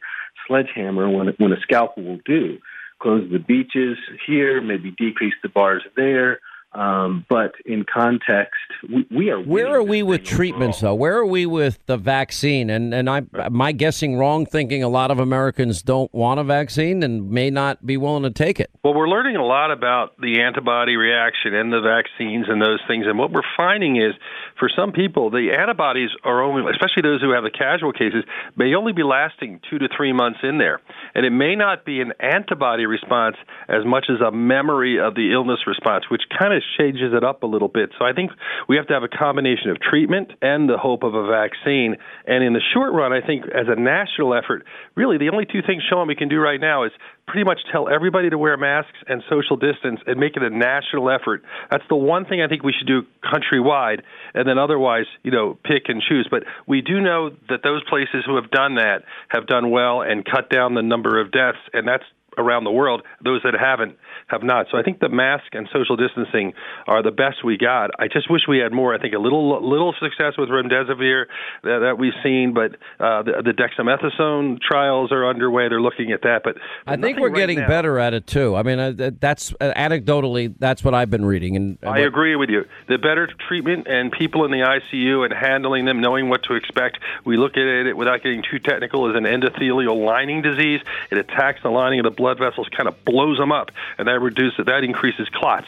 sledgehammer 0.46 1.08
when 1.08 1.28
when 1.38 1.52
a 1.52 1.60
scalpel 1.60 2.02
will 2.02 2.20
do. 2.24 2.58
Close 3.00 3.28
the 3.30 3.38
beaches 3.38 3.98
here, 4.26 4.60
maybe 4.60 4.90
decrease 4.92 5.34
the 5.42 5.48
bars 5.48 5.82
there. 5.96 6.40
Um, 6.74 7.24
but 7.28 7.52
in 7.64 7.84
context, 7.84 8.58
we, 8.88 9.06
we 9.10 9.30
are. 9.30 9.40
Where 9.40 9.72
are 9.74 9.82
we 9.82 10.02
with 10.02 10.24
treatments, 10.24 10.80
though? 10.80 10.94
Where 10.94 11.16
are 11.16 11.26
we 11.26 11.46
with 11.46 11.78
the 11.86 11.96
vaccine? 11.96 12.68
And 12.68 12.92
and 12.92 13.08
I 13.08 13.22
am 13.38 13.62
I 13.62 13.70
guessing 13.70 14.16
wrong, 14.16 14.44
thinking 14.44 14.82
a 14.82 14.88
lot 14.88 15.12
of 15.12 15.20
Americans 15.20 15.82
don't 15.82 16.12
want 16.12 16.40
a 16.40 16.44
vaccine 16.44 17.04
and 17.04 17.30
may 17.30 17.48
not 17.48 17.86
be 17.86 17.96
willing 17.96 18.24
to 18.24 18.30
take 18.30 18.58
it. 18.58 18.70
Well, 18.82 18.92
we're 18.92 19.08
learning 19.08 19.36
a 19.36 19.44
lot 19.44 19.70
about 19.70 20.16
the 20.18 20.40
antibody 20.40 20.96
reaction 20.96 21.54
and 21.54 21.72
the 21.72 21.80
vaccines 21.80 22.46
and 22.48 22.60
those 22.60 22.80
things. 22.88 23.06
And 23.06 23.18
what 23.18 23.30
we're 23.30 23.46
finding 23.56 23.96
is, 23.96 24.14
for 24.58 24.68
some 24.68 24.90
people, 24.90 25.30
the 25.30 25.54
antibodies 25.56 26.10
are 26.24 26.42
only, 26.42 26.68
especially 26.72 27.02
those 27.02 27.22
who 27.22 27.32
have 27.32 27.44
the 27.44 27.54
casual 27.54 27.92
cases, 27.92 28.24
may 28.56 28.74
only 28.74 28.92
be 28.92 29.04
lasting 29.04 29.60
two 29.70 29.78
to 29.78 29.88
three 29.96 30.12
months 30.12 30.40
in 30.42 30.58
there, 30.58 30.80
and 31.14 31.24
it 31.24 31.30
may 31.30 31.54
not 31.54 31.84
be 31.84 32.00
an 32.00 32.12
antibody 32.18 32.86
response 32.86 33.36
as 33.68 33.84
much 33.84 34.06
as 34.10 34.20
a 34.20 34.32
memory 34.32 34.98
of 34.98 35.14
the 35.14 35.32
illness 35.32 35.60
response, 35.68 36.10
which 36.10 36.22
kind 36.36 36.52
of 36.52 36.63
changes 36.78 37.12
it 37.14 37.24
up 37.24 37.42
a 37.42 37.46
little 37.46 37.68
bit. 37.68 37.90
So 37.98 38.04
I 38.04 38.12
think 38.12 38.30
we 38.68 38.76
have 38.76 38.86
to 38.88 38.94
have 38.94 39.02
a 39.02 39.08
combination 39.08 39.70
of 39.70 39.80
treatment 39.80 40.32
and 40.42 40.68
the 40.68 40.78
hope 40.78 41.02
of 41.02 41.14
a 41.14 41.26
vaccine. 41.26 41.96
And 42.26 42.44
in 42.44 42.52
the 42.52 42.62
short 42.72 42.92
run, 42.92 43.12
I 43.12 43.24
think 43.24 43.44
as 43.44 43.66
a 43.68 43.78
national 43.78 44.34
effort, 44.34 44.64
really 44.94 45.18
the 45.18 45.30
only 45.30 45.46
two 45.46 45.62
things, 45.66 45.82
Sean, 45.88 46.08
we 46.08 46.16
can 46.16 46.28
do 46.28 46.38
right 46.38 46.60
now 46.60 46.84
is 46.84 46.92
pretty 47.26 47.44
much 47.44 47.60
tell 47.72 47.88
everybody 47.88 48.28
to 48.30 48.38
wear 48.38 48.56
masks 48.56 48.98
and 49.08 49.22
social 49.30 49.56
distance 49.56 50.00
and 50.06 50.20
make 50.20 50.36
it 50.36 50.42
a 50.42 50.50
national 50.50 51.10
effort. 51.10 51.42
That's 51.70 51.84
the 51.88 51.96
one 51.96 52.26
thing 52.26 52.42
I 52.42 52.48
think 52.48 52.62
we 52.62 52.74
should 52.76 52.86
do 52.86 53.02
countrywide, 53.24 54.02
and 54.34 54.46
then 54.48 54.58
otherwise, 54.58 55.06
you 55.22 55.30
know, 55.30 55.58
pick 55.64 55.84
and 55.88 56.02
choose. 56.02 56.28
But 56.30 56.44
we 56.66 56.82
do 56.82 57.00
know 57.00 57.30
that 57.48 57.62
those 57.62 57.82
places 57.88 58.24
who 58.26 58.36
have 58.36 58.50
done 58.50 58.76
that 58.76 59.04
have 59.28 59.46
done 59.46 59.70
well 59.70 60.02
and 60.02 60.24
cut 60.24 60.50
down 60.50 60.74
the 60.74 60.82
number 60.82 61.20
of 61.20 61.32
deaths, 61.32 61.58
and 61.72 61.88
that's 61.88 62.04
around 62.38 62.64
the 62.64 62.70
world. 62.70 63.02
Those 63.22 63.42
that 63.44 63.54
haven't 63.54 63.96
have 64.26 64.42
not. 64.42 64.66
So 64.70 64.78
I 64.78 64.82
think 64.82 65.00
the 65.00 65.08
mask 65.08 65.44
and 65.52 65.68
social 65.72 65.96
distancing 65.96 66.54
are 66.86 67.02
the 67.02 67.10
best 67.10 67.44
we 67.44 67.56
got. 67.56 67.90
I 67.98 68.08
just 68.08 68.30
wish 68.30 68.42
we 68.48 68.58
had 68.58 68.72
more. 68.72 68.94
I 68.94 68.98
think 68.98 69.14
a 69.14 69.18
little 69.18 69.68
little 69.68 69.94
success 70.00 70.34
with 70.38 70.48
remdesivir 70.48 71.26
that, 71.62 71.78
that 71.80 71.98
we've 71.98 72.14
seen, 72.22 72.54
but 72.54 72.72
uh, 72.98 73.22
the, 73.22 73.42
the, 73.44 73.52
dexamethasone 73.54 74.60
trials 74.60 75.12
are 75.12 75.28
underway. 75.28 75.68
They're 75.68 75.80
looking 75.80 76.12
at 76.12 76.22
that, 76.22 76.42
but 76.42 76.56
I 76.86 76.96
think 76.96 77.18
we're 77.18 77.28
right 77.28 77.36
getting 77.36 77.60
now. 77.60 77.68
better 77.68 77.98
at 77.98 78.14
it 78.14 78.26
too. 78.26 78.56
I 78.56 78.62
mean, 78.62 78.78
uh, 78.78 79.10
that's 79.20 79.52
uh, 79.60 79.72
anecdotally 79.76 80.54
that's 80.58 80.82
what 80.82 80.94
I've 80.94 81.10
been 81.10 81.24
reading, 81.24 81.56
and 81.56 81.78
I 81.82 82.00
agree 82.00 82.36
with 82.36 82.50
you. 82.50 82.64
The 82.88 82.98
better 82.98 83.28
treatment 83.48 83.86
and 83.86 84.10
people 84.10 84.44
in 84.44 84.50
the 84.50 84.58
ICU 84.58 85.24
and 85.24 85.32
handling 85.32 85.84
them, 85.84 86.00
knowing 86.00 86.28
what 86.28 86.44
to 86.44 86.54
expect. 86.54 86.98
We 87.24 87.36
look 87.36 87.52
at 87.52 87.64
it 87.64 87.96
without 87.96 88.22
getting 88.22 88.42
too 88.42 88.58
technical 88.58 89.08
as 89.10 89.16
an 89.16 89.24
endothelial 89.24 90.04
lining 90.04 90.42
disease. 90.42 90.80
It 91.10 91.18
attacks 91.18 91.62
the 91.62 91.70
lining 91.70 92.00
of 92.00 92.04
the 92.04 92.10
blood 92.10 92.23
vessels, 92.32 92.66
kind 92.74 92.88
of 92.88 93.04
blows 93.04 93.36
them 93.36 93.52
up, 93.52 93.70
and 93.98 94.08
that 94.08 94.20
reduces 94.20 94.64
that 94.64 94.84
increases 94.84 95.28
clots, 95.28 95.66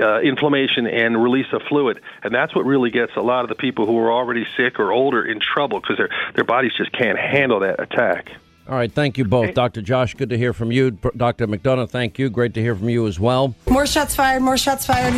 uh, 0.00 0.20
inflammation, 0.20 0.86
and 0.86 1.22
release 1.22 1.52
of 1.52 1.60
fluid, 1.68 2.00
and 2.22 2.34
that's 2.34 2.54
what 2.54 2.64
really 2.64 2.90
gets 2.90 3.12
a 3.16 3.20
lot 3.20 3.42
of 3.42 3.50
the 3.50 3.54
people 3.54 3.84
who 3.84 3.98
are 3.98 4.10
already 4.10 4.46
sick 4.56 4.80
or 4.80 4.90
older 4.92 5.22
in 5.22 5.40
trouble 5.40 5.80
because 5.80 5.98
their 5.98 6.08
their 6.34 6.44
bodies 6.44 6.72
just 6.78 6.92
can't 6.92 7.18
handle 7.18 7.60
that 7.60 7.78
attack. 7.78 8.30
All 8.68 8.74
right, 8.74 8.92
thank 8.92 9.16
you 9.16 9.24
both, 9.24 9.54
Dr. 9.54 9.80
Josh. 9.80 10.14
Good 10.14 10.28
to 10.28 10.36
hear 10.36 10.52
from 10.52 10.70
you, 10.70 10.90
Dr. 10.90 11.46
McDonough. 11.46 11.88
Thank 11.88 12.18
you. 12.18 12.28
Great 12.28 12.52
to 12.54 12.60
hear 12.60 12.74
from 12.74 12.90
you 12.90 13.06
as 13.06 13.18
well. 13.18 13.54
More 13.68 13.86
shots 13.86 14.14
fired. 14.14 14.42
More 14.42 14.58
shots 14.58 14.84
fired. 14.84 15.14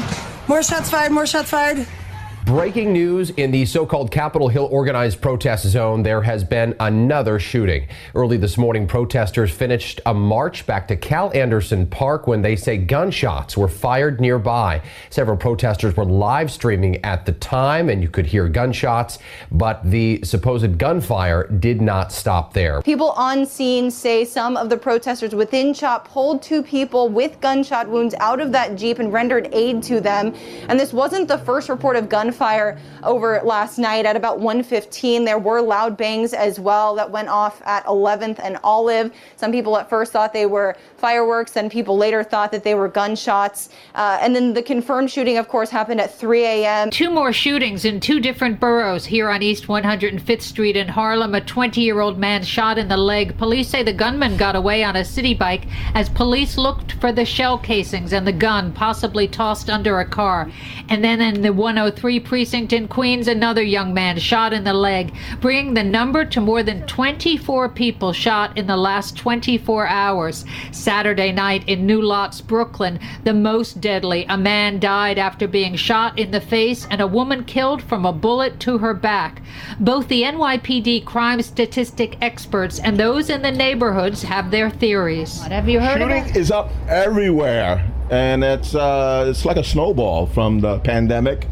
More 0.46 0.62
shots 0.62 0.88
fired. 0.88 1.10
More 1.10 1.26
shots 1.26 1.50
fired. 1.50 1.86
Breaking 2.46 2.94
news 2.94 3.30
in 3.30 3.50
the 3.50 3.66
so 3.66 3.84
called 3.84 4.10
Capitol 4.10 4.48
Hill 4.48 4.66
organized 4.72 5.20
protest 5.20 5.66
zone, 5.66 6.02
there 6.02 6.22
has 6.22 6.42
been 6.42 6.74
another 6.80 7.38
shooting. 7.38 7.86
Early 8.14 8.38
this 8.38 8.56
morning, 8.56 8.86
protesters 8.86 9.50
finished 9.50 10.00
a 10.06 10.14
march 10.14 10.66
back 10.66 10.88
to 10.88 10.96
Cal 10.96 11.30
Anderson 11.34 11.86
Park 11.86 12.26
when 12.26 12.40
they 12.40 12.56
say 12.56 12.78
gunshots 12.78 13.58
were 13.58 13.68
fired 13.68 14.22
nearby. 14.22 14.80
Several 15.10 15.36
protesters 15.36 15.94
were 15.96 16.06
live 16.06 16.50
streaming 16.50 17.04
at 17.04 17.26
the 17.26 17.32
time, 17.32 17.90
and 17.90 18.02
you 18.02 18.08
could 18.08 18.26
hear 18.26 18.48
gunshots, 18.48 19.18
but 19.52 19.88
the 19.88 20.20
supposed 20.24 20.78
gunfire 20.78 21.46
did 21.46 21.82
not 21.82 22.10
stop 22.10 22.54
there. 22.54 22.80
People 22.80 23.10
on 23.10 23.44
scene 23.44 23.90
say 23.90 24.24
some 24.24 24.56
of 24.56 24.70
the 24.70 24.78
protesters 24.78 25.34
within 25.34 25.74
CHOP 25.74 26.08
pulled 26.08 26.42
two 26.42 26.62
people 26.62 27.10
with 27.10 27.38
gunshot 27.42 27.86
wounds 27.86 28.14
out 28.18 28.40
of 28.40 28.50
that 28.52 28.76
Jeep 28.76 28.98
and 28.98 29.12
rendered 29.12 29.50
aid 29.52 29.82
to 29.82 30.00
them. 30.00 30.34
And 30.68 30.80
this 30.80 30.94
wasn't 30.94 31.28
the 31.28 31.38
first 31.38 31.68
report 31.68 31.96
of 31.96 32.08
gunfire 32.08 32.29
gunfire 32.30 32.78
over 33.02 33.40
last 33.44 33.78
night 33.78 34.06
at 34.06 34.16
about 34.16 34.38
1:15. 34.38 35.24
There 35.24 35.38
were 35.38 35.60
loud 35.60 35.96
bangs 35.96 36.32
as 36.32 36.60
well 36.60 36.94
that 36.94 37.10
went 37.10 37.28
off 37.28 37.60
at 37.64 37.84
11th 37.86 38.38
and 38.42 38.58
Olive. 38.62 39.10
Some 39.36 39.50
people 39.52 39.76
at 39.76 39.88
first 39.88 40.12
thought 40.12 40.32
they 40.32 40.46
were 40.46 40.76
fireworks, 40.96 41.56
and 41.56 41.70
people 41.70 41.96
later 41.96 42.22
thought 42.22 42.52
that 42.52 42.62
they 42.62 42.74
were 42.74 42.88
gunshots. 42.88 43.70
Uh, 43.94 44.18
and 44.20 44.34
then 44.36 44.52
the 44.52 44.62
confirmed 44.62 45.10
shooting, 45.10 45.38
of 45.38 45.48
course, 45.48 45.70
happened 45.70 46.00
at 46.00 46.14
3 46.14 46.44
a.m. 46.44 46.90
Two 46.90 47.10
more 47.10 47.32
shootings 47.32 47.84
in 47.84 47.98
two 48.00 48.20
different 48.20 48.60
boroughs 48.60 49.06
here 49.06 49.28
on 49.28 49.42
East 49.42 49.66
105th 49.66 50.42
Street 50.42 50.76
in 50.76 50.88
Harlem. 50.88 51.34
A 51.34 51.40
20-year-old 51.40 52.18
man 52.18 52.42
shot 52.42 52.78
in 52.78 52.88
the 52.88 52.96
leg. 52.96 53.36
Police 53.38 53.68
say 53.68 53.82
the 53.82 53.92
gunman 53.92 54.36
got 54.36 54.54
away 54.54 54.84
on 54.84 54.96
a 54.96 55.04
city 55.04 55.34
bike 55.34 55.64
as 55.94 56.08
police 56.08 56.56
looked 56.56 56.92
for 57.00 57.12
the 57.12 57.24
shell 57.24 57.58
casings 57.58 58.12
and 58.12 58.26
the 58.26 58.32
gun 58.32 58.72
possibly 58.72 59.26
tossed 59.26 59.70
under 59.70 59.98
a 60.00 60.04
car. 60.04 60.50
And 60.88 61.02
then 61.02 61.20
in 61.20 61.40
the 61.42 61.52
103 61.52 62.19
precinct 62.20 62.72
in 62.72 62.86
Queens, 62.88 63.26
another 63.28 63.62
young 63.62 63.92
man 63.92 64.18
shot 64.18 64.52
in 64.52 64.64
the 64.64 64.72
leg, 64.72 65.12
bringing 65.40 65.74
the 65.74 65.82
number 65.82 66.24
to 66.26 66.40
more 66.40 66.62
than 66.62 66.86
24 66.86 67.68
people 67.70 68.12
shot 68.12 68.56
in 68.56 68.66
the 68.66 68.76
last 68.76 69.16
24 69.16 69.86
hours. 69.86 70.44
Saturday 70.70 71.32
night 71.32 71.68
in 71.68 71.86
New 71.86 72.02
Lots, 72.02 72.40
Brooklyn, 72.40 73.00
the 73.24 73.34
most 73.34 73.80
deadly. 73.80 74.26
A 74.28 74.36
man 74.36 74.78
died 74.78 75.18
after 75.18 75.48
being 75.48 75.76
shot 75.76 76.18
in 76.18 76.30
the 76.30 76.40
face 76.40 76.86
and 76.90 77.00
a 77.00 77.06
woman 77.06 77.44
killed 77.44 77.82
from 77.82 78.04
a 78.06 78.12
bullet 78.12 78.60
to 78.60 78.78
her 78.78 78.94
back. 78.94 79.42
Both 79.80 80.08
the 80.08 80.22
NYPD 80.22 81.04
crime 81.04 81.42
statistic 81.42 82.18
experts 82.20 82.78
and 82.78 82.98
those 82.98 83.30
in 83.30 83.42
the 83.42 83.50
neighborhoods 83.50 84.22
have 84.22 84.50
their 84.50 84.70
theories. 84.70 85.38
What 85.40 85.52
have 85.52 85.68
you 85.68 85.80
heard 85.80 86.00
Shooting 86.00 86.22
of 86.22 86.30
it? 86.30 86.36
is 86.36 86.50
up 86.50 86.70
everywhere, 86.88 87.90
and 88.10 88.42
it's 88.44 88.74
uh, 88.74 89.26
it's 89.28 89.44
like 89.44 89.56
a 89.56 89.64
snowball 89.64 90.26
from 90.26 90.60
the 90.60 90.78
pandemic 90.80 91.46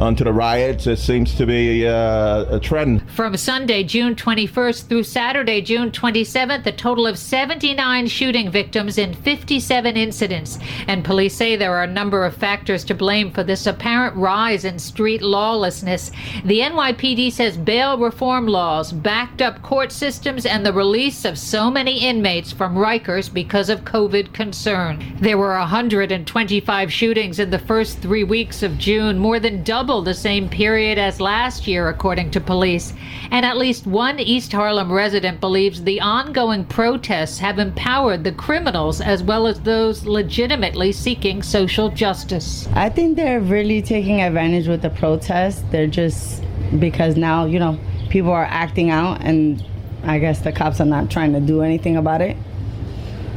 onto 0.00 0.24
the 0.24 0.32
riots. 0.32 0.86
It 0.86 0.98
seems 0.98 1.34
to 1.36 1.46
be 1.46 1.86
uh, 1.86 2.56
a 2.56 2.60
trend. 2.60 3.08
From 3.10 3.36
Sunday, 3.36 3.84
June 3.84 4.14
21st 4.14 4.88
through 4.88 5.04
Saturday, 5.04 5.60
June 5.60 5.90
27th, 5.90 6.66
a 6.66 6.72
total 6.72 7.06
of 7.06 7.18
79 7.18 8.06
shooting 8.08 8.50
victims 8.50 8.98
in 8.98 9.14
57 9.14 9.96
incidents. 9.96 10.58
And 10.88 11.04
police 11.04 11.34
say 11.34 11.56
there 11.56 11.74
are 11.74 11.84
a 11.84 11.88
number 11.88 12.24
of 12.24 12.36
factors 12.36 12.84
to 12.84 12.94
blame 12.94 13.30
for 13.30 13.44
this 13.44 13.66
apparent 13.66 14.16
rise 14.16 14.64
in 14.64 14.78
street 14.78 15.22
lawlessness. 15.22 16.10
The 16.44 16.60
NYPD 16.60 17.32
says 17.32 17.56
bail 17.56 17.98
reform 17.98 18.46
laws, 18.46 18.92
backed 18.92 19.42
up 19.42 19.62
court 19.62 19.92
systems, 19.92 20.44
and 20.44 20.66
the 20.66 20.72
release 20.72 21.24
of 21.24 21.38
so 21.38 21.70
many 21.70 22.00
inmates 22.00 22.52
from 22.52 22.74
Rikers 22.74 23.32
because 23.32 23.68
of 23.68 23.84
COVID 23.84 24.32
concern. 24.32 25.02
There 25.20 25.38
were 25.38 25.56
125 25.56 26.92
shootings 26.92 27.38
in 27.38 27.50
the 27.50 27.58
first 27.58 27.98
three 27.98 28.24
weeks 28.24 28.62
of 28.62 28.76
June, 28.76 29.18
more 29.18 29.38
than 29.38 29.53
double 29.62 29.84
double 29.84 30.00
the 30.00 30.14
same 30.14 30.48
period 30.48 30.96
as 30.96 31.20
last 31.20 31.66
year, 31.66 31.88
according 31.88 32.30
to 32.30 32.40
police. 32.40 32.94
And 33.30 33.44
at 33.44 33.58
least 33.58 33.86
one 33.86 34.18
East 34.18 34.50
Harlem 34.50 34.90
resident 34.90 35.40
believes 35.40 35.82
the 35.82 36.00
ongoing 36.00 36.64
protests 36.64 37.38
have 37.40 37.58
empowered 37.58 38.24
the 38.24 38.32
criminals 38.32 39.02
as 39.02 39.22
well 39.22 39.46
as 39.46 39.60
those 39.60 40.06
legitimately 40.06 40.90
seeking 40.92 41.42
social 41.42 41.90
justice. 41.90 42.66
I 42.72 42.88
think 42.88 43.16
they're 43.16 43.40
really 43.40 43.82
taking 43.82 44.22
advantage 44.22 44.66
with 44.66 44.80
the 44.80 44.90
protests. 44.90 45.62
They're 45.70 45.86
just 45.86 46.42
because 46.80 47.16
now, 47.16 47.44
you 47.44 47.58
know, 47.58 47.78
people 48.08 48.32
are 48.32 48.48
acting 48.48 48.88
out 48.88 49.20
and 49.20 49.62
I 50.02 50.18
guess 50.18 50.40
the 50.40 50.52
cops 50.52 50.80
are 50.80 50.86
not 50.86 51.10
trying 51.10 51.34
to 51.34 51.40
do 51.40 51.60
anything 51.60 51.96
about 51.96 52.22
it. 52.22 52.36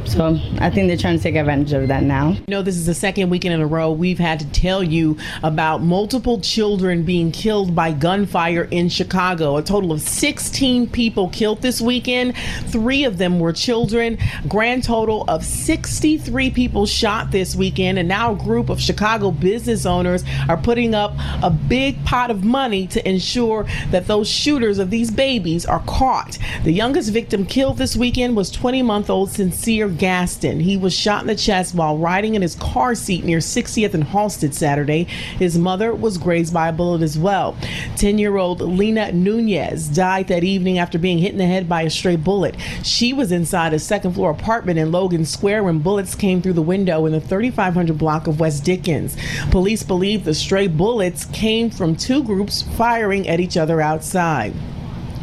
So 0.07 0.39
I 0.59 0.69
think 0.69 0.87
they're 0.87 0.97
trying 0.97 1.17
to 1.17 1.21
take 1.21 1.35
advantage 1.35 1.73
of 1.73 1.89
that 1.89 2.03
now. 2.03 2.29
You 2.29 2.43
know, 2.47 2.61
this 2.61 2.77
is 2.77 2.85
the 2.85 2.93
second 2.93 3.29
weekend 3.29 3.53
in 3.53 3.61
a 3.61 3.67
row 3.67 3.91
we've 3.91 4.17
had 4.17 4.39
to 4.39 4.47
tell 4.47 4.81
you 4.81 5.17
about 5.43 5.81
multiple 5.81 6.39
children 6.39 7.03
being 7.03 7.31
killed 7.31 7.75
by 7.75 7.91
gunfire 7.91 8.67
in 8.71 8.87
Chicago. 8.89 9.57
A 9.57 9.61
total 9.61 9.91
of 9.91 10.01
16 10.01 10.89
people 10.89 11.29
killed 11.29 11.61
this 11.61 11.81
weekend. 11.81 12.35
Three 12.67 13.03
of 13.03 13.17
them 13.17 13.39
were 13.39 13.51
children. 13.51 14.17
Grand 14.47 14.83
total 14.83 15.25
of 15.27 15.43
63 15.43 16.51
people 16.51 16.85
shot 16.85 17.31
this 17.31 17.55
weekend. 17.55 17.99
And 17.99 18.07
now 18.07 18.31
a 18.31 18.35
group 18.35 18.69
of 18.69 18.79
Chicago 18.79 19.31
business 19.31 19.85
owners 19.85 20.23
are 20.47 20.57
putting 20.57 20.95
up 20.95 21.13
a 21.43 21.49
big 21.49 22.03
pot 22.05 22.31
of 22.31 22.43
money 22.43 22.87
to 22.87 23.07
ensure 23.07 23.67
that 23.91 24.07
those 24.07 24.29
shooters 24.29 24.79
of 24.79 24.89
these 24.89 25.11
babies 25.11 25.65
are 25.65 25.83
caught. 25.85 26.37
The 26.63 26.71
youngest 26.71 27.11
victim 27.11 27.45
killed 27.45 27.77
this 27.77 27.95
weekend 27.95 28.37
was 28.37 28.49
20 28.51 28.81
month 28.81 29.09
old 29.09 29.31
Sincere 29.31 29.96
Gaston. 29.97 30.59
He 30.59 30.77
was 30.77 30.93
shot 30.93 31.21
in 31.21 31.27
the 31.27 31.35
chest 31.35 31.75
while 31.75 31.97
riding 31.97 32.35
in 32.35 32.41
his 32.41 32.55
car 32.55 32.95
seat 32.95 33.23
near 33.23 33.39
60th 33.39 33.93
and 33.93 34.03
Halsted 34.03 34.53
Saturday. 34.53 35.03
His 35.03 35.57
mother 35.57 35.93
was 35.93 36.17
grazed 36.17 36.53
by 36.53 36.69
a 36.69 36.73
bullet 36.73 37.01
as 37.01 37.17
well. 37.17 37.57
10 37.97 38.17
year 38.17 38.37
old 38.37 38.61
Lena 38.61 39.11
Nunez 39.11 39.87
died 39.87 40.27
that 40.27 40.43
evening 40.43 40.77
after 40.77 40.97
being 40.97 41.17
hit 41.17 41.31
in 41.31 41.37
the 41.37 41.45
head 41.45 41.67
by 41.67 41.83
a 41.83 41.89
stray 41.89 42.15
bullet. 42.15 42.55
She 42.83 43.13
was 43.13 43.31
inside 43.31 43.73
a 43.73 43.79
second 43.79 44.13
floor 44.13 44.31
apartment 44.31 44.79
in 44.79 44.91
Logan 44.91 45.25
Square 45.25 45.63
when 45.63 45.79
bullets 45.79 46.15
came 46.15 46.41
through 46.41 46.53
the 46.53 46.61
window 46.61 47.05
in 47.05 47.11
the 47.11 47.21
3500 47.21 47.97
block 47.97 48.27
of 48.27 48.39
West 48.39 48.63
Dickens. 48.63 49.17
Police 49.51 49.83
believe 49.83 50.23
the 50.23 50.33
stray 50.33 50.67
bullets 50.67 51.25
came 51.25 51.69
from 51.69 51.95
two 51.95 52.23
groups 52.23 52.61
firing 52.61 53.27
at 53.27 53.39
each 53.39 53.57
other 53.57 53.81
outside. 53.81 54.53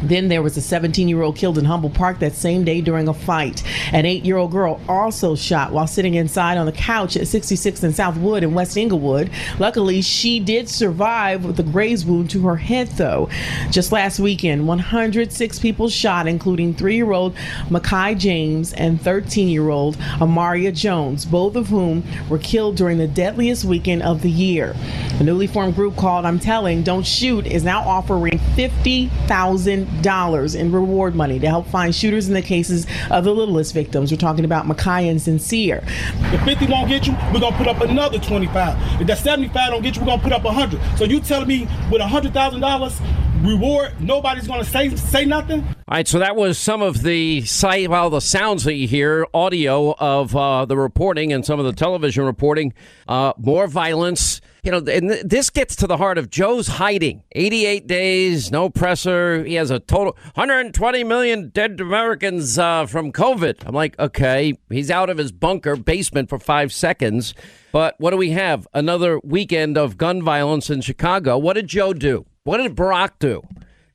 Then 0.03 0.27
there 0.27 0.41
was 0.41 0.57
a 0.57 0.61
17 0.61 1.07
year 1.07 1.21
old 1.21 1.35
killed 1.35 1.57
in 1.57 1.65
Humboldt 1.65 1.93
Park 1.93 2.19
that 2.19 2.33
same 2.33 2.63
day 2.63 2.81
during 2.81 3.07
a 3.07 3.13
fight. 3.13 3.63
An 3.91 4.05
eight 4.05 4.25
year 4.25 4.37
old 4.37 4.51
girl 4.51 4.79
also 4.87 5.35
shot 5.35 5.71
while 5.71 5.87
sitting 5.87 6.15
inside 6.15 6.57
on 6.57 6.65
the 6.65 6.71
couch 6.71 7.17
at 7.17 7.27
66 7.27 7.83
and 7.83 7.95
Southwood 7.95 8.43
in 8.43 8.53
West 8.53 8.77
Englewood. 8.77 9.29
Luckily, 9.59 10.01
she 10.01 10.39
did 10.39 10.69
survive 10.69 11.45
with 11.45 11.59
a 11.59 11.63
graze 11.63 12.05
wound 12.05 12.29
to 12.31 12.47
her 12.47 12.57
head, 12.57 12.87
though. 12.89 13.29
Just 13.71 13.91
last 13.91 14.19
weekend, 14.19 14.67
106 14.67 15.59
people 15.59 15.89
shot, 15.89 16.27
including 16.27 16.73
three 16.73 16.95
year 16.95 17.11
old 17.11 17.35
Mekhi 17.69 18.17
James 18.17 18.73
and 18.73 19.01
13 19.01 19.47
year 19.47 19.69
old 19.69 19.97
Amaria 20.19 20.73
Jones, 20.73 21.25
both 21.25 21.55
of 21.55 21.67
whom 21.67 22.03
were 22.29 22.39
killed 22.39 22.75
during 22.75 22.97
the 22.97 23.07
deadliest 23.07 23.65
weekend 23.65 24.03
of 24.03 24.21
the 24.21 24.29
year. 24.29 24.75
A 25.19 25.23
newly 25.23 25.47
formed 25.47 25.75
group 25.75 25.95
called 25.95 26.25
I'm 26.25 26.39
Telling 26.39 26.83
Don't 26.83 27.05
Shoot 27.05 27.47
is 27.47 27.63
now 27.63 27.81
offering 27.87 28.37
50,000 28.55 29.84
dollars 30.01 30.55
in 30.55 30.71
reward 30.71 31.15
money 31.15 31.39
to 31.39 31.47
help 31.47 31.67
find 31.67 31.93
shooters 31.93 32.27
in 32.27 32.33
the 32.33 32.41
cases 32.41 32.85
of 33.11 33.23
the 33.23 33.33
littlest 33.33 33.73
victims. 33.73 34.11
We're 34.11 34.17
talking 34.17 34.45
about 34.45 34.65
Mekhi 34.65 35.09
and 35.09 35.21
Sincere. 35.21 35.83
If 36.33 36.43
50 36.43 36.67
won't 36.67 36.89
get 36.89 37.07
you, 37.07 37.13
we're 37.33 37.39
gonna 37.39 37.57
put 37.57 37.67
up 37.67 37.81
another 37.81 38.19
25. 38.19 39.01
If 39.01 39.07
that 39.07 39.17
75 39.17 39.71
don't 39.71 39.81
get 39.81 39.95
you, 39.95 40.01
we're 40.01 40.07
gonna 40.07 40.21
put 40.21 40.33
up 40.33 40.43
100. 40.43 40.79
So 40.97 41.03
you 41.05 41.19
telling 41.19 41.47
me 41.47 41.67
with 41.91 42.01
$100,000 42.01 43.24
reward, 43.45 44.01
nobody's 44.01 44.47
gonna 44.47 44.63
say 44.63 44.95
say 44.95 45.25
nothing? 45.25 45.61
All 45.61 45.75
right, 45.97 46.07
so 46.07 46.19
that 46.19 46.35
was 46.35 46.57
some 46.57 46.81
of 46.81 47.03
the 47.03 47.41
sight, 47.45 47.89
well, 47.89 48.09
the 48.09 48.21
sounds 48.21 48.63
that 48.63 48.73
you 48.73 48.87
hear, 48.87 49.27
audio 49.33 49.93
of 49.95 50.35
uh, 50.35 50.65
the 50.65 50.75
reporting 50.77 51.31
and 51.31 51.45
some 51.45 51.59
of 51.59 51.65
the 51.65 51.73
television 51.73 52.25
reporting. 52.25 52.73
Uh, 53.07 53.33
more 53.37 53.67
violence. 53.67 54.41
You 54.63 54.71
know, 54.71 54.77
and 54.77 55.09
th- 55.09 55.23
this 55.23 55.51
gets 55.51 55.75
to 55.75 55.85
the 55.85 55.97
heart 55.97 56.17
of 56.17 56.31
Joe's 56.31 56.67
hiding. 56.67 57.21
88 57.33 57.85
days, 57.85 58.51
no 58.51 58.67
presser. 58.67 59.43
He 59.43 59.53
has 59.53 59.69
a 59.69 59.79
total 59.79 60.17
120 60.33 61.03
million 61.03 61.49
dead 61.49 61.79
Americans 61.79 62.57
uh, 62.57 62.87
from 62.87 63.11
COVID. 63.11 63.57
I'm 63.63 63.75
like, 63.75 63.97
okay, 63.99 64.57
he's 64.69 64.89
out 64.89 65.11
of 65.11 65.19
his 65.19 65.31
bunker 65.31 65.75
basement 65.75 66.29
for 66.29 66.39
five 66.39 66.73
seconds. 66.73 67.35
But 67.71 67.93
what 67.99 68.09
do 68.09 68.17
we 68.17 68.31
have? 68.31 68.67
Another 68.73 69.19
weekend 69.23 69.77
of 69.77 69.97
gun 69.97 70.23
violence 70.23 70.71
in 70.71 70.81
Chicago. 70.81 71.37
What 71.37 71.53
did 71.53 71.67
Joe 71.67 71.93
do? 71.93 72.25
What 72.45 72.57
did 72.57 72.75
Barack 72.75 73.19
do? 73.19 73.41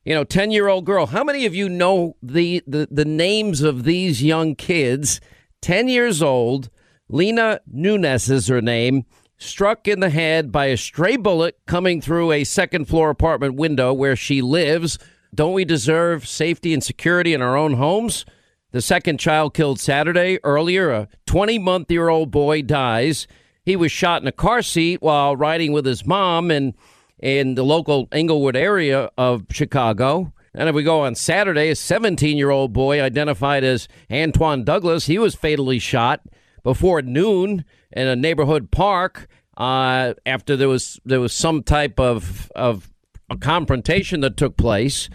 you 0.04 0.14
know, 0.14 0.24
10 0.24 0.50
year 0.50 0.68
old 0.68 0.84
girl. 0.84 1.06
How 1.06 1.22
many 1.22 1.46
of 1.46 1.54
you 1.54 1.68
know 1.68 2.16
the, 2.22 2.62
the, 2.66 2.88
the 2.90 3.04
names 3.04 3.60
of 3.60 3.84
these 3.84 4.22
young 4.22 4.54
kids? 4.54 5.20
10 5.62 5.88
years 5.88 6.22
old, 6.22 6.70
Lena 7.08 7.60
Nunez 7.70 8.30
is 8.30 8.48
her 8.48 8.62
name, 8.62 9.04
struck 9.36 9.86
in 9.86 10.00
the 10.00 10.10
head 10.10 10.50
by 10.50 10.66
a 10.66 10.76
stray 10.76 11.16
bullet 11.16 11.58
coming 11.66 12.00
through 12.00 12.32
a 12.32 12.44
second 12.44 12.86
floor 12.86 13.10
apartment 13.10 13.54
window 13.54 13.92
where 13.92 14.16
she 14.16 14.40
lives. 14.40 14.98
Don't 15.34 15.52
we 15.52 15.64
deserve 15.64 16.26
safety 16.26 16.72
and 16.72 16.82
security 16.82 17.34
in 17.34 17.42
our 17.42 17.56
own 17.56 17.74
homes? 17.74 18.24
The 18.72 18.80
second 18.80 19.20
child 19.20 19.52
killed 19.52 19.78
Saturday. 19.80 20.38
Earlier, 20.42 20.90
a 20.90 21.08
20 21.26 21.58
month 21.58 21.90
year 21.90 22.08
old 22.08 22.30
boy 22.30 22.62
dies. 22.62 23.26
He 23.64 23.76
was 23.76 23.92
shot 23.92 24.22
in 24.22 24.28
a 24.28 24.32
car 24.32 24.62
seat 24.62 25.02
while 25.02 25.36
riding 25.36 25.72
with 25.72 25.84
his 25.84 26.06
mom 26.06 26.50
and 26.50 26.74
in 27.22 27.54
the 27.54 27.64
local 27.64 28.08
Englewood 28.12 28.56
area 28.56 29.10
of 29.16 29.46
Chicago. 29.50 30.32
And 30.54 30.68
if 30.68 30.74
we 30.74 30.82
go 30.82 31.02
on 31.02 31.14
Saturday, 31.14 31.70
a 31.70 31.76
17 31.76 32.36
year 32.36 32.50
old 32.50 32.72
boy 32.72 33.00
identified 33.00 33.62
as 33.62 33.88
Antoine 34.10 34.64
Douglas, 34.64 35.06
he 35.06 35.18
was 35.18 35.34
fatally 35.34 35.78
shot 35.78 36.22
before 36.62 37.02
noon 37.02 37.64
in 37.92 38.06
a 38.06 38.16
neighborhood 38.16 38.70
park 38.70 39.28
uh, 39.56 40.14
after 40.26 40.56
there 40.56 40.68
was 40.68 40.98
there 41.04 41.20
was 41.20 41.32
some 41.32 41.62
type 41.62 42.00
of 42.00 42.50
of 42.56 42.90
a 43.28 43.36
confrontation 43.36 44.20
that 44.20 44.36
took 44.36 44.56
place. 44.56 45.08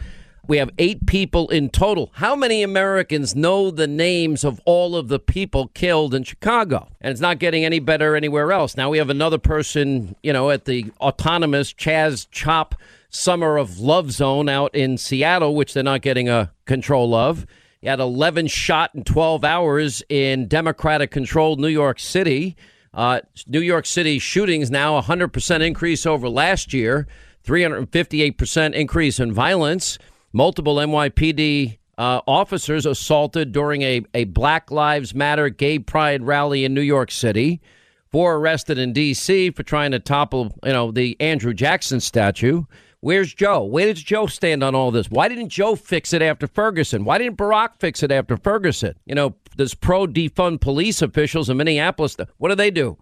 We 0.48 0.58
have 0.58 0.70
eight 0.78 1.06
people 1.08 1.50
in 1.50 1.70
total. 1.70 2.12
How 2.14 2.36
many 2.36 2.62
Americans 2.62 3.36
know 3.36 3.72
the 3.72 3.88
names 3.88 4.43
of 4.43 4.62
all 4.66 4.96
of 4.96 5.08
the 5.08 5.20
people 5.20 5.68
killed 5.70 6.14
in 6.14 6.24
Chicago? 6.24 6.89
And 7.02 7.12
it's 7.12 7.22
not 7.22 7.39
getting 7.39 7.66
any 7.66 7.80
better 7.80 8.16
anywhere 8.16 8.52
else. 8.52 8.78
Now 8.78 8.89
we 8.89 9.00
have 9.00 9.10
another 9.10 9.39
person, 9.39 10.16
you 10.22 10.34
know, 10.34 10.52
at 10.52 10.66
the 10.66 10.91
autonomous 11.00 11.74
Chaz 11.74 12.28
Chop 12.32 12.76
Summer 13.10 13.58
of 13.58 13.80
Love 13.80 14.12
Zone 14.12 14.50
out 14.50 14.76
in 14.76 14.98
Seattle, 14.98 15.56
which 15.56 15.74
they're 15.74 15.84
not 15.84 16.02
getting 16.02 16.30
a 16.30 16.52
control 16.66 17.16
of. 17.16 17.46
You 17.82 17.89
had 17.89 18.00
11 18.00 18.48
shot 18.48 18.93
in 18.93 19.04
12 19.04 19.43
hours 19.43 20.04
in 20.10 20.48
Democratic 20.48 21.12
controlled 21.12 21.60
New 21.60 21.68
York 21.68 22.00
City. 22.00 22.56
Uh, 22.93 23.22
New 23.48 23.62
York 23.62 23.86
City 23.86 24.20
shootings 24.20 24.72
now 24.72 25.00
100% 25.00 25.62
increase 25.62 26.06
over 26.06 26.30
last 26.30 26.74
year, 26.74 27.08
358% 27.46 28.74
increase 28.74 29.20
in 29.20 29.34
violence. 29.34 29.98
Multiple 30.36 30.75
NYPD 30.75 31.77
uh, 31.97 32.19
officers 32.27 32.86
assaulted 32.86 33.53
during 33.53 33.83
a, 33.83 34.01
a 34.13 34.25
Black 34.25 34.69
Lives 34.69 35.15
Matter 35.15 35.47
gay 35.47 35.79
pride 35.79 36.23
rally 36.23 36.65
in 36.65 36.73
New 36.73 36.81
York 36.81 37.09
City. 37.09 37.61
Four 38.11 38.36
arrested 38.36 38.77
in 38.77 38.91
D.C. 38.91 39.51
for 39.51 39.63
trying 39.63 39.91
to 39.91 39.99
topple, 39.99 40.53
you 40.65 40.73
know, 40.73 40.91
the 40.91 41.15
Andrew 41.21 41.53
Jackson 41.53 42.01
statue. 42.01 42.65
Where's 42.99 43.33
Joe? 43.33 43.63
Where 43.63 43.93
does 43.93 44.03
Joe 44.03 44.25
stand 44.27 44.61
on 44.61 44.75
all 44.75 44.91
this? 44.91 45.09
Why 45.09 45.29
didn't 45.29 45.47
Joe 45.47 45.77
fix 45.77 46.11
it 46.11 46.21
after 46.21 46.47
Ferguson? 46.47 47.05
Why 47.05 47.17
didn't 47.17 47.38
Barack 47.38 47.79
fix 47.79 48.03
it 48.03 48.11
after 48.11 48.36
Ferguson? 48.36 48.95
You 49.05 49.16
know, 49.16 49.37
there's 49.55 49.74
pro 49.74 50.05
defund 50.05 50.59
police 50.59 51.01
officials 51.01 51.49
in 51.49 51.55
Minneapolis. 51.55 52.17
What 52.39 52.49
do 52.49 52.55
they 52.55 52.71
do? 52.71 52.97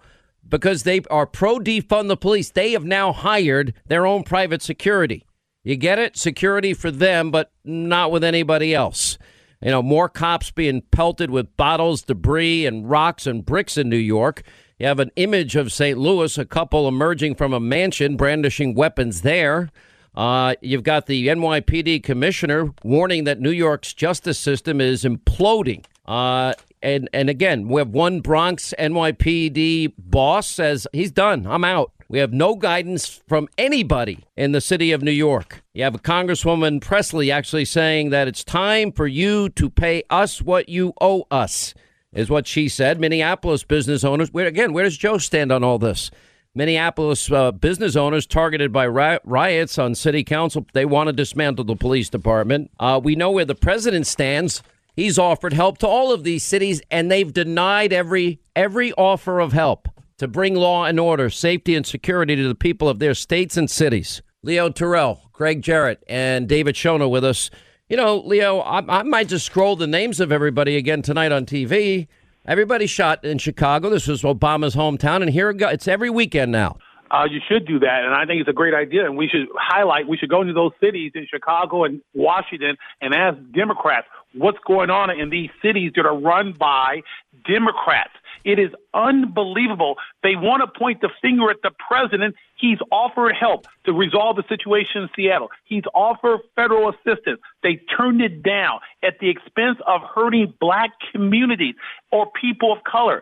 Because 0.47 0.83
they 0.83 1.01
are 1.09 1.25
pro 1.25 1.57
defund 1.57 2.09
the 2.09 2.15
police, 2.15 2.51
they 2.51 2.73
have 2.73 2.85
now 2.85 3.11
hired 3.11 3.73
their 3.87 4.05
own 4.05 4.21
private 4.21 4.61
security. 4.61 5.25
You 5.63 5.77
get 5.77 5.99
it? 5.99 6.17
Security 6.17 6.73
for 6.73 6.91
them, 6.91 7.31
but 7.31 7.51
not 7.63 8.11
with 8.11 8.23
anybody 8.23 8.75
else. 8.75 9.17
You 9.61 9.71
know, 9.71 9.81
more 9.81 10.09
cops 10.09 10.51
being 10.51 10.81
pelted 10.91 11.29
with 11.29 11.55
bottles, 11.55 12.01
debris, 12.01 12.65
and 12.65 12.89
rocks 12.89 13.25
and 13.25 13.45
bricks 13.45 13.77
in 13.77 13.87
New 13.87 13.95
York. 13.95 14.43
You 14.77 14.87
have 14.87 14.99
an 14.99 15.11
image 15.15 15.55
of 15.55 15.71
St. 15.71 15.97
Louis, 15.97 16.37
a 16.37 16.43
couple 16.43 16.87
emerging 16.87 17.35
from 17.35 17.53
a 17.53 17.59
mansion 17.61 18.17
brandishing 18.17 18.73
weapons 18.75 19.21
there. 19.21 19.69
Uh, 20.15 20.55
you've 20.61 20.83
got 20.83 21.05
the 21.05 21.27
NYPD 21.27 22.03
commissioner 22.03 22.73
warning 22.83 23.23
that 23.23 23.39
New 23.39 23.51
York's 23.51 23.93
justice 23.93 24.37
system 24.37 24.81
is 24.81 25.03
imploding. 25.05 25.85
Uh, 26.05 26.53
and 26.81 27.09
and 27.13 27.29
again, 27.29 27.69
we 27.69 27.79
have 27.79 27.89
one 27.89 28.19
Bronx 28.19 28.73
NYPD 28.77 29.93
boss 29.97 30.47
says 30.47 30.85
he's 30.91 31.11
done. 31.11 31.47
I'm 31.47 31.63
out. 31.63 31.93
We 32.13 32.19
have 32.19 32.31
no 32.31 32.53
guidance 32.53 33.07
from 33.27 33.47
anybody 33.57 34.19
in 34.37 34.51
the 34.51 34.61
city 34.61 34.91
of 34.91 35.01
New 35.01 35.09
York. 35.09 35.63
You 35.73 35.83
have 35.83 35.95
a 35.95 35.97
Congresswoman 35.97 36.79
Presley 36.79 37.31
actually 37.31 37.65
saying 37.65 38.11
that 38.11 38.27
it's 38.27 38.43
time 38.43 38.91
for 38.91 39.07
you 39.07 39.49
to 39.49 39.67
pay 39.67 40.03
us 40.11 40.39
what 40.39 40.69
you 40.69 40.93
owe 41.01 41.25
us, 41.31 41.73
is 42.13 42.29
what 42.29 42.45
she 42.45 42.69
said. 42.69 42.99
Minneapolis 42.99 43.63
business 43.63 44.03
owners, 44.03 44.31
where 44.31 44.45
again, 44.45 44.73
where 44.73 44.83
does 44.83 44.95
Joe 44.95 45.17
stand 45.17 45.51
on 45.51 45.63
all 45.63 45.79
this? 45.79 46.11
Minneapolis 46.53 47.31
uh, 47.31 47.51
business 47.51 47.95
owners 47.95 48.27
targeted 48.27 48.71
by 48.71 48.83
ri- 48.83 49.17
riots 49.23 49.79
on 49.79 49.95
city 49.95 50.23
council. 50.23 50.67
They 50.73 50.85
want 50.85 51.07
to 51.07 51.13
dismantle 51.13 51.65
the 51.65 51.75
police 51.75 52.09
department. 52.09 52.69
Uh, 52.79 53.01
we 53.03 53.15
know 53.15 53.31
where 53.31 53.43
the 53.43 53.55
president 53.55 54.05
stands. 54.05 54.61
He's 54.95 55.17
offered 55.17 55.53
help 55.53 55.79
to 55.79 55.87
all 55.87 56.13
of 56.13 56.23
these 56.23 56.43
cities, 56.43 56.79
and 56.91 57.09
they've 57.09 57.33
denied 57.33 57.91
every 57.91 58.39
every 58.55 58.93
offer 58.93 59.39
of 59.39 59.51
help 59.51 59.89
to 60.23 60.27
bring 60.29 60.55
law 60.55 60.85
and 60.85 61.01
order, 61.01 61.29
safety 61.29 61.75
and 61.75 61.85
security 61.85 62.33
to 62.37 62.47
the 62.47 62.55
people 62.55 62.87
of 62.87 62.99
their 62.99 63.13
states 63.13 63.57
and 63.57 63.69
cities. 63.69 64.21
Leo 64.41 64.69
Terrell, 64.69 65.29
Greg 65.33 65.61
Jarrett, 65.61 66.01
and 66.07 66.47
David 66.47 66.77
Schoen 66.77 67.09
with 67.09 67.25
us. 67.25 67.49
You 67.89 67.97
know, 67.97 68.19
Leo, 68.19 68.59
I, 68.59 68.99
I 68.99 69.03
might 69.03 69.27
just 69.27 69.45
scroll 69.45 69.75
the 69.75 69.85
names 69.85 70.21
of 70.21 70.31
everybody 70.31 70.77
again 70.77 71.01
tonight 71.01 71.33
on 71.33 71.45
TV. 71.45 72.07
Everybody 72.45 72.87
shot 72.87 73.25
in 73.25 73.37
Chicago. 73.37 73.89
This 73.89 74.07
was 74.07 74.21
Obama's 74.21 74.75
hometown, 74.75 75.21
and 75.21 75.29
here 75.29 75.49
it 75.49 75.57
go. 75.57 75.67
It's 75.67 75.89
every 75.89 76.09
weekend 76.09 76.53
now. 76.53 76.77
Uh, 77.13 77.25
you 77.29 77.39
should 77.47 77.67
do 77.67 77.77
that, 77.77 78.03
and 78.03 78.11
I 78.11 78.25
think 78.25 78.41
it's 78.41 78.49
a 78.49 78.53
great 78.53 78.73
idea. 78.73 79.05
And 79.05 79.15
we 79.15 79.27
should 79.27 79.47
highlight. 79.55 80.07
We 80.07 80.17
should 80.17 80.29
go 80.29 80.41
into 80.41 80.53
those 80.53 80.71
cities 80.81 81.11
in 81.13 81.27
Chicago 81.29 81.83
and 81.83 82.01
Washington 82.15 82.75
and 83.01 83.13
ask 83.13 83.37
Democrats 83.53 84.07
what's 84.33 84.57
going 84.65 84.89
on 84.89 85.11
in 85.11 85.29
these 85.29 85.51
cities 85.61 85.91
that 85.95 86.07
are 86.07 86.17
run 86.17 86.53
by 86.53 87.03
Democrats. 87.47 88.13
It 88.43 88.57
is 88.57 88.71
unbelievable. 88.95 89.97
They 90.23 90.35
want 90.35 90.63
to 90.63 90.79
point 90.79 91.01
the 91.01 91.09
finger 91.21 91.51
at 91.51 91.57
the 91.61 91.69
president. 91.87 92.35
He's 92.55 92.79
offered 92.91 93.35
help 93.39 93.67
to 93.85 93.93
resolve 93.93 94.37
the 94.37 94.43
situation 94.49 95.03
in 95.03 95.09
Seattle. 95.15 95.49
He's 95.65 95.83
offered 95.93 96.39
federal 96.55 96.89
assistance. 96.89 97.39
They 97.61 97.79
turned 97.95 98.21
it 98.21 98.41
down 98.41 98.79
at 99.03 99.19
the 99.19 99.29
expense 99.29 99.77
of 99.85 100.01
hurting 100.15 100.55
black 100.59 100.89
communities 101.11 101.75
or 102.11 102.31
people 102.31 102.73
of 102.73 102.83
color. 102.83 103.21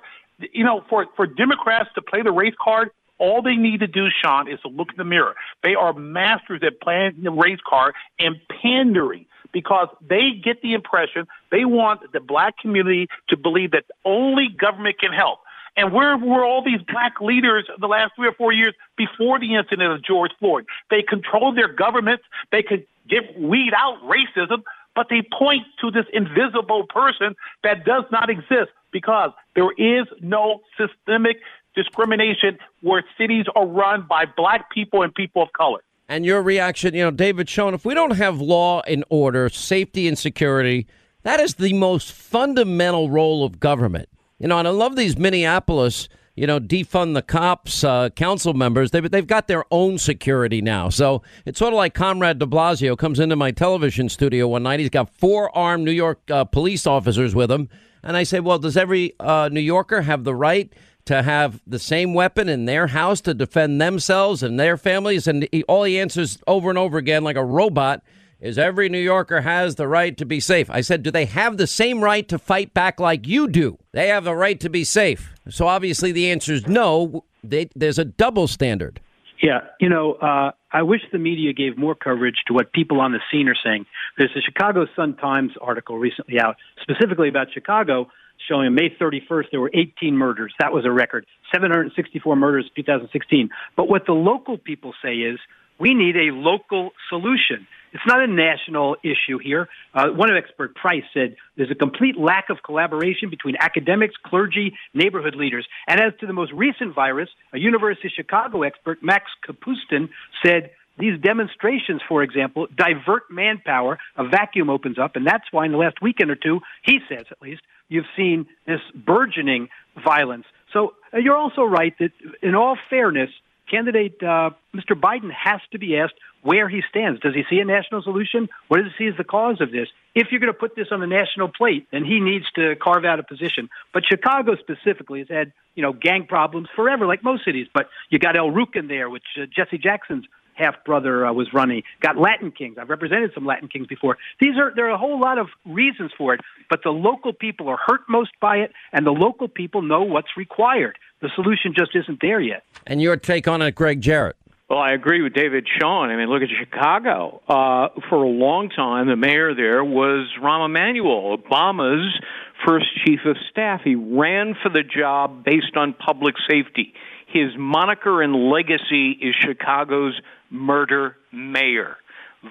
You 0.53 0.63
know, 0.63 0.83
for, 0.89 1.07
for 1.17 1.27
Democrats 1.27 1.89
to 1.95 2.01
play 2.01 2.23
the 2.23 2.31
race 2.31 2.55
card, 2.59 2.89
all 3.21 3.43
they 3.43 3.55
need 3.55 3.81
to 3.81 3.87
do, 3.87 4.07
Sean, 4.09 4.51
is 4.51 4.59
to 4.61 4.67
look 4.67 4.89
in 4.89 4.97
the 4.97 5.05
mirror. 5.05 5.35
They 5.61 5.75
are 5.75 5.93
masters 5.93 6.61
at 6.65 6.81
playing 6.81 7.21
the 7.21 7.29
race 7.29 7.59
card 7.65 7.93
and 8.19 8.35
pandering 8.61 9.27
because 9.53 9.89
they 10.01 10.31
get 10.43 10.61
the 10.61 10.73
impression 10.73 11.27
they 11.51 11.65
want 11.65 12.11
the 12.13 12.19
black 12.19 12.57
community 12.57 13.07
to 13.29 13.37
believe 13.37 13.71
that 13.71 13.85
only 14.05 14.47
government 14.49 14.99
can 14.99 15.13
help. 15.13 15.39
And 15.77 15.93
where 15.93 16.17
were 16.17 16.43
all 16.43 16.63
these 16.63 16.81
black 16.81 17.21
leaders 17.21 17.65
the 17.79 17.87
last 17.87 18.13
three 18.15 18.27
or 18.27 18.33
four 18.33 18.51
years 18.51 18.73
before 18.97 19.39
the 19.39 19.55
incident 19.55 19.93
of 19.93 20.03
George 20.03 20.31
Floyd? 20.39 20.65
They 20.89 21.01
control 21.01 21.53
their 21.53 21.71
governments. 21.71 22.23
They 22.51 22.63
could 22.63 22.85
get 23.07 23.39
weed 23.39 23.71
out 23.75 24.01
racism, 24.03 24.63
but 24.95 25.07
they 25.09 25.21
point 25.37 25.63
to 25.81 25.91
this 25.91 26.05
invisible 26.11 26.87
person 26.87 27.35
that 27.63 27.85
does 27.85 28.03
not 28.11 28.29
exist 28.29 28.71
because 28.91 29.31
there 29.55 29.71
is 29.77 30.07
no 30.21 30.61
systemic 30.77 31.37
discrimination 31.75 32.57
where 32.81 33.03
cities 33.17 33.45
are 33.55 33.65
run 33.65 34.05
by 34.09 34.25
black 34.37 34.71
people 34.71 35.01
and 35.03 35.13
people 35.13 35.41
of 35.41 35.53
color. 35.53 35.79
And 36.09 36.25
your 36.25 36.41
reaction, 36.41 36.93
you 36.93 37.03
know, 37.03 37.11
David 37.11 37.47
Schoen, 37.47 37.73
if 37.73 37.85
we 37.85 37.93
don't 37.93 38.17
have 38.17 38.41
law 38.41 38.81
and 38.81 39.05
order, 39.09 39.47
safety 39.47 40.07
and 40.07 40.17
security, 40.17 40.87
that 41.23 41.39
is 41.39 41.55
the 41.55 41.73
most 41.73 42.11
fundamental 42.11 43.09
role 43.09 43.45
of 43.45 43.59
government. 43.59 44.09
You 44.37 44.47
know, 44.47 44.57
and 44.57 44.67
I 44.67 44.71
love 44.71 44.95
these 44.95 45.17
Minneapolis, 45.17 46.09
you 46.35 46.47
know, 46.47 46.59
defund 46.59 47.13
the 47.13 47.21
cops 47.21 47.83
uh, 47.83 48.09
council 48.09 48.53
members. 48.53 48.91
They've, 48.91 49.09
they've 49.09 49.25
got 49.25 49.47
their 49.47 49.63
own 49.71 49.99
security 49.99 50.61
now. 50.61 50.89
So 50.89 51.21
it's 51.45 51.59
sort 51.59 51.73
of 51.73 51.77
like 51.77 51.93
Comrade 51.93 52.39
de 52.39 52.45
Blasio 52.45 52.97
comes 52.97 53.19
into 53.19 53.35
my 53.35 53.51
television 53.51 54.09
studio 54.09 54.47
one 54.47 54.63
night. 54.63 54.79
He's 54.79 54.89
got 54.89 55.13
four 55.13 55.55
armed 55.55 55.85
New 55.85 55.91
York 55.91 56.19
uh, 56.29 56.43
police 56.43 56.85
officers 56.87 57.35
with 57.35 57.51
him. 57.51 57.69
And 58.03 58.17
I 58.17 58.23
say, 58.23 58.39
well, 58.39 58.57
does 58.57 58.77
every 58.77 59.13
uh, 59.19 59.49
New 59.51 59.61
Yorker 59.61 60.01
have 60.01 60.23
the 60.23 60.33
right 60.33 60.73
to 61.11 61.21
have 61.21 61.61
the 61.67 61.79
same 61.79 62.13
weapon 62.13 62.47
in 62.47 62.65
their 62.65 62.87
house 62.87 63.19
to 63.21 63.33
defend 63.33 63.81
themselves 63.81 64.41
and 64.41 64.59
their 64.59 64.77
families? 64.77 65.27
And 65.27 65.47
he, 65.51 65.63
all 65.63 65.83
he 65.83 65.99
answers 65.99 66.39
over 66.47 66.69
and 66.69 66.77
over 66.77 66.97
again, 66.97 67.23
like 67.23 67.35
a 67.35 67.43
robot, 67.43 68.01
is 68.39 68.57
every 68.57 68.89
New 68.89 68.99
Yorker 68.99 69.41
has 69.41 69.75
the 69.75 69.87
right 69.87 70.17
to 70.17 70.25
be 70.25 70.39
safe. 70.39 70.69
I 70.69 70.81
said, 70.81 71.03
do 71.03 71.11
they 71.11 71.25
have 71.25 71.57
the 71.57 71.67
same 71.67 72.03
right 72.03 72.27
to 72.29 72.39
fight 72.39 72.73
back 72.73 72.99
like 72.99 73.27
you 73.27 73.47
do? 73.47 73.77
They 73.91 74.07
have 74.07 74.23
the 74.23 74.35
right 74.35 74.59
to 74.61 74.69
be 74.69 74.83
safe. 74.83 75.33
So 75.49 75.67
obviously 75.67 76.11
the 76.11 76.31
answer 76.31 76.53
is 76.53 76.65
no. 76.65 77.23
They, 77.43 77.69
there's 77.75 77.99
a 77.99 78.05
double 78.05 78.47
standard. 78.47 78.99
Yeah, 79.43 79.61
you 79.79 79.89
know, 79.89 80.13
uh, 80.13 80.51
I 80.71 80.83
wish 80.83 81.01
the 81.11 81.17
media 81.17 81.51
gave 81.51 81.77
more 81.77 81.95
coverage 81.95 82.43
to 82.47 82.53
what 82.53 82.71
people 82.73 83.01
on 83.01 83.11
the 83.11 83.19
scene 83.31 83.47
are 83.47 83.55
saying. 83.63 83.85
There's 84.17 84.31
a 84.35 84.41
Chicago 84.41 84.85
Sun 84.95 85.17
Times 85.17 85.51
article 85.59 85.97
recently 85.97 86.39
out 86.39 86.57
specifically 86.81 87.27
about 87.27 87.47
Chicago 87.51 88.07
showing 88.47 88.73
May 88.73 88.89
31st 88.89 89.45
there 89.51 89.61
were 89.61 89.71
18 89.73 90.15
murders. 90.15 90.53
That 90.59 90.73
was 90.73 90.85
a 90.85 90.91
record. 90.91 91.25
764 91.53 92.35
murders 92.35 92.65
in 92.75 92.83
2016. 92.83 93.49
But 93.75 93.89
what 93.89 94.05
the 94.05 94.13
local 94.13 94.57
people 94.57 94.93
say 95.03 95.15
is 95.15 95.39
we 95.79 95.93
need 95.95 96.15
a 96.15 96.31
local 96.31 96.91
solution. 97.09 97.67
It's 97.91 98.03
not 98.07 98.21
a 98.21 98.27
national 98.27 98.97
issue 99.03 99.37
here. 99.43 99.67
Uh, 99.93 100.09
one 100.09 100.29
expert, 100.35 100.75
Price, 100.75 101.03
said 101.13 101.35
there's 101.57 101.71
a 101.71 101.75
complete 101.75 102.17
lack 102.17 102.49
of 102.49 102.57
collaboration 102.63 103.29
between 103.29 103.55
academics, 103.59 104.15
clergy, 104.23 104.73
neighborhood 104.93 105.35
leaders. 105.35 105.67
And 105.87 105.99
as 105.99 106.13
to 106.19 106.27
the 106.27 106.33
most 106.33 106.53
recent 106.53 106.95
virus, 106.95 107.29
a 107.51 107.57
University 107.57 108.07
of 108.07 108.13
Chicago 108.15 108.63
expert, 108.63 108.99
Max 109.01 109.25
Kapustin, 109.45 110.09
said 110.45 110.69
these 110.97 111.19
demonstrations, 111.19 112.01
for 112.07 112.21
example, 112.23 112.67
divert 112.75 113.31
manpower. 113.31 113.97
A 114.17 114.27
vacuum 114.27 114.69
opens 114.69 114.99
up, 114.99 115.15
and 115.15 115.25
that's 115.25 115.45
why 115.51 115.65
in 115.65 115.71
the 115.71 115.77
last 115.77 116.01
weekend 116.01 116.29
or 116.31 116.35
two, 116.35 116.59
he 116.83 116.99
says 117.09 117.25
at 117.31 117.41
least, 117.41 117.61
you've 117.89 118.05
seen 118.15 118.45
this 118.67 118.81
burgeoning 118.93 119.69
violence. 120.03 120.45
So 120.73 120.93
uh, 121.13 121.17
you're 121.17 121.37
also 121.37 121.63
right 121.63 121.93
that, 121.99 122.11
in 122.41 122.55
all 122.55 122.77
fairness, 122.89 123.29
candidate 123.69 124.21
uh, 124.21 124.51
Mr. 124.75 124.99
Biden 124.99 125.31
has 125.31 125.61
to 125.71 125.79
be 125.79 125.97
asked 125.97 126.15
where 126.43 126.67
he 126.67 126.81
stands. 126.89 127.19
Does 127.21 127.33
he 127.33 127.43
see 127.49 127.59
a 127.59 127.65
national 127.65 128.01
solution? 128.01 128.49
What 128.67 128.77
does 128.77 128.87
he 128.97 129.05
see 129.05 129.07
as 129.09 129.17
the 129.17 129.23
cause 129.23 129.61
of 129.61 129.71
this? 129.71 129.87
If 130.13 130.27
you're 130.31 130.39
going 130.39 130.53
to 130.53 130.57
put 130.57 130.75
this 130.75 130.87
on 130.91 130.99
the 130.99 131.07
national 131.07 131.49
plate, 131.49 131.87
then 131.91 132.03
he 132.03 132.19
needs 132.19 132.45
to 132.55 132.75
carve 132.75 133.05
out 133.05 133.19
a 133.19 133.23
position. 133.23 133.69
But 133.93 134.03
Chicago 134.05 134.55
specifically 134.55 135.19
has 135.19 135.29
had, 135.29 135.53
you 135.75 135.83
know, 135.83 135.93
gang 135.93 136.25
problems 136.27 136.67
forever, 136.75 137.05
like 137.05 137.23
most 137.23 137.45
cities. 137.45 137.67
But 137.73 137.87
you 138.09 138.19
got 138.19 138.35
El 138.35 138.49
Rukn 138.49 138.87
there, 138.87 139.09
which 139.09 139.23
uh, 139.39 139.45
Jesse 139.55 139.77
Jackson's 139.77 140.25
half 140.55 140.83
brother 140.85 141.25
uh, 141.25 141.33
was 141.33 141.53
running. 141.53 141.83
Got 142.01 142.17
Latin 142.17 142.51
Kings. 142.51 142.77
I've 142.79 142.89
represented 142.89 143.31
some 143.33 143.45
Latin 143.45 143.67
Kings 143.67 143.87
before. 143.87 144.17
These 144.39 144.57
are 144.57 144.71
there 144.75 144.87
are 144.87 144.91
a 144.91 144.97
whole 144.97 145.19
lot 145.19 145.37
of 145.37 145.47
reasons 145.65 146.11
for 146.17 146.33
it, 146.33 146.41
but 146.69 146.81
the 146.83 146.91
local 146.91 147.33
people 147.33 147.67
are 147.67 147.77
hurt 147.77 148.01
most 148.09 148.31
by 148.39 148.57
it, 148.57 148.71
and 148.93 149.05
the 149.05 149.11
local 149.11 149.47
people 149.47 149.81
know 149.81 150.01
what's 150.01 150.37
required. 150.37 150.97
The 151.21 151.29
solution 151.35 151.73
just 151.77 151.95
isn't 151.95 152.19
there 152.21 152.39
yet. 152.39 152.63
And 152.87 153.01
your 153.01 153.15
take 153.15 153.47
on 153.47 153.61
it, 153.61 153.75
Greg 153.75 154.01
Jarrett? 154.01 154.35
Well, 154.71 154.79
I 154.79 154.93
agree 154.93 155.21
with 155.21 155.33
David 155.33 155.67
Schoen. 155.67 156.09
I 156.09 156.15
mean, 156.15 156.29
look 156.29 156.41
at 156.41 156.47
Chicago. 156.57 157.41
Uh, 157.45 157.89
for 158.09 158.23
a 158.23 158.29
long 158.29 158.69
time, 158.69 159.07
the 159.07 159.17
mayor 159.17 159.53
there 159.53 159.83
was 159.83 160.29
Rahm 160.41 160.65
Emanuel, 160.65 161.37
Obama's 161.37 162.17
first 162.65 162.85
chief 163.05 163.19
of 163.25 163.35
staff. 163.49 163.81
He 163.83 163.95
ran 163.95 164.55
for 164.63 164.69
the 164.69 164.81
job 164.81 165.43
based 165.43 165.75
on 165.75 165.93
public 165.93 166.35
safety. 166.49 166.93
His 167.27 167.49
moniker 167.57 168.21
and 168.21 168.49
legacy 168.49 169.11
is 169.11 169.35
Chicago's 169.35 170.19
murder 170.51 171.15
mayor. 171.31 171.97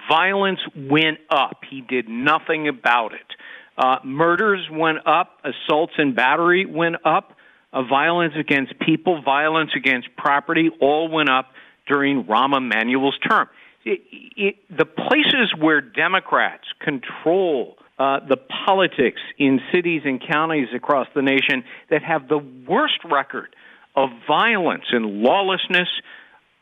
Violence 0.09 0.59
went 0.75 1.19
up. 1.29 1.61
He 1.69 1.81
did 1.81 2.09
nothing 2.09 2.67
about 2.67 3.13
it. 3.13 3.19
Uh, 3.77 3.97
murders 4.03 4.67
went 4.71 4.99
up. 5.05 5.39
Assaults 5.43 5.93
and 5.97 6.15
battery 6.15 6.65
went 6.65 6.95
up. 7.05 7.33
Uh, 7.73 7.83
violence 7.83 8.33
against 8.37 8.73
people, 8.79 9.21
violence 9.21 9.71
against 9.75 10.09
property, 10.17 10.69
all 10.81 11.07
went 11.07 11.29
up 11.29 11.51
during 11.87 12.25
Rahm 12.25 12.55
Emanuel's 12.55 13.17
term. 13.19 13.47
It, 13.85 14.01
it, 14.35 14.55
the 14.69 14.85
places 14.85 15.53
where 15.57 15.81
Democrats 15.81 16.65
control 16.79 17.77
uh, 18.01 18.19
the 18.27 18.37
politics 18.65 19.21
in 19.37 19.59
cities 19.71 20.01
and 20.05 20.19
counties 20.27 20.69
across 20.75 21.07
the 21.13 21.21
nation 21.21 21.63
that 21.91 22.01
have 22.01 22.27
the 22.27 22.39
worst 22.67 22.97
record 23.05 23.55
of 23.95 24.09
violence 24.27 24.85
and 24.91 25.21
lawlessness 25.21 25.87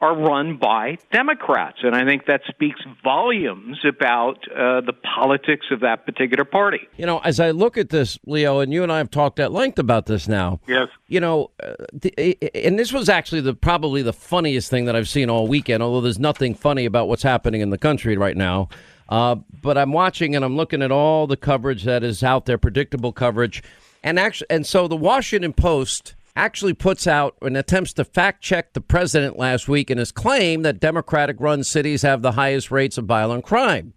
are 0.02 0.16
run 0.16 0.58
by 0.58 0.98
Democrats. 1.12 1.80
And 1.84 1.96
I 1.96 2.06
think 2.06 2.26
that 2.28 2.42
speaks 2.48 2.80
volumes 3.04 3.80
about 3.86 4.38
uh, 4.50 4.82
the 4.82 4.94
politics 4.94 5.66
of 5.72 5.82
that 5.82 6.06
particular 6.06 6.46
party. 6.46 6.88
You 6.98 7.06
know, 7.06 7.20
as 7.20 7.40
I 7.40 7.52
look 7.52 7.78
at 7.78 7.90
this, 7.90 8.18
Leo, 8.26 8.60
and 8.60 8.72
you 8.72 8.84
and 8.84 8.92
I 8.92 8.98
have 9.00 9.12
talked 9.12 9.40
at 9.40 9.52
length 9.52 9.78
about 9.78 10.06
this 10.06 10.28
now. 10.28 10.62
Yes. 10.68 10.88
You 11.08 11.20
know, 11.20 11.52
uh, 11.62 11.74
the, 11.92 12.38
and 12.56 12.80
this 12.80 12.94
was 12.94 13.10
actually 13.10 13.42
the 13.42 13.54
probably 13.54 14.02
the 14.02 14.14
funniest 14.14 14.70
thing 14.70 14.86
that 14.86 14.96
I've 14.96 15.10
seen 15.10 15.30
all 15.30 15.48
weekend, 15.48 15.84
although 15.84 16.02
there's 16.02 16.20
nothing 16.20 16.56
funny 16.56 16.86
about 16.86 17.10
what's 17.10 17.24
happening 17.24 17.60
in 17.62 17.70
the 17.70 17.78
country 17.78 18.16
right 18.16 18.38
now. 18.38 18.70
Uh, 19.10 19.36
but 19.62 19.78
I'm 19.78 19.92
watching 19.92 20.36
and 20.36 20.46
I'm 20.46 20.56
looking 20.56 20.82
at 20.82 20.92
all 20.92 21.28
the 21.28 21.36
coverage 21.36 21.84
that 21.84 22.04
is 22.04 22.24
out 22.24 22.46
there, 22.46 22.58
predictable 22.58 23.12
coverage. 23.12 23.64
And 24.04 24.18
actually, 24.18 24.48
and 24.50 24.66
so 24.66 24.88
the 24.88 24.96
Washington 24.96 25.52
Post 25.52 26.16
actually 26.40 26.74
puts 26.74 27.06
out 27.06 27.36
and 27.42 27.58
attempts 27.58 27.92
to 27.94 28.06
fact 28.06 28.42
check 28.42 28.72
the 28.72 28.80
president 28.80 29.38
last 29.38 29.68
week 29.68 29.92
in 29.92 29.98
his 29.98 30.12
claim 30.12 30.62
that 30.62 30.80
Democratic 30.80 31.36
run 31.40 31.66
cities 31.66 32.02
have 32.02 32.22
the 32.22 32.32
highest 32.32 32.72
rates 32.72 32.98
of 32.98 33.06
violent 33.06 33.44
crime. 33.44 33.94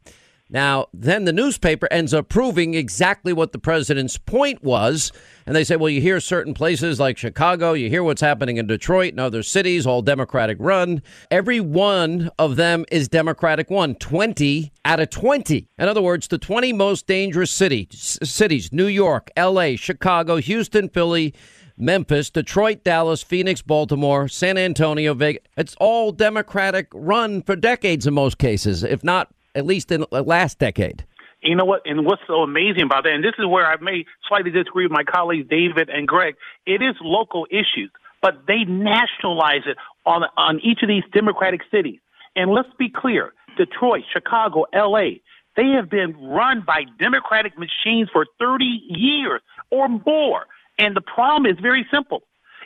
Now, 0.51 0.89
then 0.93 1.25
the 1.25 1.33
newspaper 1.33 1.89
ends 1.91 2.13
up 2.13 2.29
proving 2.29 2.75
exactly 2.75 3.33
what 3.33 3.53
the 3.53 3.59
president's 3.59 4.19
point 4.19 4.63
was. 4.63 5.11
And 5.47 5.57
they 5.57 5.65
say, 5.65 5.77
well, 5.77 5.89
you 5.89 6.03
hear 6.03 6.21
certain 6.21 6.53
places 6.53 7.01
like 7.01 7.17
Chicago, 7.17 7.73
you 7.73 7.89
hear 7.89 8.03
what's 8.03 8.21
happening 8.21 8.59
in 8.59 8.67
Detroit 8.67 9.13
and 9.13 9.21
other 9.21 9.43
cities, 9.43 9.87
all 9.87 10.03
Democratic 10.03 10.59
run. 10.61 11.01
Every 11.31 11.61
one 11.61 12.29
of 12.39 12.57
them 12.57 12.85
is 12.91 13.09
Democratic 13.09 13.71
one, 13.71 13.95
20 13.95 14.73
out 14.85 15.01
of 15.01 15.09
20. 15.09 15.69
In 15.79 15.89
other 15.89 16.03
words, 16.03 16.29
the 16.29 16.37
20 16.37 16.75
most 16.75 17.07
dangerous 17.07 17.51
cities, 17.51 18.19
cities 18.23 18.73
New 18.73 18.89
York, 18.89 19.31
LA, 19.39 19.77
Chicago, 19.77 20.37
Houston, 20.37 20.91
Philly, 20.91 21.33
Memphis, 21.77 22.31
Detroit, 22.31 22.85
Dallas, 22.85 23.23
Phoenix, 23.23 23.63
Baltimore, 23.63 24.29
San 24.29 24.59
Antonio, 24.59 25.15
Vegas. 25.15 25.43
It's 25.57 25.77
all 25.81 26.13
Democratic 26.13 26.89
run 26.93 27.43
for 27.43 27.57
decades 27.57 28.07
in 28.07 28.15
most 28.15 28.39
cases, 28.39 28.83
if 28.83 29.03
not 29.03 29.29
at 29.55 29.67
least 29.67 29.93
in 29.93 30.05
the 30.11 30.23
last 30.23 30.59
decade. 30.59 31.05
You 31.43 31.57
know 31.57 31.65
what? 31.65 31.83
And 31.85 32.07
what's 32.07 32.23
so 32.27 32.43
amazing 32.43 32.83
about 32.83 33.05
that, 33.05 33.13
and 33.13 33.25
this 33.25 33.35
is 33.39 33.47
where 33.47 33.67
I 33.67 33.77
may 33.81 34.05
slightly 34.29 34.51
disagree 34.51 34.85
with 34.85 34.93
my 34.93 35.03
colleagues 35.03 35.49
David 35.49 35.89
and 35.89 36.07
Greg, 36.07 36.37
it 36.67 36.83
is 36.83 36.95
local 37.01 37.47
issues, 37.51 37.91
but 38.21 38.47
they 38.47 38.65
nationalize 38.65 39.63
it 39.67 39.77
on 40.07 40.23
on 40.37 40.61
each 40.61 40.83
of 40.83 40.89
these 40.89 41.03
Democratic 41.13 41.63
cities. 41.71 41.99
And 42.37 42.53
let's 42.53 42.69
be 42.79 42.89
clear: 42.89 43.33
Detroit, 43.57 44.05
Chicago, 44.13 44.67
L.A. 44.73 45.21
They 45.57 45.69
have 45.77 45.91
been 45.91 46.17
run 46.17 46.63
by 46.67 46.85
Democratic 46.99 47.59
machines 47.59 48.09
for 48.11 48.25
30 48.39 48.65
years 48.89 49.43
or 49.71 49.89
more. 49.89 50.47
And 50.79 50.97
the 50.97 51.01
problem 51.01 51.47
is 51.47 51.59
very 51.61 51.87
simple: 51.91 52.23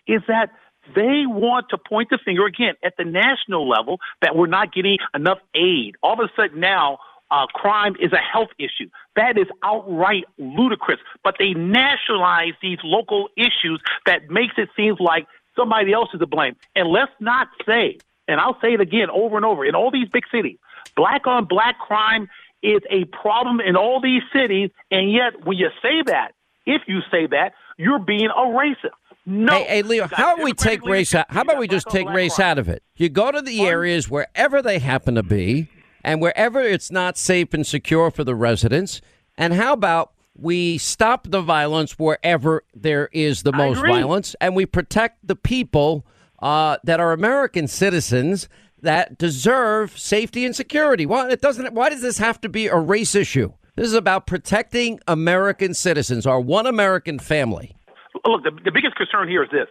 is 0.06 0.22
that 0.28 0.50
they 0.94 1.26
want 1.26 1.66
to 1.70 1.78
point 1.78 2.10
the 2.10 2.18
finger 2.24 2.46
again 2.46 2.74
at 2.84 2.94
the 2.96 3.04
national 3.04 3.68
level 3.68 3.98
that 4.22 4.36
we're 4.36 4.46
not 4.46 4.72
getting 4.72 4.98
enough 5.14 5.38
aid. 5.54 5.96
All 6.02 6.12
of 6.12 6.20
a 6.20 6.30
sudden 6.40 6.60
now, 6.60 6.98
uh, 7.30 7.46
crime 7.46 7.96
is 8.00 8.12
a 8.12 8.18
health 8.18 8.50
issue. 8.58 8.88
That 9.16 9.36
is 9.36 9.46
outright 9.64 10.24
ludicrous. 10.38 11.00
But 11.24 11.36
they 11.38 11.54
nationalize 11.54 12.52
these 12.62 12.78
local 12.84 13.28
issues 13.36 13.80
that 14.06 14.30
makes 14.30 14.54
it 14.58 14.68
seem 14.76 14.96
like 15.00 15.26
somebody 15.56 15.92
else 15.92 16.10
is 16.14 16.20
to 16.20 16.26
blame. 16.26 16.54
And 16.74 16.88
let's 16.88 17.12
not 17.18 17.48
say, 17.66 17.98
and 18.28 18.40
I'll 18.40 18.58
say 18.60 18.74
it 18.74 18.80
again 18.80 19.08
over 19.10 19.36
and 19.36 19.44
over, 19.44 19.64
in 19.64 19.74
all 19.74 19.90
these 19.90 20.08
big 20.08 20.24
cities, 20.30 20.58
black 20.94 21.26
on 21.26 21.46
black 21.46 21.78
crime 21.78 22.28
is 22.62 22.80
a 22.90 23.04
problem 23.06 23.60
in 23.60 23.76
all 23.76 24.00
these 24.00 24.22
cities. 24.32 24.70
And 24.90 25.12
yet, 25.12 25.44
when 25.44 25.56
you 25.56 25.70
say 25.82 26.02
that, 26.06 26.32
if 26.64 26.82
you 26.86 27.00
say 27.10 27.26
that, 27.26 27.54
you're 27.77 27.98
being 27.98 28.28
a 28.28 28.47
racist. 28.47 28.90
No. 29.24 29.53
Hey, 29.53 29.65
hey 29.65 29.82
Leo, 29.82 30.09
how 30.11 30.35
about 30.35 30.44
we 30.44 30.53
take 30.53 30.85
race 30.85 31.15
out? 31.15 31.27
How 31.31 31.43
about 31.43 31.59
we 31.59 31.66
just 31.66 31.89
take 31.89 32.09
race 32.09 32.39
out 32.39 32.59
of 32.59 32.69
it? 32.69 32.82
You 32.94 33.09
go 33.09 33.32
to 33.32 33.43
the 33.43 33.62
areas 33.62 34.09
wherever 34.09 34.62
they 34.62 34.78
happen 34.78 35.16
to 35.16 35.23
be, 35.23 35.69
and 36.05 36.20
wherever 36.20 36.61
it's 36.61 36.93
not 36.93 37.19
safe 37.19 37.53
and 37.53 37.66
secure 37.66 38.11
for 38.11 38.23
the 38.23 38.36
residents. 38.36 39.01
And 39.36 39.53
how 39.53 39.73
about 39.73 40.12
we 40.35 40.78
stop 40.78 41.27
the 41.28 41.40
violence 41.40 41.98
wherever 41.98 42.62
there 42.74 43.09
is 43.12 43.43
the 43.43 43.53
most 43.53 43.81
violence, 43.81 44.36
and 44.40 44.55
we 44.55 44.65
protect 44.66 45.27
the 45.27 45.36
people 45.36 46.07
uh, 46.39 46.77
that 46.85 47.01
are 47.01 47.12
American 47.12 47.66
citizens 47.66 48.48
that 48.81 49.19
deserve 49.19 49.98
safety 49.98 50.44
and 50.44 50.55
security. 50.55 51.07
Why 51.07 51.28
it 51.31 51.40
doesn't? 51.40 51.74
Why 51.74 51.89
does 51.89 52.03
this 52.03 52.19
have 52.19 52.40
to 52.43 52.48
be 52.48 52.69
a 52.69 52.77
race 52.77 53.15
issue? 53.15 53.53
This 53.77 53.89
is 53.89 53.94
about 53.94 54.27
protecting 54.27 55.01
American 55.07 55.74
citizens, 55.74 56.27
our 56.27 56.40
one 56.40 56.66
American 56.66 57.19
family. 57.19 57.77
look, 58.24 58.43
the, 58.43 58.51
the 58.65 58.73
biggest 58.73 58.97
concern 58.97 59.28
here 59.28 59.43
is 59.44 59.51
this. 59.51 59.66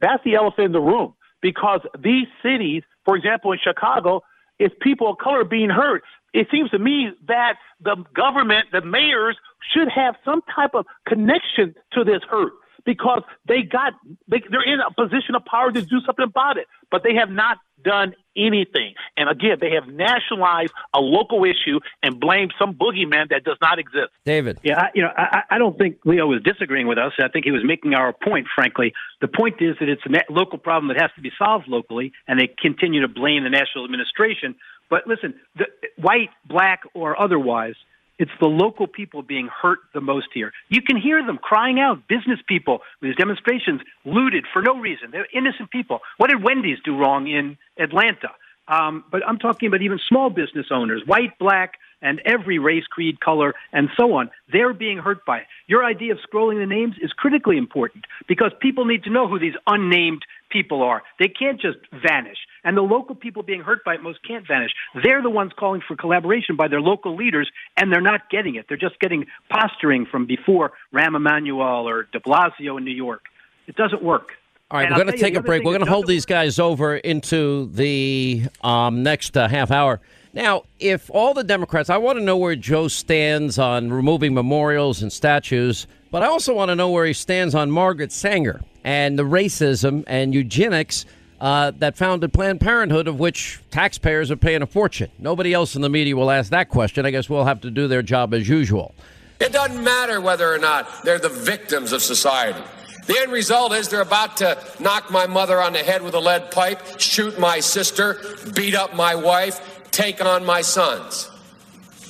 That's 0.00 0.24
the 0.24 0.34
elephant 0.34 0.66
in 0.66 0.72
the 0.72 0.80
room 0.80 1.14
because 1.42 1.80
these 2.02 2.26
cities, 2.42 2.82
for 3.04 3.16
example, 3.16 3.52
in 3.52 3.58
Chicago, 3.62 4.22
is 4.58 4.70
people 4.80 5.10
of 5.10 5.18
color 5.18 5.44
being 5.44 5.68
hurt. 5.68 6.02
It 6.32 6.48
seems 6.50 6.70
to 6.70 6.78
me 6.78 7.10
that 7.28 7.56
the 7.82 7.96
government, 8.14 8.68
the 8.72 8.80
mayors, 8.80 9.36
should 9.72 9.88
have 9.90 10.14
some 10.24 10.40
type 10.54 10.70
of 10.72 10.86
connection 11.06 11.74
to 11.92 12.02
this 12.02 12.22
hurt 12.28 12.52
because 12.84 13.22
they 13.46 13.62
got 13.62 13.94
they, 14.28 14.42
they're 14.50 14.62
in 14.62 14.80
a 14.80 14.92
position 14.92 15.34
of 15.34 15.44
power 15.44 15.72
to 15.72 15.82
do 15.82 16.00
something 16.06 16.24
about 16.24 16.56
it, 16.58 16.66
but 16.90 17.02
they 17.02 17.14
have 17.14 17.30
not 17.30 17.58
done 17.82 18.14
anything. 18.36 18.94
And 19.16 19.28
again, 19.28 19.58
they 19.60 19.72
have 19.72 19.86
nationalized 19.86 20.72
a 20.94 21.00
local 21.00 21.44
issue 21.44 21.80
and 22.02 22.18
blamed 22.18 22.52
some 22.58 22.74
boogeyman 22.74 23.28
that 23.28 23.44
does 23.44 23.58
not 23.60 23.78
exist. 23.78 24.10
David. 24.24 24.58
Yeah, 24.62 24.80
I, 24.80 24.88
you 24.94 25.02
know, 25.02 25.10
I, 25.16 25.42
I 25.50 25.58
don't 25.58 25.78
think 25.78 25.98
Leo 26.04 26.26
was 26.26 26.42
disagreeing 26.42 26.88
with 26.88 26.98
us. 26.98 27.12
I 27.20 27.28
think 27.28 27.44
he 27.44 27.50
was 27.50 27.62
making 27.64 27.94
our 27.94 28.12
point. 28.12 28.46
Frankly, 28.54 28.92
the 29.20 29.28
point 29.28 29.56
is 29.60 29.76
that 29.80 29.88
it's 29.88 30.02
a 30.06 30.32
local 30.32 30.58
problem 30.58 30.88
that 30.88 31.00
has 31.00 31.10
to 31.16 31.20
be 31.20 31.30
solved 31.38 31.68
locally, 31.68 32.12
and 32.26 32.40
they 32.40 32.48
continue 32.48 33.02
to 33.02 33.08
blame 33.08 33.44
the 33.44 33.50
national 33.50 33.84
administration. 33.84 34.56
But 34.90 35.06
listen, 35.06 35.34
the, 35.56 35.66
white, 35.96 36.30
black, 36.46 36.82
or 36.94 37.20
otherwise, 37.20 37.74
it's 38.18 38.30
the 38.40 38.46
local 38.46 38.86
people 38.86 39.22
being 39.22 39.48
hurt 39.48 39.80
the 39.92 40.00
most 40.00 40.28
here. 40.32 40.52
You 40.68 40.82
can 40.82 40.96
hear 40.96 41.24
them 41.24 41.38
crying 41.38 41.80
out. 41.80 42.06
Business 42.08 42.38
people 42.46 42.80
these 43.02 43.16
demonstrations 43.16 43.80
looted 44.04 44.44
for 44.52 44.62
no 44.62 44.78
reason. 44.78 45.10
They're 45.10 45.28
innocent 45.32 45.70
people. 45.70 46.00
What 46.16 46.30
did 46.30 46.42
Wendy's 46.42 46.78
do 46.84 46.96
wrong 46.96 47.26
in 47.26 47.56
Atlanta? 47.78 48.30
Um, 48.66 49.04
but 49.10 49.26
I'm 49.26 49.38
talking 49.38 49.66
about 49.66 49.82
even 49.82 49.98
small 50.08 50.30
business 50.30 50.66
owners, 50.70 51.02
white, 51.04 51.38
black, 51.38 51.74
and 52.00 52.20
every 52.24 52.58
race, 52.58 52.84
creed, 52.86 53.20
color, 53.20 53.54
and 53.72 53.88
so 53.96 54.14
on. 54.14 54.30
They're 54.52 54.72
being 54.72 54.98
hurt 54.98 55.24
by 55.26 55.38
it. 55.38 55.46
Your 55.66 55.84
idea 55.84 56.12
of 56.12 56.18
scrolling 56.18 56.60
the 56.60 56.66
names 56.66 56.94
is 57.02 57.12
critically 57.12 57.58
important 57.58 58.04
because 58.26 58.52
people 58.60 58.84
need 58.84 59.04
to 59.04 59.10
know 59.10 59.28
who 59.28 59.38
these 59.38 59.54
unnamed 59.66 60.22
people 60.54 60.82
are. 60.82 61.02
They 61.18 61.28
can't 61.28 61.60
just 61.60 61.78
vanish. 61.92 62.38
And 62.62 62.76
the 62.76 62.82
local 62.82 63.14
people 63.14 63.42
being 63.42 63.60
hurt 63.60 63.84
by 63.84 63.94
it 63.96 64.02
most 64.02 64.20
can't 64.26 64.46
vanish. 64.46 64.70
They're 65.02 65.20
the 65.20 65.28
ones 65.28 65.52
calling 65.58 65.82
for 65.86 65.96
collaboration 65.96 66.56
by 66.56 66.68
their 66.68 66.80
local 66.80 67.16
leaders, 67.16 67.50
and 67.76 67.92
they're 67.92 68.00
not 68.00 68.30
getting 68.30 68.54
it. 68.54 68.66
They're 68.68 68.78
just 68.78 68.98
getting 69.00 69.26
posturing 69.50 70.06
from 70.10 70.26
before 70.26 70.72
Rahm 70.94 71.16
Emanuel 71.16 71.88
or 71.88 72.04
de 72.12 72.20
Blasio 72.20 72.78
in 72.78 72.84
New 72.84 72.94
York. 72.94 73.24
It 73.66 73.76
doesn't 73.76 74.02
work. 74.02 74.28
All 74.70 74.78
right, 74.78 74.86
And 74.86 74.96
we're 74.96 75.04
going 75.04 75.14
to 75.14 75.20
take 75.20 75.34
a 75.34 75.42
break. 75.42 75.62
We're 75.62 75.72
going 75.72 75.84
to 75.84 75.90
hold 75.90 76.06
these 76.06 76.24
guys 76.24 76.58
over 76.58 76.96
into 76.96 77.68
the 77.72 78.44
um, 78.62 79.02
next 79.02 79.36
uh, 79.36 79.46
half 79.46 79.70
hour. 79.70 80.00
Now, 80.32 80.62
if 80.80 81.10
all 81.10 81.34
the 81.34 81.44
Democrats, 81.44 81.90
I 81.90 81.98
want 81.98 82.18
to 82.18 82.24
know 82.24 82.36
where 82.36 82.56
Joe 82.56 82.88
stands 82.88 83.58
on 83.58 83.92
removing 83.92 84.34
memorials 84.34 85.02
and 85.02 85.12
statues, 85.12 85.86
but 86.14 86.22
I 86.22 86.26
also 86.26 86.54
want 86.54 86.68
to 86.68 86.76
know 86.76 86.90
where 86.90 87.04
he 87.06 87.12
stands 87.12 87.56
on 87.56 87.72
Margaret 87.72 88.12
Sanger 88.12 88.60
and 88.84 89.18
the 89.18 89.24
racism 89.24 90.04
and 90.06 90.32
eugenics 90.32 91.06
uh, 91.40 91.72
that 91.78 91.96
founded 91.96 92.32
Planned 92.32 92.60
Parenthood, 92.60 93.08
of 93.08 93.18
which 93.18 93.60
taxpayers 93.72 94.30
are 94.30 94.36
paying 94.36 94.62
a 94.62 94.66
fortune. 94.68 95.10
Nobody 95.18 95.52
else 95.52 95.74
in 95.74 95.82
the 95.82 95.88
media 95.88 96.14
will 96.14 96.30
ask 96.30 96.52
that 96.52 96.68
question. 96.68 97.04
I 97.04 97.10
guess 97.10 97.28
we'll 97.28 97.46
have 97.46 97.62
to 97.62 97.70
do 97.72 97.88
their 97.88 98.00
job 98.00 98.32
as 98.32 98.48
usual. 98.48 98.94
It 99.40 99.50
doesn't 99.50 99.82
matter 99.82 100.20
whether 100.20 100.54
or 100.54 100.58
not 100.58 101.02
they're 101.02 101.18
the 101.18 101.28
victims 101.28 101.90
of 101.90 102.00
society. 102.00 102.62
The 103.08 103.18
end 103.18 103.32
result 103.32 103.72
is 103.72 103.88
they're 103.88 104.00
about 104.00 104.36
to 104.36 104.56
knock 104.78 105.10
my 105.10 105.26
mother 105.26 105.60
on 105.60 105.72
the 105.72 105.80
head 105.80 106.00
with 106.00 106.14
a 106.14 106.20
lead 106.20 106.52
pipe, 106.52 106.80
shoot 107.00 107.40
my 107.40 107.58
sister, 107.58 108.20
beat 108.54 108.76
up 108.76 108.94
my 108.94 109.16
wife, 109.16 109.90
take 109.90 110.24
on 110.24 110.44
my 110.44 110.60
sons. 110.60 111.28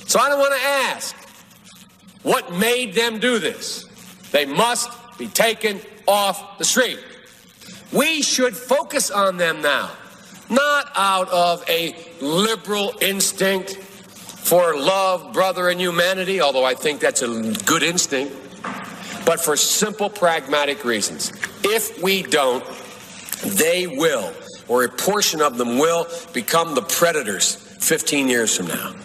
So 0.05 0.19
I 0.19 0.29
don't 0.29 0.37
want 0.37 0.53
to 0.53 0.67
ask 0.67 1.15
what 2.21 2.53
made 2.53 2.93
them 2.93 3.17
do 3.17 3.39
this. 3.39 3.84
They 4.35 4.45
must 4.45 4.89
be 5.17 5.29
taken 5.29 5.79
off 6.09 6.57
the 6.57 6.65
street. 6.65 6.99
We 7.93 8.21
should 8.21 8.53
focus 8.53 9.09
on 9.09 9.37
them 9.37 9.61
now, 9.61 9.91
not 10.49 10.91
out 10.93 11.29
of 11.29 11.63
a 11.69 11.95
liberal 12.19 12.95
instinct 12.99 13.75
for 13.75 14.75
love, 14.75 15.31
brother, 15.31 15.69
and 15.69 15.79
humanity, 15.79 16.41
although 16.41 16.65
I 16.65 16.73
think 16.73 16.99
that's 16.99 17.21
a 17.21 17.53
good 17.63 17.81
instinct, 17.81 18.35
but 19.25 19.39
for 19.39 19.55
simple 19.55 20.09
pragmatic 20.09 20.83
reasons. 20.83 21.31
If 21.63 22.03
we 22.03 22.21
don't, 22.21 22.65
they 23.41 23.87
will, 23.87 24.33
or 24.67 24.83
a 24.83 24.89
portion 24.89 25.41
of 25.41 25.57
them 25.57 25.77
will, 25.77 26.07
become 26.33 26.75
the 26.75 26.81
predators 26.81 27.55
15 27.55 28.27
years 28.27 28.57
from 28.57 28.67
now. 28.67 28.95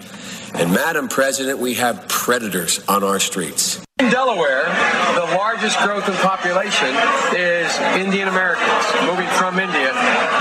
And, 0.55 0.72
Madam 0.72 1.09
President, 1.09 1.59
we 1.59 1.74
have 1.74 2.09
predators 2.09 2.86
on 2.89 3.05
our 3.05 3.20
streets. 3.20 3.82
In 4.01 4.10
Delaware, 4.10 4.64
the 5.14 5.36
largest 5.36 5.78
growth 5.81 6.09
in 6.09 6.14
population 6.14 6.89
is 7.36 7.78
Indian 8.01 8.28
Americans 8.28 8.85
moving 9.05 9.28
from 9.28 9.59
India. 9.59 9.93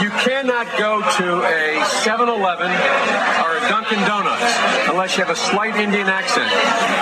You 0.02 0.10
cannot 0.22 0.66
go 0.78 1.02
to 1.18 1.44
a 1.44 1.84
7 1.86 2.30
Eleven 2.30 2.72
or 2.72 3.58
a 3.58 3.70
Dunkin' 3.70 4.00
Donuts 4.08 4.90
unless 4.90 5.18
you 5.18 5.26
have 5.26 5.36
a 5.36 5.40
slight 5.40 5.76
Indian 5.76 6.08
accent. 6.08 6.50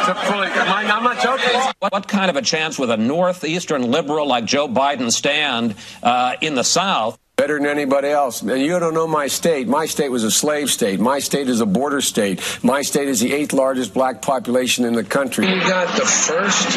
To 0.07 0.15
fully, 0.25 0.47
I'm 0.47 1.03
not 1.03 1.21
joking. 1.21 1.73
What 1.79 2.07
kind 2.07 2.29
of 2.29 2.35
a 2.35 2.41
chance 2.41 2.79
would 2.79 2.89
a 2.89 2.97
northeastern 2.97 3.91
liberal 3.91 4.27
like 4.27 4.45
Joe 4.45 4.67
Biden 4.67 5.11
stand 5.11 5.75
uh, 6.01 6.35
in 6.41 6.55
the 6.55 6.63
South? 6.63 7.19
Better 7.37 7.59
than 7.59 7.67
anybody 7.67 8.07
else. 8.07 8.41
And 8.41 8.59
you 8.59 8.79
don't 8.79 8.95
know 8.95 9.05
my 9.05 9.27
state. 9.27 9.67
My 9.67 9.85
state 9.85 10.09
was 10.09 10.23
a 10.23 10.31
slave 10.31 10.71
state. 10.71 10.99
My 10.99 11.19
state 11.19 11.47
is 11.47 11.61
a 11.61 11.67
border 11.67 12.01
state. 12.01 12.41
My 12.63 12.81
state 12.81 13.07
is 13.07 13.19
the 13.19 13.31
eighth 13.31 13.53
largest 13.53 13.93
black 13.93 14.23
population 14.23 14.85
in 14.85 14.95
the 14.95 15.03
country. 15.03 15.47
You 15.47 15.59
got 15.59 15.95
the 15.95 16.05
first 16.05 16.71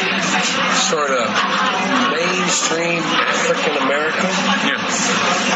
sort 0.87 1.09
of 1.09 1.25
mainstream 2.13 3.01
African 3.01 3.75
American 3.81 4.29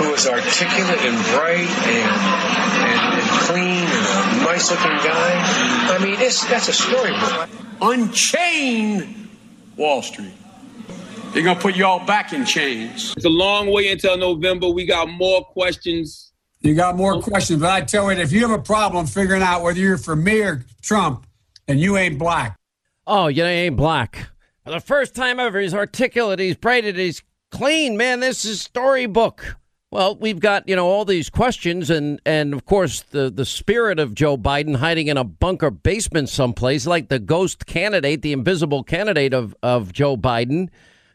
who 0.02 0.12
is 0.16 0.26
articulate 0.26 1.00
and 1.06 1.18
bright 1.38 1.70
and, 1.86 2.12
and, 2.90 3.22
and 3.22 3.30
clean 3.46 3.86
and 3.86 4.42
a 4.42 4.44
nice 4.44 4.72
looking 4.72 4.98
guy. 5.06 5.94
I 5.94 6.00
mean, 6.04 6.16
it's, 6.20 6.44
that's 6.50 6.68
a 6.68 6.74
storybook. 6.74 7.48
Unchain 7.80 9.30
Wall 9.78 10.02
Street. 10.02 10.34
They're 11.36 11.44
going 11.44 11.58
to 11.58 11.62
put 11.62 11.76
you 11.76 11.86
all 11.86 12.00
back 12.00 12.32
in 12.32 12.46
chains. 12.46 13.14
It's 13.18 13.26
a 13.26 13.30
long 13.30 13.70
way 13.70 13.92
until 13.92 14.18
November. 14.18 14.70
We 14.70 14.86
got 14.86 15.10
more 15.10 15.44
questions. 15.44 16.32
You 16.62 16.74
got 16.74 16.96
more 16.96 17.22
questions, 17.22 17.60
but 17.60 17.70
I 17.72 17.82
tell 17.82 18.10
you, 18.10 18.18
if 18.18 18.32
you 18.32 18.48
have 18.48 18.58
a 18.58 18.64
problem 18.64 19.06
figuring 19.06 19.42
out 19.42 19.62
whether 19.62 19.78
you're 19.78 19.98
for 19.98 20.16
me 20.16 20.40
or 20.40 20.66
Trump, 20.82 21.28
and 21.68 21.78
you 21.78 21.98
ain't 21.98 22.18
black. 22.18 22.56
Oh, 23.06 23.28
you 23.28 23.44
ain't 23.44 23.76
black. 23.76 24.30
For 24.64 24.72
the 24.72 24.80
first 24.80 25.14
time 25.14 25.38
ever, 25.42 25.60
he's 25.60 25.74
articulate, 25.74 26.40
he's 26.40 26.56
braided, 26.56 26.96
he's 26.96 27.22
clean, 27.52 27.98
man. 27.98 28.22
This 28.22 28.46
is 28.46 28.62
storybook. 28.62 29.58
Well, 29.92 30.16
we've 30.16 30.40
got 30.40 30.70
you 30.70 30.78
know 30.78 30.88
all 30.88 31.04
these 31.04 31.30
questions, 31.30 31.90
and 31.90 32.22
and 32.26 32.54
of 32.54 32.64
course 32.64 33.02
the 33.02 33.30
the 33.30 33.46
spirit 33.46 34.00
of 34.00 34.16
Joe 34.16 34.38
Biden 34.38 34.78
hiding 34.78 35.08
in 35.08 35.18
a 35.18 35.26
bunker 35.26 35.70
basement 35.70 36.30
someplace, 36.30 36.88
like 36.88 37.10
the 37.10 37.20
ghost 37.20 37.66
candidate, 37.66 38.22
the 38.22 38.32
invisible 38.32 38.84
candidate 38.84 39.34
of 39.34 39.54
of 39.62 39.92
Joe 39.92 40.16
Biden. 40.16 40.70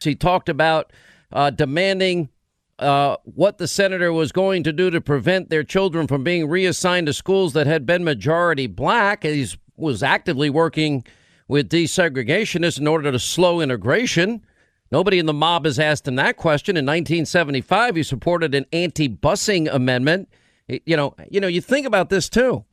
He 0.05 0.15
talked 0.15 0.49
about 0.49 0.93
uh, 1.33 1.51
demanding 1.51 2.31
uh, 2.79 3.17
what 3.25 3.59
the 3.59 3.69
senator 3.69 4.13
was 4.13 4.33
going 4.33 4.63
to 4.63 4.73
do 4.73 4.91
to 4.91 5.01
prevent 5.01 5.51
their 5.51 5.63
children 5.63 6.07
from 6.07 6.25
being 6.25 6.49
reassigned 6.49 7.07
to 7.07 7.13
schools 7.13 7.53
that 7.53 7.67
had 7.67 7.85
been 7.85 8.03
majority 8.03 8.67
black. 8.67 9.23
He 9.23 9.47
was 9.77 10.03
actively 10.03 10.49
working 10.49 11.05
with 11.47 11.69
desegregationists 11.69 12.79
in 12.79 12.87
order 12.87 13.13
to 13.13 13.19
slow 13.19 13.61
integration. 13.61 14.45
Nobody 14.91 15.19
in 15.19 15.27
the 15.27 15.35
mob 15.35 15.67
has 15.67 15.79
asked 15.79 16.09
him 16.09 16.17
that 16.17 16.37
question. 16.37 16.77
In 16.77 16.87
1975, 16.87 17.97
he 17.97 18.03
supported 18.03 18.55
an 18.55 18.67
anti-busing 18.73 19.73
amendment. 19.73 20.29
You 20.69 20.97
know, 20.97 21.15
you 21.31 21.41
know, 21.41 21.49
you 21.49 21.61
think 21.61 21.87
about 21.87 22.09
this 22.09 22.29
too. 22.29 22.65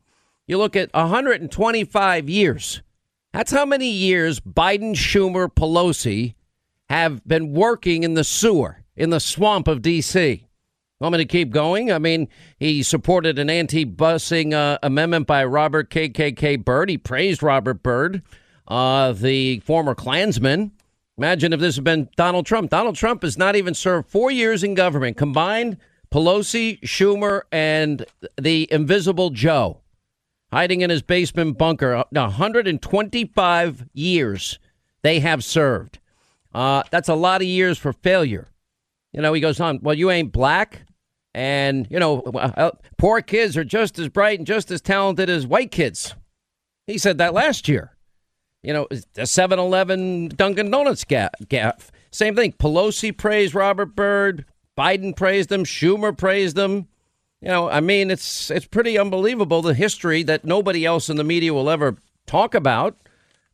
You 0.48 0.58
look 0.58 0.76
at 0.76 0.94
125 0.94 2.30
years. 2.30 2.82
That's 3.34 3.52
how 3.52 3.66
many 3.66 3.90
years 3.90 4.40
Biden, 4.40 4.94
Schumer, 4.94 5.54
Pelosi 5.54 6.36
have 6.90 7.26
been 7.28 7.54
working 7.54 8.04
in 8.04 8.14
the 8.14 8.24
sewer, 8.24 8.84
in 8.96 9.10
the 9.10 9.20
swamp 9.20 9.68
of 9.68 9.82
D.C. 9.82 10.48
Want 11.00 11.14
me 11.14 11.20
to 11.20 11.26
keep 11.26 11.52
going? 11.52 11.92
I 11.92 12.00
mean, 12.00 12.28
he 12.58 12.82
supported 12.82 13.38
an 13.38 13.50
anti 13.50 13.86
busing 13.86 14.54
uh, 14.54 14.80
amendment 14.82 15.28
by 15.28 15.46
Robert 15.46 15.92
KKK 15.92 16.66
Byrd. 16.66 16.90
He 16.90 16.98
praised 16.98 17.44
Robert 17.44 17.84
Byrd, 17.84 18.24
uh, 18.68 19.12
the 19.12 19.60
former 19.60 19.94
Klansman. 19.94 20.72
Imagine 21.18 21.54
if 21.54 21.60
this 21.60 21.76
had 21.76 21.84
been 21.84 22.10
Donald 22.16 22.46
Trump. 22.46 22.72
Donald 22.72 22.96
Trump 22.96 23.22
has 23.22 23.38
not 23.38 23.56
even 23.56 23.74
served 23.74 24.10
four 24.10 24.32
years 24.32 24.64
in 24.64 24.74
government. 24.74 25.18
Combined, 25.18 25.78
Pelosi, 26.12 26.80
Schumer, 26.82 27.44
and 27.52 28.06
the 28.40 28.68
invisible 28.72 29.30
Joe 29.30 29.82
hiding 30.52 30.82
in 30.82 30.90
his 30.90 31.02
basement 31.02 31.58
bunker. 31.58 32.04
125 32.12 33.86
years 33.94 34.60
they 35.02 35.20
have 35.20 35.44
served. 35.44 36.00
Uh, 36.58 36.82
that's 36.90 37.08
a 37.08 37.14
lot 37.14 37.40
of 37.40 37.48
years 37.48 37.78
for 37.78 37.94
failure. 37.94 38.50
You 39.14 39.22
know, 39.22 39.32
he 39.32 39.40
goes 39.40 39.60
on, 39.60 39.80
well, 39.84 39.94
you 39.94 40.10
ain't 40.10 40.32
black. 40.32 40.88
And, 41.36 41.86
you 41.92 42.00
know, 42.00 42.22
uh, 42.22 42.72
poor 42.98 43.22
kids 43.22 43.56
are 43.58 43.64
just 43.64 44.00
as 44.00 44.10
bright 44.10 44.40
and 44.40 44.48
just 44.48 44.72
as 44.72 44.82
talented 44.82 45.30
as 45.30 45.46
white 45.46 45.70
kids. 45.70 46.16
He 46.88 46.98
said 46.98 47.20
that 47.20 47.36
last 47.36 47.68
year. 47.68 47.96
You 48.64 48.74
know, 48.74 48.88
the 49.14 49.28
7 49.28 49.60
Eleven 49.60 50.30
Dunkin' 50.30 50.72
Donuts 50.72 51.04
gaff. 51.04 51.92
Same 52.10 52.36
thing. 52.36 52.54
Pelosi 52.54 53.16
praised 53.16 53.54
Robert 53.54 53.96
Byrd. 53.96 54.44
Biden 54.76 55.16
praised 55.16 55.52
him. 55.52 55.64
Schumer 55.64 56.18
praised 56.18 56.58
him. 56.58 56.88
You 57.40 57.50
know, 57.50 57.70
I 57.70 57.82
mean, 57.82 58.10
it's 58.10 58.50
it's 58.50 58.66
pretty 58.66 58.98
unbelievable 58.98 59.62
the 59.62 59.76
history 59.76 60.24
that 60.24 60.44
nobody 60.44 60.86
else 60.86 61.08
in 61.08 61.18
the 61.18 61.24
media 61.24 61.54
will 61.54 61.70
ever 61.70 61.98
talk 62.26 62.56
about, 62.56 62.98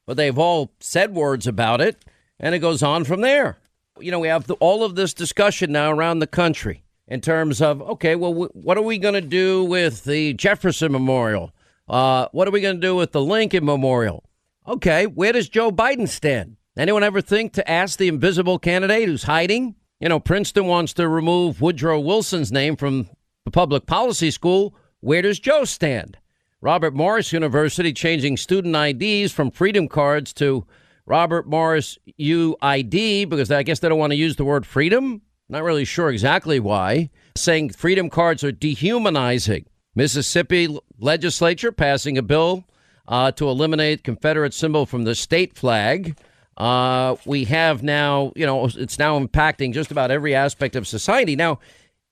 but 0.06 0.16
they've 0.16 0.38
all 0.38 0.72
said 0.80 1.14
words 1.14 1.48
about 1.48 1.82
it. 1.82 2.02
And 2.44 2.54
it 2.54 2.60
goes 2.60 2.84
on 2.84 3.06
from 3.06 3.22
there. 3.22 3.58
You 4.02 4.12
know, 4.12 4.20
we 4.20 4.28
have 4.28 4.48
the, 4.48 4.56
all 4.56 4.84
of 4.84 4.96
this 4.96 5.14
discussion 5.14 5.72
now 5.72 5.92
around 5.94 6.20
the 6.20 6.28
country 6.28 6.84
in 7.08 7.22
terms 7.22 7.62
of, 7.62 7.82
okay, 7.82 8.16
well, 8.18 8.32
w- 8.34 8.52
what 8.52 8.78
are 8.78 8.82
we 8.82 8.98
going 8.98 9.14
to 9.14 9.22
do 9.22 9.64
with 9.64 10.04
the 10.04 10.34
Jefferson 10.34 10.92
Memorial? 10.92 11.54
Uh, 11.88 12.28
what 12.34 12.46
are 12.46 12.52
we 12.52 12.60
going 12.60 12.76
to 12.76 12.82
do 12.86 12.96
with 12.96 13.14
the 13.14 13.22
Lincoln 13.22 13.64
Memorial? 13.64 14.26
Okay, 14.68 15.08
where 15.08 15.32
does 15.32 15.48
Joe 15.48 15.72
Biden 15.72 16.10
stand? 16.10 16.58
Anyone 16.76 17.02
ever 17.02 17.22
think 17.22 17.54
to 17.54 17.72
ask 17.72 17.98
the 17.98 18.10
invisible 18.10 18.60
candidate 18.60 19.08
who's 19.08 19.24
hiding? 19.24 19.76
You 20.02 20.10
know, 20.10 20.20
Princeton 20.20 20.66
wants 20.66 20.92
to 20.96 21.08
remove 21.08 21.62
Woodrow 21.62 22.02
Wilson's 22.02 22.52
name 22.52 22.76
from 22.76 23.08
the 23.46 23.52
public 23.52 23.86
policy 23.86 24.32
school. 24.32 24.76
Where 25.00 25.22
does 25.22 25.40
Joe 25.40 25.64
stand? 25.64 26.18
Robert 26.60 26.94
Morris 26.94 27.32
University 27.32 27.94
changing 27.94 28.36
student 28.36 28.76
IDs 28.76 29.32
from 29.32 29.50
freedom 29.50 29.88
cards 29.88 30.34
to 30.34 30.66
Robert 31.06 31.48
Morris 31.48 31.98
UID 32.20 33.30
because 33.30 33.52
I 33.52 33.64
guess 33.64 33.80
they 33.80 33.90
don't 33.90 34.00
want 34.00 34.12
to 34.12 34.18
use 34.18 34.36
the 34.36 34.46
word 34.46 34.66
freedom. 34.66 35.22
Not 35.50 35.64
really 35.64 35.86
sure 35.86 36.10
exactly 36.10 36.60
why. 36.60 37.10
Saying 37.36 37.72
freedom 37.72 38.10
cards 38.10 38.44
are 38.44 38.52
dehumanizing. 38.52 39.66
Mississippi 39.96 40.78
legislature 40.98 41.72
passing 41.72 42.18
a 42.18 42.24
bill 42.24 42.66
uh, 43.08 43.32
to 43.34 43.48
eliminate 43.48 44.04
Confederate 44.04 44.54
symbol 44.54 44.86
from 44.86 45.04
the 45.04 45.16
state 45.16 45.56
flag. 45.56 46.18
Uh, 46.58 47.16
we 47.26 47.46
have 47.46 47.84
now, 47.84 48.32
you 48.36 48.46
know, 48.46 48.66
it's 48.66 49.00
now 49.00 49.20
impacting 49.20 49.74
just 49.74 49.92
about 49.92 50.12
every 50.12 50.34
aspect 50.34 50.76
of 50.76 50.88
society. 50.88 51.36
Now, 51.36 51.60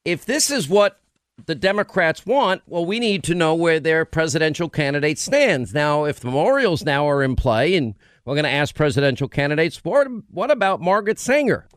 if 0.03 0.25
this 0.25 0.49
is 0.49 0.67
what 0.67 0.99
the 1.45 1.55
Democrats 1.55 2.25
want, 2.25 2.61
well, 2.67 2.85
we 2.85 2.99
need 2.99 3.23
to 3.23 3.35
know 3.35 3.55
where 3.55 3.79
their 3.79 4.03
presidential 4.03 4.69
candidate 4.69 5.19
stands. 5.19 5.73
Now, 5.73 6.05
if 6.05 6.23
memorials 6.23 6.83
now 6.83 7.07
are 7.07 7.23
in 7.23 7.35
play 7.35 7.75
and 7.75 7.95
we're 8.31 8.35
going 8.35 8.45
to 8.45 8.49
ask 8.49 8.73
presidential 8.73 9.27
candidates, 9.27 9.83
what, 9.83 10.07
what 10.29 10.51
about 10.51 10.79
Margaret 10.79 11.19
Sanger? 11.19 11.67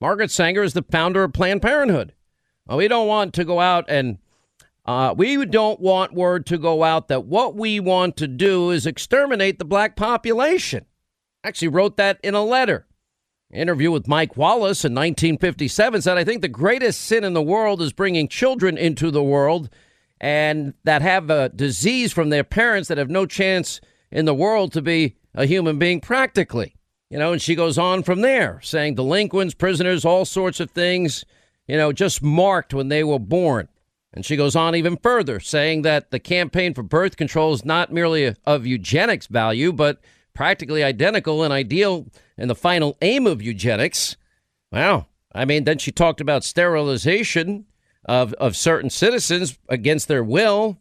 Margaret 0.00 0.30
Sanger 0.30 0.62
is 0.62 0.72
the 0.72 0.82
founder 0.90 1.24
of 1.24 1.34
Planned 1.34 1.60
Parenthood. 1.60 2.14
Well, 2.66 2.78
we 2.78 2.88
don't 2.88 3.06
want 3.06 3.34
to 3.34 3.44
go 3.44 3.60
out 3.60 3.84
and 3.86 4.16
uh, 4.86 5.14
we 5.14 5.44
don't 5.44 5.78
want 5.78 6.14
word 6.14 6.46
to 6.46 6.56
go 6.56 6.84
out 6.84 7.08
that 7.08 7.26
what 7.26 7.54
we 7.54 7.80
want 7.80 8.16
to 8.16 8.26
do 8.26 8.70
is 8.70 8.86
exterminate 8.86 9.58
the 9.58 9.66
black 9.66 9.94
population. 9.94 10.86
Actually, 11.44 11.68
wrote 11.68 11.98
that 11.98 12.18
in 12.22 12.34
a 12.34 12.42
letter. 12.42 12.86
Interview 13.52 13.90
with 13.90 14.08
Mike 14.08 14.38
Wallace 14.38 14.86
in 14.86 14.94
1957 14.94 16.00
said, 16.00 16.16
I 16.16 16.24
think 16.24 16.40
the 16.40 16.48
greatest 16.48 17.02
sin 17.02 17.24
in 17.24 17.34
the 17.34 17.42
world 17.42 17.82
is 17.82 17.92
bringing 17.92 18.26
children 18.26 18.78
into 18.78 19.10
the 19.10 19.22
world 19.22 19.68
and 20.18 20.72
that 20.84 21.02
have 21.02 21.28
a 21.28 21.50
disease 21.50 22.10
from 22.10 22.30
their 22.30 22.42
parents 22.42 22.88
that 22.88 22.96
have 22.96 23.10
no 23.10 23.26
chance 23.26 23.82
in 24.10 24.24
the 24.24 24.34
world 24.34 24.72
to 24.72 24.80
be 24.80 25.16
a 25.34 25.46
human 25.46 25.78
being 25.78 26.00
practically. 26.00 26.74
You 27.10 27.18
know, 27.18 27.32
and 27.32 27.42
she 27.42 27.56
goes 27.56 27.76
on 27.76 28.04
from 28.04 28.20
there, 28.20 28.60
saying 28.62 28.94
delinquents, 28.94 29.54
prisoners, 29.54 30.04
all 30.04 30.24
sorts 30.24 30.60
of 30.60 30.70
things, 30.70 31.24
you 31.66 31.76
know, 31.76 31.92
just 31.92 32.22
marked 32.22 32.72
when 32.72 32.88
they 32.88 33.02
were 33.02 33.18
born. 33.18 33.68
And 34.12 34.24
she 34.24 34.36
goes 34.36 34.54
on 34.56 34.74
even 34.74 34.96
further, 34.96 35.40
saying 35.40 35.82
that 35.82 36.10
the 36.10 36.18
campaign 36.18 36.74
for 36.74 36.82
birth 36.82 37.16
control 37.16 37.52
is 37.52 37.64
not 37.64 37.92
merely 37.92 38.34
of 38.44 38.66
eugenics 38.66 39.26
value, 39.26 39.72
but 39.72 40.00
practically 40.34 40.82
identical 40.82 41.42
and 41.42 41.52
ideal 41.52 42.06
in 42.36 42.48
the 42.48 42.54
final 42.54 42.96
aim 43.02 43.26
of 43.26 43.42
eugenics. 43.42 44.16
Wow. 44.72 45.06
I 45.32 45.44
mean, 45.44 45.64
then 45.64 45.78
she 45.78 45.92
talked 45.92 46.20
about 46.20 46.44
sterilization 46.44 47.66
of, 48.04 48.32
of 48.34 48.56
certain 48.56 48.90
citizens 48.90 49.58
against 49.68 50.08
their 50.08 50.24
will. 50.24 50.78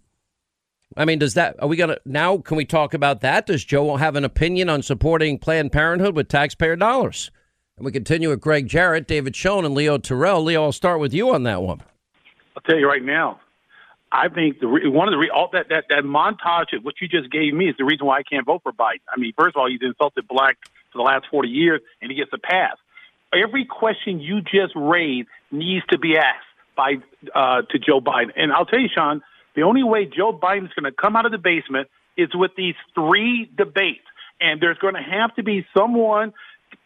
I 0.98 1.06
mean, 1.06 1.20
does 1.20 1.36
that, 1.36 1.56
are 1.62 1.68
we 1.68 1.78
going 1.78 1.90
to, 1.90 2.00
now 2.06 2.38
can 2.38 2.58
we 2.58 2.66
talk 2.66 2.94
about 2.94 3.22
that? 3.22 3.46
Does 3.46 3.64
Joe 3.64 3.96
have 3.96 4.16
an 4.16 4.26
opinion 4.26 4.70
on 4.70 4.82
supporting 4.82 5.38
Planned 5.38 5.72
Parenthood 5.72 6.16
with 6.16 6.28
taxpayer 6.28 6.76
dollars? 6.76 7.32
And 7.78 7.86
we 7.86 7.92
continue 7.92 8.30
with 8.30 8.42
Greg 8.42 8.68
Jarrett, 8.68 9.08
David 9.08 9.36
Schoen, 9.36 9.66
and 9.66 9.74
Leo 9.74 9.98
Terrell. 9.98 10.44
Leo, 10.44 10.64
I'll 10.64 10.72
start 10.72 11.00
with 11.00 11.14
you 11.14 11.34
on 11.34 11.44
that 11.44 11.62
one. 11.62 11.82
I'll 12.56 12.64
tell 12.64 12.78
you 12.78 12.88
right 12.88 13.04
now. 13.04 13.40
I 14.12 14.28
think 14.28 14.60
the 14.60 14.68
one 14.68 15.08
of 15.08 15.12
the 15.12 15.20
re, 15.20 15.30
all 15.30 15.50
that, 15.54 15.70
that 15.70 15.84
that 15.90 16.04
montage 16.04 16.76
of 16.76 16.84
what 16.84 16.96
you 17.00 17.08
just 17.08 17.32
gave 17.32 17.54
me 17.54 17.70
is 17.70 17.76
the 17.78 17.86
reason 17.86 18.08
why 18.08 18.18
I 18.18 18.24
can't 18.24 18.44
vote 18.44 18.64
for 18.64 18.72
Biden. 18.72 19.02
I 19.08 19.20
mean, 19.20 19.34
first 19.38 19.56
of 19.56 19.60
all, 19.62 19.70
he's 19.70 19.82
insulted 19.84 20.28
black 20.28 20.58
for 20.92 20.98
the 20.98 21.04
last 21.04 21.28
forty 21.30 21.50
years, 21.50 21.80
and 22.02 22.10
he 22.10 22.18
gets 22.18 22.32
a 22.34 22.40
pass. 22.40 22.76
Every 23.32 23.66
question 23.66 24.20
you 24.20 24.42
just 24.42 24.74
raised 24.76 25.28
needs 25.52 25.86
to 25.92 26.00
be 26.00 26.18
asked 26.18 26.48
by 26.76 26.96
uh, 27.36 27.62
to 27.70 27.78
Joe 27.78 28.02
Biden. 28.02 28.32
And 28.36 28.52
I'll 28.52 28.66
tell 28.66 28.80
you, 28.80 28.90
Sean, 28.92 29.22
the 29.60 29.66
only 29.66 29.84
way 29.84 30.06
Joe 30.06 30.32
Biden's 30.32 30.72
going 30.74 30.90
to 30.90 30.92
come 30.92 31.18
out 31.18 31.26
of 31.26 31.34
the 31.34 31.38
basement 31.38 31.90
is 32.16 32.30
with 32.34 32.52
these 32.56 32.76
three 32.96 33.52
debates. 33.58 34.06
And 34.40 34.62
there's 34.62 34.78
going 34.78 34.94
to 34.94 35.02
have 35.02 35.36
to 35.36 35.44
be 35.44 35.68
someone 35.76 36.32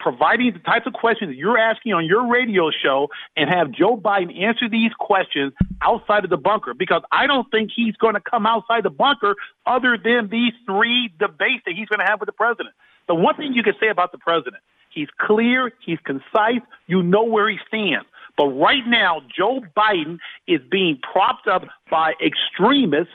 providing 0.00 0.52
the 0.52 0.58
types 0.58 0.84
of 0.84 0.92
questions 0.92 1.36
you're 1.36 1.56
asking 1.56 1.92
on 1.92 2.04
your 2.04 2.26
radio 2.26 2.72
show 2.72 3.10
and 3.36 3.48
have 3.48 3.70
Joe 3.70 3.96
Biden 3.96 4.36
answer 4.42 4.68
these 4.68 4.90
questions 4.98 5.52
outside 5.82 6.24
of 6.24 6.30
the 6.30 6.36
bunker 6.36 6.74
because 6.74 7.02
I 7.12 7.28
don't 7.28 7.48
think 7.48 7.70
he's 7.74 7.94
going 7.94 8.14
to 8.14 8.20
come 8.20 8.44
outside 8.44 8.82
the 8.82 8.90
bunker 8.90 9.36
other 9.66 9.96
than 9.96 10.28
these 10.28 10.52
three 10.66 11.12
debates 11.16 11.62
that 11.66 11.74
he's 11.76 11.86
going 11.86 12.00
to 12.00 12.06
have 12.06 12.18
with 12.18 12.26
the 12.26 12.32
president. 12.32 12.74
The 13.06 13.14
one 13.14 13.36
thing 13.36 13.52
you 13.54 13.62
can 13.62 13.74
say 13.78 13.88
about 13.88 14.10
the 14.10 14.18
president, 14.18 14.64
he's 14.90 15.08
clear, 15.20 15.70
he's 15.86 15.98
concise, 16.04 16.62
you 16.88 17.04
know 17.04 17.22
where 17.22 17.48
he 17.48 17.58
stands. 17.68 18.08
But 18.36 18.46
right 18.48 18.86
now, 18.86 19.20
Joe 19.36 19.60
Biden 19.76 20.18
is 20.48 20.60
being 20.70 20.98
propped 21.12 21.46
up 21.46 21.64
by 21.90 22.14
extremists 22.24 23.12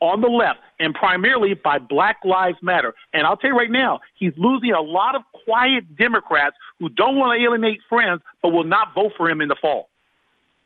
on 0.00 0.20
the 0.20 0.28
left 0.28 0.60
and 0.78 0.94
primarily 0.94 1.54
by 1.54 1.78
Black 1.78 2.18
Lives 2.24 2.58
Matter. 2.62 2.94
And 3.12 3.26
I'll 3.26 3.36
tell 3.36 3.50
you 3.50 3.56
right 3.56 3.70
now, 3.70 4.00
he's 4.16 4.32
losing 4.36 4.72
a 4.72 4.80
lot 4.80 5.14
of 5.16 5.22
quiet 5.44 5.96
Democrats 5.96 6.56
who 6.78 6.88
don't 6.88 7.16
want 7.16 7.38
to 7.38 7.44
alienate 7.44 7.80
friends 7.88 8.22
but 8.42 8.50
will 8.50 8.64
not 8.64 8.94
vote 8.94 9.12
for 9.16 9.28
him 9.28 9.40
in 9.40 9.48
the 9.48 9.56
fall. 9.60 9.88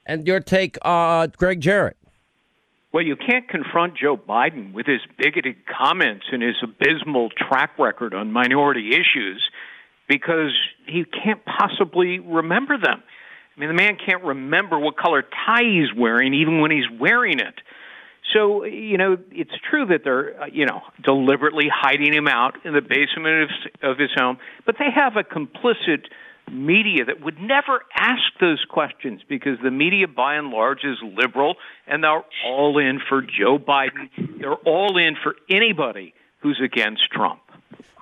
And 0.05 0.27
your 0.27 0.41
take, 0.41 0.77
uh, 0.83 1.29
Greg 1.29 1.61
Jarrett. 1.61 1.97
Well, 2.93 3.05
you 3.05 3.17
can't 3.17 3.49
confront 3.49 3.97
Joe 3.97 4.19
Biden 4.19 4.75
with 4.75 4.87
his 4.87 5.01
bigoted 5.17 5.57
comments 5.67 6.27
and 6.31 6.43
his 6.43 6.57
abysmal 6.63 7.31
track 7.31 7.79
record 7.79 8.13
on 8.13 8.33
minority 8.33 8.91
issues 8.91 9.43
because 10.09 10.53
he 10.87 11.05
can't 11.05 11.41
possibly 11.47 12.19
remember 12.19 12.77
them. 12.77 13.03
I 13.57 13.61
mean, 13.61 13.69
the 13.69 13.75
man 13.75 13.97
can't 14.05 14.25
remember 14.25 14.79
what 14.79 14.97
color 14.97 15.23
tie 15.23 15.63
he's 15.63 15.93
wearing 15.97 16.35
even 16.35 16.61
when 16.61 16.71
he's 16.71 16.89
wearing 16.99 17.39
it. 17.39 17.55
So, 18.33 18.65
you 18.65 18.97
know, 18.97 19.19
it's 19.31 19.53
true 19.69 19.87
that 19.87 20.05
they're, 20.05 20.43
uh, 20.43 20.47
you 20.51 20.65
know, 20.65 20.81
deliberately 21.03 21.67
hiding 21.73 22.15
him 22.15 22.29
out 22.29 22.65
in 22.65 22.73
the 22.73 22.81
basement 22.81 23.43
of, 23.43 23.91
of 23.91 23.99
his 23.99 24.11
home, 24.17 24.39
but 24.65 24.77
they 24.79 24.89
have 24.95 25.17
a 25.17 25.25
complicit 25.25 26.05
media 26.51 27.05
that 27.05 27.21
would 27.21 27.39
never 27.39 27.83
ask 27.95 28.23
those 28.41 28.65
questions 28.69 29.21
because 29.29 29.59
the 29.63 29.71
media 29.71 30.09
by 30.09 30.37
and 30.37 30.49
large 30.49 30.85
is 30.85 30.97
liberal 31.03 31.57
and 31.87 32.03
they're 32.03 32.23
all 32.47 32.79
in 32.79 33.01
for 33.09 33.23
Joe 33.23 33.59
Biden. 33.59 34.09
They're 34.41 34.55
all 34.55 34.97
in 34.97 35.17
for 35.23 35.37
anybody 35.51 36.15
who's 36.41 36.61
against 36.63 37.03
Trump. 37.13 37.41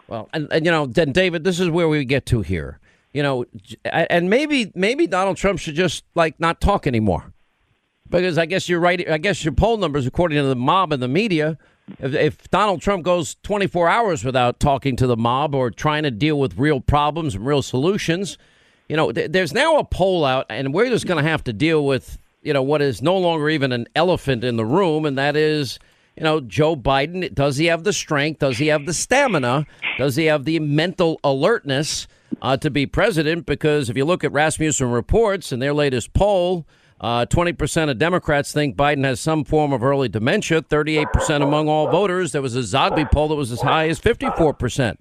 Well, 0.09 0.28
and, 0.32 0.52
and 0.52 0.64
you 0.64 0.70
know, 0.70 0.86
then 0.86 1.12
David, 1.12 1.44
this 1.44 1.60
is 1.60 1.70
where 1.70 1.89
we 1.89 2.05
get 2.05 2.27
to 2.27 2.43
here. 2.43 2.78
You 3.12 3.23
know, 3.23 3.45
and 3.85 4.31
maybe 4.31 4.70
maybe 4.74 5.07
Donald 5.07 5.37
Trump 5.37 5.59
should 5.59 5.74
just 5.74 6.05
like 6.15 6.39
not 6.39 6.61
talk 6.61 6.87
anymore. 6.87 7.32
Because 8.09 8.39
I 8.39 8.47
guess 8.47 8.69
you're 8.69 8.81
right. 8.81 9.09
I 9.09 9.19
guess 9.19 9.45
your 9.45 9.55
poll 9.55 9.77
numbers, 9.77 10.07
according 10.07 10.37
to 10.37 10.45
the 10.45 10.57
mob 10.57 10.93
and 10.93 11.03
the 11.03 11.09
media, 11.09 11.59
if, 11.99 12.15
if, 12.15 12.51
Donald 12.51 12.81
Trump 12.81 13.05
goes 13.05 13.37
24 13.43 13.89
hours 13.89 14.24
without 14.24 14.61
talking 14.61 14.97
to 14.97 15.07
the 15.07 15.16
mob 15.16 15.55
or 15.55 15.70
trying 15.70 16.03
to 16.05 16.11
deal 16.11 16.39
with 16.39 16.59
real 16.59 16.81
problems 16.81 17.35
and 17.35 17.47
real 17.47 17.62
solutions, 17.62 18.39
you 18.89 18.97
know, 18.97 19.12
th- 19.12 19.31
there's 19.32 19.53
now 19.53 19.78
a 19.78 19.85
poll 19.85 20.24
out, 20.24 20.47
and 20.51 20.74
we're 20.74 20.89
just 20.89 21.07
going 21.07 21.23
to 21.23 21.28
have 21.28 21.45
to 21.45 21.53
deal 21.53 21.85
with, 21.85 22.19
you 22.43 22.53
know, 22.53 22.62
what 22.62 22.82
is 22.82 23.03
no 23.03 23.16
longer 23.16 23.49
even 23.49 23.73
an 23.73 23.87
elephant 23.95 24.45
in 24.45 24.57
the 24.57 24.65
room, 24.65 25.05
and 25.05 25.19
that 25.19 25.37
is, 25.37 25.78
you 26.16 26.23
know, 26.24 26.41
Joe 26.41 26.77
Biden. 26.77 27.32
Does 27.35 27.57
he 27.57 27.66
have 27.66 27.85
the 27.85 27.93
strength? 27.93 28.41
Does 28.41 28.59
he 28.59 28.69
have 28.69 28.87
the 28.87 28.95
stamina? 28.95 29.66
Does 29.99 30.16
he 30.16 30.27
have 30.27 30.45
the 30.45 30.59
mental 30.59 31.20
alertness 31.23 32.07
uh, 32.43 32.57
to 32.59 32.71
be 32.71 32.87
president? 32.87 33.47
Because 33.47 33.91
if 33.91 33.97
you 33.97 34.05
look 34.05 34.25
at 34.25 34.33
Rasmussen 34.33 34.91
reports 34.91 35.53
and 35.53 35.61
their 35.61 35.75
latest 35.75 36.12
poll, 36.12 36.67
uh, 37.01 37.25
20% 37.27 37.91
of 37.91 37.99
Democrats 37.99 38.53
think 38.53 38.77
Biden 38.77 39.05
has 39.05 39.21
some 39.21 39.45
form 39.45 39.73
of 39.73 39.83
early 39.83 40.09
dementia. 40.09 40.62
38% 40.62 41.43
among 41.43 41.69
all 41.69 41.91
voters. 41.91 42.33
There 42.33 42.43
was 42.43 42.57
a 42.57 42.61
Zogby 42.61 43.11
poll 43.11 43.29
that 43.29 43.37
was 43.37 43.51
as 43.51 43.62
high 43.62 43.89
as 43.89 43.99
54%. 43.99 44.97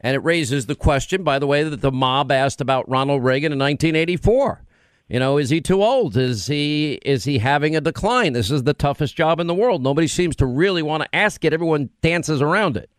And 0.00 0.14
it 0.14 0.18
raises 0.18 0.66
the 0.66 0.74
question, 0.74 1.22
by 1.22 1.38
the 1.38 1.46
way, 1.46 1.62
that 1.62 1.80
the 1.80 1.92
mob 1.92 2.32
asked 2.32 2.60
about 2.60 2.88
Ronald 2.88 3.24
Reagan 3.24 3.52
in 3.52 3.58
1984. 3.58 4.64
You 5.08 5.18
know, 5.18 5.38
is 5.38 5.50
he 5.50 5.60
too 5.60 5.82
old? 5.82 6.16
Is 6.16 6.46
he 6.46 6.94
is 7.04 7.24
he 7.24 7.38
having 7.38 7.76
a 7.76 7.80
decline? 7.80 8.32
This 8.32 8.50
is 8.50 8.62
the 8.62 8.72
toughest 8.72 9.14
job 9.14 9.38
in 9.38 9.46
the 9.46 9.54
world. 9.54 9.82
Nobody 9.82 10.06
seems 10.06 10.34
to 10.36 10.46
really 10.46 10.82
want 10.82 11.02
to 11.02 11.14
ask 11.14 11.44
it. 11.44 11.52
Everyone 11.52 11.90
dances 12.00 12.40
around 12.40 12.76
it. 12.76 12.90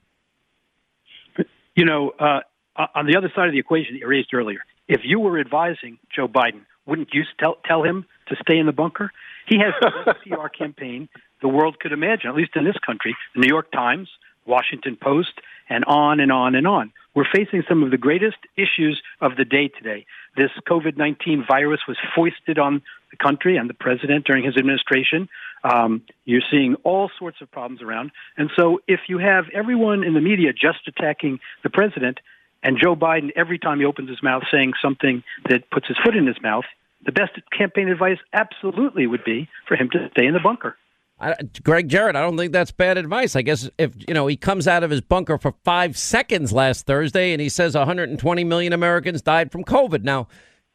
You 1.75 1.83
know, 1.83 2.11
uh, 2.19 2.39
on 2.75 3.05
the 3.05 3.15
other 3.17 3.31
side 3.35 3.47
of 3.47 3.53
the 3.53 3.59
equation 3.59 3.95
that 3.95 3.99
you 3.99 4.07
raised 4.07 4.33
earlier, 4.33 4.59
if 4.87 5.01
you 5.03 5.19
were 5.19 5.39
advising 5.39 5.97
Joe 6.13 6.27
Biden, 6.27 6.65
wouldn't 6.85 7.13
you 7.13 7.23
tell 7.39 7.57
tell 7.65 7.83
him 7.83 8.05
to 8.27 8.35
stay 8.41 8.57
in 8.57 8.65
the 8.65 8.71
bunker? 8.71 9.11
He 9.47 9.59
has 9.59 9.73
the 9.79 9.91
best 10.05 10.19
PR 10.27 10.47
campaign 10.47 11.09
the 11.41 11.47
world 11.47 11.79
could 11.79 11.91
imagine, 11.91 12.29
at 12.29 12.35
least 12.35 12.55
in 12.55 12.63
this 12.63 12.77
country. 12.85 13.15
The 13.35 13.41
New 13.41 13.47
York 13.47 13.71
Times, 13.71 14.09
Washington 14.45 14.97
Post, 14.99 15.33
and 15.69 15.83
on 15.85 16.19
and 16.19 16.31
on 16.31 16.55
and 16.55 16.67
on. 16.67 16.91
We're 17.13 17.25
facing 17.33 17.63
some 17.67 17.81
of 17.83 17.91
the 17.91 17.97
greatest 17.97 18.37
issues 18.57 19.01
of 19.21 19.37
the 19.37 19.45
day 19.45 19.69
today. 19.69 20.05
This 20.35 20.51
COVID 20.67 20.97
19 20.97 21.45
virus 21.47 21.81
was 21.87 21.97
foisted 22.15 22.59
on 22.59 22.81
the 23.11 23.17
country 23.17 23.57
and 23.57 23.69
the 23.69 23.73
president 23.73 24.25
during 24.25 24.43
his 24.43 24.57
administration. 24.57 25.29
Um, 25.63 26.03
you're 26.25 26.43
seeing 26.51 26.75
all 26.83 27.09
sorts 27.17 27.41
of 27.41 27.49
problems 27.51 27.81
around. 27.81 28.11
And 28.37 28.51
so, 28.55 28.81
if 28.87 29.01
you 29.07 29.17
have 29.17 29.45
everyone 29.53 30.03
in 30.03 30.13
the 30.13 30.21
media 30.21 30.51
just 30.53 30.87
attacking 30.87 31.39
the 31.63 31.69
president, 31.69 32.19
and 32.65 32.79
Joe 32.81 32.95
Biden, 32.95 33.29
every 33.35 33.59
time 33.59 33.79
he 33.79 33.85
opens 33.85 34.09
his 34.09 34.23
mouth, 34.23 34.41
saying 34.51 34.73
something 34.81 35.23
that 35.47 35.69
puts 35.69 35.87
his 35.87 35.97
foot 36.03 36.15
in 36.15 36.25
his 36.25 36.41
mouth, 36.41 36.65
the 37.05 37.11
best 37.11 37.33
campaign 37.55 37.89
advice 37.89 38.17
absolutely 38.33 39.05
would 39.05 39.23
be 39.23 39.47
for 39.67 39.77
him 39.77 39.87
to 39.91 40.09
stay 40.11 40.25
in 40.25 40.33
the 40.33 40.39
bunker. 40.39 40.75
I, 41.19 41.35
Greg 41.63 41.87
Jarrett, 41.87 42.15
I 42.15 42.21
don't 42.21 42.35
think 42.35 42.51
that's 42.51 42.71
bad 42.71 42.97
advice. 42.97 43.35
I 43.35 43.43
guess 43.43 43.69
if 43.77 43.93
you 44.07 44.15
know 44.15 44.25
he 44.25 44.35
comes 44.35 44.67
out 44.67 44.83
of 44.83 44.89
his 44.89 44.99
bunker 44.99 45.37
for 45.37 45.53
five 45.63 45.95
seconds 45.95 46.51
last 46.51 46.87
Thursday 46.87 47.31
and 47.31 47.39
he 47.39 47.49
says 47.49 47.75
120 47.75 48.43
million 48.43 48.73
Americans 48.73 49.21
died 49.21 49.51
from 49.51 49.63
COVID. 49.63 50.03
Now, 50.03 50.27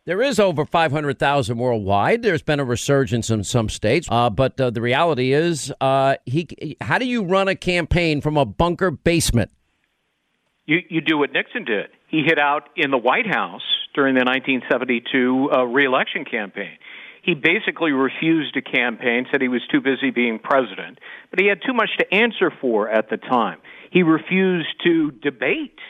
there 0.06 0.22
is 0.22 0.40
over 0.40 0.64
500,000 0.64 1.58
worldwide. 1.58 2.22
There's 2.22 2.40
been 2.40 2.60
a 2.60 2.64
resurgence 2.64 3.28
in 3.28 3.44
some 3.44 3.68
states, 3.68 4.08
uh, 4.10 4.30
but 4.30 4.58
uh, 4.58 4.70
the 4.70 4.80
reality 4.80 5.32
is, 5.32 5.72
uh, 5.80 6.14
he. 6.24 6.76
How 6.80 6.98
do 6.98 7.04
you 7.04 7.24
run 7.24 7.48
a 7.48 7.56
campaign 7.56 8.20
from 8.20 8.36
a 8.36 8.46
bunker 8.46 8.92
basement? 8.92 9.50
You 10.70 10.78
you 10.88 11.00
do 11.00 11.18
what 11.18 11.32
Nixon 11.32 11.64
did. 11.64 11.88
He 12.06 12.22
hid 12.22 12.38
out 12.38 12.68
in 12.76 12.92
the 12.92 12.96
White 12.96 13.26
House 13.26 13.66
during 13.92 14.14
the 14.14 14.20
1972 14.20 15.50
uh, 15.50 15.64
reelection 15.64 16.24
campaign. 16.24 16.78
He 17.24 17.34
basically 17.34 17.90
refused 17.90 18.54
to 18.54 18.62
campaign, 18.62 19.26
said 19.32 19.42
he 19.42 19.48
was 19.48 19.62
too 19.68 19.80
busy 19.80 20.10
being 20.10 20.38
president, 20.38 21.00
but 21.30 21.40
he 21.40 21.48
had 21.48 21.58
too 21.66 21.72
much 21.74 21.90
to 21.98 22.14
answer 22.14 22.52
for 22.60 22.88
at 22.88 23.10
the 23.10 23.16
time. 23.16 23.58
He 23.90 24.04
refused 24.04 24.68
to 24.84 25.10
debate 25.10 25.80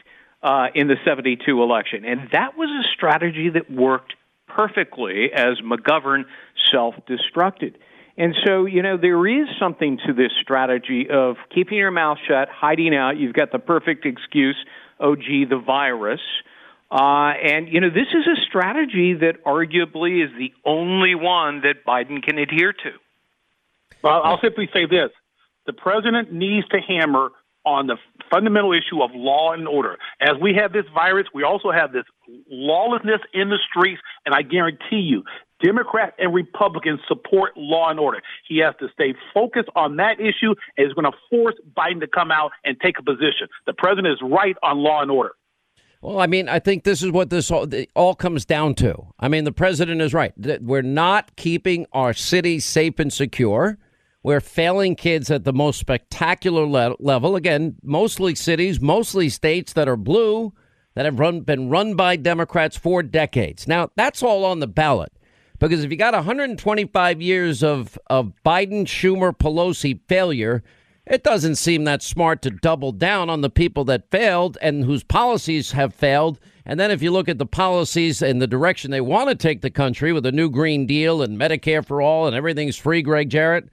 uh, 0.43 0.69
in 0.74 0.89
the 0.89 0.97
72 1.05 1.62
election, 1.62 2.07
and 2.07 2.31
that 2.32 2.57
was 2.57 2.70
a 2.70 2.89
strategy 2.97 3.51
that 3.51 3.70
worked 3.70 4.15
perfectly 4.48 5.31
as 5.31 5.61
McGovern 5.61 6.24
self 6.73 6.94
destructed. 7.07 7.74
And 8.16 8.35
so, 8.45 8.66
you 8.66 8.82
know, 8.82 8.97
there 8.97 9.27
is 9.27 9.49
something 9.59 9.99
to 10.07 10.12
this 10.12 10.32
strategy 10.43 11.09
of 11.11 11.37
keeping 11.55 11.78
your 11.78 11.91
mouth 11.91 12.19
shut, 12.27 12.49
hiding 12.49 12.95
out. 12.95 13.16
You've 13.16 13.35
got 13.35 13.53
the 13.53 13.59
perfect 13.59 14.05
excuse, 14.05 14.57
oh, 14.99 15.16
gee, 15.16 15.45
the 15.45 15.59
virus. 15.59 16.20
Uh, 16.91 17.32
and, 17.43 17.69
you 17.69 17.81
know, 17.81 17.89
this 17.89 18.09
is 18.09 18.27
a 18.27 18.41
strategy 18.49 19.15
that 19.15 19.45
arguably 19.45 20.24
is 20.24 20.31
the 20.37 20.53
only 20.65 21.15
one 21.15 21.62
that 21.62 21.85
Biden 21.87 22.23
can 22.23 22.39
adhere 22.39 22.73
to. 22.73 22.91
Well, 24.03 24.23
I'll 24.24 24.41
simply 24.41 24.69
say 24.73 24.87
this 24.87 25.11
the 25.66 25.73
president 25.73 26.32
needs 26.32 26.66
to 26.69 26.78
hammer 26.81 27.31
on 27.65 27.87
the 27.87 27.97
fundamental 28.31 28.73
issue 28.73 29.03
of 29.03 29.11
law 29.15 29.53
and 29.53 29.69
order. 29.69 29.99
As 30.20 30.37
we 30.41 30.55
have 30.55 30.73
this 30.73 30.87
virus, 30.95 31.27
we 31.35 31.43
also 31.45 31.70
have 31.70 31.93
this 31.93 32.05
lawlessness 32.51 33.20
in 33.35 33.51
the 33.51 33.59
streets, 33.69 34.01
and 34.24 34.35
I 34.35 34.43
guarantee 34.43 35.01
you, 35.01 35.24
Democrats 35.62 36.15
and 36.19 36.35
Republicans 36.35 37.01
support 37.07 37.57
law 37.57 37.91
and 37.91 38.01
order. 38.01 38.20
He 38.49 38.59
has 38.59 38.74
to 38.81 38.89
stay 38.93 39.15
focused 39.35 39.69
on 39.77 39.97
that 39.97 40.20
issue 40.20 40.55
and 40.77 40.87
is 40.87 40.93
going 40.95 41.11
to 41.11 41.16
force 41.28 41.55
Biden 41.77 42.01
to 42.01 42.07
come 42.07 42.31
out 42.31 42.53
and 42.65 42.77
take 42.81 42.99
a 42.99 43.03
position. 43.03 43.49
The 43.66 43.74
president 43.74 44.09
is 44.09 44.19
right 44.23 44.57
on 44.62 44.78
law 44.78 45.03
and 45.03 45.11
order. 45.11 45.32
Well, 46.03 46.19
I 46.19 46.27
mean, 46.27 46.49
I 46.49 46.61
think 46.61 46.85
this 46.85 47.03
is 47.03 47.11
what 47.11 47.28
this 47.28 47.51
all, 47.51 47.69
all, 47.95 48.15
comes 48.15 48.47
down 48.47 48.74
to. 48.77 49.07
I 49.19 49.28
mean, 49.28 49.45
the 49.45 49.53
president 49.53 50.01
is 50.01 50.15
right. 50.15 50.32
We're 50.62 50.81
not 50.81 51.37
keeping 51.37 51.87
our 51.93 52.15
city 52.15 52.59
safe 52.59 52.99
and 52.99 53.12
secure. 53.12 53.78
We're 54.23 54.41
failing 54.41 54.97
kids 54.97 55.31
at 55.31 55.45
the 55.45 55.53
most 55.53 55.78
spectacular 55.78 56.66
le- 56.66 56.97
level. 57.01 57.37
Again, 57.37 57.77
mostly 57.82 58.35
cities, 58.35 58.81
mostly 58.81 59.28
states 59.28 59.74
that 59.74 59.89
are 59.89 59.97
blue, 59.97 60.55
that 60.95 61.05
have 61.05 61.19
run, 61.19 61.41
been 61.41 61.69
run 61.69 61.97
by 61.97 62.16
Democrats 62.16 62.78
for 62.78 63.03
decades. 63.03 63.69
Now, 63.69 63.91
that's 63.95 64.23
all 64.23 64.47
on 64.47 64.61
the 64.61 64.66
ballot. 64.66 65.12
Because 65.61 65.85
if 65.85 65.91
you 65.91 65.97
got 65.97 66.15
125 66.15 67.20
years 67.20 67.62
of, 67.62 67.99
of 68.09 68.32
Biden, 68.45 68.87
Schumer, 68.87 69.37
Pelosi 69.37 70.01
failure, 70.09 70.65
it 71.07 71.23
doesn't 71.23 71.57
seem 71.57 71.85
that 71.85 72.03
smart 72.03 72.41
to 72.43 72.51
double 72.51 72.93
down 72.93 73.28
on 73.28 73.43
the 73.43 73.51
people 73.51 73.85
that 73.85 74.11
failed 74.11 74.57
and 74.62 74.85
whose 74.85 75.05
policies 75.05 75.73
have 75.73 75.95
failed. 75.95 76.41
And 76.65 76.81
then 76.81 76.91
if 76.91 77.03
you 77.03 77.11
look 77.11 77.28
at 77.28 77.37
the 77.37 77.47
policies 77.47 78.23
and 78.23 78.41
the 78.41 78.47
direction 78.47 78.91
they 78.91 79.03
want 79.03 79.28
to 79.28 79.35
take 79.35 79.61
the 79.61 79.70
country 79.70 80.12
with 80.12 80.24
a 80.24 80.32
new 80.32 80.49
Green 80.49 80.87
Deal 80.87 81.20
and 81.20 81.39
Medicare 81.39 81.85
for 81.85 82.01
all 82.01 82.27
and 82.27 82.35
everything's 82.35 82.77
free, 82.77 83.03
Greg 83.03 83.28
Jarrett, 83.28 83.69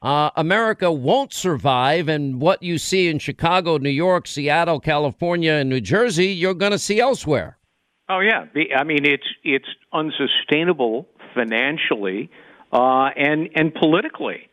uh, 0.00 0.30
America 0.36 0.92
won't 0.92 1.32
survive. 1.32 2.08
And 2.08 2.40
what 2.40 2.62
you 2.62 2.78
see 2.78 3.08
in 3.08 3.18
Chicago, 3.18 3.78
New 3.78 3.90
York, 3.90 4.28
Seattle, 4.28 4.78
California, 4.78 5.54
and 5.54 5.70
New 5.70 5.80
Jersey, 5.80 6.28
you're 6.28 6.54
going 6.54 6.72
to 6.72 6.78
see 6.78 7.00
elsewhere. 7.00 7.58
Oh 8.08 8.20
yeah, 8.20 8.44
I 8.76 8.84
mean 8.84 9.06
it's 9.06 9.26
it's 9.42 9.68
unsustainable 9.92 11.08
financially 11.34 12.30
uh, 12.72 13.10
and 13.16 13.50
and 13.54 13.74
politically. 13.74 14.48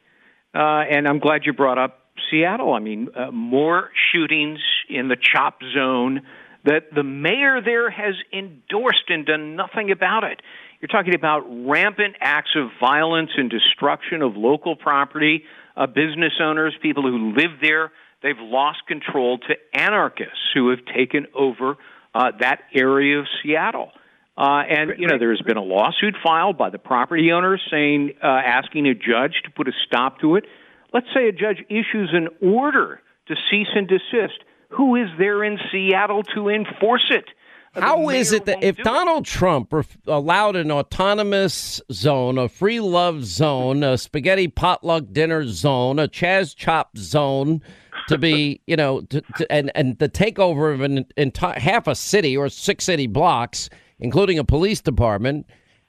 Uh, 0.53 0.83
and 0.89 1.07
I'm 1.07 1.19
glad 1.19 1.41
you 1.45 1.53
brought 1.53 1.77
up 1.77 1.99
Seattle. 2.29 2.73
I 2.73 2.79
mean, 2.79 3.09
uh, 3.15 3.31
more 3.31 3.91
shootings 4.11 4.59
in 4.89 5.07
the 5.07 5.15
chop 5.15 5.59
zone 5.73 6.21
that 6.65 6.93
the 6.93 7.03
mayor 7.03 7.61
there 7.63 7.89
has 7.89 8.15
endorsed 8.33 9.09
and 9.09 9.25
done 9.25 9.55
nothing 9.55 9.91
about 9.91 10.23
it. 10.23 10.41
You're 10.81 10.87
talking 10.87 11.15
about 11.15 11.43
rampant 11.47 12.15
acts 12.21 12.51
of 12.55 12.69
violence 12.79 13.31
and 13.37 13.49
destruction 13.49 14.21
of 14.21 14.35
local 14.35 14.75
property, 14.75 15.43
uh, 15.75 15.87
business 15.87 16.33
owners, 16.41 16.73
people 16.81 17.03
who 17.03 17.33
live 17.33 17.59
there. 17.61 17.91
They've 18.23 18.39
lost 18.39 18.79
control 18.87 19.39
to 19.39 19.55
anarchists 19.73 20.51
who 20.53 20.69
have 20.69 20.79
taken 20.93 21.27
over 21.33 21.77
uh, 22.13 22.31
that 22.39 22.61
area 22.73 23.19
of 23.19 23.25
Seattle. 23.41 23.91
Uh, 24.39 24.63
and 24.69 24.91
you 24.97 25.05
know, 25.05 25.17
there's 25.19 25.41
been 25.41 25.57
a 25.57 25.63
lawsuit 25.63 26.15
filed 26.23 26.57
by 26.57 26.69
the 26.69 26.77
property 26.77 27.29
owners 27.33 27.61
saying, 27.69 28.13
uh, 28.23 28.27
asking 28.27 28.87
a 28.87 28.93
judge 28.93 29.41
to 29.43 29.51
put 29.51 29.67
a 29.67 29.73
stop 29.85 30.21
to 30.21 30.37
it. 30.37 30.45
Let's 30.93 31.07
say 31.13 31.27
a 31.27 31.33
judge 31.33 31.57
issues 31.67 32.13
an 32.13 32.29
order 32.41 33.01
to 33.27 33.35
cease 33.51 33.67
and 33.75 33.85
desist. 33.85 34.39
Who 34.69 34.95
is 34.95 35.09
there 35.17 35.43
in 35.43 35.59
Seattle 35.71 36.23
to 36.35 36.47
enforce 36.47 37.11
it? 37.11 37.25
How 37.73 38.09
is 38.09 38.31
it 38.31 38.45
that 38.45 38.63
if 38.63 38.77
Donald 38.77 39.25
Trump 39.25 39.73
ref- 39.73 39.97
allowed 40.07 40.55
an 40.55 40.71
autonomous 40.71 41.81
zone, 41.91 42.37
a 42.37 42.47
free 42.49 42.79
love 42.79 43.25
zone, 43.25 43.83
a 43.83 43.97
spaghetti 43.97 44.47
potluck 44.47 45.11
dinner 45.11 45.45
zone, 45.45 45.99
a 45.99 46.07
Chaz 46.07 46.55
Chop 46.55 46.97
zone 46.97 47.61
to 48.07 48.17
be, 48.17 48.61
you 48.67 48.75
know, 48.75 49.01
to, 49.01 49.21
to, 49.37 49.51
and 49.51 49.71
and 49.75 49.99
the 49.99 50.09
takeover 50.09 50.73
of 50.73 50.81
an 50.81 51.05
entire 51.17 51.59
half 51.59 51.87
a 51.87 51.95
city 51.95 52.35
or 52.35 52.49
six 52.49 52.85
city 52.85 53.05
blocks, 53.05 53.69
including 53.99 54.39
a 54.39 54.43
police 54.43 54.81
department, 54.81 55.45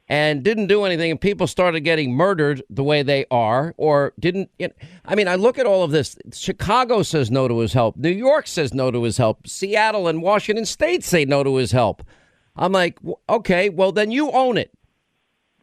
and 0.09 0.43
didn't 0.43 0.67
do 0.67 0.85
anything, 0.85 1.13
and 1.13 1.21
people 1.21 1.47
started 1.47 1.81
getting 1.81 2.13
murdered 2.13 2.63
the 2.69 2.83
way 2.83 3.03
they 3.05 3.25
are, 3.31 3.75
or 3.77 4.13
didn't. 4.19 4.51
You 4.59 4.69
know, 4.69 4.75
I 5.05 5.15
mean, 5.15 5.29
I 5.29 5.37
look 5.37 5.57
at 5.57 5.67
all 5.67 5.85
of 5.85 5.93
this. 5.93 6.19
Chicago 6.33 7.03
says 7.03 7.31
no 7.31 7.47
to 7.47 7.61
his 7.61 7.73
help. 7.73 7.97
New 7.97 8.11
York 8.11 8.49
says 8.49 8.75
no 8.75 8.91
to 8.91 9.05
his 9.05 9.19
help. 9.19 9.47
Seattle 9.47 10.09
and 10.09 10.21
Washington 10.21 10.67
State 10.67 11.05
say 11.05 11.25
no 11.25 11.45
to 11.45 11.57
his 11.57 11.71
help. 11.71 12.03
I'm 12.57 12.73
like, 12.73 12.99
okay, 13.29 13.69
well 13.69 13.93
then 13.93 14.11
you 14.11 14.33
own 14.33 14.59
it, 14.59 14.73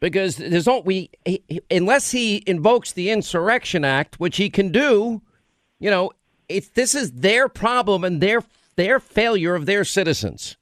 because 0.00 0.36
there's 0.36 0.66
no 0.66 0.80
we 0.80 1.10
he- 1.26 1.60
unless 1.70 2.12
he 2.12 2.42
invokes 2.46 2.92
the 2.92 3.10
Insurrection 3.10 3.84
Act, 3.84 4.18
which 4.18 4.38
he 4.38 4.48
can 4.48 4.72
do. 4.72 5.20
You 5.78 5.90
know, 5.90 6.12
it's 6.48 6.70
this 6.70 6.94
is 6.94 7.12
their 7.12 7.48
problem 7.48 8.02
and 8.02 8.20
their 8.22 8.42
their 8.76 8.98
failure 8.98 9.54
of 9.54 9.66
their 9.66 9.84
citizens. 9.84 10.56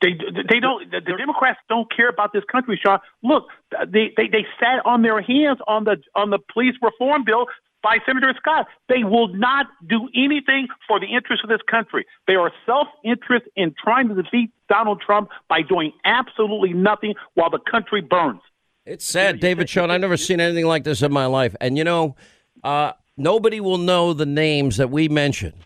They 0.00 0.12
they 0.12 0.60
don't. 0.60 0.90
The, 0.90 1.00
Democrats 1.00 1.58
don't 1.68 1.88
care 1.94 2.08
about 2.08 2.32
this 2.32 2.44
country, 2.50 2.80
Sean. 2.82 2.98
Look, 3.22 3.48
they, 3.72 4.12
they 4.16 4.28
they 4.28 4.46
sat 4.60 4.84
on 4.84 5.02
their 5.02 5.20
hands 5.20 5.58
on 5.66 5.84
the 5.84 5.96
on 6.14 6.30
the 6.30 6.38
police 6.52 6.74
reform 6.80 7.24
bill 7.24 7.46
by 7.82 7.98
Senator 8.06 8.32
Scott. 8.36 8.66
They 8.88 9.02
will 9.02 9.28
not 9.28 9.66
do 9.88 10.08
anything 10.14 10.68
for 10.86 11.00
the 11.00 11.06
interest 11.06 11.42
of 11.42 11.50
this 11.50 11.60
country. 11.68 12.06
They 12.28 12.34
are 12.34 12.52
self 12.64 12.86
interest 13.04 13.46
in 13.56 13.74
trying 13.82 14.08
to 14.08 14.14
defeat 14.14 14.50
Donald 14.68 15.02
Trump 15.04 15.30
by 15.48 15.62
doing 15.62 15.92
absolutely 16.04 16.72
nothing 16.74 17.14
while 17.34 17.50
the 17.50 17.58
country 17.58 18.00
burns. 18.00 18.40
It's 18.86 19.04
sad, 19.04 19.40
David 19.40 19.68
Schoen. 19.68 19.90
I've 19.90 20.00
never 20.00 20.16
seen 20.16 20.40
anything 20.40 20.66
like 20.66 20.84
this 20.84 21.02
in 21.02 21.12
my 21.12 21.26
life. 21.26 21.56
And 21.60 21.76
you 21.76 21.84
know, 21.84 22.14
uh, 22.62 22.92
nobody 23.16 23.60
will 23.60 23.78
know 23.78 24.12
the 24.12 24.26
names 24.26 24.76
that 24.76 24.90
we 24.90 25.08
mentioned 25.08 25.64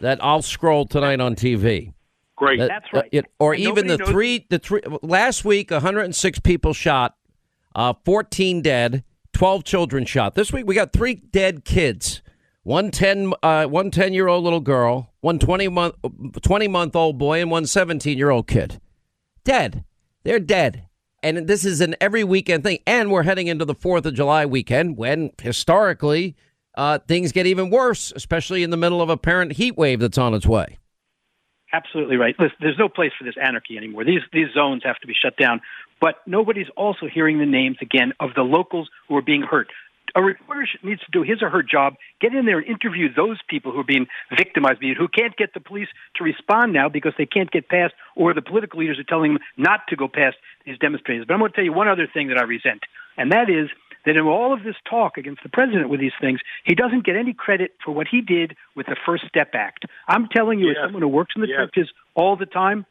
that 0.00 0.22
I'll 0.22 0.42
scroll 0.42 0.86
tonight 0.86 1.20
on 1.20 1.36
TV. 1.36 1.92
Great. 2.40 2.58
That- 2.58 2.68
That's 2.68 2.92
right. 2.92 3.04
uh, 3.04 3.08
it- 3.12 3.26
or 3.38 3.52
And 3.52 3.62
even 3.62 3.86
the 3.86 3.98
knows- 3.98 4.08
three, 4.08 4.46
the 4.48 4.58
three 4.58 4.80
last 5.02 5.44
week, 5.44 5.70
106 5.70 6.40
people 6.40 6.72
shot, 6.72 7.14
uh, 7.76 7.92
14 8.04 8.62
dead, 8.62 9.04
12 9.34 9.62
children 9.62 10.04
shot. 10.06 10.34
This 10.34 10.50
week 10.52 10.66
we 10.66 10.74
got 10.74 10.92
three 10.92 11.14
dead 11.14 11.64
kids. 11.66 12.22
One 12.62 12.90
10, 12.90 13.32
uh, 13.42 13.66
one 13.66 13.90
10 13.90 14.14
year 14.14 14.26
old 14.26 14.42
little 14.44 14.60
girl, 14.60 15.12
one 15.20 15.38
20 15.38 15.68
month, 15.68 15.94
20 16.42 16.66
month 16.66 16.96
old 16.96 17.18
boy, 17.18 17.40
and 17.42 17.50
one 17.50 17.66
17 17.66 18.16
year 18.18 18.30
old 18.30 18.46
kid. 18.46 18.80
Dead. 19.44 19.84
They're 20.24 20.40
dead. 20.40 20.84
And 21.22 21.46
this 21.46 21.64
is 21.66 21.82
an 21.82 21.94
every 22.00 22.24
weekend 22.24 22.64
thing. 22.64 22.78
And 22.86 23.10
we're 23.10 23.24
heading 23.24 23.46
into 23.48 23.66
the 23.66 23.74
4th 23.74 24.06
of 24.06 24.14
July 24.14 24.46
weekend 24.46 24.96
when 24.96 25.30
historically 25.42 26.36
uh, 26.76 26.98
things 27.06 27.32
get 27.32 27.46
even 27.46 27.68
worse, 27.68 28.12
especially 28.16 28.62
in 28.62 28.70
the 28.70 28.76
middle 28.78 29.02
of 29.02 29.10
a 29.10 29.16
parent 29.18 29.52
heat 29.52 29.76
wave 29.76 30.00
that's 30.00 30.16
on 30.18 30.32
its 30.32 30.46
way. 30.46 30.78
Absolutely 31.72 32.16
right. 32.16 32.34
Listen, 32.38 32.56
there's 32.60 32.78
no 32.78 32.88
place 32.88 33.12
for 33.16 33.24
this 33.24 33.36
anarchy 33.40 33.76
anymore. 33.76 34.04
These 34.04 34.22
these 34.32 34.48
zones 34.52 34.82
have 34.84 34.98
to 34.98 35.06
be 35.06 35.14
shut 35.14 35.36
down. 35.36 35.60
But 36.00 36.16
nobody's 36.26 36.66
also 36.76 37.06
hearing 37.12 37.38
the 37.38 37.46
names 37.46 37.76
again 37.80 38.12
of 38.18 38.30
the 38.34 38.42
locals 38.42 38.88
who 39.08 39.16
are 39.16 39.22
being 39.22 39.42
hurt. 39.42 39.68
A 40.16 40.22
reporter 40.22 40.66
needs 40.82 41.00
to 41.02 41.10
do 41.12 41.22
his 41.22 41.40
or 41.40 41.50
her 41.50 41.62
job, 41.62 41.94
get 42.20 42.34
in 42.34 42.44
there 42.44 42.58
and 42.58 42.66
interview 42.66 43.12
those 43.14 43.38
people 43.48 43.70
who 43.70 43.78
are 43.80 43.84
being 43.84 44.08
victimized, 44.36 44.80
who 44.82 45.06
can't 45.06 45.36
get 45.36 45.54
the 45.54 45.60
police 45.60 45.86
to 46.16 46.24
respond 46.24 46.72
now 46.72 46.88
because 46.88 47.12
they 47.16 47.26
can't 47.26 47.50
get 47.50 47.68
past, 47.68 47.94
or 48.16 48.34
the 48.34 48.42
political 48.42 48.80
leaders 48.80 48.98
are 48.98 49.04
telling 49.04 49.34
them 49.34 49.42
not 49.56 49.80
to 49.88 49.94
go 49.94 50.08
past 50.08 50.36
these 50.66 50.78
demonstrators. 50.78 51.26
But 51.28 51.34
I'm 51.34 51.40
going 51.40 51.52
to 51.52 51.54
tell 51.54 51.64
you 51.64 51.72
one 51.72 51.86
other 51.86 52.08
thing 52.12 52.26
that 52.28 52.38
I 52.38 52.42
resent, 52.42 52.80
and 53.16 53.30
that 53.30 53.48
is 53.48 53.70
that 54.06 54.16
in 54.16 54.22
all 54.22 54.52
of 54.52 54.62
this 54.62 54.76
talk 54.88 55.16
against 55.16 55.42
the 55.42 55.48
president 55.48 55.88
with 55.88 56.00
these 56.00 56.12
things, 56.20 56.40
he 56.64 56.74
doesn't 56.74 57.04
get 57.04 57.16
any 57.16 57.32
credit 57.32 57.72
for 57.84 57.92
what 57.92 58.06
he 58.08 58.20
did 58.20 58.56
with 58.76 58.86
the 58.86 58.96
First 59.06 59.24
Step 59.28 59.50
Act. 59.54 59.84
I'm 60.08 60.28
telling 60.28 60.58
you, 60.58 60.70
as 60.70 60.76
someone 60.82 61.02
who 61.02 61.08
works 61.08 61.34
in 61.36 61.42
the 61.42 61.48
Yes. 61.48 61.58
churches 61.58 61.92
all 62.14 62.36
the 62.36 62.46
time, 62.46 62.86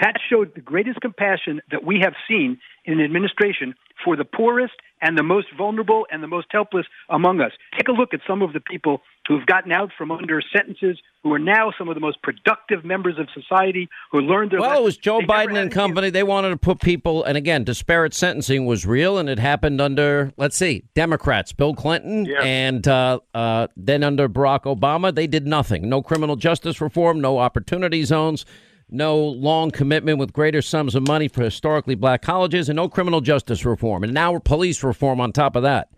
that 0.00 0.14
showed 0.28 0.54
the 0.54 0.60
greatest 0.60 1.00
compassion 1.00 1.60
that 1.70 1.84
we 1.84 2.00
have 2.00 2.14
seen 2.26 2.58
in 2.84 2.94
an 2.98 3.04
administration 3.04 3.74
for 4.02 4.16
the 4.16 4.24
poorest 4.24 4.74
and 5.02 5.18
the 5.18 5.22
most 5.22 5.48
vulnerable 5.56 6.06
and 6.10 6.22
the 6.22 6.26
most 6.28 6.46
helpless 6.50 6.86
among 7.10 7.40
us. 7.40 7.52
Take 7.76 7.88
a 7.88 7.92
look 7.92 8.14
at 8.14 8.20
some 8.26 8.40
of 8.42 8.52
the 8.52 8.60
people 8.60 9.02
who 9.28 9.38
have 9.38 9.46
gotten 9.46 9.70
out 9.70 9.90
from 9.96 10.10
under 10.10 10.42
sentences, 10.54 10.98
who 11.22 11.32
are 11.32 11.38
now 11.38 11.72
some 11.78 11.88
of 11.88 11.94
the 11.94 12.00
most 12.00 12.20
productive 12.22 12.84
members 12.84 13.18
of 13.18 13.28
society, 13.32 13.88
who 14.10 14.20
learned 14.20 14.50
their 14.50 14.60
Well, 14.60 14.80
it 14.80 14.82
was. 14.82 14.96
Joe 14.96 15.20
They 15.20 15.26
Biden 15.26 15.56
and 15.56 15.70
company. 15.70 16.10
They 16.10 16.24
wanted 16.24 16.50
to 16.50 16.56
put 16.56 16.80
people, 16.80 17.22
and 17.22 17.36
again, 17.36 17.64
disparate 17.64 18.14
sentencing 18.14 18.66
was 18.66 18.84
real, 18.84 19.18
and 19.18 19.28
it 19.28 19.38
happened 19.38 19.80
under, 19.80 20.32
let's 20.36 20.56
see, 20.56 20.84
Democrats, 20.94 21.52
Bill 21.52 21.74
Clinton, 21.74 22.26
and 22.42 22.86
uh, 22.88 23.20
uh, 23.32 23.68
then 23.76 24.02
under 24.02 24.28
Barack 24.28 24.62
Obama. 24.62 25.14
They 25.14 25.28
did 25.28 25.46
nothing. 25.46 25.88
No 25.88 26.02
criminal 26.02 26.36
justice 26.36 26.80
reform, 26.80 27.20
no 27.20 27.38
opportunity 27.38 28.04
zones, 28.04 28.44
no 28.90 29.16
long 29.16 29.70
commitment 29.70 30.18
with 30.18 30.32
greater 30.32 30.62
sums 30.62 30.94
of 30.94 31.06
money 31.06 31.28
for 31.28 31.42
historically 31.42 31.94
black 31.94 32.22
colleges, 32.22 32.68
and 32.68 32.76
no 32.76 32.88
criminal 32.88 33.20
justice 33.20 33.64
reform. 33.64 34.02
And 34.02 34.12
now 34.12 34.36
police 34.40 34.82
reform 34.82 35.20
on 35.20 35.32
top 35.32 35.54
of 35.54 35.62
that. 35.62 35.88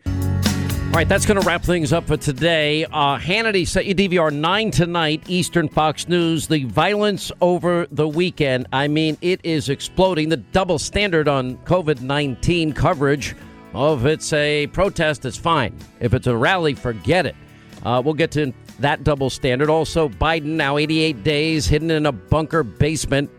All 0.95 0.99
right, 0.99 1.09
that's 1.09 1.27
going 1.27 1.41
to 1.41 1.45
wrap 1.45 1.65
things 1.65 1.93
up 1.93 2.07
for 2.07 2.17
today. 2.17 2.85
Uh, 2.85 3.19
Hannity 3.19 3.67
set 3.67 3.85
you 3.85 3.97
DVR 3.97 4.33
9 4.33 4.71
tonight, 4.71 5.25
Eastern 5.27 5.69
Fox 5.69 6.07
News. 6.07 6.47
The 6.47 6.63
violence 6.67 7.33
over 7.41 7.89
the 7.91 8.07
weekend, 8.07 8.69
I 8.73 8.87
mean, 8.87 9.19
it 9.21 9.41
is 9.43 9.71
exploding. 9.71 10.29
The 10.29 10.37
double 10.37 10.79
standard 10.79 11.27
on 11.27 11.57
COVID 11.65 12.01
19 12.01 12.75
coverage. 12.75 13.35
Oh, 13.75 13.97
if 13.97 14.05
it's 14.05 14.33
a 14.35 14.69
protest, 14.69 15.25
it's 15.25 15.37
fine. 15.37 15.77
If 15.99 16.15
it's 16.15 16.29
a 16.29 16.37
rally, 16.37 16.75
forget 16.75 17.27
it. 17.27 17.35
Uh, 17.83 18.01
we'll 18.05 18.15
get 18.15 18.31
to 18.31 18.55
that 18.79 19.03
double 19.03 19.31
standard. 19.31 19.69
Also, 19.69 20.09
Biden 20.09 20.45
now 20.45 20.79
88 20.79 21.25
days 21.25 21.67
hidden 21.67 21.91
in 21.91 22.07
a 22.07 22.13
bunker 22.13 22.63
basement. 22.63 23.33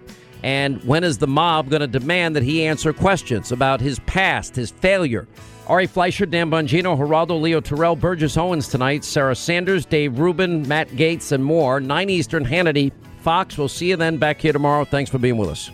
And 0.44 0.84
when 0.84 1.06
is 1.06 1.20
the 1.20 1.28
mob 1.28 1.70
going 1.70 1.80
to 1.80 1.88
demand 1.88 2.36
that 2.36 2.44
he 2.44 2.66
answer 2.66 2.92
questions 2.92 3.54
about 3.54 3.80
his 3.80 4.00
past, 4.00 4.58
his 4.58 4.72
failure? 4.72 5.26
Ari 5.68 5.88
Fleischer, 5.88 6.26
Dan 6.26 6.52
Bongino, 6.52 6.98
Geraldo, 6.98 7.42
Leo 7.42 7.60
Terrell, 7.60 7.96
Burgess 7.96 8.38
Owens 8.38 8.68
tonight, 8.68 9.04
Sarah 9.04 9.36
Sanders, 9.36 9.86
Dave 9.86 10.20
Rubin, 10.20 10.68
Matt 10.68 10.90
Gaetz, 10.90 11.32
and 11.32 11.44
more. 11.44 11.80
9 11.80 12.10
Eastern, 12.10 12.46
Hannity, 12.46 12.92
Fox. 13.22 13.58
We'll 13.58 13.68
see 13.68 13.90
you 13.90 13.96
then 13.96 14.18
back 14.18 14.40
here 14.40 14.54
tomorrow. 14.54 14.86
Thanks 14.86 15.10
for 15.10 15.18
being 15.18 15.38
with 15.38 15.50
us. 15.50 15.72